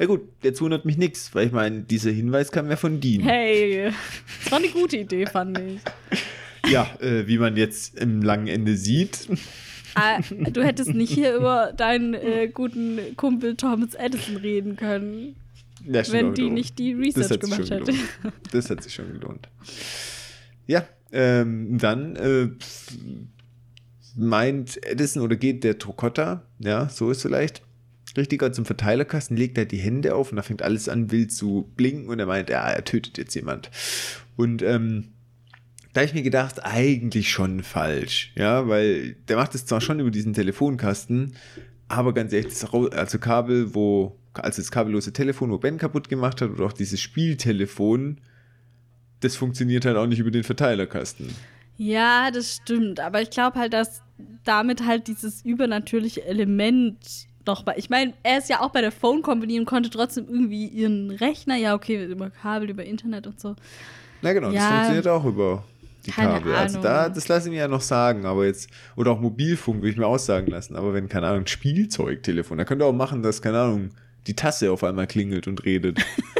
Ja 0.00 0.06
gut, 0.06 0.20
jetzt 0.44 0.60
wundert 0.60 0.84
mich 0.84 0.96
nichts, 0.96 1.34
weil 1.34 1.48
ich 1.48 1.52
meine, 1.52 1.80
dieser 1.80 2.12
Hinweis 2.12 2.52
kam 2.52 2.70
ja 2.70 2.76
von 2.76 3.00
Dean. 3.00 3.20
Hey, 3.20 3.90
das 4.44 4.52
war 4.52 4.58
eine 4.60 4.68
gute 4.68 4.96
Idee, 4.98 5.26
fand 5.26 5.58
ich. 5.58 5.80
Ja, 6.70 6.88
äh, 7.00 7.26
wie 7.26 7.38
man 7.38 7.56
jetzt 7.56 7.98
im 7.98 8.22
langen 8.22 8.46
Ende 8.46 8.76
sieht. 8.76 9.26
Ah, 9.98 10.20
du 10.50 10.62
hättest 10.62 10.94
nicht 10.94 11.12
hier 11.12 11.34
über 11.34 11.72
deinen 11.76 12.14
äh, 12.14 12.48
guten 12.48 12.98
Kumpel 13.16 13.56
Thomas 13.56 13.94
Edison 13.94 14.36
reden 14.36 14.76
können, 14.76 15.36
Ja, 15.84 16.02
wenn 16.10 16.34
die 16.34 16.50
nicht 16.50 16.78
die 16.78 16.92
Research 16.92 17.40
gemacht 17.40 17.70
hätte. 17.70 17.92
Das 18.52 18.70
hat 18.70 18.82
sich 18.82 18.94
schon 18.94 19.12
gelohnt. 19.12 19.48
Ja, 20.66 20.86
ähm, 21.12 21.78
dann 21.78 22.16
äh, 22.16 22.48
meint 24.16 24.84
Edison 24.86 25.22
oder 25.22 25.36
geht 25.36 25.64
der 25.64 25.78
Trokotta, 25.78 26.42
ja, 26.58 26.88
so 26.88 27.10
ist 27.10 27.22
vielleicht, 27.22 27.62
richtiger 28.16 28.52
zum 28.52 28.64
Verteilerkasten, 28.64 29.36
legt 29.36 29.56
er 29.58 29.64
die 29.64 29.78
Hände 29.78 30.14
auf 30.14 30.30
und 30.30 30.36
da 30.36 30.42
fängt 30.42 30.62
alles 30.62 30.88
an 30.88 31.10
wild 31.10 31.32
zu 31.32 31.70
blinken 31.76 32.08
und 32.08 32.18
er 32.18 32.26
meint, 32.26 32.50
ja, 32.50 32.68
er 32.68 32.84
tötet 32.84 33.18
jetzt 33.18 33.34
jemand. 33.34 33.70
Und 34.36 34.62
ähm, 34.62 35.08
da 35.98 36.02
habe 36.02 36.10
ich 36.10 36.14
mir 36.14 36.22
gedacht, 36.22 36.64
eigentlich 36.64 37.28
schon 37.28 37.64
falsch, 37.64 38.30
ja, 38.36 38.68
weil 38.68 39.16
der 39.26 39.36
macht 39.36 39.56
es 39.56 39.66
zwar 39.66 39.80
schon 39.80 39.98
über 39.98 40.12
diesen 40.12 40.32
Telefonkasten, 40.32 41.32
aber 41.88 42.14
ganz 42.14 42.32
ehrlich, 42.32 42.52
das 42.56 42.72
also 42.72 43.18
Kabel, 43.18 43.74
wo, 43.74 44.16
also 44.32 44.62
das 44.62 44.70
kabellose 44.70 45.12
Telefon, 45.12 45.50
wo 45.50 45.58
Ben 45.58 45.76
kaputt 45.76 46.08
gemacht 46.08 46.40
hat, 46.40 46.50
oder 46.50 46.66
auch 46.66 46.72
dieses 46.72 47.00
Spieltelefon, 47.00 48.20
das 49.18 49.34
funktioniert 49.34 49.86
halt 49.86 49.96
auch 49.96 50.06
nicht 50.06 50.20
über 50.20 50.30
den 50.30 50.44
Verteilerkasten. 50.44 51.34
Ja, 51.78 52.30
das 52.30 52.54
stimmt. 52.62 53.00
Aber 53.00 53.20
ich 53.20 53.30
glaube 53.30 53.58
halt, 53.58 53.72
dass 53.72 54.02
damit 54.44 54.86
halt 54.86 55.08
dieses 55.08 55.44
übernatürliche 55.44 56.24
Element 56.24 57.26
noch 57.44 57.64
bei. 57.64 57.74
Ich 57.76 57.90
meine, 57.90 58.14
er 58.22 58.38
ist 58.38 58.48
ja 58.48 58.60
auch 58.60 58.70
bei 58.70 58.82
der 58.82 58.92
Phone 58.92 59.22
Company 59.22 59.58
und 59.58 59.66
konnte 59.66 59.90
trotzdem 59.90 60.26
irgendwie 60.28 60.68
ihren 60.68 61.10
Rechner, 61.10 61.56
ja, 61.56 61.74
okay, 61.74 62.04
über 62.04 62.30
Kabel, 62.30 62.70
über 62.70 62.84
Internet 62.84 63.26
und 63.26 63.40
so. 63.40 63.56
Na 64.22 64.32
genau, 64.32 64.52
das 64.52 64.62
Ja. 64.62 64.68
funktioniert 64.68 65.08
auch 65.08 65.24
über 65.24 65.64
die 66.08 66.14
Keine 66.14 66.34
Kabel. 66.34 66.54
Also 66.54 66.78
Ahnung. 66.78 66.90
da, 66.90 67.08
das 67.08 67.28
lasse 67.28 67.48
ich 67.48 67.52
mir 67.52 67.60
ja 67.60 67.68
noch 67.68 67.80
sagen, 67.80 68.26
aber 68.26 68.46
jetzt, 68.46 68.68
oder 68.96 69.12
auch 69.12 69.20
Mobilfunk 69.20 69.78
würde 69.78 69.90
ich 69.90 69.96
mir 69.96 70.06
aussagen 70.06 70.48
lassen, 70.48 70.76
aber 70.76 70.94
wenn, 70.94 71.08
keine 71.08 71.26
Ahnung, 71.28 71.42
ein 71.42 71.46
Spielzeugtelefon, 71.46 72.58
da 72.58 72.64
könnt 72.64 72.82
ihr 72.82 72.86
auch 72.86 72.92
machen, 72.92 73.22
dass, 73.22 73.40
keine 73.42 73.60
Ahnung, 73.60 73.90
die 74.26 74.34
Tasse 74.34 74.70
auf 74.72 74.84
einmal 74.84 75.06
klingelt 75.06 75.46
und 75.46 75.64
redet. 75.64 75.98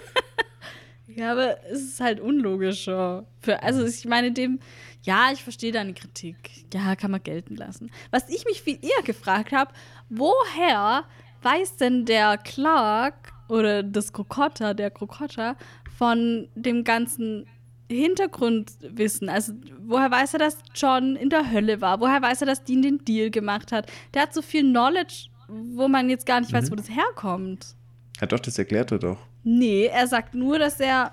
Ja, 1.18 1.32
aber 1.32 1.56
es 1.64 1.82
ist 1.82 2.00
halt 2.00 2.20
unlogischer. 2.20 3.26
Für, 3.40 3.60
also 3.64 3.84
ich 3.84 4.04
meine, 4.04 4.30
dem, 4.30 4.60
ja, 5.02 5.30
ich 5.32 5.42
verstehe 5.42 5.72
deine 5.72 5.92
Kritik. 5.92 6.36
Ja, 6.72 6.94
kann 6.94 7.10
man 7.10 7.20
gelten 7.20 7.56
lassen. 7.56 7.90
Was 8.12 8.28
ich 8.28 8.44
mich 8.44 8.62
viel 8.62 8.78
eher 8.80 9.02
gefragt 9.04 9.50
habe, 9.50 9.72
woher 10.08 11.02
weiß 11.42 11.76
denn 11.76 12.04
der 12.04 12.38
Clark 12.38 13.32
oder 13.48 13.82
das 13.82 14.12
Krokotta, 14.12 14.74
der 14.74 14.92
Krokotta, 14.92 15.56
von 15.96 16.48
dem 16.54 16.84
ganzen 16.84 17.46
Hintergrundwissen? 17.90 19.28
Also, 19.28 19.52
woher 19.86 20.10
weiß 20.10 20.34
er, 20.34 20.38
dass 20.40 20.58
John 20.74 21.16
in 21.16 21.30
der 21.30 21.50
Hölle 21.50 21.80
war? 21.80 22.00
Woher 22.00 22.20
weiß 22.22 22.42
er, 22.42 22.46
dass 22.46 22.64
Dean 22.64 22.82
den 22.82 23.04
Deal 23.04 23.30
gemacht 23.30 23.72
hat? 23.72 23.90
Der 24.14 24.22
hat 24.22 24.34
so 24.34 24.42
viel 24.42 24.62
Knowledge, 24.62 25.28
wo 25.48 25.88
man 25.88 26.10
jetzt 26.10 26.26
gar 26.26 26.40
nicht 26.40 26.52
weiß, 26.52 26.70
wo 26.70 26.74
das 26.74 26.88
herkommt. 26.90 27.74
ja 28.20 28.26
doch, 28.26 28.40
das 28.40 28.58
erklärt 28.58 28.92
er 28.92 28.98
doch. 28.98 29.18
Nee, 29.44 29.86
er 29.86 30.06
sagt 30.06 30.34
nur, 30.34 30.58
dass 30.58 30.80
er. 30.80 31.12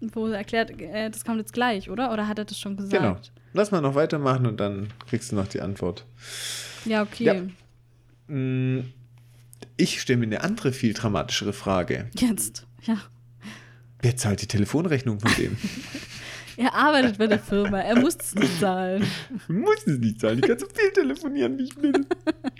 Wo 0.00 0.26
er 0.26 0.36
erklärt, 0.38 0.70
äh, 0.80 1.08
das 1.10 1.24
kommt 1.24 1.38
jetzt 1.38 1.52
gleich, 1.54 1.88
oder? 1.88 2.12
Oder 2.12 2.28
hat 2.28 2.38
er 2.38 2.44
das 2.44 2.58
schon 2.58 2.76
gesagt? 2.76 2.92
Genau. 3.02 3.16
Lass 3.54 3.70
mal 3.70 3.80
noch 3.80 3.94
weitermachen 3.94 4.46
und 4.46 4.58
dann 4.60 4.88
kriegst 5.08 5.32
du 5.32 5.36
noch 5.36 5.46
die 5.46 5.60
Antwort. 5.62 6.04
Ja, 6.84 7.02
okay. 7.02 7.24
Ja. 7.24 8.34
Mm, 8.34 8.92
Ich 9.76 10.00
stelle 10.00 10.18
mir 10.18 10.26
eine 10.26 10.42
andere, 10.42 10.72
viel 10.72 10.92
dramatischere 10.92 11.52
Frage. 11.52 12.10
Jetzt. 12.18 12.66
Ja. 12.82 12.98
Wer 14.04 14.16
zahlt 14.16 14.42
die 14.42 14.46
Telefonrechnung 14.46 15.18
von 15.18 15.32
dem? 15.36 15.56
Er 16.56 16.72
arbeitet 16.72 17.18
bei 17.18 17.26
der 17.26 17.40
Firma, 17.40 17.80
er 17.80 17.98
muss 17.98 18.14
es 18.14 18.32
nicht 18.36 18.60
zahlen. 18.60 19.02
Muss 19.48 19.86
es 19.86 19.98
nicht 19.98 20.20
zahlen, 20.20 20.38
ich 20.38 20.46
kann 20.46 20.56
so 20.56 20.66
viel 20.72 20.92
telefonieren, 20.92 21.58
wie 21.58 21.64
ich 21.64 21.76
will. 21.82 21.92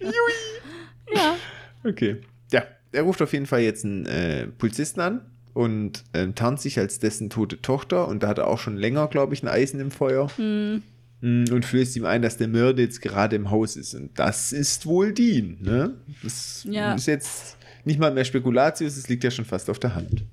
Jui. 0.01 1.15
Ja. 1.15 1.37
Okay. 1.85 2.17
Ja, 2.51 2.65
er 2.91 3.03
ruft 3.03 3.23
auf 3.23 3.33
jeden 3.33 3.47
Fall 3.47 3.61
jetzt 3.61 3.85
einen 3.85 4.05
äh, 4.07 4.49
Polizisten 4.49 4.99
an 5.01 5.21
und 5.53 6.03
ähm, 6.13 6.35
tarnt 6.35 6.61
sich 6.61 6.77
als 6.81 6.99
dessen 6.99 7.31
tote 7.31 7.63
Tochter. 7.63 8.09
Und 8.09 8.25
da 8.25 8.29
hat 8.31 8.39
er 8.39 8.49
auch 8.49 8.59
schon 8.59 8.77
länger, 8.77 9.07
glaube 9.07 9.33
ich, 9.35 9.45
ein 9.45 9.49
Eisen 9.49 9.79
im 9.79 9.93
Feuer. 9.93 10.29
Hm. 10.39 10.83
Mm, 11.21 11.45
Und 11.53 11.65
flößt 11.65 11.95
ihm 11.95 12.05
ein, 12.05 12.21
dass 12.23 12.37
der 12.37 12.49
Mörder 12.49 12.83
jetzt 12.83 13.01
gerade 13.01 13.37
im 13.37 13.53
Haus 13.53 13.77
ist. 13.77 13.95
Und 13.95 14.19
das 14.19 14.51
ist 14.53 14.87
wohl 14.87 15.13
Dean. 15.13 15.59
Ne? 15.61 15.95
Das 16.25 16.67
Ja. 16.69 16.95
ist 16.97 17.07
jetzt 17.07 17.57
nicht 17.85 18.01
mal 18.01 18.13
mehr 18.13 18.25
Spekulatius, 18.25 18.97
es 18.97 19.09
liegt 19.09 19.23
ja 19.23 19.31
schon 19.31 19.45
fast 19.45 19.71
auf 19.71 19.79
der 19.79 19.95
Hand. 19.95 20.25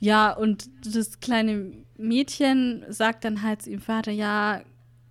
Ja, 0.00 0.32
und 0.32 0.68
das 0.84 1.20
kleine 1.20 1.72
Mädchen 1.96 2.84
sagt 2.88 3.24
dann 3.24 3.42
halt 3.42 3.62
zu 3.62 3.70
ihrem 3.70 3.80
Vater, 3.82 4.12
ja, 4.12 4.62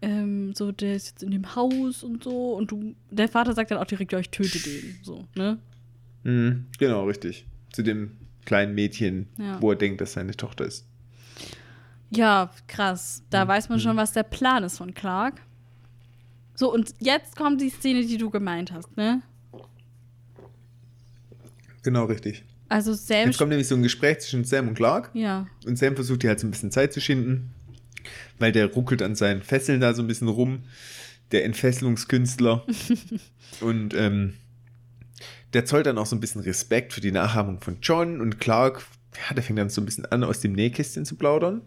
ähm, 0.02 0.54
so, 0.56 0.72
der 0.72 0.96
ist 0.96 1.08
jetzt 1.10 1.24
in 1.24 1.32
dem 1.32 1.56
Haus 1.56 2.04
und 2.04 2.24
so. 2.24 2.54
Und 2.54 2.72
du, 2.72 2.96
der 3.12 3.28
Vater 3.28 3.54
sagt 3.54 3.72
dann 3.72 3.80
auch 3.80 3.86
direkt, 3.86 4.12
ja, 4.14 4.20
ich 4.20 4.30
töte 4.30 4.60
den. 4.60 5.00
So, 5.04 5.26
ne? 5.36 5.58
Mhm, 6.24 6.68
genau, 6.78 7.06
richtig. 7.06 7.46
Zu 7.74 7.84
dem 7.84 8.12
kleinen 8.46 8.76
Mädchen, 8.76 9.28
Ja. 9.38 9.62
wo 9.62 9.72
er 9.72 9.76
denkt, 9.76 10.00
dass 10.02 10.14
seine 10.14 10.36
Tochter 10.36 10.66
ist. 10.66 10.86
Ja, 12.10 12.52
krass. 12.68 13.24
Da 13.30 13.44
Mhm. 13.44 13.50
weiß 13.50 13.70
man 13.70 13.80
schon, 13.82 13.98
was 13.98 14.14
der 14.14 14.24
Plan 14.24 14.64
ist 14.64 14.78
von 14.78 14.94
Clark. 14.94 15.42
So, 16.56 16.74
und 16.74 16.94
jetzt 17.00 17.36
kommt 17.36 17.60
die 17.60 17.70
Szene, 17.70 18.06
die 18.06 18.18
du 18.18 18.30
gemeint 18.30 18.72
hast, 18.72 18.96
ne? 18.96 19.22
Genau, 21.84 22.06
richtig. 22.06 22.44
Also 22.70 22.94
Sam. 22.94 23.28
Jetzt 23.28 23.38
kommt 23.38 23.50
nämlich 23.50 23.68
so 23.68 23.76
ein 23.76 23.84
Gespräch 23.84 24.20
zwischen 24.20 24.44
Sam 24.44 24.70
und 24.70 24.76
Clark. 24.76 25.12
ja. 25.14 25.48
Und 25.66 25.78
Sam 25.78 25.96
versucht 25.96 26.22
hier 26.22 26.30
halt 26.30 26.40
so 26.40 26.48
ein 26.48 26.52
bisschen 26.52 26.72
Zeit 26.72 26.94
zu 26.94 27.02
schinden, 27.02 27.54
weil 28.40 28.52
der 28.52 28.68
ruckelt 28.74 29.02
an 29.02 29.16
seinen 29.16 29.42
Fesseln 29.42 29.82
da 29.82 29.94
so 29.94 30.02
ein 30.02 30.08
bisschen 30.08 30.28
rum, 30.28 30.64
der 31.32 31.46
Entfesselungskünstler. 31.46 32.66
und 33.62 33.94
ähm, 33.94 34.34
der 35.54 35.66
zollt 35.66 35.86
dann 35.86 35.98
auch 35.98 36.06
so 36.06 36.16
ein 36.16 36.20
bisschen 36.20 36.42
Respekt 36.42 36.94
für 36.94 37.02
die 37.02 37.12
Nachahmung 37.12 37.62
von 37.62 37.78
John 37.82 38.22
und 38.22 38.40
Clark. 38.40 38.86
Ja, 39.28 39.34
der 39.34 39.44
fängt 39.44 39.60
dann 39.60 39.70
so 39.70 39.82
ein 39.82 39.86
bisschen 39.86 40.06
an, 40.06 40.24
aus 40.24 40.42
dem 40.42 40.54
Nähkästchen 40.54 41.06
zu 41.06 41.16
plaudern. 41.16 41.62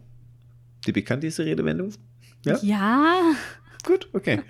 Die 0.86 0.92
bekannt, 0.92 1.22
diese 1.22 1.44
Redewendung? 1.44 1.92
Ja? 2.44 2.58
Ja. 2.62 3.34
Gut, 3.84 4.08
okay. 4.12 4.42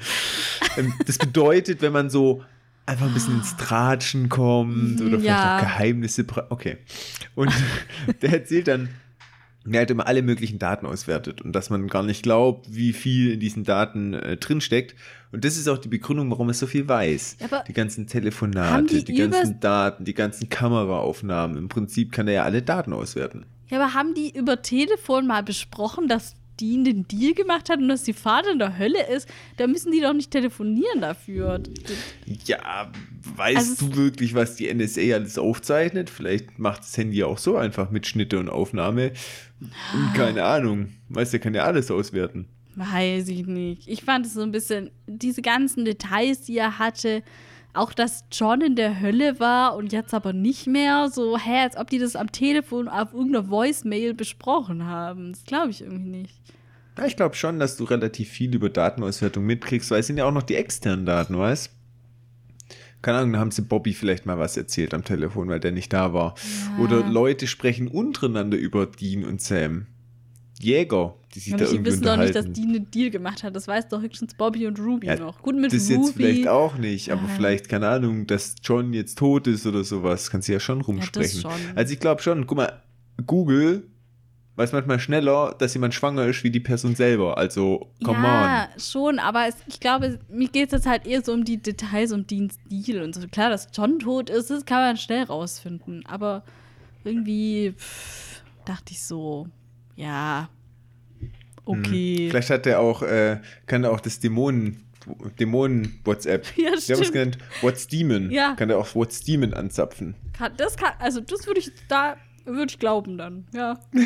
ähm, 0.77 0.93
das 1.07 1.19
bedeutet, 1.19 1.83
wenn 1.83 1.93
man 1.93 2.11
so 2.11 2.45
einfach 2.91 3.07
ein 3.07 3.15
bisschen 3.15 3.37
ins 3.39 3.57
Tratschen 3.57 4.29
kommt 4.29 5.01
oder 5.01 5.11
vielleicht 5.19 5.25
Ja. 5.25 5.57
auch 5.57 5.61
Geheimnisse. 5.63 6.27
Okay. 6.51 6.77
Und 7.35 7.53
der 8.23 8.33
erzählt 8.33 8.69
dann, 8.69 8.89
er 9.71 9.83
hat 9.83 9.91
immer 9.91 10.07
alle 10.07 10.23
möglichen 10.23 10.59
Daten 10.59 10.87
auswertet 10.87 11.43
und 11.43 11.53
dass 11.53 11.71
man 11.71 11.87
gar 11.89 12.03
nicht 12.03 12.23
glaubt, 12.23 12.75
wie 12.75 12.93
viel 12.93 13.33
in 13.33 13.41
diesen 13.41 13.63
Daten 13.65 14.15
äh, 14.15 14.37
drinsteckt. 14.37 14.95
Und 15.33 15.45
das 15.45 15.57
ist 15.57 15.69
auch 15.69 15.79
die 15.79 15.89
Begründung, 15.89 16.31
warum 16.31 16.49
er 16.49 16.55
so 16.55 16.67
viel 16.67 16.89
weiß. 16.89 17.37
Aber 17.45 17.63
die 17.69 17.73
ganzen 17.75 18.07
Telefonate, 18.07 18.97
die 18.97 19.05
die, 19.05 19.15
ganzen 19.15 19.61
Daten, 19.61 20.05
die 20.05 20.15
ganzen 20.15 20.49
Kameraaufnahmen. 20.49 21.57
Im 21.57 21.69
Prinzip 21.69 22.11
kann 22.11 22.27
er 22.27 22.35
ja 22.35 22.43
alle 22.45 22.63
Daten 22.63 22.93
auswerten. 22.93 23.45
Ja, 23.69 23.81
aber 23.81 23.95
haben 23.95 24.15
die 24.15 24.37
über 24.37 24.63
Telefon 24.63 25.27
mal 25.29 25.43
besprochen, 25.45 26.09
dass 26.09 26.35
Dean 26.61 26.85
den 26.85 27.09
Deal 27.09 27.35
gemacht 27.35 27.71
hat 27.71 27.79
und 27.79 27.89
dass 27.89 28.03
die 28.03 28.13
Vater 28.13 28.53
in 28.53 28.59
der 28.59 28.79
Hölle 28.79 29.07
ist? 29.09 29.29
Da 29.57 29.67
müssen 29.67 29.93
die 29.93 30.01
doch 30.01 30.13
nicht 30.13 30.31
telefonieren 30.31 31.01
dafür. 31.01 31.63
Ja, 32.45 32.91
weißt 33.37 33.57
Also 33.57 33.87
du 33.87 33.97
wirklich, 33.97 34.35
was 34.35 34.57
die 34.57 34.73
NSA 34.73 35.15
alles 35.15 35.39
aufzeichnet? 35.39 36.11
Vielleicht 36.11 36.59
macht 36.59 36.81
das 36.81 36.97
Handy 36.97 37.23
auch 37.25 37.39
so 37.39 37.57
einfach 37.57 37.91
mit 37.91 38.07
Schnitte 38.07 38.39
und 38.39 38.49
Aufnahme. 38.49 39.13
Und 39.61 40.15
keine 40.15 40.45
Ahnung. 40.45 40.89
Weißt 41.09 41.33
du, 41.33 41.39
kann 41.39 41.55
ja 41.55 41.65
alles 41.65 41.91
auswerten. 41.91 42.47
Weiß 42.77 43.29
ich 43.29 43.47
nicht. 43.47 43.89
Ich 43.89 44.05
fand 44.05 44.27
es 44.27 44.35
so 44.35 44.43
ein 44.43 44.53
bisschen, 44.53 44.91
diese 45.07 45.43
ganzen 45.43 45.85
Details, 45.85 46.43
die 46.43 46.57
er 46.57 46.79
hatte, 46.79 47.23
auch 47.73 47.93
dass 47.93 48.25
John 48.33 48.61
in 48.61 48.77
der 48.77 49.01
Hölle 49.01 49.39
war 49.39 49.77
und 49.77 49.93
jetzt 49.93 50.15
aber 50.15 50.33
nicht 50.33 50.67
mehr, 50.67 51.09
so, 51.11 51.39
hä, 51.39 51.61
als 51.63 51.77
ob 51.77 51.89
die 51.91 51.99
das 51.99 52.17
am 52.17 52.33
Telefon 52.33 52.89
auf 52.89 53.13
irgendeiner 53.13 53.49
Voicemail 53.49 54.15
besprochen 54.15 54.87
haben. 54.87 55.33
Das 55.33 55.45
glaube 55.45 55.71
ich 55.71 55.83
irgendwie 55.83 56.11
nicht. 56.11 56.41
Ja, 56.99 57.07
ich 57.07 57.17
glaube 57.17 57.35
schon, 57.35 57.59
dass 57.59 57.77
du 57.77 57.85
relativ 57.85 58.29
viel 58.29 58.55
über 58.55 58.69
Datenauswertung 58.69 59.45
mitkriegst, 59.45 59.91
weil 59.91 60.01
es 60.01 60.07
sind 60.07 60.19
ja 60.19 60.25
auch 60.25 60.33
noch 60.33 60.43
die 60.43 60.57
externen 60.57 61.07
Daten, 61.07 61.39
weißt 61.39 61.71
Keine 63.03 63.19
Ahnung, 63.19 63.33
da 63.33 63.39
haben 63.39 63.51
sie 63.53 63.63
Bobby 63.63 63.95
vielleicht 63.95 64.27
mal 64.27 64.39
was 64.39 64.57
erzählt 64.57 64.93
am 64.93 65.05
Telefon, 65.05 65.49
weil 65.49 65.61
der 65.61 65.73
nicht 65.73 65.93
da 65.93 66.13
war. 66.13 66.35
Ja. 66.77 66.85
Oder 66.85 67.07
Leute 67.07 67.47
sprechen 67.47 67.89
untereinander 67.89 68.59
über 68.59 68.87
Dean 68.87 69.25
und 69.25 69.41
Sam. 69.41 69.87
Jäger, 70.61 71.15
die 71.35 71.41
sich 71.41 71.53
Aber 71.55 71.65
da 71.65 71.71
die 71.71 71.77
irgendwie 71.77 71.91
wissen 71.93 72.05
doch 72.05 72.17
nicht, 72.17 72.35
dass 72.35 72.51
Dean 72.53 72.69
einen 72.71 72.91
Deal 72.91 73.11
gemacht 73.11 73.43
hat. 73.43 73.57
Das 73.57 73.67
weiß 73.67 73.89
doch 73.89 74.01
höchstens 74.03 74.35
Bobby 74.35 74.67
und 74.67 74.79
Ruby 74.79 75.07
Ja, 75.07 75.17
noch. 75.17 75.41
Gut, 75.43 75.57
mit 75.57 75.73
das 75.73 75.89
jetzt 75.89 75.99
Ruby. 75.99 76.13
vielleicht 76.13 76.49
auch 76.49 76.77
nicht, 76.77 77.11
aber 77.11 77.23
Ja. 77.23 77.29
vielleicht, 77.29 77.69
keine 77.69 77.89
Ahnung, 77.89 78.27
dass 78.27 78.57
John 78.63 78.93
jetzt 78.93 79.19
tot 79.19 79.47
ist 79.47 79.67
oder 79.67 79.85
sowas, 79.85 80.31
kannst 80.31 80.49
du 80.49 80.53
ja 80.53 80.61
schon 80.61 80.81
rumsprechen. 80.81 81.41
schon. 81.41 81.53
Also 81.75 81.93
ich 81.93 82.01
glaube 82.01 82.23
schon, 82.23 82.47
guck 82.47 82.59
mal, 82.59 82.83
Google 83.27 83.85
weiß 84.57 84.73
manchmal 84.73 84.99
schneller, 85.01 85.55
dass 85.59 85.73
jemand 85.73 85.95
schwanger 85.95 86.27
ist, 86.27 86.45
wie 86.45 86.51
die 86.51 86.61
Person 86.61 86.95
selber. 86.95 87.39
Also, 87.39 87.89
come 88.05 88.19
ja, 88.23 88.69
schon, 88.79 89.19
aber 89.19 89.47
es, 89.49 89.55
ich 89.67 89.81
glaube, 89.81 90.19
mir 90.29 90.49
geht 90.49 90.67
es 90.67 90.73
jetzt 90.73 90.87
halt 90.87 91.07
eher 91.07 91.23
so 91.23 91.33
um 91.33 91.45
die 91.45 91.57
Details, 91.57 92.13
um 92.13 92.27
Deans 92.27 92.59
Deal 92.71 93.03
und 93.03 93.15
so. 93.15 93.27
Klar, 93.29 93.49
dass 93.49 93.69
John 93.73 93.99
tot 94.01 94.29
ist, 94.29 94.51
das 94.51 94.67
kann 94.67 94.81
man 94.83 94.97
schnell 94.99 95.23
rausfinden. 95.25 96.05
Aber 96.05 96.43
irgendwie 97.05 97.73
pff, 97.79 98.43
dachte 98.67 98.93
ich 98.93 99.03
so, 99.03 99.47
ja, 100.01 100.49
on. 101.65 101.79
okay. 101.81 102.17
Hm. 102.25 102.31
Vielleicht 102.31 102.51
hat 102.51 102.67
er 102.67 102.81
auch, 102.81 103.03
äh, 103.03 103.41
kann 103.67 103.85
er 103.85 103.93
auch 103.93 104.01
das 104.01 104.21
Dämonen, 104.21 104.85
Dämonen-WhatsApp. 105.39 106.47
Ja, 106.57 106.57
Wir 106.57 106.67
haben 106.71 106.75
es 106.79 106.85
stimmt. 106.85 107.13
genannt 107.13 107.39
What's 107.63 107.87
Demon. 107.89 108.31
Ja. 108.31 108.55
Kann 108.55 108.71
er 108.71 108.79
auch 108.79 108.95
What's 108.95 109.21
Demon 109.23 109.55
anzapfen. 109.55 110.15
Kann, 110.33 110.53
das 110.57 110.77
kann, 110.77 110.93
also 110.99 111.21
das 111.21 111.47
würde 111.47 111.61
ich, 111.61 111.73
da 111.89 112.17
würde 112.45 112.71
ich 112.71 112.79
glauben 112.79 113.17
dann, 113.19 113.47
ja. 113.55 113.79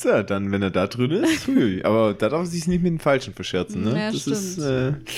So, 0.00 0.22
dann, 0.22 0.52
wenn 0.52 0.62
er 0.62 0.70
da 0.70 0.86
drin 0.86 1.10
ist, 1.10 1.46
hui, 1.48 1.82
aber 1.82 2.14
da 2.14 2.28
darf 2.28 2.42
er 2.42 2.46
sich 2.46 2.68
nicht 2.68 2.82
mit 2.82 2.92
den 2.92 3.00
Falschen 3.00 3.34
verscherzen, 3.34 3.82
ne? 3.82 3.98
Ja, 3.98 4.12
das 4.12 4.28
ist, 4.28 4.52
stimmt. 4.52 5.08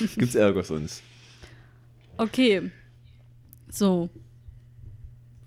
äh, 0.00 0.04
gibt's 0.16 0.36
Ärger 0.36 0.62
sonst. 0.62 1.02
Okay. 2.16 2.70
So. 3.68 4.08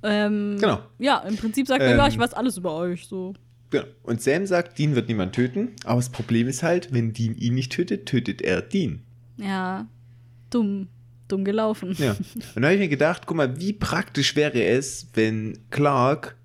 Ähm, 0.04 0.58
Genau. 0.60 0.80
Ja, 1.00 1.20
im 1.20 1.38
Prinzip 1.38 1.68
sagt 1.68 1.82
er, 1.82 1.92
Ähm, 1.92 1.98
ja, 1.98 2.08
ich 2.08 2.18
weiß 2.18 2.34
alles 2.34 2.58
über 2.58 2.76
euch, 2.76 3.08
so. 3.08 3.34
Genau. 3.70 3.86
Und 4.04 4.22
Sam 4.22 4.46
sagt, 4.46 4.78
Dean 4.78 4.96
wird 4.96 5.08
niemand 5.08 5.34
töten, 5.34 5.70
aber 5.84 5.96
das 5.96 6.10
Problem 6.10 6.48
ist 6.48 6.62
halt, 6.62 6.94
wenn 6.94 7.14
Dean 7.14 7.36
ihn 7.36 7.56
nicht 7.56 7.72
tötet, 7.72 8.06
tötet 8.06 8.42
er 8.42 8.62
Dean. 8.62 9.02
Ja, 9.38 9.88
dumm. 10.50 10.88
Dumm 11.28 11.46
gelaufen. 11.46 11.96
Ja. 11.98 12.12
Und 12.56 12.62
da 12.62 12.68
habe 12.68 12.74
ich 12.74 12.80
mir 12.82 12.90
gedacht, 12.90 13.24
guck 13.26 13.38
mal, 13.38 13.60
wie 13.60 13.74
praktisch 13.74 14.36
wäre 14.36 14.62
es, 14.64 15.08
wenn 15.14 15.58
Clark 15.72 16.36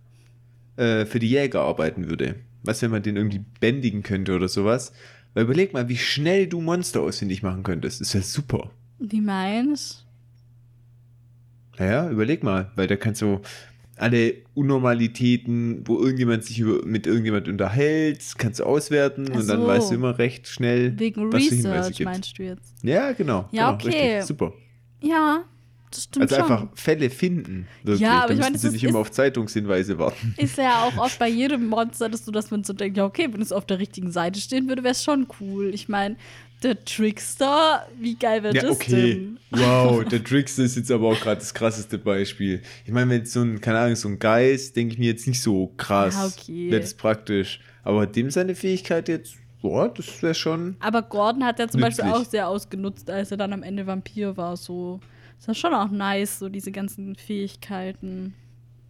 äh, 0.76 1.04
für 1.04 1.18
die 1.18 1.28
Jäger 1.28 1.62
arbeiten 1.62 2.08
würde. 2.08 2.36
Was, 2.62 2.80
wenn 2.80 2.92
man 2.92 3.02
den 3.02 3.16
irgendwie 3.16 3.44
bändigen 3.60 4.02
könnte 4.02 4.34
oder 4.34 4.48
sowas. 4.48 4.92
Weil 5.34 5.44
überleg 5.44 5.72
mal, 5.72 5.88
wie 5.88 5.96
schnell 5.96 6.46
du 6.46 6.60
Monster 6.60 7.00
ausfindig 7.00 7.42
machen 7.42 7.64
könntest. 7.64 8.00
Das 8.00 8.14
wäre 8.14 8.24
super. 8.24 8.70
Wie 8.98 9.20
meinst 9.20 10.06
Naja, 11.78 12.10
überleg 12.10 12.42
mal, 12.42 12.70
weil 12.76 12.86
da 12.86 12.96
kannst 12.96 13.22
du 13.22 13.40
alle 13.96 14.34
Unnormalitäten, 14.54 15.82
wo 15.86 15.98
irgendjemand 16.00 16.44
sich 16.44 16.58
über, 16.60 16.84
mit 16.86 17.06
irgendjemand 17.06 17.48
unterhält, 17.48 18.22
kannst 18.38 18.60
du 18.60 18.64
auswerten 18.64 19.26
Ach 19.32 19.36
und 19.40 19.48
dann 19.48 19.60
so. 19.60 19.66
weißt 19.66 19.90
du 19.90 19.94
immer 19.96 20.18
recht 20.18 20.46
schnell, 20.48 20.98
Wegen 20.98 21.32
was 21.32 21.44
für 21.44 21.54
Hinweise 21.54 21.78
Research 21.78 21.96
gibt. 21.98 22.10
meinst 22.10 22.38
du 22.38 22.42
jetzt? 22.44 22.74
Ja, 22.82 23.12
genau. 23.12 23.48
Ja, 23.52 23.72
genau, 23.72 23.74
okay. 23.74 23.88
Richtig, 24.14 24.24
super. 24.24 24.52
Ja, 25.02 25.44
das 25.90 26.04
stimmt 26.04 26.22
Also 26.30 26.34
schon. 26.36 26.44
einfach 26.52 26.68
Fälle 26.74 27.10
finden. 27.10 27.66
Wirklich. 27.82 28.00
Ja, 28.02 28.18
aber 28.20 28.28
da 28.28 28.34
ich 28.34 28.40
meine, 28.40 28.58
sie 28.58 28.68
nicht 28.70 28.84
ist- 28.84 28.90
immer 28.90 28.98
auf 29.00 29.10
Zeitungshinweise 29.10 29.98
warten. 29.98 30.34
Ist 30.36 30.58
ja 30.58 30.84
auch 30.84 30.96
oft 30.98 31.18
bei 31.18 31.28
jedem 31.28 31.66
Monster, 31.66 32.08
dass 32.08 32.24
du, 32.24 32.30
dass 32.30 32.50
man 32.50 32.64
so 32.64 32.72
denkt, 32.72 32.96
ja, 32.96 33.04
okay, 33.04 33.28
wenn 33.32 33.40
es 33.42 33.52
auf 33.52 33.66
der 33.66 33.78
richtigen 33.78 34.10
Seite 34.10 34.40
stehen 34.40 34.68
würde, 34.68 34.82
wäre 34.82 34.92
es 34.92 35.02
schon 35.04 35.26
cool. 35.40 35.72
Ich 35.74 35.88
meine, 35.88 36.16
der 36.62 36.84
Trickster, 36.84 37.86
wie 37.98 38.14
geil 38.16 38.42
wäre 38.42 38.54
Ja, 38.54 38.62
das 38.62 38.70
okay. 38.72 39.14
denn? 39.14 39.38
Wow, 39.50 40.04
der 40.10 40.22
Trickster 40.22 40.62
ist 40.64 40.76
jetzt 40.76 40.90
aber 40.90 41.08
auch 41.08 41.20
gerade 41.20 41.38
das 41.40 41.54
krasseste 41.54 41.98
Beispiel. 41.98 42.62
Ich 42.84 42.92
meine, 42.92 43.10
wenn 43.10 43.24
so 43.26 43.42
ein, 43.42 43.60
keine 43.60 43.78
Ahnung, 43.78 43.96
so 43.96 44.08
ein 44.08 44.18
Geist, 44.18 44.76
denke 44.76 44.94
ich 44.94 44.98
mir 44.98 45.06
jetzt 45.06 45.26
nicht 45.26 45.40
so 45.42 45.72
krass. 45.76 46.14
Ja, 46.14 46.26
okay. 46.26 46.70
Wäre 46.70 46.80
das 46.80 46.94
praktisch. 46.94 47.60
Aber 47.84 48.06
dem 48.06 48.30
seine 48.30 48.54
Fähigkeit 48.54 49.08
jetzt, 49.08 49.36
boah, 49.62 49.88
das 49.92 50.22
wäre 50.22 50.34
schon. 50.34 50.76
Aber 50.80 51.02
Gordon 51.02 51.44
hat 51.44 51.58
ja 51.58 51.68
zum 51.68 51.80
Beispiel 51.80 52.04
Nützlich. 52.04 52.22
auch 52.26 52.30
sehr 52.30 52.48
ausgenutzt, 52.48 53.08
als 53.10 53.30
er 53.30 53.36
dann 53.36 53.52
am 53.52 53.62
Ende 53.62 53.86
Vampir 53.86 54.36
war. 54.36 54.56
So 54.56 55.00
ist 55.38 55.48
das 55.48 55.56
schon 55.56 55.72
auch 55.74 55.90
nice, 55.90 56.38
so 56.40 56.48
diese 56.48 56.72
ganzen 56.72 57.14
Fähigkeiten. 57.16 58.34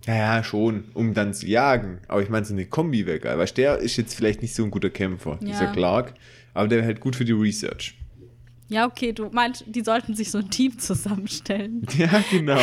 Ja, 0.07 0.15
ja, 0.37 0.45
schon, 0.45 0.85
um 0.95 1.13
dann 1.13 1.35
zu 1.35 1.47
jagen. 1.47 1.99
Aber 2.09 2.23
ich 2.23 2.29
meine, 2.31 2.47
so 2.47 2.55
eine 2.55 2.65
Kombi 2.67 3.05
wäre 3.05 3.19
geil. 3.19 3.37
Weißt 3.37 3.59
du, 3.59 3.63
der 3.63 3.79
ist 3.79 3.97
jetzt 3.97 4.15
vielleicht 4.15 4.41
nicht 4.43 4.55
so 4.55 4.65
ein 4.65 4.71
guter 4.71 4.91
Kämpfer, 4.91 5.33
Ja. 5.43 5.49
dieser 5.49 5.67
Clark. 5.73 6.15
Aber 6.59 6.67
der 6.67 6.79
wäre 6.79 6.89
halt 6.89 7.01
gut 7.01 7.15
für 7.15 7.25
die 7.25 7.33
Research. 7.33 7.95
Ja, 8.69 8.85
okay, 8.85 9.13
du 9.13 9.31
meinst, 9.31 9.63
die 9.67 9.81
sollten 9.83 10.15
sich 10.15 10.33
so 10.33 10.39
ein 10.39 10.51
Team 10.51 10.77
zusammenstellen. 10.79 11.87
Ja, 11.97 12.23
genau. 12.31 12.61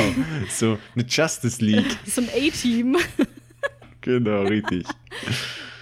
so 0.49 0.77
eine 0.95 1.05
Justice 1.07 1.63
League. 1.63 1.97
So 2.05 2.21
ein 2.21 2.27
A-Team. 2.29 2.97
Genau, 4.01 4.43
richtig. 4.43 4.85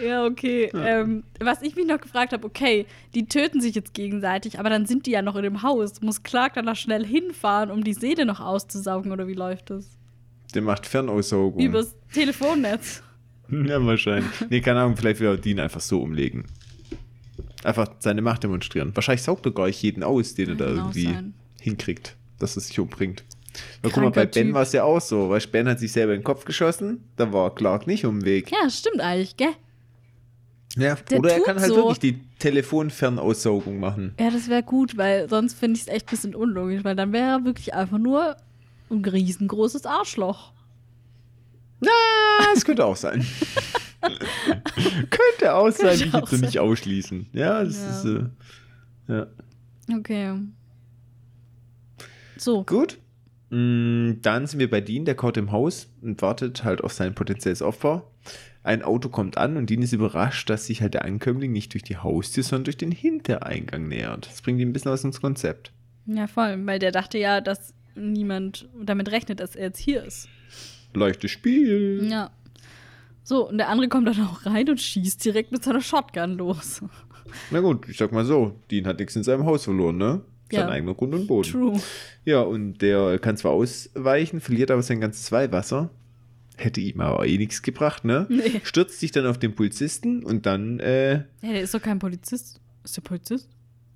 Ja, 0.01 0.23
okay. 0.25 0.71
Ähm, 0.73 1.23
was 1.41 1.61
ich 1.61 1.75
mich 1.75 1.85
noch 1.85 1.99
gefragt 1.99 2.31
habe, 2.31 2.47
okay, 2.47 2.85
die 3.13 3.25
töten 3.25 3.59
sich 3.59 3.75
jetzt 3.75 3.93
gegenseitig, 3.93 4.59
aber 4.59 4.69
dann 4.69 4.85
sind 4.85 5.07
die 5.07 5.11
ja 5.11 5.21
noch 5.21 5.35
in 5.35 5.43
dem 5.43 5.61
Haus. 5.61 5.99
Muss 6.01 6.23
Clark 6.23 6.53
dann 6.53 6.63
noch 6.63 6.77
schnell 6.77 7.05
hinfahren, 7.05 7.69
um 7.69 7.83
die 7.83 7.93
Seele 7.93 8.25
noch 8.25 8.39
auszusaugen 8.39 9.11
oder 9.11 9.27
wie 9.27 9.33
läuft 9.33 9.71
das? 9.71 9.89
Der 10.53 10.61
macht 10.61 10.85
Fernaussaugung. 10.85 11.61
Übers 11.61 11.97
Telefonnetz. 12.13 13.03
Ja, 13.49 13.85
wahrscheinlich. 13.85 14.31
Nee, 14.49 14.61
keine 14.61 14.79
Ahnung, 14.83 14.95
vielleicht 14.95 15.19
will 15.19 15.27
er 15.27 15.35
Dean 15.35 15.59
einfach 15.59 15.81
so 15.81 16.01
umlegen. 16.01 16.45
Einfach 17.63 17.87
seine 17.99 18.21
Macht 18.21 18.43
demonstrieren. 18.43 18.91
Wahrscheinlich 18.95 19.23
saugt 19.23 19.45
er 19.45 19.51
gar 19.53 19.67
nicht 19.67 19.81
jeden 19.81 20.03
aus, 20.03 20.33
den 20.35 20.49
er 20.49 20.55
da 20.55 20.65
auch 20.65 20.69
irgendwie 20.75 21.05
sein. 21.05 21.33
hinkriegt, 21.61 22.15
dass 22.39 22.55
er 22.57 22.61
sich 22.61 22.79
umbringt. 22.79 23.23
Na, 23.83 23.89
guck 23.89 23.97
mal, 23.97 24.09
bei 24.09 24.21
Kranker 24.25 24.31
Ben 24.33 24.47
Typ. 24.47 24.53
war 24.55 24.61
es 24.63 24.71
ja 24.73 24.83
auch 24.83 24.99
so. 24.99 25.29
Weißt, 25.29 25.51
Ben 25.51 25.67
hat 25.69 25.79
sich 25.79 25.91
selber 25.91 26.13
in 26.13 26.19
den 26.19 26.23
Kopf 26.25 26.43
geschossen, 26.45 27.03
da 27.15 27.31
war 27.31 27.53
Clark 27.53 27.85
nicht 27.87 28.05
um 28.05 28.19
den 28.19 28.25
Weg. 28.25 28.51
Ja, 28.51 28.69
stimmt 28.69 28.99
eigentlich, 28.99 29.37
gell? 29.37 29.51
Ja, 30.75 30.95
Der 30.95 31.19
oder 31.19 31.33
er 31.33 31.41
kann 31.41 31.59
halt 31.59 31.69
so. 31.69 31.75
wirklich 31.75 31.99
die 31.99 32.19
Telefonfernaussaugung 32.39 33.79
machen. 33.79 34.15
Ja, 34.19 34.31
das 34.31 34.49
wäre 34.49 34.63
gut, 34.63 34.97
weil 34.97 35.29
sonst 35.29 35.53
finde 35.53 35.75
ich 35.77 35.83
es 35.83 35.87
echt 35.87 36.07
ein 36.07 36.09
bisschen 36.09 36.33
unlogisch, 36.35 36.83
weil 36.83 36.95
dann 36.95 37.13
wäre 37.13 37.27
er 37.39 37.45
wirklich 37.45 37.75
einfach 37.75 37.99
nur 37.99 38.35
ein 38.89 39.05
riesengroßes 39.05 39.85
Arschloch. 39.85 40.51
Na, 41.79 41.89
das 42.55 42.65
könnte 42.65 42.85
auch 42.85 42.95
sein. 42.95 43.23
könnte 45.09 45.53
auch 45.55 45.69
sein, 45.71 45.97
Könnte 45.99 46.05
ich 46.05 46.13
jetzt 46.13 46.29
so 46.29 46.37
nicht 46.37 46.59
ausschließen. 46.59 47.27
Ja, 47.33 47.63
das 47.63 47.77
Ja. 47.81 47.89
ist. 47.89 48.05
Äh, 48.05 49.13
ja. 49.13 49.27
Okay. 49.97 50.33
So, 52.37 52.63
Gut. 52.63 52.99
Mm, 53.49 54.13
Dann 54.21 54.47
sind 54.47 54.59
wir 54.59 54.69
bei 54.69 54.81
Dean, 54.81 55.05
der 55.05 55.15
kaut 55.15 55.37
im 55.37 55.51
Haus 55.51 55.87
und 56.01 56.21
wartet 56.21 56.63
halt 56.63 56.83
auf 56.83 56.93
sein 56.93 57.13
potenzielles 57.13 57.61
Opfer. 57.61 58.09
Ein 58.63 58.81
Auto 58.81 59.09
kommt 59.09 59.37
an 59.37 59.57
und 59.57 59.69
Dean 59.69 59.81
ist 59.81 59.93
überrascht, 59.93 60.49
dass 60.49 60.65
sich 60.67 60.81
halt 60.81 60.93
der 60.93 61.03
Ankömmling 61.05 61.51
nicht 61.51 61.73
durch 61.73 61.83
die 61.83 61.97
Haustür, 61.97 62.43
sondern 62.43 62.63
durch 62.65 62.77
den 62.77 62.91
Hintereingang 62.91 63.87
nähert. 63.87 64.27
Das 64.27 64.41
bringt 64.41 64.59
ihn 64.59 64.69
ein 64.69 64.73
bisschen 64.73 64.91
aus 64.91 65.01
dem 65.01 65.11
Konzept. 65.11 65.71
ja 66.05 66.27
voll, 66.27 66.65
weil 66.65 66.79
der 66.79 66.91
dachte 66.91 67.17
ja, 67.17 67.41
dass 67.41 67.73
niemand 67.95 68.67
damit 68.81 69.11
rechnet, 69.11 69.39
dass 69.41 69.55
er 69.55 69.65
jetzt 69.67 69.79
hier 69.79 70.03
ist. 70.03 70.27
Leichtes 70.95 71.31
Spiel. 71.31 72.07
Ja. 72.09 72.31
So, 73.23 73.47
und 73.49 73.57
der 73.57 73.69
andere 73.69 73.87
kommt 73.87 74.07
dann 74.07 74.19
auch 74.27 74.45
rein 74.45 74.69
und 74.69 74.79
schießt 74.81 75.23
direkt 75.23 75.51
mit 75.51 75.63
seiner 75.63 75.81
Shotgun 75.81 76.37
los. 76.37 76.81
Na 77.51 77.61
gut, 77.61 77.87
ich 77.89 77.97
sag 77.97 78.11
mal 78.11 78.25
so, 78.25 78.59
Dean 78.69 78.85
hat 78.85 78.99
nichts 78.99 79.15
in 79.15 79.23
seinem 79.23 79.45
Haus 79.45 79.63
verloren, 79.63 79.97
ne? 79.97 80.21
Ja. 80.51 80.61
Sein 80.61 80.69
eigener 80.69 80.93
Grund 80.93 81.15
und 81.15 81.25
Boden. 81.27 81.49
True. 81.49 81.81
Ja, 82.25 82.41
und 82.41 82.79
der 82.81 83.17
kann 83.19 83.37
zwar 83.37 83.53
ausweichen, 83.53 84.39
verliert 84.39 84.69
aber 84.71 84.83
sein 84.83 84.99
ganzes 84.99 85.23
Zweiwasser. 85.25 85.89
Hätte 86.57 86.81
ihm 86.81 87.01
aber 87.01 87.25
eh 87.25 87.37
nichts 87.37 87.63
gebracht, 87.63 88.05
ne? 88.05 88.27
Nee. 88.29 88.61
Stürzt 88.63 88.99
sich 88.99 89.11
dann 89.11 89.25
auf 89.25 89.39
den 89.39 89.55
Polizisten 89.55 90.23
und 90.23 90.45
dann, 90.45 90.79
äh, 90.79 91.13
Ja, 91.15 91.23
der 91.53 91.61
ist 91.61 91.73
doch 91.73 91.81
kein 91.81 91.97
Polizist. 91.97 92.59
Ist 92.83 92.97
der 92.97 93.01
Polizist? 93.01 93.49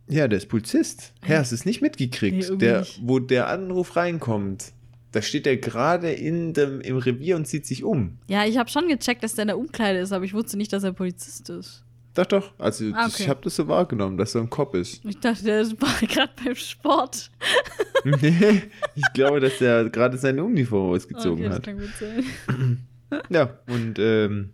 Ja, 0.10 0.28
der 0.28 0.38
ist 0.38 0.48
Polizist. 0.48 1.14
Ja, 1.28 1.38
hast 1.40 1.52
du 1.52 1.56
es 1.56 1.66
nicht 1.66 1.82
mitgekriegt? 1.82 2.50
Nee, 2.50 2.58
der, 2.58 2.80
nicht. 2.80 3.02
wo 3.04 3.20
der 3.20 3.50
Anruf 3.50 3.96
reinkommt, 3.98 4.74
da 5.12 5.22
steht 5.22 5.48
er 5.48 5.58
gerade 5.58 6.12
in 6.12 6.54
dem, 6.54 6.82
im 6.82 6.98
Revier 6.98 7.36
und 7.36 7.46
zieht 7.48 7.66
sich 7.66 7.84
um. 7.84 8.18
Ja, 8.28 8.46
ich 8.46 8.58
habe 8.58 8.70
schon 8.70 8.88
gecheckt, 8.88 9.24
dass 9.24 9.36
der 9.36 9.44
in 9.44 9.48
der 9.48 9.58
Umkleide 9.58 10.00
ist, 10.00 10.12
aber 10.12 10.26
ich 10.26 10.34
wusste 10.34 10.58
nicht, 10.58 10.74
dass 10.74 10.84
er 10.84 10.92
Polizist 10.94 11.50
ist. 11.50 11.84
Doch, 12.14 12.26
doch. 12.26 12.54
Also 12.58 12.86
Ah, 12.94 13.04
das, 13.06 13.14
okay. 13.14 13.24
ich 13.24 13.30
habe 13.30 13.42
das 13.44 13.56
so 13.56 13.68
wahrgenommen, 13.68 14.18
dass 14.18 14.34
er 14.34 14.42
ein 14.42 14.50
Cop 14.50 14.74
ist. 14.74 15.06
Ich 15.06 15.20
dachte, 15.20 15.44
der 15.44 15.66
war 15.80 16.08
gerade 16.08 16.32
beim 16.44 16.56
Sport. 16.56 17.30
nee, 18.04 18.64
ich 18.96 19.14
glaube, 19.14 19.40
dass 19.40 19.62
er 19.62 19.88
gerade 19.90 20.18
seine 20.18 20.44
Uniform 20.44 20.92
ausgezogen 20.96 21.46
okay, 21.46 21.48
das 21.48 21.56
hat. 21.58 21.64
kann 21.64 21.80
gut 21.80 21.94
sein. 22.00 22.88
Ja, 23.30 23.58
und 23.68 24.00
ähm, 24.00 24.50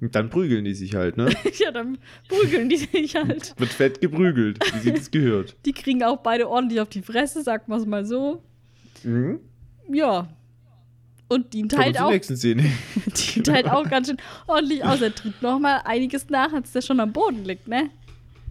dann 0.00 0.30
prügeln 0.30 0.64
die 0.64 0.74
sich 0.74 0.94
halt, 0.94 1.16
ne? 1.16 1.28
ja, 1.58 1.72
dann 1.72 1.98
prügeln 2.28 2.68
die 2.68 2.76
sich 2.76 3.16
halt. 3.16 3.54
Wird 3.58 3.70
fett 3.70 4.00
geprügelt, 4.00 4.60
wie 4.74 4.78
sie 4.78 4.92
das 4.92 5.10
gehört. 5.10 5.56
Die 5.64 5.72
kriegen 5.72 6.04
auch 6.04 6.18
beide 6.18 6.48
ordentlich 6.48 6.80
auf 6.80 6.88
die 6.88 7.02
Fresse, 7.02 7.42
sagt 7.42 7.66
man 7.66 7.80
es 7.80 7.86
mal 7.86 8.04
so. 8.04 8.44
Mhm. 9.04 9.40
Ja. 9.92 10.28
Und 11.28 11.54
dient 11.54 11.76
halt 11.76 11.98
auch, 11.98 12.10
dient 13.34 13.48
halt 13.48 13.70
auch 13.70 13.88
ganz 13.88 14.08
schön 14.08 14.18
ordentlich 14.46 14.84
aus. 14.84 15.00
Er 15.00 15.14
tritt 15.14 15.40
nochmal 15.40 15.80
einiges 15.84 16.28
nach, 16.28 16.52
als 16.52 16.72
der 16.72 16.82
schon 16.82 17.00
am 17.00 17.12
Boden 17.12 17.44
liegt, 17.44 17.68
ne? 17.68 17.88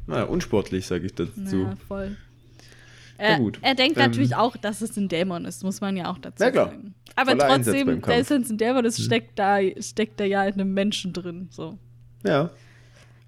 Naja, 0.07 0.23
unsportlich, 0.23 0.87
sage 0.87 1.05
ich 1.05 1.13
dazu. 1.13 1.63
Ja, 1.63 1.75
voll. 1.87 2.17
Er, 3.19 3.37
gut. 3.37 3.59
er 3.61 3.75
denkt 3.75 3.97
Ähm, 3.97 4.05
natürlich 4.05 4.35
auch, 4.35 4.57
dass 4.57 4.81
es 4.81 4.97
ein 4.97 5.07
Dämon 5.07 5.45
ist, 5.45 5.63
muss 5.63 5.79
man 5.79 5.95
ja 5.95 6.11
auch 6.11 6.17
dazu 6.17 6.37
klar. 6.37 6.69
sagen. 6.69 6.95
Aber 7.15 7.31
Voller 7.31 7.47
trotzdem, 7.49 8.01
wenn 8.03 8.19
es 8.19 8.31
ein 8.31 8.57
Dämon 8.57 8.83
ist, 8.83 8.99
steckt 8.99 9.37
da, 9.37 9.59
steckt 9.79 10.19
da 10.19 10.23
ja 10.23 10.43
in 10.45 10.53
einem 10.55 10.73
Menschen 10.73 11.13
drin. 11.13 11.49
So. 11.51 11.77
Ja. 12.25 12.49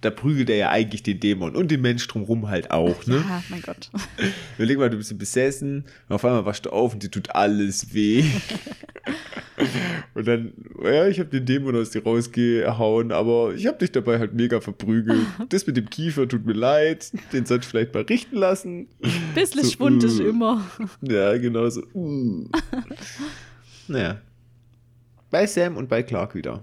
Da 0.04 0.10
prügelt 0.10 0.50
er 0.50 0.58
ja 0.58 0.70
eigentlich 0.70 1.02
den 1.02 1.22
Dämon 1.22 1.56
und 1.56 1.72
den 1.72 1.80
Mensch 1.80 2.06
drumherum 2.10 2.50
halt 2.50 2.72
auch, 2.72 3.08
ne? 3.08 3.24
Ja, 3.26 3.42
mein 3.48 3.62
Gott. 3.62 3.90
Überleg 4.58 4.78
mal, 4.78 4.90
du 4.90 4.98
bist 4.98 5.18
besessen 5.18 5.86
und 6.10 6.16
auf 6.16 6.26
einmal 6.26 6.46
wachst 6.46 6.66
du 6.66 6.72
auf 6.72 6.94
und 6.94 7.04
dir 7.04 7.10
tut 7.10 7.34
alles 7.34 7.94
weh. 7.94 8.26
und 10.14 10.28
dann, 10.28 10.52
ja, 10.84 11.08
ich 11.08 11.20
habe 11.20 11.30
den 11.30 11.46
Dämon 11.46 11.78
aus 11.78 11.92
dir 11.92 12.04
rausgehauen, 12.04 13.14
aber 13.14 13.54
ich 13.56 13.66
habe 13.66 13.78
dich 13.78 13.94
dabei 13.94 14.20
halt 14.20 14.34
mega 14.34 14.60
verprügelt. 14.60 15.26
Das 15.48 15.66
mit 15.66 15.78
dem 15.78 15.90
Kiefer 15.90 16.28
tut 16.28 16.46
mir 16.46 16.52
leid, 16.52 17.10
den 17.32 17.46
sollte 17.46 17.64
ich 17.64 17.70
vielleicht 17.70 17.94
mal 17.94 18.04
richten 18.04 18.36
lassen. 18.36 18.90
Bisschen 19.34 19.64
So, 19.64 19.72
Schwund 19.72 20.04
ist 20.04 20.20
äh. 20.20 20.24
immer. 20.24 20.66
Ja, 21.00 21.38
genau 21.38 21.70
so. 21.70 21.82
Uh. 21.94 22.50
naja. 23.88 24.20
Bei 25.32 25.48
Sam 25.48 25.78
und 25.78 25.88
bei 25.88 26.04
Clark 26.04 26.36
wieder. 26.36 26.62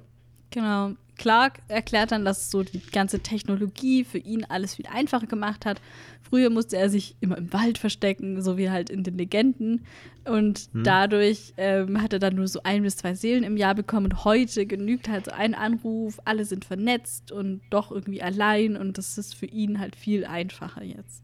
Genau. 0.50 0.92
Clark 1.20 1.60
erklärt 1.68 2.12
dann, 2.12 2.24
dass 2.24 2.50
so 2.50 2.62
die 2.62 2.80
ganze 2.92 3.20
Technologie 3.20 4.04
für 4.04 4.16
ihn 4.18 4.44
alles 4.48 4.76
viel 4.76 4.86
einfacher 4.86 5.26
gemacht 5.26 5.66
hat. 5.66 5.80
Früher 6.22 6.48
musste 6.48 6.78
er 6.78 6.88
sich 6.88 7.14
immer 7.20 7.36
im 7.36 7.52
Wald 7.52 7.76
verstecken, 7.76 8.40
so 8.40 8.56
wie 8.56 8.70
halt 8.70 8.88
in 8.88 9.04
den 9.04 9.18
Legenden. 9.18 9.84
Und 10.24 10.70
dadurch 10.72 11.52
ähm, 11.58 12.00
hat 12.02 12.14
er 12.14 12.20
dann 12.20 12.36
nur 12.36 12.48
so 12.48 12.62
ein 12.62 12.82
bis 12.82 12.96
zwei 12.96 13.14
Seelen 13.14 13.44
im 13.44 13.58
Jahr 13.58 13.74
bekommen. 13.74 14.06
Und 14.06 14.24
heute 14.24 14.64
genügt 14.64 15.08
halt 15.10 15.26
so 15.26 15.32
ein 15.32 15.54
Anruf, 15.54 16.18
alle 16.24 16.46
sind 16.46 16.64
vernetzt 16.64 17.32
und 17.32 17.60
doch 17.68 17.90
irgendwie 17.92 18.22
allein. 18.22 18.76
Und 18.76 18.96
das 18.96 19.18
ist 19.18 19.34
für 19.34 19.46
ihn 19.46 19.78
halt 19.78 19.96
viel 19.96 20.24
einfacher 20.24 20.82
jetzt. 20.82 21.22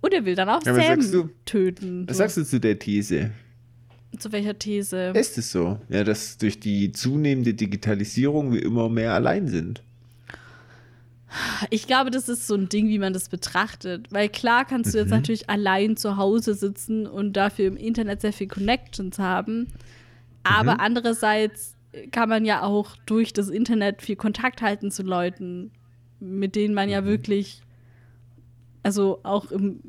Und 0.00 0.14
er 0.14 0.24
will 0.24 0.34
dann 0.34 0.48
auch 0.48 0.64
Ja, 0.64 0.74
Sam 0.74 1.30
töten. 1.44 2.08
Was 2.08 2.16
So. 2.16 2.22
sagst 2.22 2.36
du 2.38 2.44
zu 2.44 2.60
der 2.60 2.78
These? 2.78 3.32
Zu 4.16 4.32
welcher 4.32 4.58
These? 4.58 5.12
Ist 5.14 5.38
es 5.38 5.52
so? 5.52 5.78
Ja, 5.88 6.02
dass 6.02 6.38
durch 6.38 6.60
die 6.60 6.92
zunehmende 6.92 7.54
Digitalisierung 7.54 8.52
wir 8.52 8.62
immer 8.62 8.88
mehr 8.88 9.12
allein 9.12 9.48
sind. 9.48 9.82
Ich 11.68 11.86
glaube, 11.86 12.10
das 12.10 12.28
ist 12.28 12.46
so 12.46 12.54
ein 12.54 12.70
Ding, 12.70 12.88
wie 12.88 12.98
man 12.98 13.12
das 13.12 13.28
betrachtet. 13.28 14.06
Weil 14.10 14.28
klar 14.28 14.64
kannst 14.64 14.94
du 14.94 14.98
jetzt 14.98 15.10
natürlich 15.10 15.50
allein 15.50 15.96
zu 15.96 16.16
Hause 16.16 16.54
sitzen 16.54 17.06
und 17.06 17.34
dafür 17.34 17.66
im 17.66 17.76
Internet 17.76 18.22
sehr 18.22 18.32
viel 18.32 18.48
Connections 18.48 19.18
haben. 19.18 19.68
Aber 20.42 20.80
andererseits 20.80 21.74
kann 22.10 22.28
man 22.28 22.44
ja 22.44 22.62
auch 22.62 22.96
durch 23.06 23.32
das 23.32 23.48
Internet 23.48 24.02
viel 24.02 24.16
Kontakt 24.16 24.62
halten 24.62 24.90
zu 24.90 25.02
Leuten, 25.02 25.70
mit 26.20 26.56
denen 26.56 26.74
man 26.74 26.88
ja 26.88 27.04
wirklich, 27.04 27.60
also 28.82 29.20
auch 29.22 29.50
im, 29.50 29.80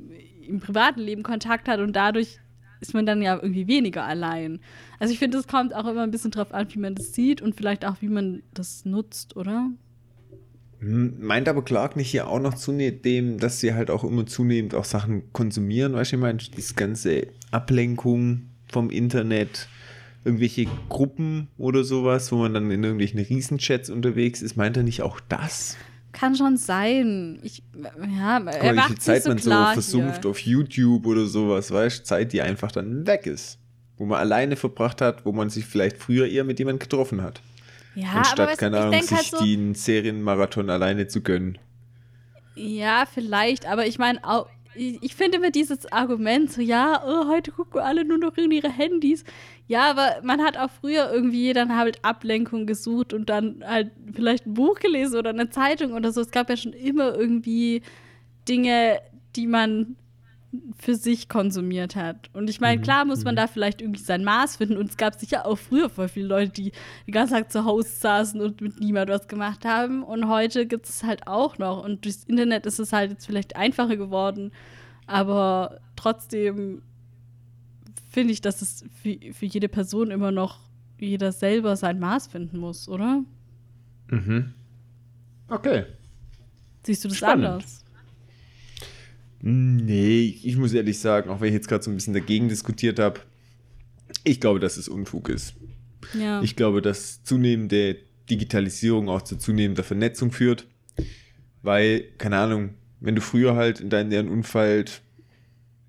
im 0.46 0.60
privaten 0.60 1.00
Leben 1.00 1.24
Kontakt 1.24 1.68
hat 1.68 1.80
und 1.80 1.96
dadurch 1.96 2.40
ist 2.80 2.94
man 2.94 3.06
dann 3.06 3.22
ja 3.22 3.36
irgendwie 3.36 3.68
weniger 3.68 4.06
allein. 4.06 4.60
Also 5.00 5.14
ich 5.14 5.20
finde, 5.20 5.38
es 5.38 5.48
kommt 5.48 5.74
auch 5.74 5.88
immer 5.88 6.04
ein 6.04 6.12
bisschen 6.12 6.32
drauf 6.32 6.54
an, 6.54 6.68
wie 6.74 6.80
man 6.80 6.96
das 6.96 7.14
sieht 7.14 7.42
und 7.42 7.56
vielleicht 7.56 7.86
auch, 7.86 7.98
wie 8.02 8.08
man 8.08 8.44
das 8.54 8.86
nutzt, 8.86 9.36
oder? 9.36 9.70
Hm, 10.80 11.16
Meint 11.20 11.50
aber 11.50 11.64
Clark 11.64 11.96
nicht 11.96 12.12
hier 12.12 12.28
auch 12.28 12.40
noch 12.40 12.54
zunehmend, 12.54 13.44
dass 13.44 13.60
sie 13.60 13.74
halt 13.74 13.92
auch 13.92 14.04
immer 14.04 14.26
zunehmend 14.26 14.76
auch 14.76 14.86
Sachen 14.86 15.24
konsumieren? 15.34 15.94
Weißt 15.94 16.12
du, 16.12 16.16
ich 16.16 16.22
meine, 16.22 16.38
diese 16.38 16.74
ganze 16.74 17.28
Ablenkung 17.52 18.44
vom 18.68 18.90
Internet, 18.90 19.68
irgendwelche 20.24 20.68
Gruppen 20.88 21.48
oder 21.58 21.84
sowas, 21.84 22.32
wo 22.32 22.38
man 22.38 22.54
dann 22.54 22.72
in 22.72 22.84
irgendwelchen 22.84 23.20
Riesenchats 23.20 23.90
unterwegs 23.90 24.42
ist, 24.42 24.56
meint 24.56 24.78
er 24.78 24.84
nicht 24.84 25.02
auch 25.02 25.20
das? 25.28 25.76
Kann 26.12 26.36
schon 26.36 26.58
sein. 26.58 27.40
Ich, 27.44 27.64
ja, 28.18 28.40
Guck 28.40 28.54
er 28.54 28.64
mal, 28.64 28.72
wie 28.72 28.76
macht 28.76 28.88
viel 28.88 29.00
Zeit 29.00 29.24
so 29.24 29.30
man 29.30 29.38
so 29.38 29.52
versumpft 29.52 30.22
hier. 30.24 30.32
auf 30.32 30.40
YouTube 30.40 31.06
oder 31.06 31.26
sowas, 31.26 31.72
weißt 31.72 32.00
du? 32.00 32.04
Zeit, 32.04 32.34
die 32.34 32.42
einfach 32.42 32.72
dann 32.72 33.06
weg 33.06 33.26
ist. 33.28 33.60
Wo 33.98 34.06
man 34.06 34.20
alleine 34.20 34.56
verbracht 34.56 35.02
hat, 35.02 35.26
wo 35.26 35.32
man 35.32 35.50
sich 35.50 35.66
vielleicht 35.66 35.98
früher 35.98 36.28
eher 36.28 36.44
mit 36.44 36.58
jemandem 36.60 36.80
getroffen 36.80 37.22
hat. 37.22 37.42
Ja, 37.96 38.08
aber 38.10 38.18
anstatt, 38.20 38.50
weißt, 38.50 38.60
keine 38.60 38.78
du, 38.78 38.82
ich 38.82 38.88
Ahnung, 38.88 39.02
sich 39.02 39.12
halt 39.12 39.26
so, 39.26 39.44
den 39.44 39.76
Serienmarathon 39.76 40.70
alleine 40.70 41.08
zu 41.08 41.22
gönnen. 41.22 41.58
ja, 42.56 43.06
vielleicht, 43.12 43.66
aber 43.66 43.86
ich 43.88 43.98
meine, 43.98 44.24
auch, 44.24 44.48
ich, 44.76 45.02
ich 45.02 45.16
finde 45.16 45.38
immer 45.38 45.52
dieses 45.52 45.92
Argument 45.92 46.52
so, 46.52 46.62
ja, 46.62 47.04
oh, 47.06 47.28
heute 47.28 47.52
gucken 47.52 47.82
alle 47.82 48.06
nur 48.06 48.18
noch 48.18 48.38
in 48.38 48.52
ihre 48.52 48.70
Handys. 48.72 49.24
Ja, 49.70 49.92
aber 49.92 50.16
man 50.24 50.42
hat 50.42 50.58
auch 50.58 50.72
früher 50.72 51.12
irgendwie 51.14 51.54
dann 51.54 51.78
halt 51.78 52.04
Ablenkung 52.04 52.66
gesucht 52.66 53.14
und 53.14 53.30
dann 53.30 53.64
halt 53.64 53.92
vielleicht 54.12 54.48
ein 54.48 54.56
Buch 54.56 54.80
gelesen 54.80 55.20
oder 55.20 55.30
eine 55.30 55.52
Zeitung 55.52 55.94
oder 55.94 56.12
so. 56.12 56.22
Es 56.22 56.32
gab 56.32 56.50
ja 56.50 56.58
schon 56.58 56.74
immer 56.74 57.14
irgendwie 57.14 57.84
Dinge, 58.48 59.00
die 59.36 59.46
man 59.46 59.96
für 60.80 60.96
sich 60.96 61.30
konsumiert 61.30 61.96
hat. 61.96 62.32
Und 62.34 62.50
ich 62.50 62.60
meine, 62.60 62.82
klar 62.82 63.06
muss 63.06 63.24
man 63.24 63.36
da 63.36 63.46
vielleicht 63.46 63.82
irgendwie 63.82 64.02
sein 64.02 64.24
Maß 64.24 64.56
finden. 64.56 64.76
Und 64.76 64.90
es 64.90 64.98
gab 64.98 65.14
sicher 65.20 65.46
auch 65.46 65.60
früher 65.60 65.88
voll 65.88 66.08
viele 66.08 66.26
Leute, 66.26 66.52
die 66.52 66.72
den 67.06 67.12
ganzen 67.12 67.36
Tag 67.36 67.52
zu 67.52 67.64
Hause 67.64 67.90
saßen 67.90 68.42
und 68.42 68.62
mit 68.62 68.80
niemand 68.80 69.12
was 69.12 69.28
gemacht 69.28 69.66
haben. 69.66 70.02
Und 70.02 70.28
heute 70.28 70.66
gibt 70.66 70.88
es 70.88 71.04
halt 71.04 71.28
auch 71.28 71.60
noch. 71.60 71.86
Und 71.86 72.06
durchs 72.06 72.24
Internet 72.24 72.66
ist 72.66 72.80
es 72.80 72.92
halt 72.92 73.12
jetzt 73.12 73.28
vielleicht 73.28 73.56
einfacher 73.56 73.98
geworden. 73.98 74.52
Aber 75.06 75.80
trotzdem 75.96 76.82
finde 78.10 78.34
ich, 78.34 78.42
dass 78.42 78.62
es 78.62 78.84
für, 79.02 79.18
für 79.34 79.46
jede 79.46 79.70
Person 79.70 80.12
immer 80.12 80.32
noch 80.32 80.60
jeder 81.00 81.32
selber 81.32 81.76
sein 81.76 82.00
Maß 82.00 82.28
finden 82.28 82.58
muss, 82.58 82.90
oder? 82.90 83.24
Mhm. 84.10 84.54
Okay. 85.48 85.86
Siehst 86.84 87.04
du 87.04 87.08
das 87.08 87.18
Spannend. 87.18 87.46
anders? 87.46 87.86
Nee, 89.42 90.38
ich 90.44 90.58
muss 90.58 90.74
ehrlich 90.74 91.00
sagen, 91.00 91.30
auch 91.30 91.40
wenn 91.40 91.48
ich 91.50 91.54
jetzt 91.54 91.70
gerade 91.70 91.84
so 91.84 91.90
ein 91.90 91.96
bisschen 91.96 92.14
dagegen 92.14 92.50
diskutiert 92.50 93.00
habe, 93.00 93.22
ich 94.24 94.42
glaube, 94.42 94.60
dass 94.60 94.76
es 94.76 94.90
Unfug 94.90 95.30
ist. 95.30 95.54
Ja. 96.20 96.42
Ich 96.42 96.56
glaube, 96.56 96.82
dass 96.82 97.24
zunehmende 97.24 97.98
Digitalisierung 98.30 99.08
auch 99.10 99.22
zu 99.22 99.38
zunehmender 99.38 99.84
Vernetzung 99.84 100.32
führt. 100.32 100.68
Weil, 101.62 102.02
keine 102.18 102.38
Ahnung, 102.38 102.74
wenn 103.00 103.16
du 103.16 103.22
früher 103.22 103.56
halt 103.56 103.80
in 103.80 103.90
deinem 103.90 104.30
Umfeld 104.30 105.02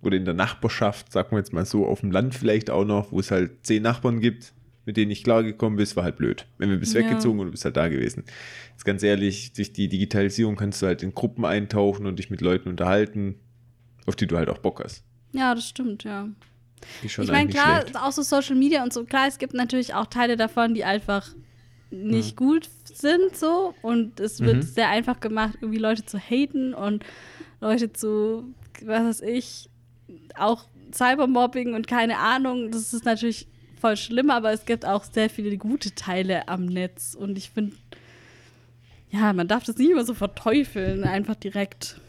oder 0.03 0.17
in 0.17 0.25
der 0.25 0.35
Nachbarschaft, 0.35 1.13
sagen 1.13 1.33
wir 1.33 1.39
jetzt 1.39 1.53
mal 1.53 1.65
so, 1.67 1.87
auf 1.87 2.01
dem 2.01 2.11
Land 2.11 2.35
vielleicht 2.35 2.71
auch 2.71 2.85
noch, 2.85 3.13
wo 3.13 3.21
es 3.21 3.31
halt 3.31 3.67
zehn 3.67 3.83
Nachbarn 3.83 4.21
gibt, 4.21 4.53
mit 4.87 4.97
denen 4.97 5.09
nicht 5.09 5.25
klargekommen 5.25 5.77
bist, 5.77 5.95
war 5.97 6.05
halt 6.05 6.17
blöd. 6.17 6.47
Wenn 6.59 6.71
wir 6.71 6.79
bist 6.79 6.95
Ja. 6.95 7.01
weggezogen 7.01 7.39
und 7.41 7.47
du 7.47 7.51
bist 7.53 7.65
halt 7.65 7.77
da 7.77 7.89
gewesen. 7.89 8.25
Jetzt 8.71 8.85
ganz 8.85 9.03
ehrlich, 9.03 9.53
durch 9.53 9.73
die 9.73 9.89
Digitalisierung 9.89 10.57
kannst 10.57 10.81
du 10.83 10.87
halt 10.87 11.03
in 11.03 11.15
Gruppen 11.15 11.45
eintauchen 11.45 12.07
und 12.07 12.19
dich 12.19 12.31
mit 12.31 12.41
Leuten 12.41 12.69
unterhalten, 12.71 13.39
auf 14.07 14.17
die 14.17 14.27
du 14.27 14.37
halt 14.37 14.49
auch 14.49 14.59
Bock 14.59 14.83
hast. 14.83 15.05
ja, 15.33 15.55
das 15.55 15.69
stimmt, 15.69 16.03
ja. 16.05 16.29
Ich 17.03 17.19
meine, 17.19 17.51
klar, 17.51 17.83
schlecht. 17.83 17.97
auch 17.99 18.11
so 18.11 18.23
Social 18.23 18.57
Media 18.57 18.83
und 18.83 18.93
so, 18.93 19.05
klar, 19.05 19.29
es 19.29 19.39
gibt 19.39 19.53
natürlich 19.55 19.95
auch 19.95 20.07
Teile 20.07 20.37
davon, 20.37 20.75
die 20.75 20.83
einfach 20.85 21.29
nicht 21.91 22.37
gut 22.37 22.69
sind, 22.85 23.37
so. 23.37 23.75
Und 23.83 24.19
es 24.19 24.41
wird 24.41 24.57
Mhm. 24.57 24.63
sehr 24.63 24.89
einfach 24.89 25.21
gemacht, 25.21 25.59
irgendwie 25.61 25.79
Leute 25.79 26.05
zu 26.07 26.19
haten 26.19 26.73
und 26.75 27.05
Leute 27.61 27.93
zu, 27.93 28.55
was 28.83 29.05
weiß 29.05 29.21
ich, 29.23 29.70
auch 30.37 30.67
Cybermobbing 30.93 31.75
und 31.75 31.87
keine 31.87 32.19
Ahnung. 32.19 32.71
Das 32.71 32.93
ist 32.93 33.05
natürlich 33.05 33.47
voll 33.81 33.97
schlimm, 33.97 34.31
aber 34.31 34.53
es 34.53 34.65
gibt 34.65 34.85
auch 34.85 35.05
sehr 35.05 35.31
viele 35.31 35.57
gute 35.57 35.95
Teile 35.95 36.49
am 36.49 36.67
Netz. 36.67 37.15
Und 37.15 37.39
ich 37.39 37.51
finde, 37.51 37.77
ja, 39.11 39.33
man 39.33 39.49
darf 39.49 39.65
das 39.65 39.77
nicht 39.77 39.91
immer 39.91 40.05
so 40.05 40.15
verteufeln, 40.15 41.05
einfach 41.05 41.35
direkt. 41.35 42.01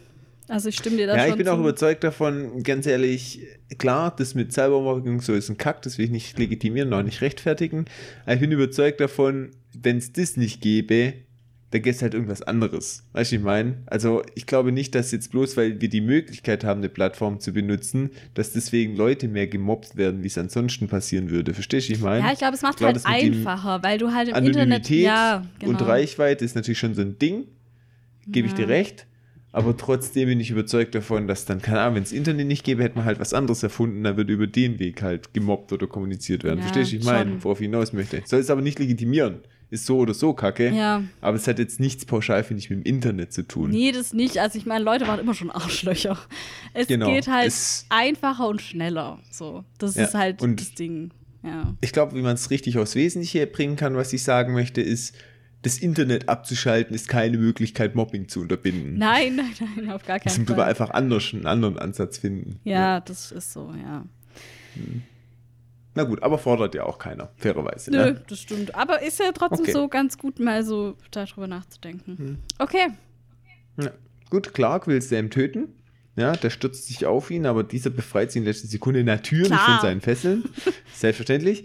Also 0.48 0.70
ich 0.70 0.76
stimme 0.76 0.98
dir 0.98 1.08
da 1.08 1.16
Ja, 1.16 1.22
schon 1.24 1.32
ich 1.32 1.38
bin 1.38 1.48
auch 1.48 1.56
zu. 1.56 1.62
überzeugt 1.62 2.04
davon, 2.04 2.62
ganz 2.64 2.86
ehrlich, 2.86 3.40
klar, 3.78 4.14
das 4.16 4.36
mit 4.36 4.52
Cybermobbing 4.52 5.22
so 5.22 5.34
ist 5.34 5.50
ein 5.50 5.58
Kack, 5.58 5.82
das 5.84 5.98
will 5.98 6.06
ich 6.06 6.12
nicht 6.12 6.38
legitimieren, 6.38 6.90
noch 6.90 7.04
nicht 7.04 7.22
rechtfertigen. 7.22 7.86
Aber 8.26 8.34
ich 8.34 8.42
bin 8.42 8.52
überzeugt 8.52 9.00
davon, 9.00 9.52
wenn 9.74 9.98
es 9.98 10.12
das 10.12 10.36
nicht 10.36 10.62
gäbe, 10.62 11.14
gäbe 11.80 11.96
es 11.96 12.02
halt 12.02 12.14
irgendwas 12.14 12.42
anderes. 12.42 13.04
Weißt 13.14 13.32
du, 13.32 13.38
ich 13.38 13.42
meine? 13.42 13.78
Also 13.86 14.24
ich 14.36 14.46
glaube 14.46 14.72
nicht, 14.72 14.94
dass 14.96 15.12
jetzt 15.12 15.32
bloß, 15.32 15.56
weil 15.58 15.80
wir 15.80 15.90
die 15.90 16.02
Möglichkeit 16.02 16.64
haben, 16.64 16.80
eine 16.82 16.90
Plattform 16.90 17.40
zu 17.40 17.54
benutzen, 17.54 18.10
dass 18.34 18.52
deswegen 18.52 18.96
Leute 18.96 19.28
mehr 19.28 19.48
gemobbt 19.48 19.96
werden, 19.96 20.24
wie 20.24 20.28
es 20.28 20.38
ansonsten 20.38 20.88
passieren 20.90 21.30
würde. 21.30 21.54
Verstehst 21.54 21.88
du, 21.90 21.94
ich 21.94 22.02
meine? 22.02 22.26
Ja, 22.26 22.34
ich 22.34 22.40
glaube, 22.40 22.56
es 22.56 22.62
macht 22.62 22.74
Ich 22.74 22.80
glaube, 22.80 23.00
halt 23.04 23.24
einfacher, 23.24 23.82
weil 23.84 23.98
du 23.98 24.12
halt 24.14 24.30
im 24.30 24.36
Internet. 24.36 24.56
Anonymität 24.62 25.04
Ja, 25.06 25.46
genau. 25.60 25.72
und 25.72 25.82
Reichweite 25.82 26.44
ist 26.44 26.56
natürlich 26.56 26.80
schon 26.80 26.94
so 26.94 27.02
ein 27.02 27.18
Ding, 27.20 27.46
gebe 28.28 28.48
ich 28.48 28.54
Ja. 28.54 28.66
dir 28.66 28.68
recht. 28.70 29.08
Aber 29.54 29.76
trotzdem 29.76 30.30
bin 30.30 30.40
ich 30.40 30.50
überzeugt 30.50 30.96
davon, 30.96 31.28
dass 31.28 31.44
dann, 31.44 31.62
keine 31.62 31.82
Ahnung, 31.82 31.96
wenn 31.96 32.04
es 32.04 32.14
Internet 32.14 32.48
nicht 32.48 32.64
gäbe, 32.64 32.84
hätte 32.84 32.96
man 32.96 33.04
halt 33.04 33.20
was 33.20 33.34
anderes 33.34 33.62
erfunden, 33.64 34.02
dann 34.04 34.16
würde 34.16 34.32
über 34.32 34.48
den 34.48 34.80
Weg 34.80 35.02
halt 35.02 35.34
gemobbt 35.34 35.74
oder 35.74 35.88
kommuniziert 35.88 36.46
werden. 36.46 36.60
Ja, 36.60 36.64
Verstehst 36.64 36.94
du, 36.94 36.96
ich 36.96 37.04
meine, 37.04 37.44
worauf 37.44 37.60
ich 37.60 37.66
hinaus 37.66 37.92
möchte. 37.92 38.22
Soll 38.26 38.40
es 38.40 38.50
aber 38.50 38.62
nicht 38.62 38.80
legitimieren. 38.80 39.40
Ist 39.72 39.86
so 39.88 39.98
oder 40.00 40.14
so 40.14 40.34
kacke. 40.34 40.70
Ja. 40.70 41.02
Aber 41.22 41.38
es 41.38 41.48
hat 41.48 41.58
jetzt 41.58 41.80
nichts 41.80 42.06
pauschal, 42.06 42.44
finde 42.44 42.60
ich, 42.62 42.70
mit 42.70 42.80
dem 42.80 42.84
Internet 42.84 43.34
zu 43.34 43.42
tun. 43.48 43.70
Nee, 43.72 43.92
das 43.92 44.14
nicht. 44.14 44.38
Also 44.38 44.58
ich 44.60 44.66
meine, 44.68 44.84
Leute 44.84 45.08
waren 45.08 45.20
immer 45.20 45.34
schon 45.34 45.50
Arschlöcher. 45.50 46.20
Es 46.74 46.88
Genau. 46.88 47.08
geht 47.12 47.28
halt 47.28 47.48
Es- 47.48 47.86
einfacher 47.90 48.48
und 48.50 48.62
schneller. 48.62 49.20
So, 49.32 49.64
das 49.80 49.96
Ja, 49.96 50.04
ist 50.04 50.14
halt 50.14 50.42
und- 50.42 50.60
das 50.62 50.76
Ding. 50.76 51.12
Ja. 51.44 51.74
Ich 51.82 51.92
glaube, 51.94 52.16
wie 52.16 52.22
man 52.22 52.36
es 52.36 52.50
richtig 52.52 52.78
aufs 52.78 52.94
Wesentliche 52.96 53.48
bringen 53.48 53.78
kann, 53.78 53.96
was 53.96 54.14
ich 54.14 54.22
sagen 54.24 54.54
möchte, 54.54 54.82
ist, 54.82 55.16
das 55.64 55.78
Internet 55.78 56.28
abzuschalten, 56.28 56.94
ist 56.96 57.08
keine 57.08 57.38
Möglichkeit, 57.38 57.96
Mobbing 57.96 58.28
zu 58.28 58.42
unterbinden. 58.42 58.98
Nein, 58.98 59.36
nein, 59.60 59.70
nein, 59.78 59.90
auf 59.92 60.04
gar 60.06 60.20
keinen 60.20 60.34
Müssen 60.34 60.48
wir 60.50 60.56
Fall. 60.56 60.68
einfach 60.70 60.90
anders, 60.90 61.34
einen 61.34 61.46
anderen 61.46 61.80
Ansatz 61.80 62.18
finden. 62.18 62.60
Ja, 62.64 63.00
das 63.00 63.32
ist 63.32 63.54
so, 63.54 63.74
ja. 63.82 64.04
Na 65.94 66.04
gut, 66.04 66.24
aber 66.24 66.38
fordert 66.38 66.74
ja 66.76 66.84
auch 66.86 66.98
keiner, 67.00 67.30
fairerweise. 67.38 67.92
Nö, 67.92 67.98
Ne? 67.98 68.22
das 68.28 68.40
stimmt. 68.40 68.74
Aber 68.76 69.02
ist 69.02 69.20
ja 69.20 69.32
trotzdem 69.34 69.62
Okay. 69.64 69.72
so 69.74 69.88
ganz 69.88 70.18
gut, 70.18 70.40
mal 70.40 70.64
so 70.64 70.96
darüber 71.12 71.48
nachzudenken. 71.48 72.18
Hm. 72.18 72.38
Okay. 72.60 72.88
Ja. 73.82 73.92
Gut, 74.30 74.54
Clark 74.54 74.88
will 74.88 75.02
Sam 75.02 75.30
töten. 75.30 75.70
Ja, 76.18 76.34
der 76.34 76.50
stürzt 76.50 76.88
sich 76.88 77.06
auf 77.06 77.32
ihn, 77.32 77.46
aber 77.46 77.64
dieser 77.64 77.90
befreit 77.90 78.34
sie 78.34 78.40
in 78.40 78.46
letzter 78.46 78.68
Sekunde 78.68 79.02
natürlich 79.04 79.48
Klar. 79.48 79.80
von 79.80 79.80
seinen 79.82 80.02
Fesseln. 80.02 80.44
Selbstverständlich. 80.94 81.64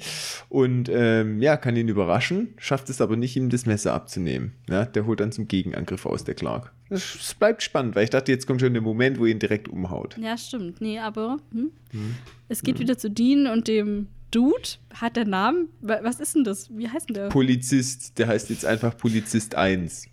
Und 0.49 0.89
ähm, 0.89 1.43
ja, 1.43 1.57
kann 1.57 1.75
ihn 1.75 1.89
überraschen, 1.89 2.55
schafft 2.57 2.89
es 2.89 3.01
aber 3.01 3.17
nicht, 3.17 3.35
ihm 3.37 3.51
das 3.51 3.67
Messer 3.67 3.93
abzunehmen. 3.93 4.53
Ja, 4.69 4.85
der 4.85 5.05
holt 5.05 5.19
dann 5.19 5.33
zum 5.33 5.49
Gegenangriff 5.49 6.07
aus, 6.07 6.23
der 6.23 6.37
Clark. 6.37 6.73
Es 6.91 7.35
bleibt 7.35 7.65
spannend, 7.65 7.97
weil 7.97 8.05
ich 8.05 8.11
dachte, 8.11 8.31
jetzt 8.31 8.47
kommt 8.47 8.61
schon 8.61 8.73
der 8.73 8.83
Moment, 8.83 9.19
wo 9.19 9.25
er 9.27 9.33
ihn 9.33 9.41
direkt 9.41 9.69
umhaut. 9.69 10.17
Ja, 10.17 10.39
stimmt. 10.39 10.81
Nee, 10.81 11.01
aber 11.01 11.39
hm? 11.53 11.73
es 12.49 12.63
geht 12.63 12.79
wieder 12.79 12.97
zu 12.97 13.11
Dean 13.11 13.49
und 13.49 13.67
dem 13.67 14.07
Dude. 14.31 14.69
Hat 14.95 15.17
der 15.17 15.25
Namen? 15.27 15.69
Wa- 15.81 16.01
Was 16.03 16.21
ist 16.21 16.35
denn 16.35 16.45
das? 16.45 16.69
Wie 16.77 16.89
heißt 16.89 17.09
denn 17.09 17.15
der? 17.15 17.29
Polizist, 17.29 18.19
der 18.19 18.29
heißt 18.29 18.51
jetzt 18.51 18.65
einfach 18.65 18.97
Polizist 18.97 19.55
1. 19.55 20.09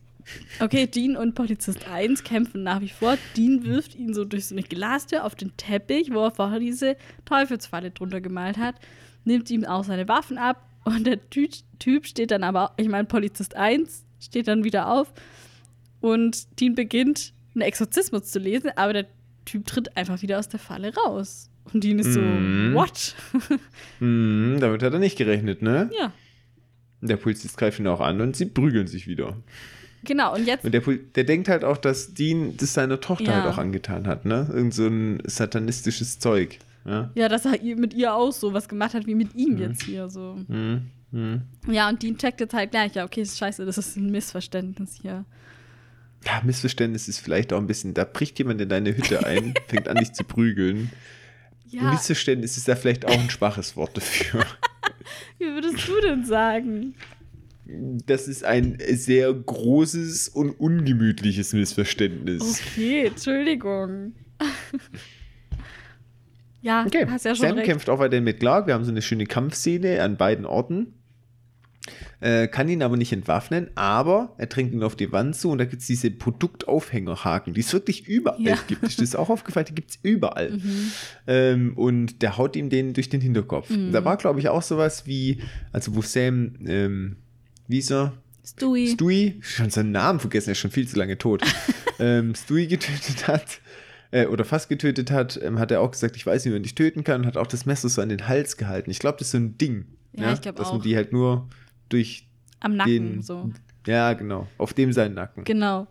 Okay, 0.61 0.87
Dean 0.87 1.17
und 1.17 1.35
Polizist 1.35 1.87
1 1.89 2.23
kämpfen 2.23 2.63
nach 2.63 2.79
wie 2.79 2.87
vor. 2.89 3.17
Dean 3.35 3.65
wirft 3.65 3.95
ihn 3.95 4.13
so 4.13 4.23
durch 4.23 4.45
so 4.47 4.55
eine 4.55 4.63
Glastür 4.63 5.25
auf 5.25 5.35
den 5.35 5.51
Teppich, 5.57 6.13
wo 6.13 6.23
er 6.23 6.31
vorher 6.31 6.59
diese 6.59 6.95
Teufelsfalle 7.25 7.91
drunter 7.91 8.21
gemalt 8.21 8.57
hat, 8.57 8.75
nimmt 9.25 9.49
ihm 9.49 9.65
auch 9.65 9.83
seine 9.83 10.07
Waffen 10.07 10.37
ab 10.37 10.65
und 10.85 11.05
der 11.05 11.29
Ty 11.29 11.49
Typ 11.79 12.05
steht 12.07 12.31
dann 12.31 12.43
aber, 12.43 12.71
ich 12.77 12.87
meine, 12.87 13.03
Polizist 13.05 13.57
1 13.57 14.05
steht 14.21 14.47
dann 14.47 14.63
wieder 14.63 14.89
auf 14.89 15.11
und 15.99 16.59
Dean 16.59 16.75
beginnt 16.75 17.33
einen 17.53 17.61
Exorzismus 17.63 18.23
zu 18.31 18.39
lesen, 18.39 18.71
aber 18.77 18.93
der 18.93 19.05
Typ 19.43 19.65
tritt 19.65 19.97
einfach 19.97 20.21
wieder 20.21 20.39
aus 20.39 20.47
der 20.47 20.59
Falle 20.61 20.93
raus. 20.95 21.49
Und 21.71 21.83
Dean 21.83 21.99
ist 21.99 22.13
so, 22.13 22.19
Mhm. 22.19 22.73
what? 22.73 23.15
Hm, 23.99 24.57
damit 24.59 24.83
hat 24.83 24.93
er 24.93 24.99
nicht 24.99 25.17
gerechnet, 25.17 25.61
ne? 25.61 25.89
ja, 25.97 26.11
Der 27.01 27.17
Polizist 27.17 27.57
greift 27.57 27.79
ihn 27.79 27.87
auch 27.87 28.01
an 28.01 28.21
und 28.21 28.35
sie 28.35 28.45
prügeln 28.45 28.87
sich 28.87 29.07
wieder. 29.07 29.37
genau. 30.03 30.33
Und 30.35 30.45
jetzt 30.47 30.65
Und 30.65 30.73
der, 30.73 30.81
der 30.81 31.23
denkt 31.23 31.47
halt 31.49 31.63
auch, 31.63 31.77
dass 31.77 32.13
Dean 32.13 32.55
das 32.57 32.73
seiner 32.73 32.99
Tochter 32.99 33.25
Ja. 33.25 33.33
halt 33.43 33.53
auch 33.53 33.57
angetan 33.57 34.07
hat, 34.07 34.25
ne? 34.25 34.47
Irgend 34.53 34.73
so 34.73 34.87
ein 34.87 35.21
satanistisches 35.25 36.19
Zeug. 36.19 36.59
Ja, 36.85 37.11
Ja, 37.15 37.29
dass 37.29 37.45
er 37.45 37.51
mit 37.75 37.93
ihr 37.93 38.13
auch 38.13 38.31
so 38.31 38.51
was 38.53 38.67
gemacht 38.67 38.93
hat 38.93 39.05
wie 39.07 39.15
mit 39.15 39.33
Mhm. 39.35 39.39
ihm 39.39 39.57
jetzt 39.57 39.83
hier 39.83 40.09
so. 40.09 40.37
hm, 40.47 40.81
hm. 41.11 41.41
Ja, 41.71 41.87
und 41.89 42.03
Dean 42.03 42.17
checkt 42.17 42.41
jetzt 42.41 42.53
halt 42.53 42.71
gleich, 42.71 42.93
ja, 42.95 43.05
okay, 43.05 43.21
ist 43.21 43.37
scheiße, 43.37 43.65
das 43.65 43.77
ist 43.77 43.95
ein 43.95 44.11
Missverständnis 44.11 44.99
hier. 45.01 45.23
ja 46.25 46.41
Missverständnis 46.43 47.07
ist 47.07 47.19
vielleicht 47.19 47.53
auch 47.53 47.57
ein 47.59 47.67
bisschen, 47.67 47.93
da 47.93 48.03
bricht 48.03 48.37
jemand 48.39 48.59
in 48.61 48.67
deine 48.69 48.95
Hütte 48.97 49.25
ein, 49.25 49.53
fängt 49.67 49.87
an, 49.87 49.95
dich 49.97 50.11
zu 50.13 50.23
prügeln. 50.25 50.89
Ja, 51.73 51.91
Missverständnis 51.91 52.57
ist 52.57 52.67
da 52.67 52.75
vielleicht 52.75 53.05
auch 53.05 53.19
ein 53.19 53.29
schwaches 53.29 53.75
Wort 53.75 53.97
dafür. 53.97 54.45
wie 55.39 55.45
würdest 55.45 55.87
du 55.87 55.99
denn 56.01 56.23
sagen? 56.23 56.93
Das 57.65 58.27
ist 58.27 58.43
ein 58.43 58.77
sehr 58.91 59.33
großes 59.33 60.29
und 60.29 60.51
ungemütliches 60.51 61.53
Missverständnis. 61.53 62.61
Okay, 62.61 63.07
Entschuldigung. 63.07 64.13
ja, 66.61 66.85
Okay, 66.85 67.05
hast 67.09 67.25
ja 67.25 67.35
schon 67.35 67.47
Sam 67.47 67.57
recht. 67.57 67.67
kämpft 67.67 67.89
auch 67.89 67.99
weiterhin 67.99 68.23
mit 68.23 68.39
Clark. 68.39 68.67
Wir 68.67 68.73
haben 68.73 68.83
so 68.83 68.91
eine 68.91 69.01
schöne 69.01 69.25
Kampfszene 69.25 70.01
an 70.01 70.17
beiden 70.17 70.45
Orten. 70.45 70.93
Äh, 72.21 72.47
kann 72.47 72.69
ihn 72.69 72.81
aber 72.81 72.95
nicht 72.95 73.11
entwaffnen, 73.11 73.69
aber 73.75 74.33
er 74.37 74.45
drängt 74.47 74.71
ihn 74.73 74.83
auf 74.83 74.95
die 74.95 75.11
Wand 75.11 75.35
zu 75.35 75.49
und 75.51 75.57
da 75.57 75.65
gibt 75.65 75.81
es 75.81 75.87
diese 75.87 76.09
Produktaufhängerhaken, 76.11 77.53
die 77.53 77.61
es 77.61 77.73
wirklich 77.73 78.07
überall 78.07 78.41
Ja. 78.41 78.55
Mhm. 78.55 78.59
gibt. 78.67 78.83
Ist 78.83 79.01
das 79.01 79.15
auch 79.15 79.29
aufgefallen? 79.29 79.65
Die 79.69 79.75
gibt 79.75 79.91
es 79.91 79.99
überall. 80.01 80.59
Ähm, 81.27 81.73
und 81.77 82.21
der 82.21 82.37
haut 82.37 82.55
ihm 82.55 82.69
den 82.69 82.93
durch 82.93 83.09
den 83.09 83.21
Hinterkopf. 83.21 83.69
Mhm. 83.69 83.91
Da 83.91 84.05
war, 84.05 84.17
glaube 84.17 84.39
ich, 84.39 84.49
auch 84.49 84.61
sowas 84.61 85.05
wie, 85.05 85.41
also 85.71 85.95
wo 85.95 86.01
Sam, 86.01 86.55
ähm, 86.65 87.17
wie 87.67 87.79
ist 87.79 87.91
er? 87.91 88.13
Stewie. 88.45 88.87
Stewie, 88.89 89.35
schon 89.41 89.69
seinen 89.69 89.91
Namen 89.91 90.19
vergessen, 90.19 90.49
er 90.49 90.51
ist 90.53 90.59
schon 90.59 90.71
viel 90.71 90.87
zu 90.87 90.97
lange 90.97 91.17
tot, 91.17 91.41
ähm, 91.99 92.35
Stewie 92.35 92.67
getötet 92.67 93.27
hat, 93.27 93.59
äh, 94.11 94.25
oder 94.25 94.43
fast 94.43 94.67
getötet 94.67 95.11
hat, 95.11 95.39
ähm, 95.41 95.59
hat 95.59 95.71
er 95.71 95.79
auch 95.81 95.91
gesagt, 95.91 96.15
ich 96.17 96.25
weiß 96.25 96.43
nicht, 96.43 96.51
wie 96.51 96.55
man 96.55 96.63
dich 96.63 96.75
töten 96.75 97.03
kann, 97.05 97.21
und 97.21 97.27
hat 97.27 97.37
auch 97.37 97.47
das 97.47 97.65
Messer 97.65 97.87
so 97.87 98.01
an 98.01 98.09
den 98.09 98.27
Hals 98.27 98.57
gehalten. 98.57 98.89
Ich 98.91 98.99
glaube, 98.99 99.17
das 99.17 99.27
ist 99.27 99.31
so 99.31 99.37
ein 99.37 99.57
Ding. 99.57 99.85
Ja, 100.15 100.33
ich 100.33 100.41
glaub 100.41 100.57
Dass 100.57 100.67
auch. 100.67 100.73
man 100.73 100.81
die 100.81 100.95
halt 100.95 101.11
nur 101.13 101.47
durch 101.93 102.27
Am 102.59 102.75
Nacken, 102.75 102.91
den, 102.91 103.21
so. 103.21 103.49
ja, 103.87 104.13
genau, 104.13 104.47
auf 104.57 104.73
dem 104.73 104.91
seinen 104.93 105.13
Nacken. 105.15 105.43
Genau. 105.43 105.87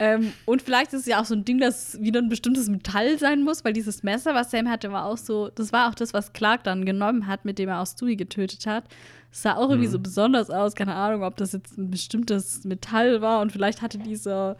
Ähm, 0.00 0.32
und 0.44 0.62
vielleicht 0.62 0.92
ist 0.92 1.00
es 1.00 1.06
ja 1.06 1.20
auch 1.20 1.24
so 1.24 1.34
ein 1.34 1.44
Ding, 1.44 1.58
dass 1.58 2.00
wieder 2.00 2.20
ein 2.20 2.28
bestimmtes 2.28 2.68
Metall 2.68 3.18
sein 3.18 3.42
muss, 3.42 3.64
weil 3.64 3.72
dieses 3.72 4.04
Messer, 4.04 4.32
was 4.32 4.52
Sam 4.52 4.68
hatte, 4.68 4.92
war 4.92 5.04
auch 5.06 5.16
so, 5.18 5.48
das 5.48 5.72
war 5.72 5.90
auch 5.90 5.94
das, 5.96 6.14
was 6.14 6.32
Clark 6.32 6.62
dann 6.62 6.84
genommen 6.86 7.26
hat, 7.26 7.44
mit 7.44 7.58
dem 7.58 7.68
er 7.68 7.80
auch 7.80 7.86
Stewie 7.86 8.14
getötet 8.14 8.64
hat. 8.66 8.84
Es 9.32 9.42
sah 9.42 9.56
auch 9.56 9.68
irgendwie 9.70 9.88
Mhm. 9.88 9.92
so 9.92 9.98
besonders 9.98 10.50
aus, 10.50 10.74
keine 10.76 10.94
Ahnung, 10.94 11.24
ob 11.24 11.36
das 11.36 11.50
jetzt 11.52 11.76
ein 11.76 11.90
bestimmtes 11.90 12.62
Metall 12.64 13.20
war 13.22 13.40
und 13.40 13.50
vielleicht 13.50 13.82
hatte 13.82 13.98
dieser 13.98 14.56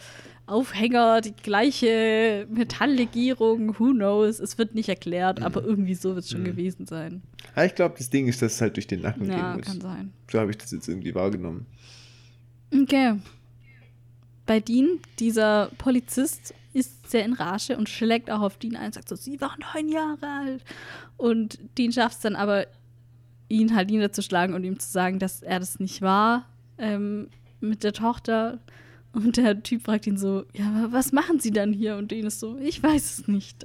Aufhänger 0.49 1.21
die 1.21 1.33
gleiche 1.35 2.47
Metalllegierung, 2.51 3.79
who 3.79 3.93
knows, 3.93 4.39
es 4.41 4.59
wird 4.59 4.75
nicht 4.75 4.89
erklärt, 4.89 5.43
aber 5.43 5.63
irgendwie 5.63 5.95
so 5.95 6.15
wird 6.15 6.25
es 6.25 6.31
schon 6.31 6.41
Mhm. 6.43 6.47
gewesen 6.47 6.87
sein. 6.87 7.23
Ja, 7.57 7.65
ich 7.65 7.75
glaube, 7.75 7.95
das 7.99 8.11
Ding 8.11 8.27
ist, 8.29 8.41
dass 8.43 8.55
es 8.55 8.61
halt 8.61 8.77
durch 8.77 8.87
den 8.87 9.03
Nacken 9.03 9.27
Ja, 9.29 9.53
gehen 9.55 9.63
kann 9.63 9.75
muss. 9.77 9.83
sein. 9.85 10.13
So 10.31 10.39
habe 10.41 10.51
ich 10.51 10.59
das 10.59 10.71
jetzt 10.73 10.89
irgendwie 10.89 11.15
wahrgenommen. 11.15 11.67
Okay. 12.75 13.15
Bei 14.47 14.61
Dean, 14.61 15.01
dieser 15.19 15.71
Polizist, 15.79 16.55
ist 16.73 17.11
sehr 17.11 17.25
in 17.25 17.33
Rage 17.33 17.77
und 17.77 17.89
schlägt 17.89 18.31
auch 18.31 18.41
auf 18.41 18.57
Dean 18.59 18.77
ein, 18.77 18.93
sagt 18.93 19.09
so, 19.09 19.17
sie 19.17 19.41
war 19.41 19.57
neun 19.75 19.89
Jahre 19.89 20.27
alt. 20.27 20.65
Und 21.17 21.59
Dean 21.77 21.93
schafft 21.93 22.17
es 22.17 22.21
dann 22.23 22.37
aber, 22.37 22.67
ihn 23.49 23.75
halt 23.75 23.91
niederzuschlagen 23.91 24.55
und 24.55 24.63
ihm 24.65 24.79
zu 24.79 24.89
sagen, 24.91 25.19
dass 25.19 25.43
er 25.43 25.59
das 25.59 25.81
nicht 25.81 26.03
war 26.03 26.45
ähm, 26.77 27.29
mit 27.61 27.83
der 27.83 27.95
Tochter. 27.95 28.59
Und 29.13 29.37
der 29.37 29.63
Typ 29.63 29.85
fragt 29.85 30.07
ihn 30.07 30.19
so, 30.19 30.45
ja, 30.53 30.69
aber 30.69 30.93
was 30.93 31.13
machen 31.13 31.41
sie 31.41 31.51
dann 31.51 31.73
hier? 31.73 31.97
Und 31.97 32.11
Dean 32.11 32.27
ist 32.27 32.41
so, 32.41 32.59
ich 32.59 32.83
weiß 32.83 33.19
es 33.21 33.29
nicht. 33.29 33.65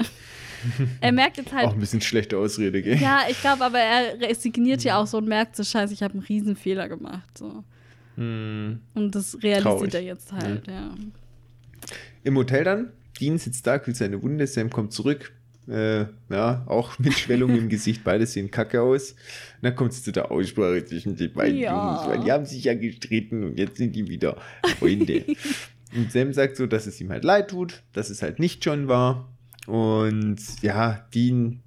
er 1.01 1.11
merkt 1.11 1.37
jetzt 1.37 1.51
halt, 1.51 1.67
Auch 1.67 1.73
ein 1.73 1.79
bisschen 1.79 2.01
schlechte 2.01 2.37
Ausrede, 2.37 2.81
gell? 2.81 2.97
ja, 2.97 3.21
ich 3.29 3.39
glaube, 3.41 3.65
aber 3.65 3.79
er 3.79 4.19
resigniert 4.29 4.83
ja 4.83 5.01
auch 5.01 5.07
so 5.07 5.17
und 5.17 5.27
merkt 5.27 5.55
so, 5.55 5.63
scheiße, 5.63 5.93
ich 5.93 6.01
habe 6.01 6.13
einen 6.13 6.23
riesen 6.23 6.55
Fehler 6.55 6.87
gemacht. 6.87 7.37
So. 7.37 7.63
Hm. 8.15 8.79
Und 8.93 9.15
das 9.15 9.35
realisiert 9.43 9.63
Traurig. 9.63 9.93
er 9.93 10.01
jetzt 10.01 10.31
halt, 10.31 10.67
ja. 10.67 10.95
Im 12.23 12.37
Hotel 12.37 12.63
dann, 12.63 12.91
Dean 13.19 13.37
sitzt 13.37 13.67
da, 13.67 13.79
kühlt 13.79 13.97
seine 13.97 14.23
Wunde, 14.23 14.47
Sam 14.47 14.69
kommt 14.69 14.93
zurück. 14.93 15.33
Äh, 15.67 16.05
ja, 16.29 16.63
auch 16.67 16.99
mit 16.99 17.13
Schwellung 17.13 17.55
im 17.55 17.69
Gesicht, 17.69 18.03
beide 18.03 18.25
sehen 18.25 18.51
kacke 18.51 18.81
aus. 18.81 19.11
Und 19.11 19.63
dann 19.63 19.75
kommt 19.75 19.91
es 19.91 20.03
zu 20.03 20.11
der 20.11 20.31
Aussprache 20.31 20.83
zwischen 20.85 21.15
den 21.15 21.33
beiden 21.33 21.57
Ja. 21.57 21.95
Jungs, 21.95 22.07
weil 22.07 22.25
die 22.25 22.31
haben 22.31 22.45
sich 22.45 22.65
ja 22.65 22.73
gestritten 22.73 23.43
und 23.43 23.57
jetzt 23.57 23.77
sind 23.77 23.95
die 23.95 24.07
wieder 24.07 24.37
Freunde. 24.79 25.23
und 25.95 26.11
Sam 26.11 26.33
sagt 26.33 26.57
so, 26.57 26.67
dass 26.67 26.87
es 26.87 26.99
ihm 26.99 27.09
halt 27.09 27.23
leid 27.23 27.49
tut, 27.49 27.83
dass 27.93 28.09
es 28.09 28.21
halt 28.21 28.39
nicht 28.39 28.65
John 28.65 28.87
war. 28.87 29.29
Und 29.65 30.39
ja, 30.61 31.07
Dean 31.13 31.61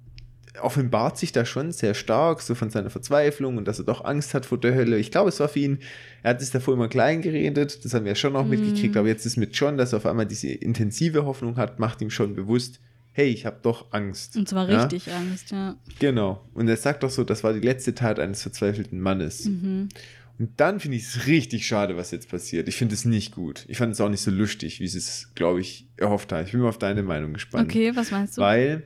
offenbart 0.61 1.17
sich 1.17 1.31
da 1.31 1.45
schon 1.45 1.71
sehr 1.71 1.93
stark, 1.93 2.41
so 2.41 2.55
von 2.55 2.69
seiner 2.69 2.89
Verzweiflung 2.89 3.57
und 3.57 3.67
dass 3.67 3.79
er 3.79 3.85
doch 3.85 4.03
Angst 4.03 4.33
hat 4.33 4.45
vor 4.45 4.59
der 4.59 4.75
Hölle. 4.75 4.97
Ich 4.97 5.11
glaube, 5.11 5.29
es 5.29 5.39
war 5.39 5.49
für 5.49 5.59
ihn, 5.59 5.79
er 6.23 6.31
hat 6.31 6.41
es 6.41 6.51
davor 6.51 6.73
immer 6.73 6.87
klein 6.87 7.21
geredet, 7.21 7.83
das 7.85 7.93
haben 7.93 8.05
wir 8.05 8.11
ja 8.11 8.15
schon 8.15 8.35
auch 8.35 8.45
mitgekriegt, 8.45 8.97
aber 8.97 9.07
jetzt 9.07 9.25
ist 9.25 9.37
mit 9.37 9.55
John, 9.55 9.77
dass 9.77 9.93
er 9.93 9.97
auf 9.97 10.05
einmal 10.05 10.25
diese 10.25 10.47
intensive 10.49 11.25
Hoffnung 11.25 11.57
hat, 11.57 11.79
macht 11.79 12.01
ihm 12.01 12.09
schon 12.09 12.35
bewusst, 12.35 12.79
hey, 13.17 13.29
ich 13.29 13.47
habe 13.47 13.57
doch 13.63 13.91
Angst. 13.93 14.37
Und 14.37 14.47
zwar 14.47 14.69
Ja? 14.69 14.83
richtig 14.83 15.11
Angst, 15.11 15.49
ja. 15.49 15.75
Genau. 15.97 16.47
Und 16.53 16.67
er 16.67 16.77
sagt 16.77 17.01
doch 17.01 17.09
so, 17.09 17.23
das 17.23 17.43
war 17.43 17.51
die 17.51 17.61
letzte 17.61 17.95
Tat 17.95 18.19
eines 18.19 18.43
verzweifelten 18.43 18.99
Mannes. 19.01 19.45
Mhm. 19.45 19.89
Und 20.37 20.51
dann 20.57 20.79
finde 20.79 20.97
ich 20.97 21.03
es 21.03 21.25
richtig 21.25 21.65
schade, 21.65 21.97
was 21.97 22.11
jetzt 22.11 22.29
passiert. 22.29 22.67
Ich 22.67 22.75
finde 22.75 22.93
es 22.93 23.05
nicht 23.05 23.33
gut. 23.33 23.65
Ich 23.67 23.79
fand 23.79 23.91
es 23.91 24.01
auch 24.01 24.09
nicht 24.09 24.21
so 24.21 24.29
lustig, 24.29 24.79
wie 24.81 24.87
sie 24.87 24.99
es, 24.99 25.31
glaube 25.33 25.61
ich, 25.61 25.87
erhofft 25.97 26.31
haben. 26.31 26.45
Ich 26.45 26.51
bin 26.51 26.61
mal 26.61 26.69
auf 26.69 26.77
deine 26.77 27.01
Meinung 27.01 27.33
gespannt. 27.33 27.67
Okay, 27.71 27.91
was 27.95 28.11
meinst 28.11 28.37
du? 28.37 28.41
Weil 28.41 28.83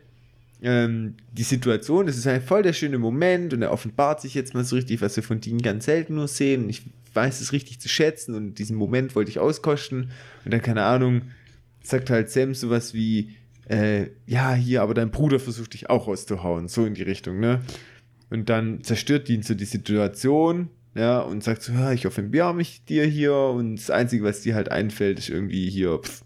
ähm, 0.61 1.15
die 1.33 1.43
Situation, 1.43 2.05
das 2.05 2.15
ist 2.15 2.25
ein 2.25 2.41
voll 2.41 2.63
der 2.63 2.71
schöne 2.71 2.99
Moment 2.99 3.53
und 3.53 3.61
er 3.61 3.73
offenbart 3.73 4.21
sich 4.21 4.33
jetzt 4.33 4.53
mal 4.53 4.63
so 4.63 4.77
richtig, 4.77 5.01
was 5.01 5.17
wir 5.17 5.23
von 5.23 5.41
Dean 5.41 5.57
ganz 5.57 5.83
selten 5.83 6.15
nur 6.15 6.29
sehen. 6.29 6.69
Ich 6.69 6.83
weiß 7.13 7.41
es 7.41 7.51
richtig 7.51 7.81
zu 7.81 7.89
schätzen 7.89 8.33
und 8.33 8.59
diesen 8.59 8.77
Moment 8.77 9.13
wollte 9.13 9.29
ich 9.29 9.39
auskosten. 9.39 10.11
Und 10.45 10.53
dann, 10.53 10.61
keine 10.61 10.83
Ahnung, 10.83 11.23
sagt 11.83 12.09
halt 12.09 12.29
Sam 12.29 12.53
sowas 12.53 12.93
wie, 12.93 13.35
äh, 13.72 14.10
ja, 14.26 14.53
hier, 14.53 14.81
aber 14.81 14.93
dein 14.93 15.11
Bruder 15.11 15.39
versucht 15.39 15.73
dich 15.73 15.89
auch 15.89 16.07
rauszuhauen. 16.07 16.68
So 16.68 16.85
in 16.85 16.93
die 16.93 17.03
Richtung, 17.03 17.39
ne? 17.39 17.61
Und 18.30 18.49
dann 18.49 18.84
zerstört 18.84 19.27
Dean 19.27 19.43
so 19.43 19.53
die 19.53 19.65
Situation, 19.65 20.69
ja, 20.93 21.19
und 21.19 21.43
sagt 21.43 21.64
so, 21.64 21.73
ja, 21.73 21.91
ich 21.91 22.06
offenbare 22.06 22.53
mich 22.53 22.84
dir 22.85 23.06
hier 23.06 23.34
und 23.34 23.77
das 23.77 23.89
Einzige, 23.89 24.23
was 24.23 24.41
dir 24.41 24.56
halt 24.56 24.69
einfällt, 24.69 25.19
ist 25.19 25.30
irgendwie 25.30 25.69
hier, 25.69 25.99
pff, 25.99 26.23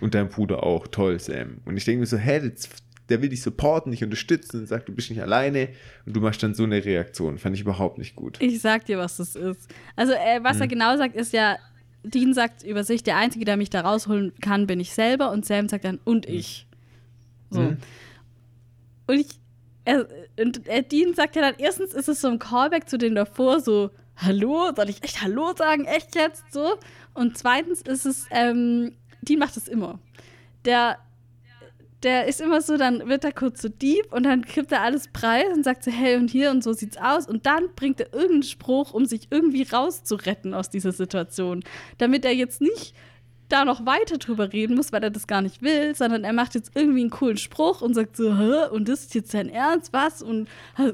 und 0.00 0.14
dein 0.14 0.28
Bruder 0.28 0.62
auch, 0.62 0.86
toll, 0.88 1.20
Sam. 1.20 1.58
Und 1.64 1.76
ich 1.76 1.84
denke 1.84 2.00
mir 2.00 2.06
so, 2.06 2.16
hä, 2.16 2.50
das, 2.50 2.68
der 3.08 3.22
will 3.22 3.28
dich 3.28 3.42
supporten, 3.42 3.92
dich 3.92 4.02
unterstützen 4.02 4.60
und 4.60 4.66
sagt, 4.66 4.88
du 4.88 4.94
bist 4.94 5.10
nicht 5.10 5.22
alleine 5.22 5.68
und 6.06 6.16
du 6.16 6.20
machst 6.20 6.42
dann 6.42 6.54
so 6.54 6.64
eine 6.64 6.84
Reaktion. 6.84 7.38
Fand 7.38 7.54
ich 7.54 7.62
überhaupt 7.62 7.98
nicht 7.98 8.16
gut. 8.16 8.38
Ich 8.40 8.60
sag 8.60 8.86
dir, 8.86 8.98
was 8.98 9.18
das 9.18 9.36
ist. 9.36 9.68
Also, 9.96 10.12
äh, 10.14 10.42
was 10.42 10.54
Hm. 10.54 10.62
er 10.62 10.68
genau 10.68 10.96
sagt, 10.96 11.16
ist 11.16 11.32
ja, 11.32 11.56
Dean 12.02 12.34
sagt 12.34 12.62
über 12.62 12.84
sich, 12.84 13.02
der 13.02 13.16
Einzige, 13.16 13.44
der 13.44 13.56
mich 13.56 13.70
da 13.70 13.80
rausholen 13.80 14.32
kann, 14.40 14.66
bin 14.66 14.80
ich 14.80 14.92
selber. 14.92 15.30
Und 15.32 15.44
Sam 15.46 15.68
sagt 15.68 15.84
dann, 15.84 15.98
und 16.04 16.26
ich. 16.26 16.66
So. 17.50 17.60
Mhm. 17.60 17.78
Und 19.06 19.18
ich, 19.18 19.28
er, 19.84 20.06
und 20.38 20.66
äh, 20.68 20.82
Dean 20.82 21.14
sagt 21.14 21.36
ja 21.36 21.42
dann, 21.42 21.54
erstens 21.58 21.94
ist 21.94 22.08
es 22.08 22.20
so 22.20 22.28
ein 22.28 22.38
Callback 22.38 22.88
zu 22.88 22.98
dem 22.98 23.14
davor, 23.14 23.60
so, 23.60 23.90
hallo, 24.16 24.70
soll 24.76 24.90
ich 24.90 25.02
echt 25.02 25.22
Hallo 25.22 25.54
sagen, 25.56 25.84
echt 25.86 26.14
jetzt, 26.14 26.52
so. 26.52 26.74
Und 27.14 27.38
zweitens 27.38 27.82
ist 27.82 28.06
es, 28.06 28.26
ähm, 28.30 28.96
Dean 29.22 29.38
macht 29.38 29.56
es 29.56 29.68
immer. 29.68 29.98
Der, 30.64 30.98
der 32.02 32.26
ist 32.26 32.40
immer 32.40 32.60
so, 32.60 32.76
dann 32.76 33.08
wird 33.08 33.24
er 33.24 33.32
kurz 33.32 33.62
so 33.62 33.68
deep 33.68 34.12
und 34.12 34.24
dann 34.24 34.44
kippt 34.44 34.72
er 34.72 34.82
alles 34.82 35.08
preis 35.08 35.46
und 35.54 35.64
sagt 35.64 35.84
so, 35.84 35.90
hey 35.90 36.16
und 36.16 36.30
hier 36.30 36.50
und 36.50 36.62
so 36.62 36.72
sieht's 36.72 36.96
aus. 36.96 37.26
Und 37.26 37.46
dann 37.46 37.74
bringt 37.74 38.00
er 38.00 38.12
irgendeinen 38.12 38.42
Spruch, 38.42 38.92
um 38.92 39.06
sich 39.06 39.28
irgendwie 39.30 39.62
rauszuretten 39.62 40.54
aus 40.54 40.70
dieser 40.70 40.92
Situation. 40.92 41.64
Damit 41.96 42.24
er 42.24 42.34
jetzt 42.34 42.60
nicht 42.60 42.94
da 43.48 43.64
noch 43.64 43.86
weiter 43.86 44.18
drüber 44.18 44.52
reden 44.52 44.76
muss, 44.76 44.92
weil 44.92 45.02
er 45.02 45.10
das 45.10 45.26
gar 45.26 45.40
nicht 45.40 45.62
will, 45.62 45.94
sondern 45.94 46.24
er 46.24 46.32
macht 46.32 46.54
jetzt 46.54 46.72
irgendwie 46.74 47.00
einen 47.00 47.10
coolen 47.10 47.38
Spruch 47.38 47.80
und 47.80 47.94
sagt 47.94 48.16
so, 48.16 48.36
Hä? 48.36 48.68
und 48.70 48.88
das 48.88 49.00
ist 49.00 49.14
jetzt 49.14 49.32
dein 49.32 49.48
Ernst, 49.48 49.92
was? 49.92 50.22
Und 50.22 50.48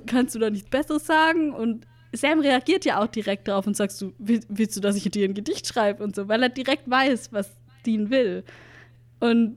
kannst 0.06 0.34
du 0.34 0.38
da 0.38 0.50
nichts 0.50 0.70
Besseres 0.70 1.06
sagen? 1.06 1.52
Und 1.52 1.86
Sam 2.12 2.40
reagiert 2.40 2.84
ja 2.84 3.02
auch 3.02 3.08
direkt 3.08 3.48
drauf 3.48 3.66
und 3.66 3.76
sagst 3.76 4.00
du, 4.00 4.12
will, 4.18 4.40
willst 4.48 4.76
du, 4.76 4.80
dass 4.80 4.96
ich 4.96 5.10
dir 5.10 5.28
ein 5.28 5.34
Gedicht 5.34 5.66
schreibe 5.66 6.04
und 6.04 6.14
so, 6.14 6.28
weil 6.28 6.42
er 6.42 6.48
direkt 6.48 6.88
weiß, 6.88 7.32
was 7.32 7.50
Dean 7.84 8.10
will. 8.10 8.44
Und 9.20 9.56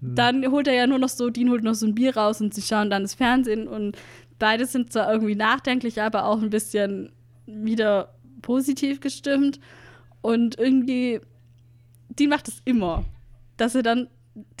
dann 0.00 0.50
holt 0.50 0.66
er 0.66 0.74
ja 0.74 0.86
nur 0.86 0.98
noch 0.98 1.10
so, 1.10 1.28
Dean 1.28 1.50
holt 1.50 1.62
noch 1.62 1.74
so 1.74 1.86
ein 1.86 1.94
Bier 1.94 2.16
raus 2.16 2.40
und 2.40 2.54
sie 2.54 2.62
schauen 2.62 2.88
dann 2.88 3.02
das 3.02 3.14
Fernsehen 3.14 3.68
und 3.68 3.98
beide 4.38 4.64
sind 4.64 4.92
zwar 4.92 5.12
irgendwie 5.12 5.34
nachdenklich, 5.34 6.00
aber 6.00 6.24
auch 6.24 6.40
ein 6.40 6.48
bisschen 6.48 7.12
wieder 7.46 8.14
positiv 8.42 9.00
gestimmt. 9.00 9.60
Und 10.22 10.58
irgendwie, 10.58 11.20
Dean 12.18 12.30
macht 12.30 12.48
es 12.48 12.60
immer, 12.64 13.04
dass 13.56 13.74
er 13.74 13.82
dann 13.82 14.08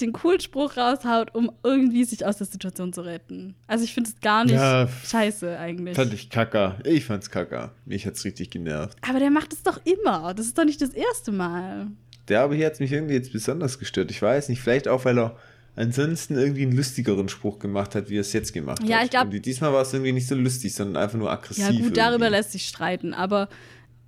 den 0.00 0.12
coolen 0.12 0.40
Spruch 0.40 0.76
raushaut, 0.76 1.34
um 1.34 1.50
irgendwie 1.62 2.04
sich 2.04 2.26
aus 2.26 2.36
der 2.38 2.46
Situation 2.46 2.92
zu 2.92 3.02
retten. 3.02 3.54
Also 3.68 3.84
ich 3.84 3.94
finde 3.94 4.10
es 4.10 4.20
gar 4.20 4.44
nicht 4.44 4.54
Ja, 4.54 4.88
scheiße 5.06 5.58
eigentlich. 5.58 5.94
Fand 5.96 6.12
ich 6.12 6.28
kacker. 6.28 6.78
Ich 6.84 7.04
fand's 7.04 7.30
kacker. 7.30 7.72
Mich 7.86 8.04
hat's 8.04 8.24
richtig 8.24 8.50
genervt. 8.50 8.98
aber 9.08 9.20
der 9.20 9.30
macht 9.30 9.52
es 9.52 9.62
doch 9.62 9.80
immer. 9.84 10.34
Das 10.34 10.46
ist 10.46 10.58
doch 10.58 10.64
nicht 10.64 10.82
das 10.82 10.90
erste 10.90 11.30
Mal. 11.32 11.86
Der 12.28 12.42
aber 12.42 12.54
hier 12.56 12.66
hat's 12.66 12.80
mich 12.80 12.92
irgendwie 12.92 13.14
jetzt 13.14 13.32
besonders 13.32 13.78
gestört. 13.78 14.10
Ich 14.10 14.20
weiß 14.20 14.48
nicht, 14.48 14.60
vielleicht 14.60 14.88
auch, 14.88 15.04
weil 15.04 15.18
er 15.18 15.36
ansonsten 15.76 16.34
irgendwie 16.36 16.62
einen 16.62 16.76
lustigeren 16.76 17.28
Spruch 17.28 17.58
gemacht 17.60 17.94
hat, 17.94 18.10
wie 18.10 18.16
er 18.18 18.22
es 18.22 18.32
jetzt 18.32 18.52
gemacht 18.52 18.82
Ja, 18.84 18.98
hat. 18.98 19.04
ich 19.04 19.10
glaub- 19.10 19.32
Und 19.32 19.46
diesmal 19.46 19.72
war 19.72 19.82
es 19.82 19.92
irgendwie 19.92 20.12
nicht 20.12 20.26
so 20.26 20.34
lustig, 20.34 20.74
sondern 20.74 21.02
einfach 21.02 21.16
nur 21.16 21.30
aggressiv. 21.30 21.64
Ja 21.64 21.70
gut, 21.70 21.96
darüber 21.96 22.24
irgendwie. 22.26 22.38
lässt 22.38 22.52
sich 22.52 22.66
streiten, 22.66 23.14
aber 23.14 23.48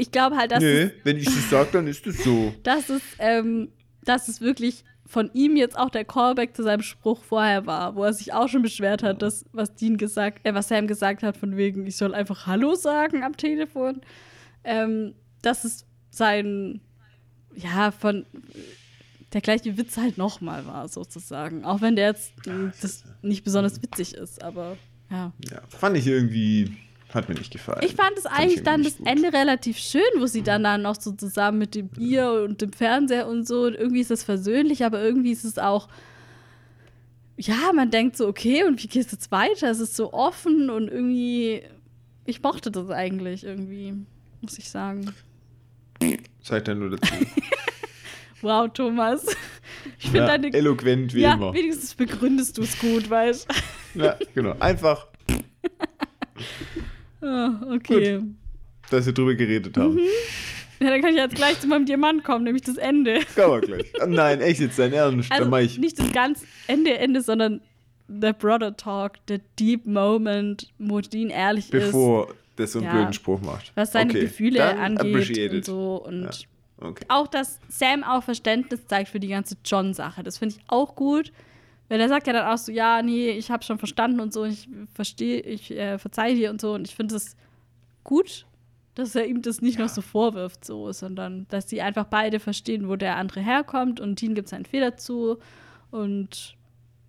ich 0.03 0.11
glaube 0.11 0.37
halt, 0.37 0.51
dass 0.51 0.61
Nö, 0.61 0.83
es 0.83 0.93
wenn 1.05 1.17
ich 1.17 1.25
das 1.25 1.49
sage, 1.49 1.69
dann 1.73 1.87
ist 1.87 2.07
es 2.07 2.25
so. 2.25 2.53
dass 2.65 2.89
es, 2.91 3.03
ähm, 3.19 3.69
dass 4.05 4.29
es 4.29 4.41
wirklich 4.41 4.85
von 5.07 5.31
ihm 5.33 5.57
jetzt 5.57 5.79
auch 5.79 5.91
der 5.91 6.05
Callback 6.05 6.57
zu 6.57 6.63
seinem 6.63 6.83
Spruch 6.83 7.23
vorher 7.23 7.67
war, 7.67 7.95
wo 7.95 8.03
er 8.03 8.13
sich 8.13 8.33
auch 8.33 8.49
schon 8.49 8.63
beschwert 8.63 9.03
hat, 9.03 9.23
dass 9.23 9.45
was 9.53 9.75
Dean 9.77 9.97
gesagt, 9.97 10.41
äh, 10.45 10.55
was 10.55 10.69
Sam 10.69 10.87
gesagt 10.87 11.23
hat, 11.23 11.37
von 11.37 11.57
wegen, 11.57 11.87
ich 11.87 11.97
soll 11.97 12.15
einfach 12.15 12.47
Hallo 12.47 12.75
sagen 12.75 13.23
am 13.23 13.37
Telefon. 13.37 14.01
Ähm, 14.65 15.15
dass 15.43 15.65
es 15.65 15.87
sein, 16.11 16.81
ja, 17.55 17.91
von 17.91 18.27
der 19.33 19.41
gleiche 19.41 19.77
Witz 19.77 19.97
halt 19.97 20.19
nochmal 20.19 20.67
war, 20.67 20.89
sozusagen. 20.89 21.65
Auch 21.65 21.81
wenn 21.81 21.95
der 21.97 22.09
jetzt 22.09 22.33
äh, 22.47 22.71
das 22.81 23.05
nicht 23.23 23.45
besonders 23.45 23.83
witzig 23.83 24.15
ist, 24.15 24.43
aber 24.43 24.77
ja. 25.11 25.33
Ja, 25.51 25.63
fand 25.69 25.97
ich 25.97 26.07
irgendwie, 26.07 26.77
hat 27.15 27.29
mir 27.29 27.35
nicht 27.35 27.53
gefallen. 27.53 27.81
Ich 27.83 27.95
fand 27.95 28.17
es 28.17 28.27
eigentlich 28.27 28.59
ich 28.59 28.63
dann 28.63 28.83
das 28.83 28.97
gut. 28.99 29.07
Ende 29.07 29.33
relativ 29.33 29.79
schön, 29.79 30.03
wo 30.19 30.27
sie 30.27 30.43
dann, 30.43 30.65
dann 30.65 30.83
noch 30.83 31.01
so 31.01 31.13
zusammen 31.13 31.59
mit 31.59 31.75
dem 31.75 31.89
Bier 31.89 32.45
und 32.45 32.61
dem 32.61 32.73
Fernseher 32.73 33.27
und 33.27 33.47
so. 33.47 33.65
Und 33.65 33.75
irgendwie 33.75 34.01
ist 34.01 34.11
es 34.11 34.25
versöhnlich, 34.25 34.85
aber 34.85 35.03
irgendwie 35.03 35.33
ist 35.33 35.45
es 35.45 35.59
auch. 35.59 35.89
Ja, 37.37 37.73
man 37.75 37.91
denkt 37.91 38.17
so, 38.17 38.29
okay, 38.29 38.65
und 38.65 38.83
wie 38.83 38.89
geht 38.89 39.07
es 39.07 39.13
jetzt 39.13 39.33
weiter? 39.33 39.71
Es 39.71 39.81
ist 39.81 39.97
so 39.97 40.13
offen 40.13 40.71
und 40.71 40.89
irgendwie. 40.89 41.63
Ich 42.25 42.43
mochte 42.43 42.71
das 42.71 42.89
eigentlich 42.91 43.43
irgendwie, 43.43 43.95
muss 44.41 44.59
ich 44.59 44.69
sagen. 44.69 45.13
Seid 46.43 46.69
dann 46.69 46.79
nur 46.79 46.91
dazu. 46.91 47.13
Wow, 48.43 48.69
Thomas. 48.73 49.25
Ich 49.99 50.07
finde 50.07 50.19
ja, 50.19 50.27
deine. 50.27 50.53
eloquent 50.53 51.15
wie 51.15 51.21
ja, 51.21 51.35
immer. 51.35 51.55
wenigstens 51.55 51.95
begründest 51.95 52.59
du 52.59 52.63
es 52.63 52.79
gut, 52.79 53.09
weißt 53.09 53.47
Ja, 53.95 54.17
genau. 54.35 54.57
Einfach, 54.59 55.07
Ah, 57.23 57.61
okay. 57.73 58.21
dass 58.91 59.07
wir 59.07 59.13
drüber 59.13 59.35
geredet 59.35 59.77
haben. 59.77 59.95
Mhm. 59.95 60.01
Ja, 60.81 60.91
dann 60.91 61.01
kann 61.01 61.11
ich 61.11 61.17
jetzt 61.17 61.37
gleich 61.37 61.61
zu 61.61 61.69
meinem 61.69 61.87
Diamant 61.87 62.25
kommen, 62.25 62.45
nämlich 62.45 62.63
das 62.65 62.77
Ende. 62.77 63.21
Kann 63.37 63.51
man 63.51 63.61
gleich. 63.61 63.93
Oh 64.03 64.07
nein, 64.07 64.41
echt 64.41 64.59
jetzt 64.61 64.79
dein 64.81 64.93
Ernst. 64.93 65.31
Also 65.31 65.49
dann 65.49 65.65
ich. 65.65 65.79
nicht 65.79 65.97
das 65.99 66.11
ganz 66.13 66.43
Ende, 66.67 66.99
Ende, 66.99 67.21
sondern 67.23 67.61
der 68.09 68.33
Brother 68.33 68.77
Talk, 68.77 69.25
der 69.27 69.41
Deep 69.61 69.87
Moment, 69.87 70.69
wo 70.81 71.01
Dean 71.01 71.31
ehrlich 71.31 71.67
ist, 71.67 71.71
Bevor 71.71 72.35
der 72.59 72.67
so 72.67 72.81
einen 72.81 72.87
Ja. 72.89 72.93
blöden 72.95 73.13
Spruch 73.13 73.41
macht. 73.43 73.71
was 73.77 73.93
seine 73.93 74.11
Okay, 74.11 74.23
Gefühle 74.23 74.77
angeht 74.77 75.53
und 75.53 75.65
so. 75.65 76.03
Und 76.05 76.23
Ja. 76.25 76.89
Okay. 76.89 77.05
auch, 77.09 77.29
dass 77.29 77.61
Sam 77.69 78.03
auch 78.03 78.25
Verständnis 78.25 78.85
zeigt 78.89 79.09
für 79.09 79.21
die 79.21 79.29
ganze 79.29 79.55
John-Sache. 79.65 80.25
Das 80.25 80.39
finde 80.39 80.57
ich 80.57 80.63
auch 80.67 80.97
gut. 80.97 81.33
Weil 81.93 82.01
er 82.01 82.09
sagt 82.09 82.27
ja 82.27 82.33
dann 82.33 82.47
auch 82.47 82.57
so, 82.57 82.73
ja, 82.73 83.03
nee, 83.03 83.33
ich 83.33 83.51
habe 83.51 83.63
schon 83.65 83.77
verstanden 83.79 84.21
und 84.21 84.33
so, 84.33 84.45
ich 84.47 84.67
verstehe, 84.95 85.41
ich 85.43 85.71
äh, 85.73 85.99
verzeihe 85.99 86.35
dir 86.35 86.49
und 86.49 86.59
so. 86.59 86.73
Und 86.73 86.89
ich 86.89 86.95
finde 86.97 87.17
es 87.17 87.37
gut, 88.03 88.47
dass 88.95 89.15
er 89.15 89.27
ihm 89.27 89.43
das 89.43 89.61
nicht 89.61 89.79
noch 89.79 89.91
so 89.91 90.01
vorwirft, 90.01 90.65
so, 90.65 90.91
sondern 90.93 91.47
dass 91.51 91.69
sie 91.69 91.83
einfach 91.83 92.07
beide 92.07 92.41
verstehen, 92.41 92.89
wo 92.89 92.97
der 92.97 93.17
andere 93.17 93.41
herkommt 93.41 94.01
und 94.01 94.23
Dean 94.23 94.35
gibt 94.35 94.49
seinen 94.49 94.65
Fehler 94.65 94.97
zu. 94.97 95.37
Und 95.91 96.57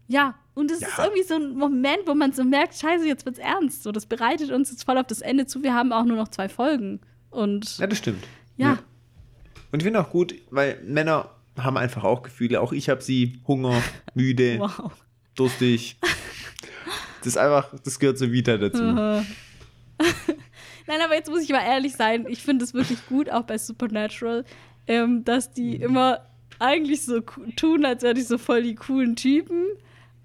ja, 0.10 0.36
und 0.54 0.70
es 0.70 0.82
Ja. 0.82 0.88
ist 0.90 1.00
irgendwie 1.00 1.24
so 1.24 1.36
ein 1.36 1.56
Moment, 1.56 2.00
wo 2.06 2.14
man 2.14 2.34
so 2.34 2.44
merkt, 2.44 2.76
scheiße, 2.76 3.08
jetzt 3.08 3.26
wird's 3.26 3.40
ernst. 3.40 3.84
So, 3.84 3.94
das 3.94 4.06
bereitet 4.06 4.52
uns 4.52 4.70
jetzt 4.70 4.84
voll 4.84 4.98
auf 4.98 5.08
das 5.08 5.22
Ende 5.22 5.46
zu. 5.46 5.64
Wir 5.64 5.74
haben 5.74 5.94
auch 5.94 6.04
nur 6.04 6.18
noch 6.18 6.28
zwei 6.28 6.50
Folgen. 6.50 7.00
Und 7.30 7.78
Ja, 7.78 7.88
das 7.88 8.00
stimmt. 8.00 8.26
ja. 8.58 8.80
Und 9.72 9.80
ich 9.80 9.86
finde 9.86 10.02
auch 10.02 10.10
gut, 10.10 10.36
weil 10.52 10.78
Männer 10.84 11.30
haben 11.58 11.78
einfach 11.78 12.04
auch 12.04 12.24
Gefühle. 12.24 12.62
Auch 12.62 12.72
ich 12.74 12.90
habe 12.90 13.02
sie. 13.02 13.40
Hunger, 13.48 13.82
müde, 14.16 14.58
wow. 14.60 14.92
durstig. 15.36 15.98
Das 17.20 17.28
ist 17.28 17.38
einfach, 17.38 17.74
das 17.84 18.00
gehört 18.00 18.18
zur 18.18 18.32
Vita 18.32 18.58
dazu. 18.58 18.82
Nein, 18.84 19.26
aber 21.04 21.16
jetzt 21.16 21.30
muss 21.30 21.44
ich 21.44 21.50
mal 21.50 21.64
ehrlich 21.66 21.94
sein. 21.94 22.26
Ich 22.28 22.42
finde 22.44 22.66
es 22.66 22.74
wirklich 22.74 23.06
gut, 23.08 23.30
auch 23.30 23.44
bei 23.44 23.58
Supernatural, 23.58 24.44
ähm, 24.88 25.24
dass 25.24 25.54
die 25.54 25.76
immer 25.78 26.20
eigentlich 26.60 27.04
so 27.06 27.22
tun, 27.56 27.86
als 27.86 28.04
wären 28.04 28.16
die 28.16 28.22
so 28.22 28.38
voll 28.38 28.64
die 28.64 28.76
coolen 28.76 29.16
Typen. 29.16 29.66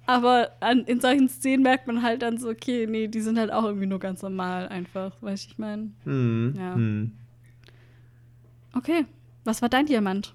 Aber 0.06 0.52
an, 0.60 0.84
in 0.84 1.00
solchen 1.00 1.28
Szenen 1.28 1.62
merkt 1.62 1.86
man 1.86 2.02
halt 2.02 2.22
dann 2.22 2.38
so, 2.38 2.48
okay, 2.48 2.86
nee, 2.88 3.08
die 3.08 3.20
sind 3.20 3.38
halt 3.38 3.52
auch 3.52 3.64
irgendwie 3.64 3.86
nur 3.86 4.00
ganz 4.00 4.22
normal 4.22 4.66
einfach. 4.68 5.12
Weißt 5.20 5.46
du, 5.46 5.50
ich 5.52 5.58
meine? 5.58 5.90
Hm, 6.04 6.54
Ja. 6.56 6.74
hm. 6.74 7.12
Okay, 8.74 9.04
was 9.44 9.60
war 9.62 9.68
dein 9.68 9.86
Diamant? 9.86 10.34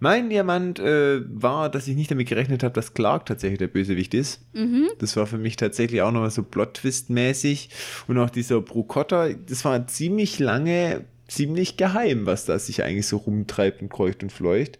Mein 0.00 0.30
Diamant 0.30 0.78
äh, 0.78 1.20
war, 1.28 1.68
dass 1.70 1.88
ich 1.88 1.96
nicht 1.96 2.10
damit 2.10 2.28
gerechnet 2.28 2.62
habe, 2.62 2.74
dass 2.74 2.94
Clark 2.94 3.26
tatsächlich 3.26 3.58
der 3.58 3.68
Bösewicht 3.68 4.14
ist. 4.14 4.40
Mhm. 4.52 4.88
Das 4.98 5.16
war 5.16 5.26
für 5.26 5.38
mich 5.38 5.56
tatsächlich 5.56 6.02
auch 6.02 6.12
nochmal 6.12 6.30
so 6.30 6.42
Plot-Twist-mäßig. 6.42 7.70
Und 8.06 8.18
auch 8.18 8.30
dieser 8.30 8.60
Brucotta, 8.60 9.30
das 9.30 9.64
war 9.64 9.86
ziemlich 9.88 10.38
lange, 10.38 11.04
ziemlich 11.26 11.76
geheim, 11.76 12.26
was 12.26 12.46
da 12.46 12.58
sich 12.58 12.82
eigentlich 12.84 13.06
so 13.06 13.18
rumtreibt 13.18 13.82
und 13.82 13.90
kreucht 13.90 14.22
und 14.22 14.32
fleucht. 14.32 14.78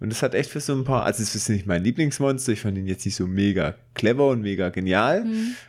Und 0.00 0.10
das 0.10 0.22
hat 0.22 0.34
echt 0.34 0.50
für 0.50 0.60
so 0.60 0.72
ein 0.72 0.84
paar, 0.84 1.04
also 1.04 1.22
es 1.22 1.34
ist 1.34 1.50
nicht 1.50 1.66
mein 1.66 1.84
Lieblingsmonster, 1.84 2.52
ich 2.52 2.60
fand 2.60 2.78
ihn 2.78 2.86
jetzt 2.86 3.04
nicht 3.04 3.16
so 3.16 3.26
mega 3.26 3.74
clever 3.94 4.28
und 4.28 4.40
mega 4.40 4.70
genial. 4.70 5.26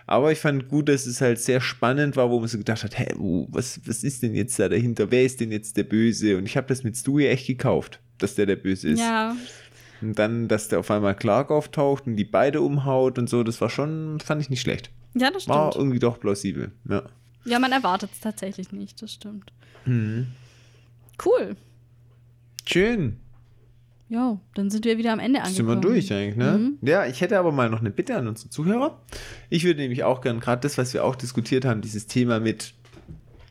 Aber 0.07 0.31
ich 0.31 0.39
fand 0.39 0.69
gut, 0.69 0.87
dass 0.87 1.05
es 1.05 1.19
halt 1.19 1.39
sehr 1.39 1.59
spannend 1.59 2.15
war, 2.15 2.29
wo 2.29 2.39
man 2.39 2.47
so 2.47 2.57
gedacht 2.57 2.83
hat, 2.83 2.97
hä, 2.97 3.07
wo, 3.17 3.47
was, 3.51 3.81
was 3.85 4.03
ist 4.03 4.23
denn 4.23 4.33
jetzt 4.33 4.57
da 4.57 4.69
dahinter? 4.69 5.11
Wer 5.11 5.25
ist 5.25 5.41
denn 5.41 5.51
jetzt 5.51 5.75
der 5.75 5.83
Böse? 5.83 6.37
Und 6.37 6.45
ich 6.45 6.55
habe 6.55 6.67
das 6.67 6.83
mit 6.83 6.95
Stewie 6.95 7.27
echt 7.27 7.47
gekauft, 7.47 7.99
dass 8.23 8.35
der 8.35 8.45
der 8.45 8.55
Böse 8.55 8.89
ist. 8.89 8.99
Ja, 8.99 9.35
Und 10.01 10.17
dann, 10.17 10.47
dass 10.47 10.67
der 10.69 10.79
auf 10.79 10.89
einmal 10.91 11.15
Clark 11.15 11.51
auftaucht 11.51 12.07
und 12.07 12.15
die 12.15 12.25
beide 12.25 12.61
umhaut 12.61 13.17
und 13.19 13.29
so, 13.29 13.43
das 13.43 13.61
war 13.61 13.69
schon, 13.69 14.19
fand 14.19 14.41
ich 14.41 14.49
nicht 14.49 14.61
schlecht. 14.61 14.89
ja, 15.13 15.29
das 15.31 15.47
War 15.47 15.71
stimmt. 15.71 15.81
irgendwie 15.83 15.99
doch 15.99 16.19
plausibel. 16.19 16.71
Ja. 16.89 17.03
Ja, 17.45 17.59
man 17.59 17.71
erwartet 17.71 18.11
es 18.13 18.19
tatsächlich 18.19 18.71
nicht, 18.71 19.01
das 19.01 19.13
stimmt. 19.13 19.51
Mhm. 19.85 20.27
Cool. 21.23 21.55
Schön. 22.65 23.17
Jo, 24.09 24.39
dann 24.55 24.69
sind 24.69 24.85
wir 24.85 24.97
wieder 24.97 25.13
am 25.13 25.19
Ende 25.19 25.39
angekommen. 25.41 25.55
Sind 25.55 25.67
wir 25.67 25.75
durch 25.89 26.11
eigentlich, 26.13 26.35
ne? 26.35 26.57
Mhm. 26.57 26.77
Ja, 26.87 27.05
ich 27.05 27.21
hätte 27.21 27.39
aber 27.39 27.51
mal 27.51 27.69
noch 27.69 27.79
eine 27.79 27.91
Bitte 27.91 28.15
an 28.17 28.27
unsere 28.27 28.49
Zuhörer. 28.49 29.01
Ich 29.49 29.63
würde 29.63 29.79
nämlich 29.79 30.03
auch 30.03 30.19
gern, 30.21 30.39
gerade 30.41 30.61
das, 30.61 30.77
was 30.77 30.93
wir 30.93 31.05
auch 31.05 31.15
diskutiert 31.15 31.63
haben, 31.63 31.81
dieses 31.81 32.07
Thema 32.07 32.39
mit 32.41 32.73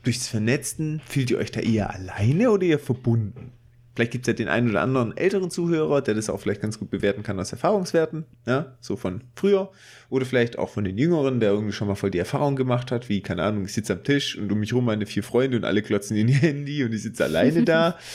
durchs 0.03 0.27
Vernetzen, 0.27 1.01
fühlt 1.07 1.31
ihr 1.31 1.39
euch 1.39 1.51
da 1.51 1.59
eher 1.61 1.89
alleine 1.93 2.51
oder 2.51 2.63
eher 2.63 2.79
verbunden? 2.79 3.51
Vielleicht 3.93 4.11
gibt 4.11 4.25
es 4.25 4.31
ja 4.31 4.33
den 4.33 4.47
einen 4.47 4.69
oder 4.69 4.79
anderen 4.81 5.17
älteren 5.17 5.51
Zuhörer, 5.51 6.01
der 6.01 6.13
das 6.13 6.29
auch 6.29 6.39
vielleicht 6.39 6.61
ganz 6.61 6.79
gut 6.79 6.89
bewerten 6.89 7.23
kann 7.23 7.37
aus 7.39 7.51
Erfahrungswerten, 7.51 8.23
ja, 8.45 8.77
so 8.79 8.95
von 8.95 9.25
früher. 9.35 9.69
Oder 10.09 10.25
vielleicht 10.25 10.57
auch 10.57 10.69
von 10.69 10.85
den 10.85 10.97
Jüngeren, 10.97 11.41
der 11.41 11.51
irgendwie 11.51 11.73
schon 11.73 11.89
mal 11.89 11.95
voll 11.95 12.11
die 12.11 12.19
Erfahrung 12.19 12.55
gemacht 12.55 12.91
hat, 12.91 13.09
wie, 13.09 13.19
keine 13.21 13.43
Ahnung, 13.43 13.65
ich 13.65 13.73
sitze 13.73 13.91
am 13.93 14.03
Tisch 14.03 14.37
und 14.37 14.51
um 14.51 14.59
mich 14.59 14.73
rum 14.73 14.85
meine 14.85 15.05
vier 15.05 15.23
Freunde 15.23 15.57
und 15.57 15.65
alle 15.65 15.81
klotzen 15.81 16.15
in 16.15 16.29
ihr 16.29 16.35
Handy 16.35 16.83
und 16.83 16.93
ich 16.93 17.01
sitze 17.03 17.25
alleine 17.25 17.63
da. 17.63 17.97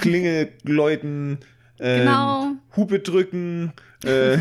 Klingel 0.00 0.52
läuten, 0.64 1.38
ähm, 1.78 2.00
Genau. 2.00 2.52
Hupe 2.76 3.00
drücken. 3.00 3.72
Äh, 4.04 4.38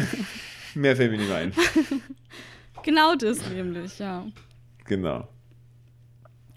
mehr 0.76 0.95
fällt 0.95 1.12
mir 1.12 1.18
nicht 1.18 1.32
ein. 1.32 1.53
Genau 2.84 3.14
das 3.14 3.38
nämlich, 3.49 3.99
ja. 3.99 4.26
Genau. 4.86 5.28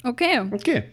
Okay. 0.02 0.40
Okay. 0.50 0.84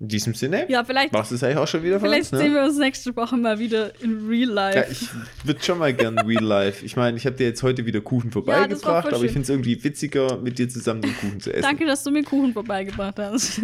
In 0.00 0.08
diesem 0.08 0.32
Sinne, 0.34 0.70
Ja, 0.70 0.84
vielleicht, 0.84 1.12
machst 1.12 1.32
du 1.32 1.34
es 1.34 1.42
eigentlich 1.42 1.56
auch 1.58 1.66
schon 1.66 1.82
wieder 1.82 1.98
von 1.98 2.08
vielleicht 2.08 2.32
uns, 2.32 2.40
sehen 2.40 2.52
ne? 2.52 2.58
wir 2.58 2.64
uns 2.64 2.78
nächste 2.78 3.16
Woche 3.16 3.36
mal 3.36 3.58
wieder 3.58 4.00
in 4.00 4.28
Real 4.28 4.48
Life. 4.48 4.78
Ja, 4.78 4.84
ich 4.88 5.08
würde 5.44 5.60
schon 5.60 5.78
mal 5.78 5.92
gern 5.92 6.16
Real 6.20 6.44
Life. 6.44 6.86
Ich 6.86 6.94
meine, 6.94 7.16
ich 7.16 7.26
habe 7.26 7.34
dir 7.34 7.48
jetzt 7.48 7.64
heute 7.64 7.84
wieder 7.84 8.00
Kuchen 8.00 8.30
vorbeigebracht, 8.30 9.06
voll 9.08 9.14
aber 9.14 9.24
ich 9.24 9.32
finde 9.32 9.42
es 9.42 9.48
irgendwie 9.48 9.82
witziger, 9.82 10.38
mit 10.38 10.58
dir 10.58 10.68
zusammen 10.68 11.02
den 11.02 11.16
Kuchen 11.16 11.40
zu 11.40 11.52
essen. 11.52 11.62
Danke, 11.62 11.84
dass 11.84 12.04
du 12.04 12.12
mir 12.12 12.22
Kuchen 12.22 12.52
vorbeigebracht 12.52 13.18
hast. 13.18 13.60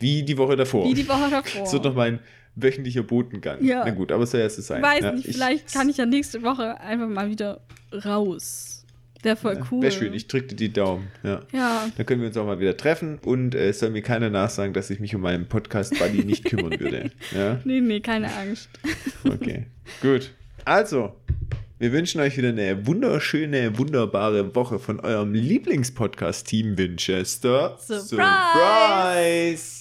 Wie 0.00 0.24
die 0.24 0.36
Woche 0.36 0.56
davor. 0.56 0.84
Wie 0.84 0.94
die 0.94 1.08
Woche 1.08 1.30
davor. 1.30 1.62
Das 1.62 1.72
wird 1.72 1.84
doch 1.84 1.94
mein 1.94 2.18
wöchentlicher 2.56 3.02
Botengang. 3.02 3.62
Ja. 3.64 3.84
Na 3.84 3.90
gut, 3.92 4.10
aber 4.10 4.24
es 4.24 4.30
soll 4.32 4.40
ja 4.40 4.48
so 4.50 4.62
sein. 4.62 4.82
Weiß 4.82 5.02
ja, 5.02 5.12
nicht, 5.12 5.28
ich- 5.28 5.34
vielleicht 5.36 5.72
kann 5.72 5.88
ich 5.88 5.96
ja 5.98 6.06
nächste 6.06 6.42
Woche 6.42 6.80
einfach 6.80 7.08
mal 7.08 7.30
wieder 7.30 7.60
raus. 8.04 8.72
Wäre 9.22 9.36
voll 9.36 9.60
cool. 9.70 9.82
Wäre 9.82 9.92
schön, 9.92 10.12
ich 10.12 10.28
drücke 10.28 10.48
dir 10.48 10.56
die 10.56 10.72
Daumen. 10.72 11.08
Ja. 11.24 11.40
ja, 11.52 11.88
Dann 11.96 12.06
können 12.06 12.20
wir 12.20 12.28
uns 12.28 12.36
auch 12.36 12.46
mal 12.46 12.60
wieder 12.60 12.76
treffen 12.76 13.18
und 13.24 13.54
äh, 13.56 13.70
es 13.70 13.80
soll 13.80 13.90
mir 13.90 14.02
keiner 14.02 14.30
nachsagen, 14.30 14.72
dass 14.72 14.88
ich 14.90 15.00
mich 15.00 15.14
um 15.16 15.22
meinen 15.22 15.46
Podcast-Buddy 15.48 16.24
nicht 16.24 16.44
kümmern 16.44 16.78
würde. 16.78 17.10
Ja, 17.36 17.60
nee, 17.64 17.80
nee, 17.80 18.00
keine 18.00 18.32
Angst. 18.36 18.68
okay. 19.24 19.66
Gut. 20.00 20.30
Also, 20.64 21.14
wir 21.78 21.92
wünschen 21.92 22.20
euch 22.20 22.36
wieder 22.36 22.50
eine 22.50 22.86
wunderschöne, 22.86 23.76
wunderbare 23.78 24.54
Woche 24.54 24.78
von 24.78 25.00
eurem 25.00 25.34
Lieblingspodcast-Team 25.34 26.78
Winchester. 26.78 27.76
Surprise! 27.80 28.06
Surprise! 28.08 29.75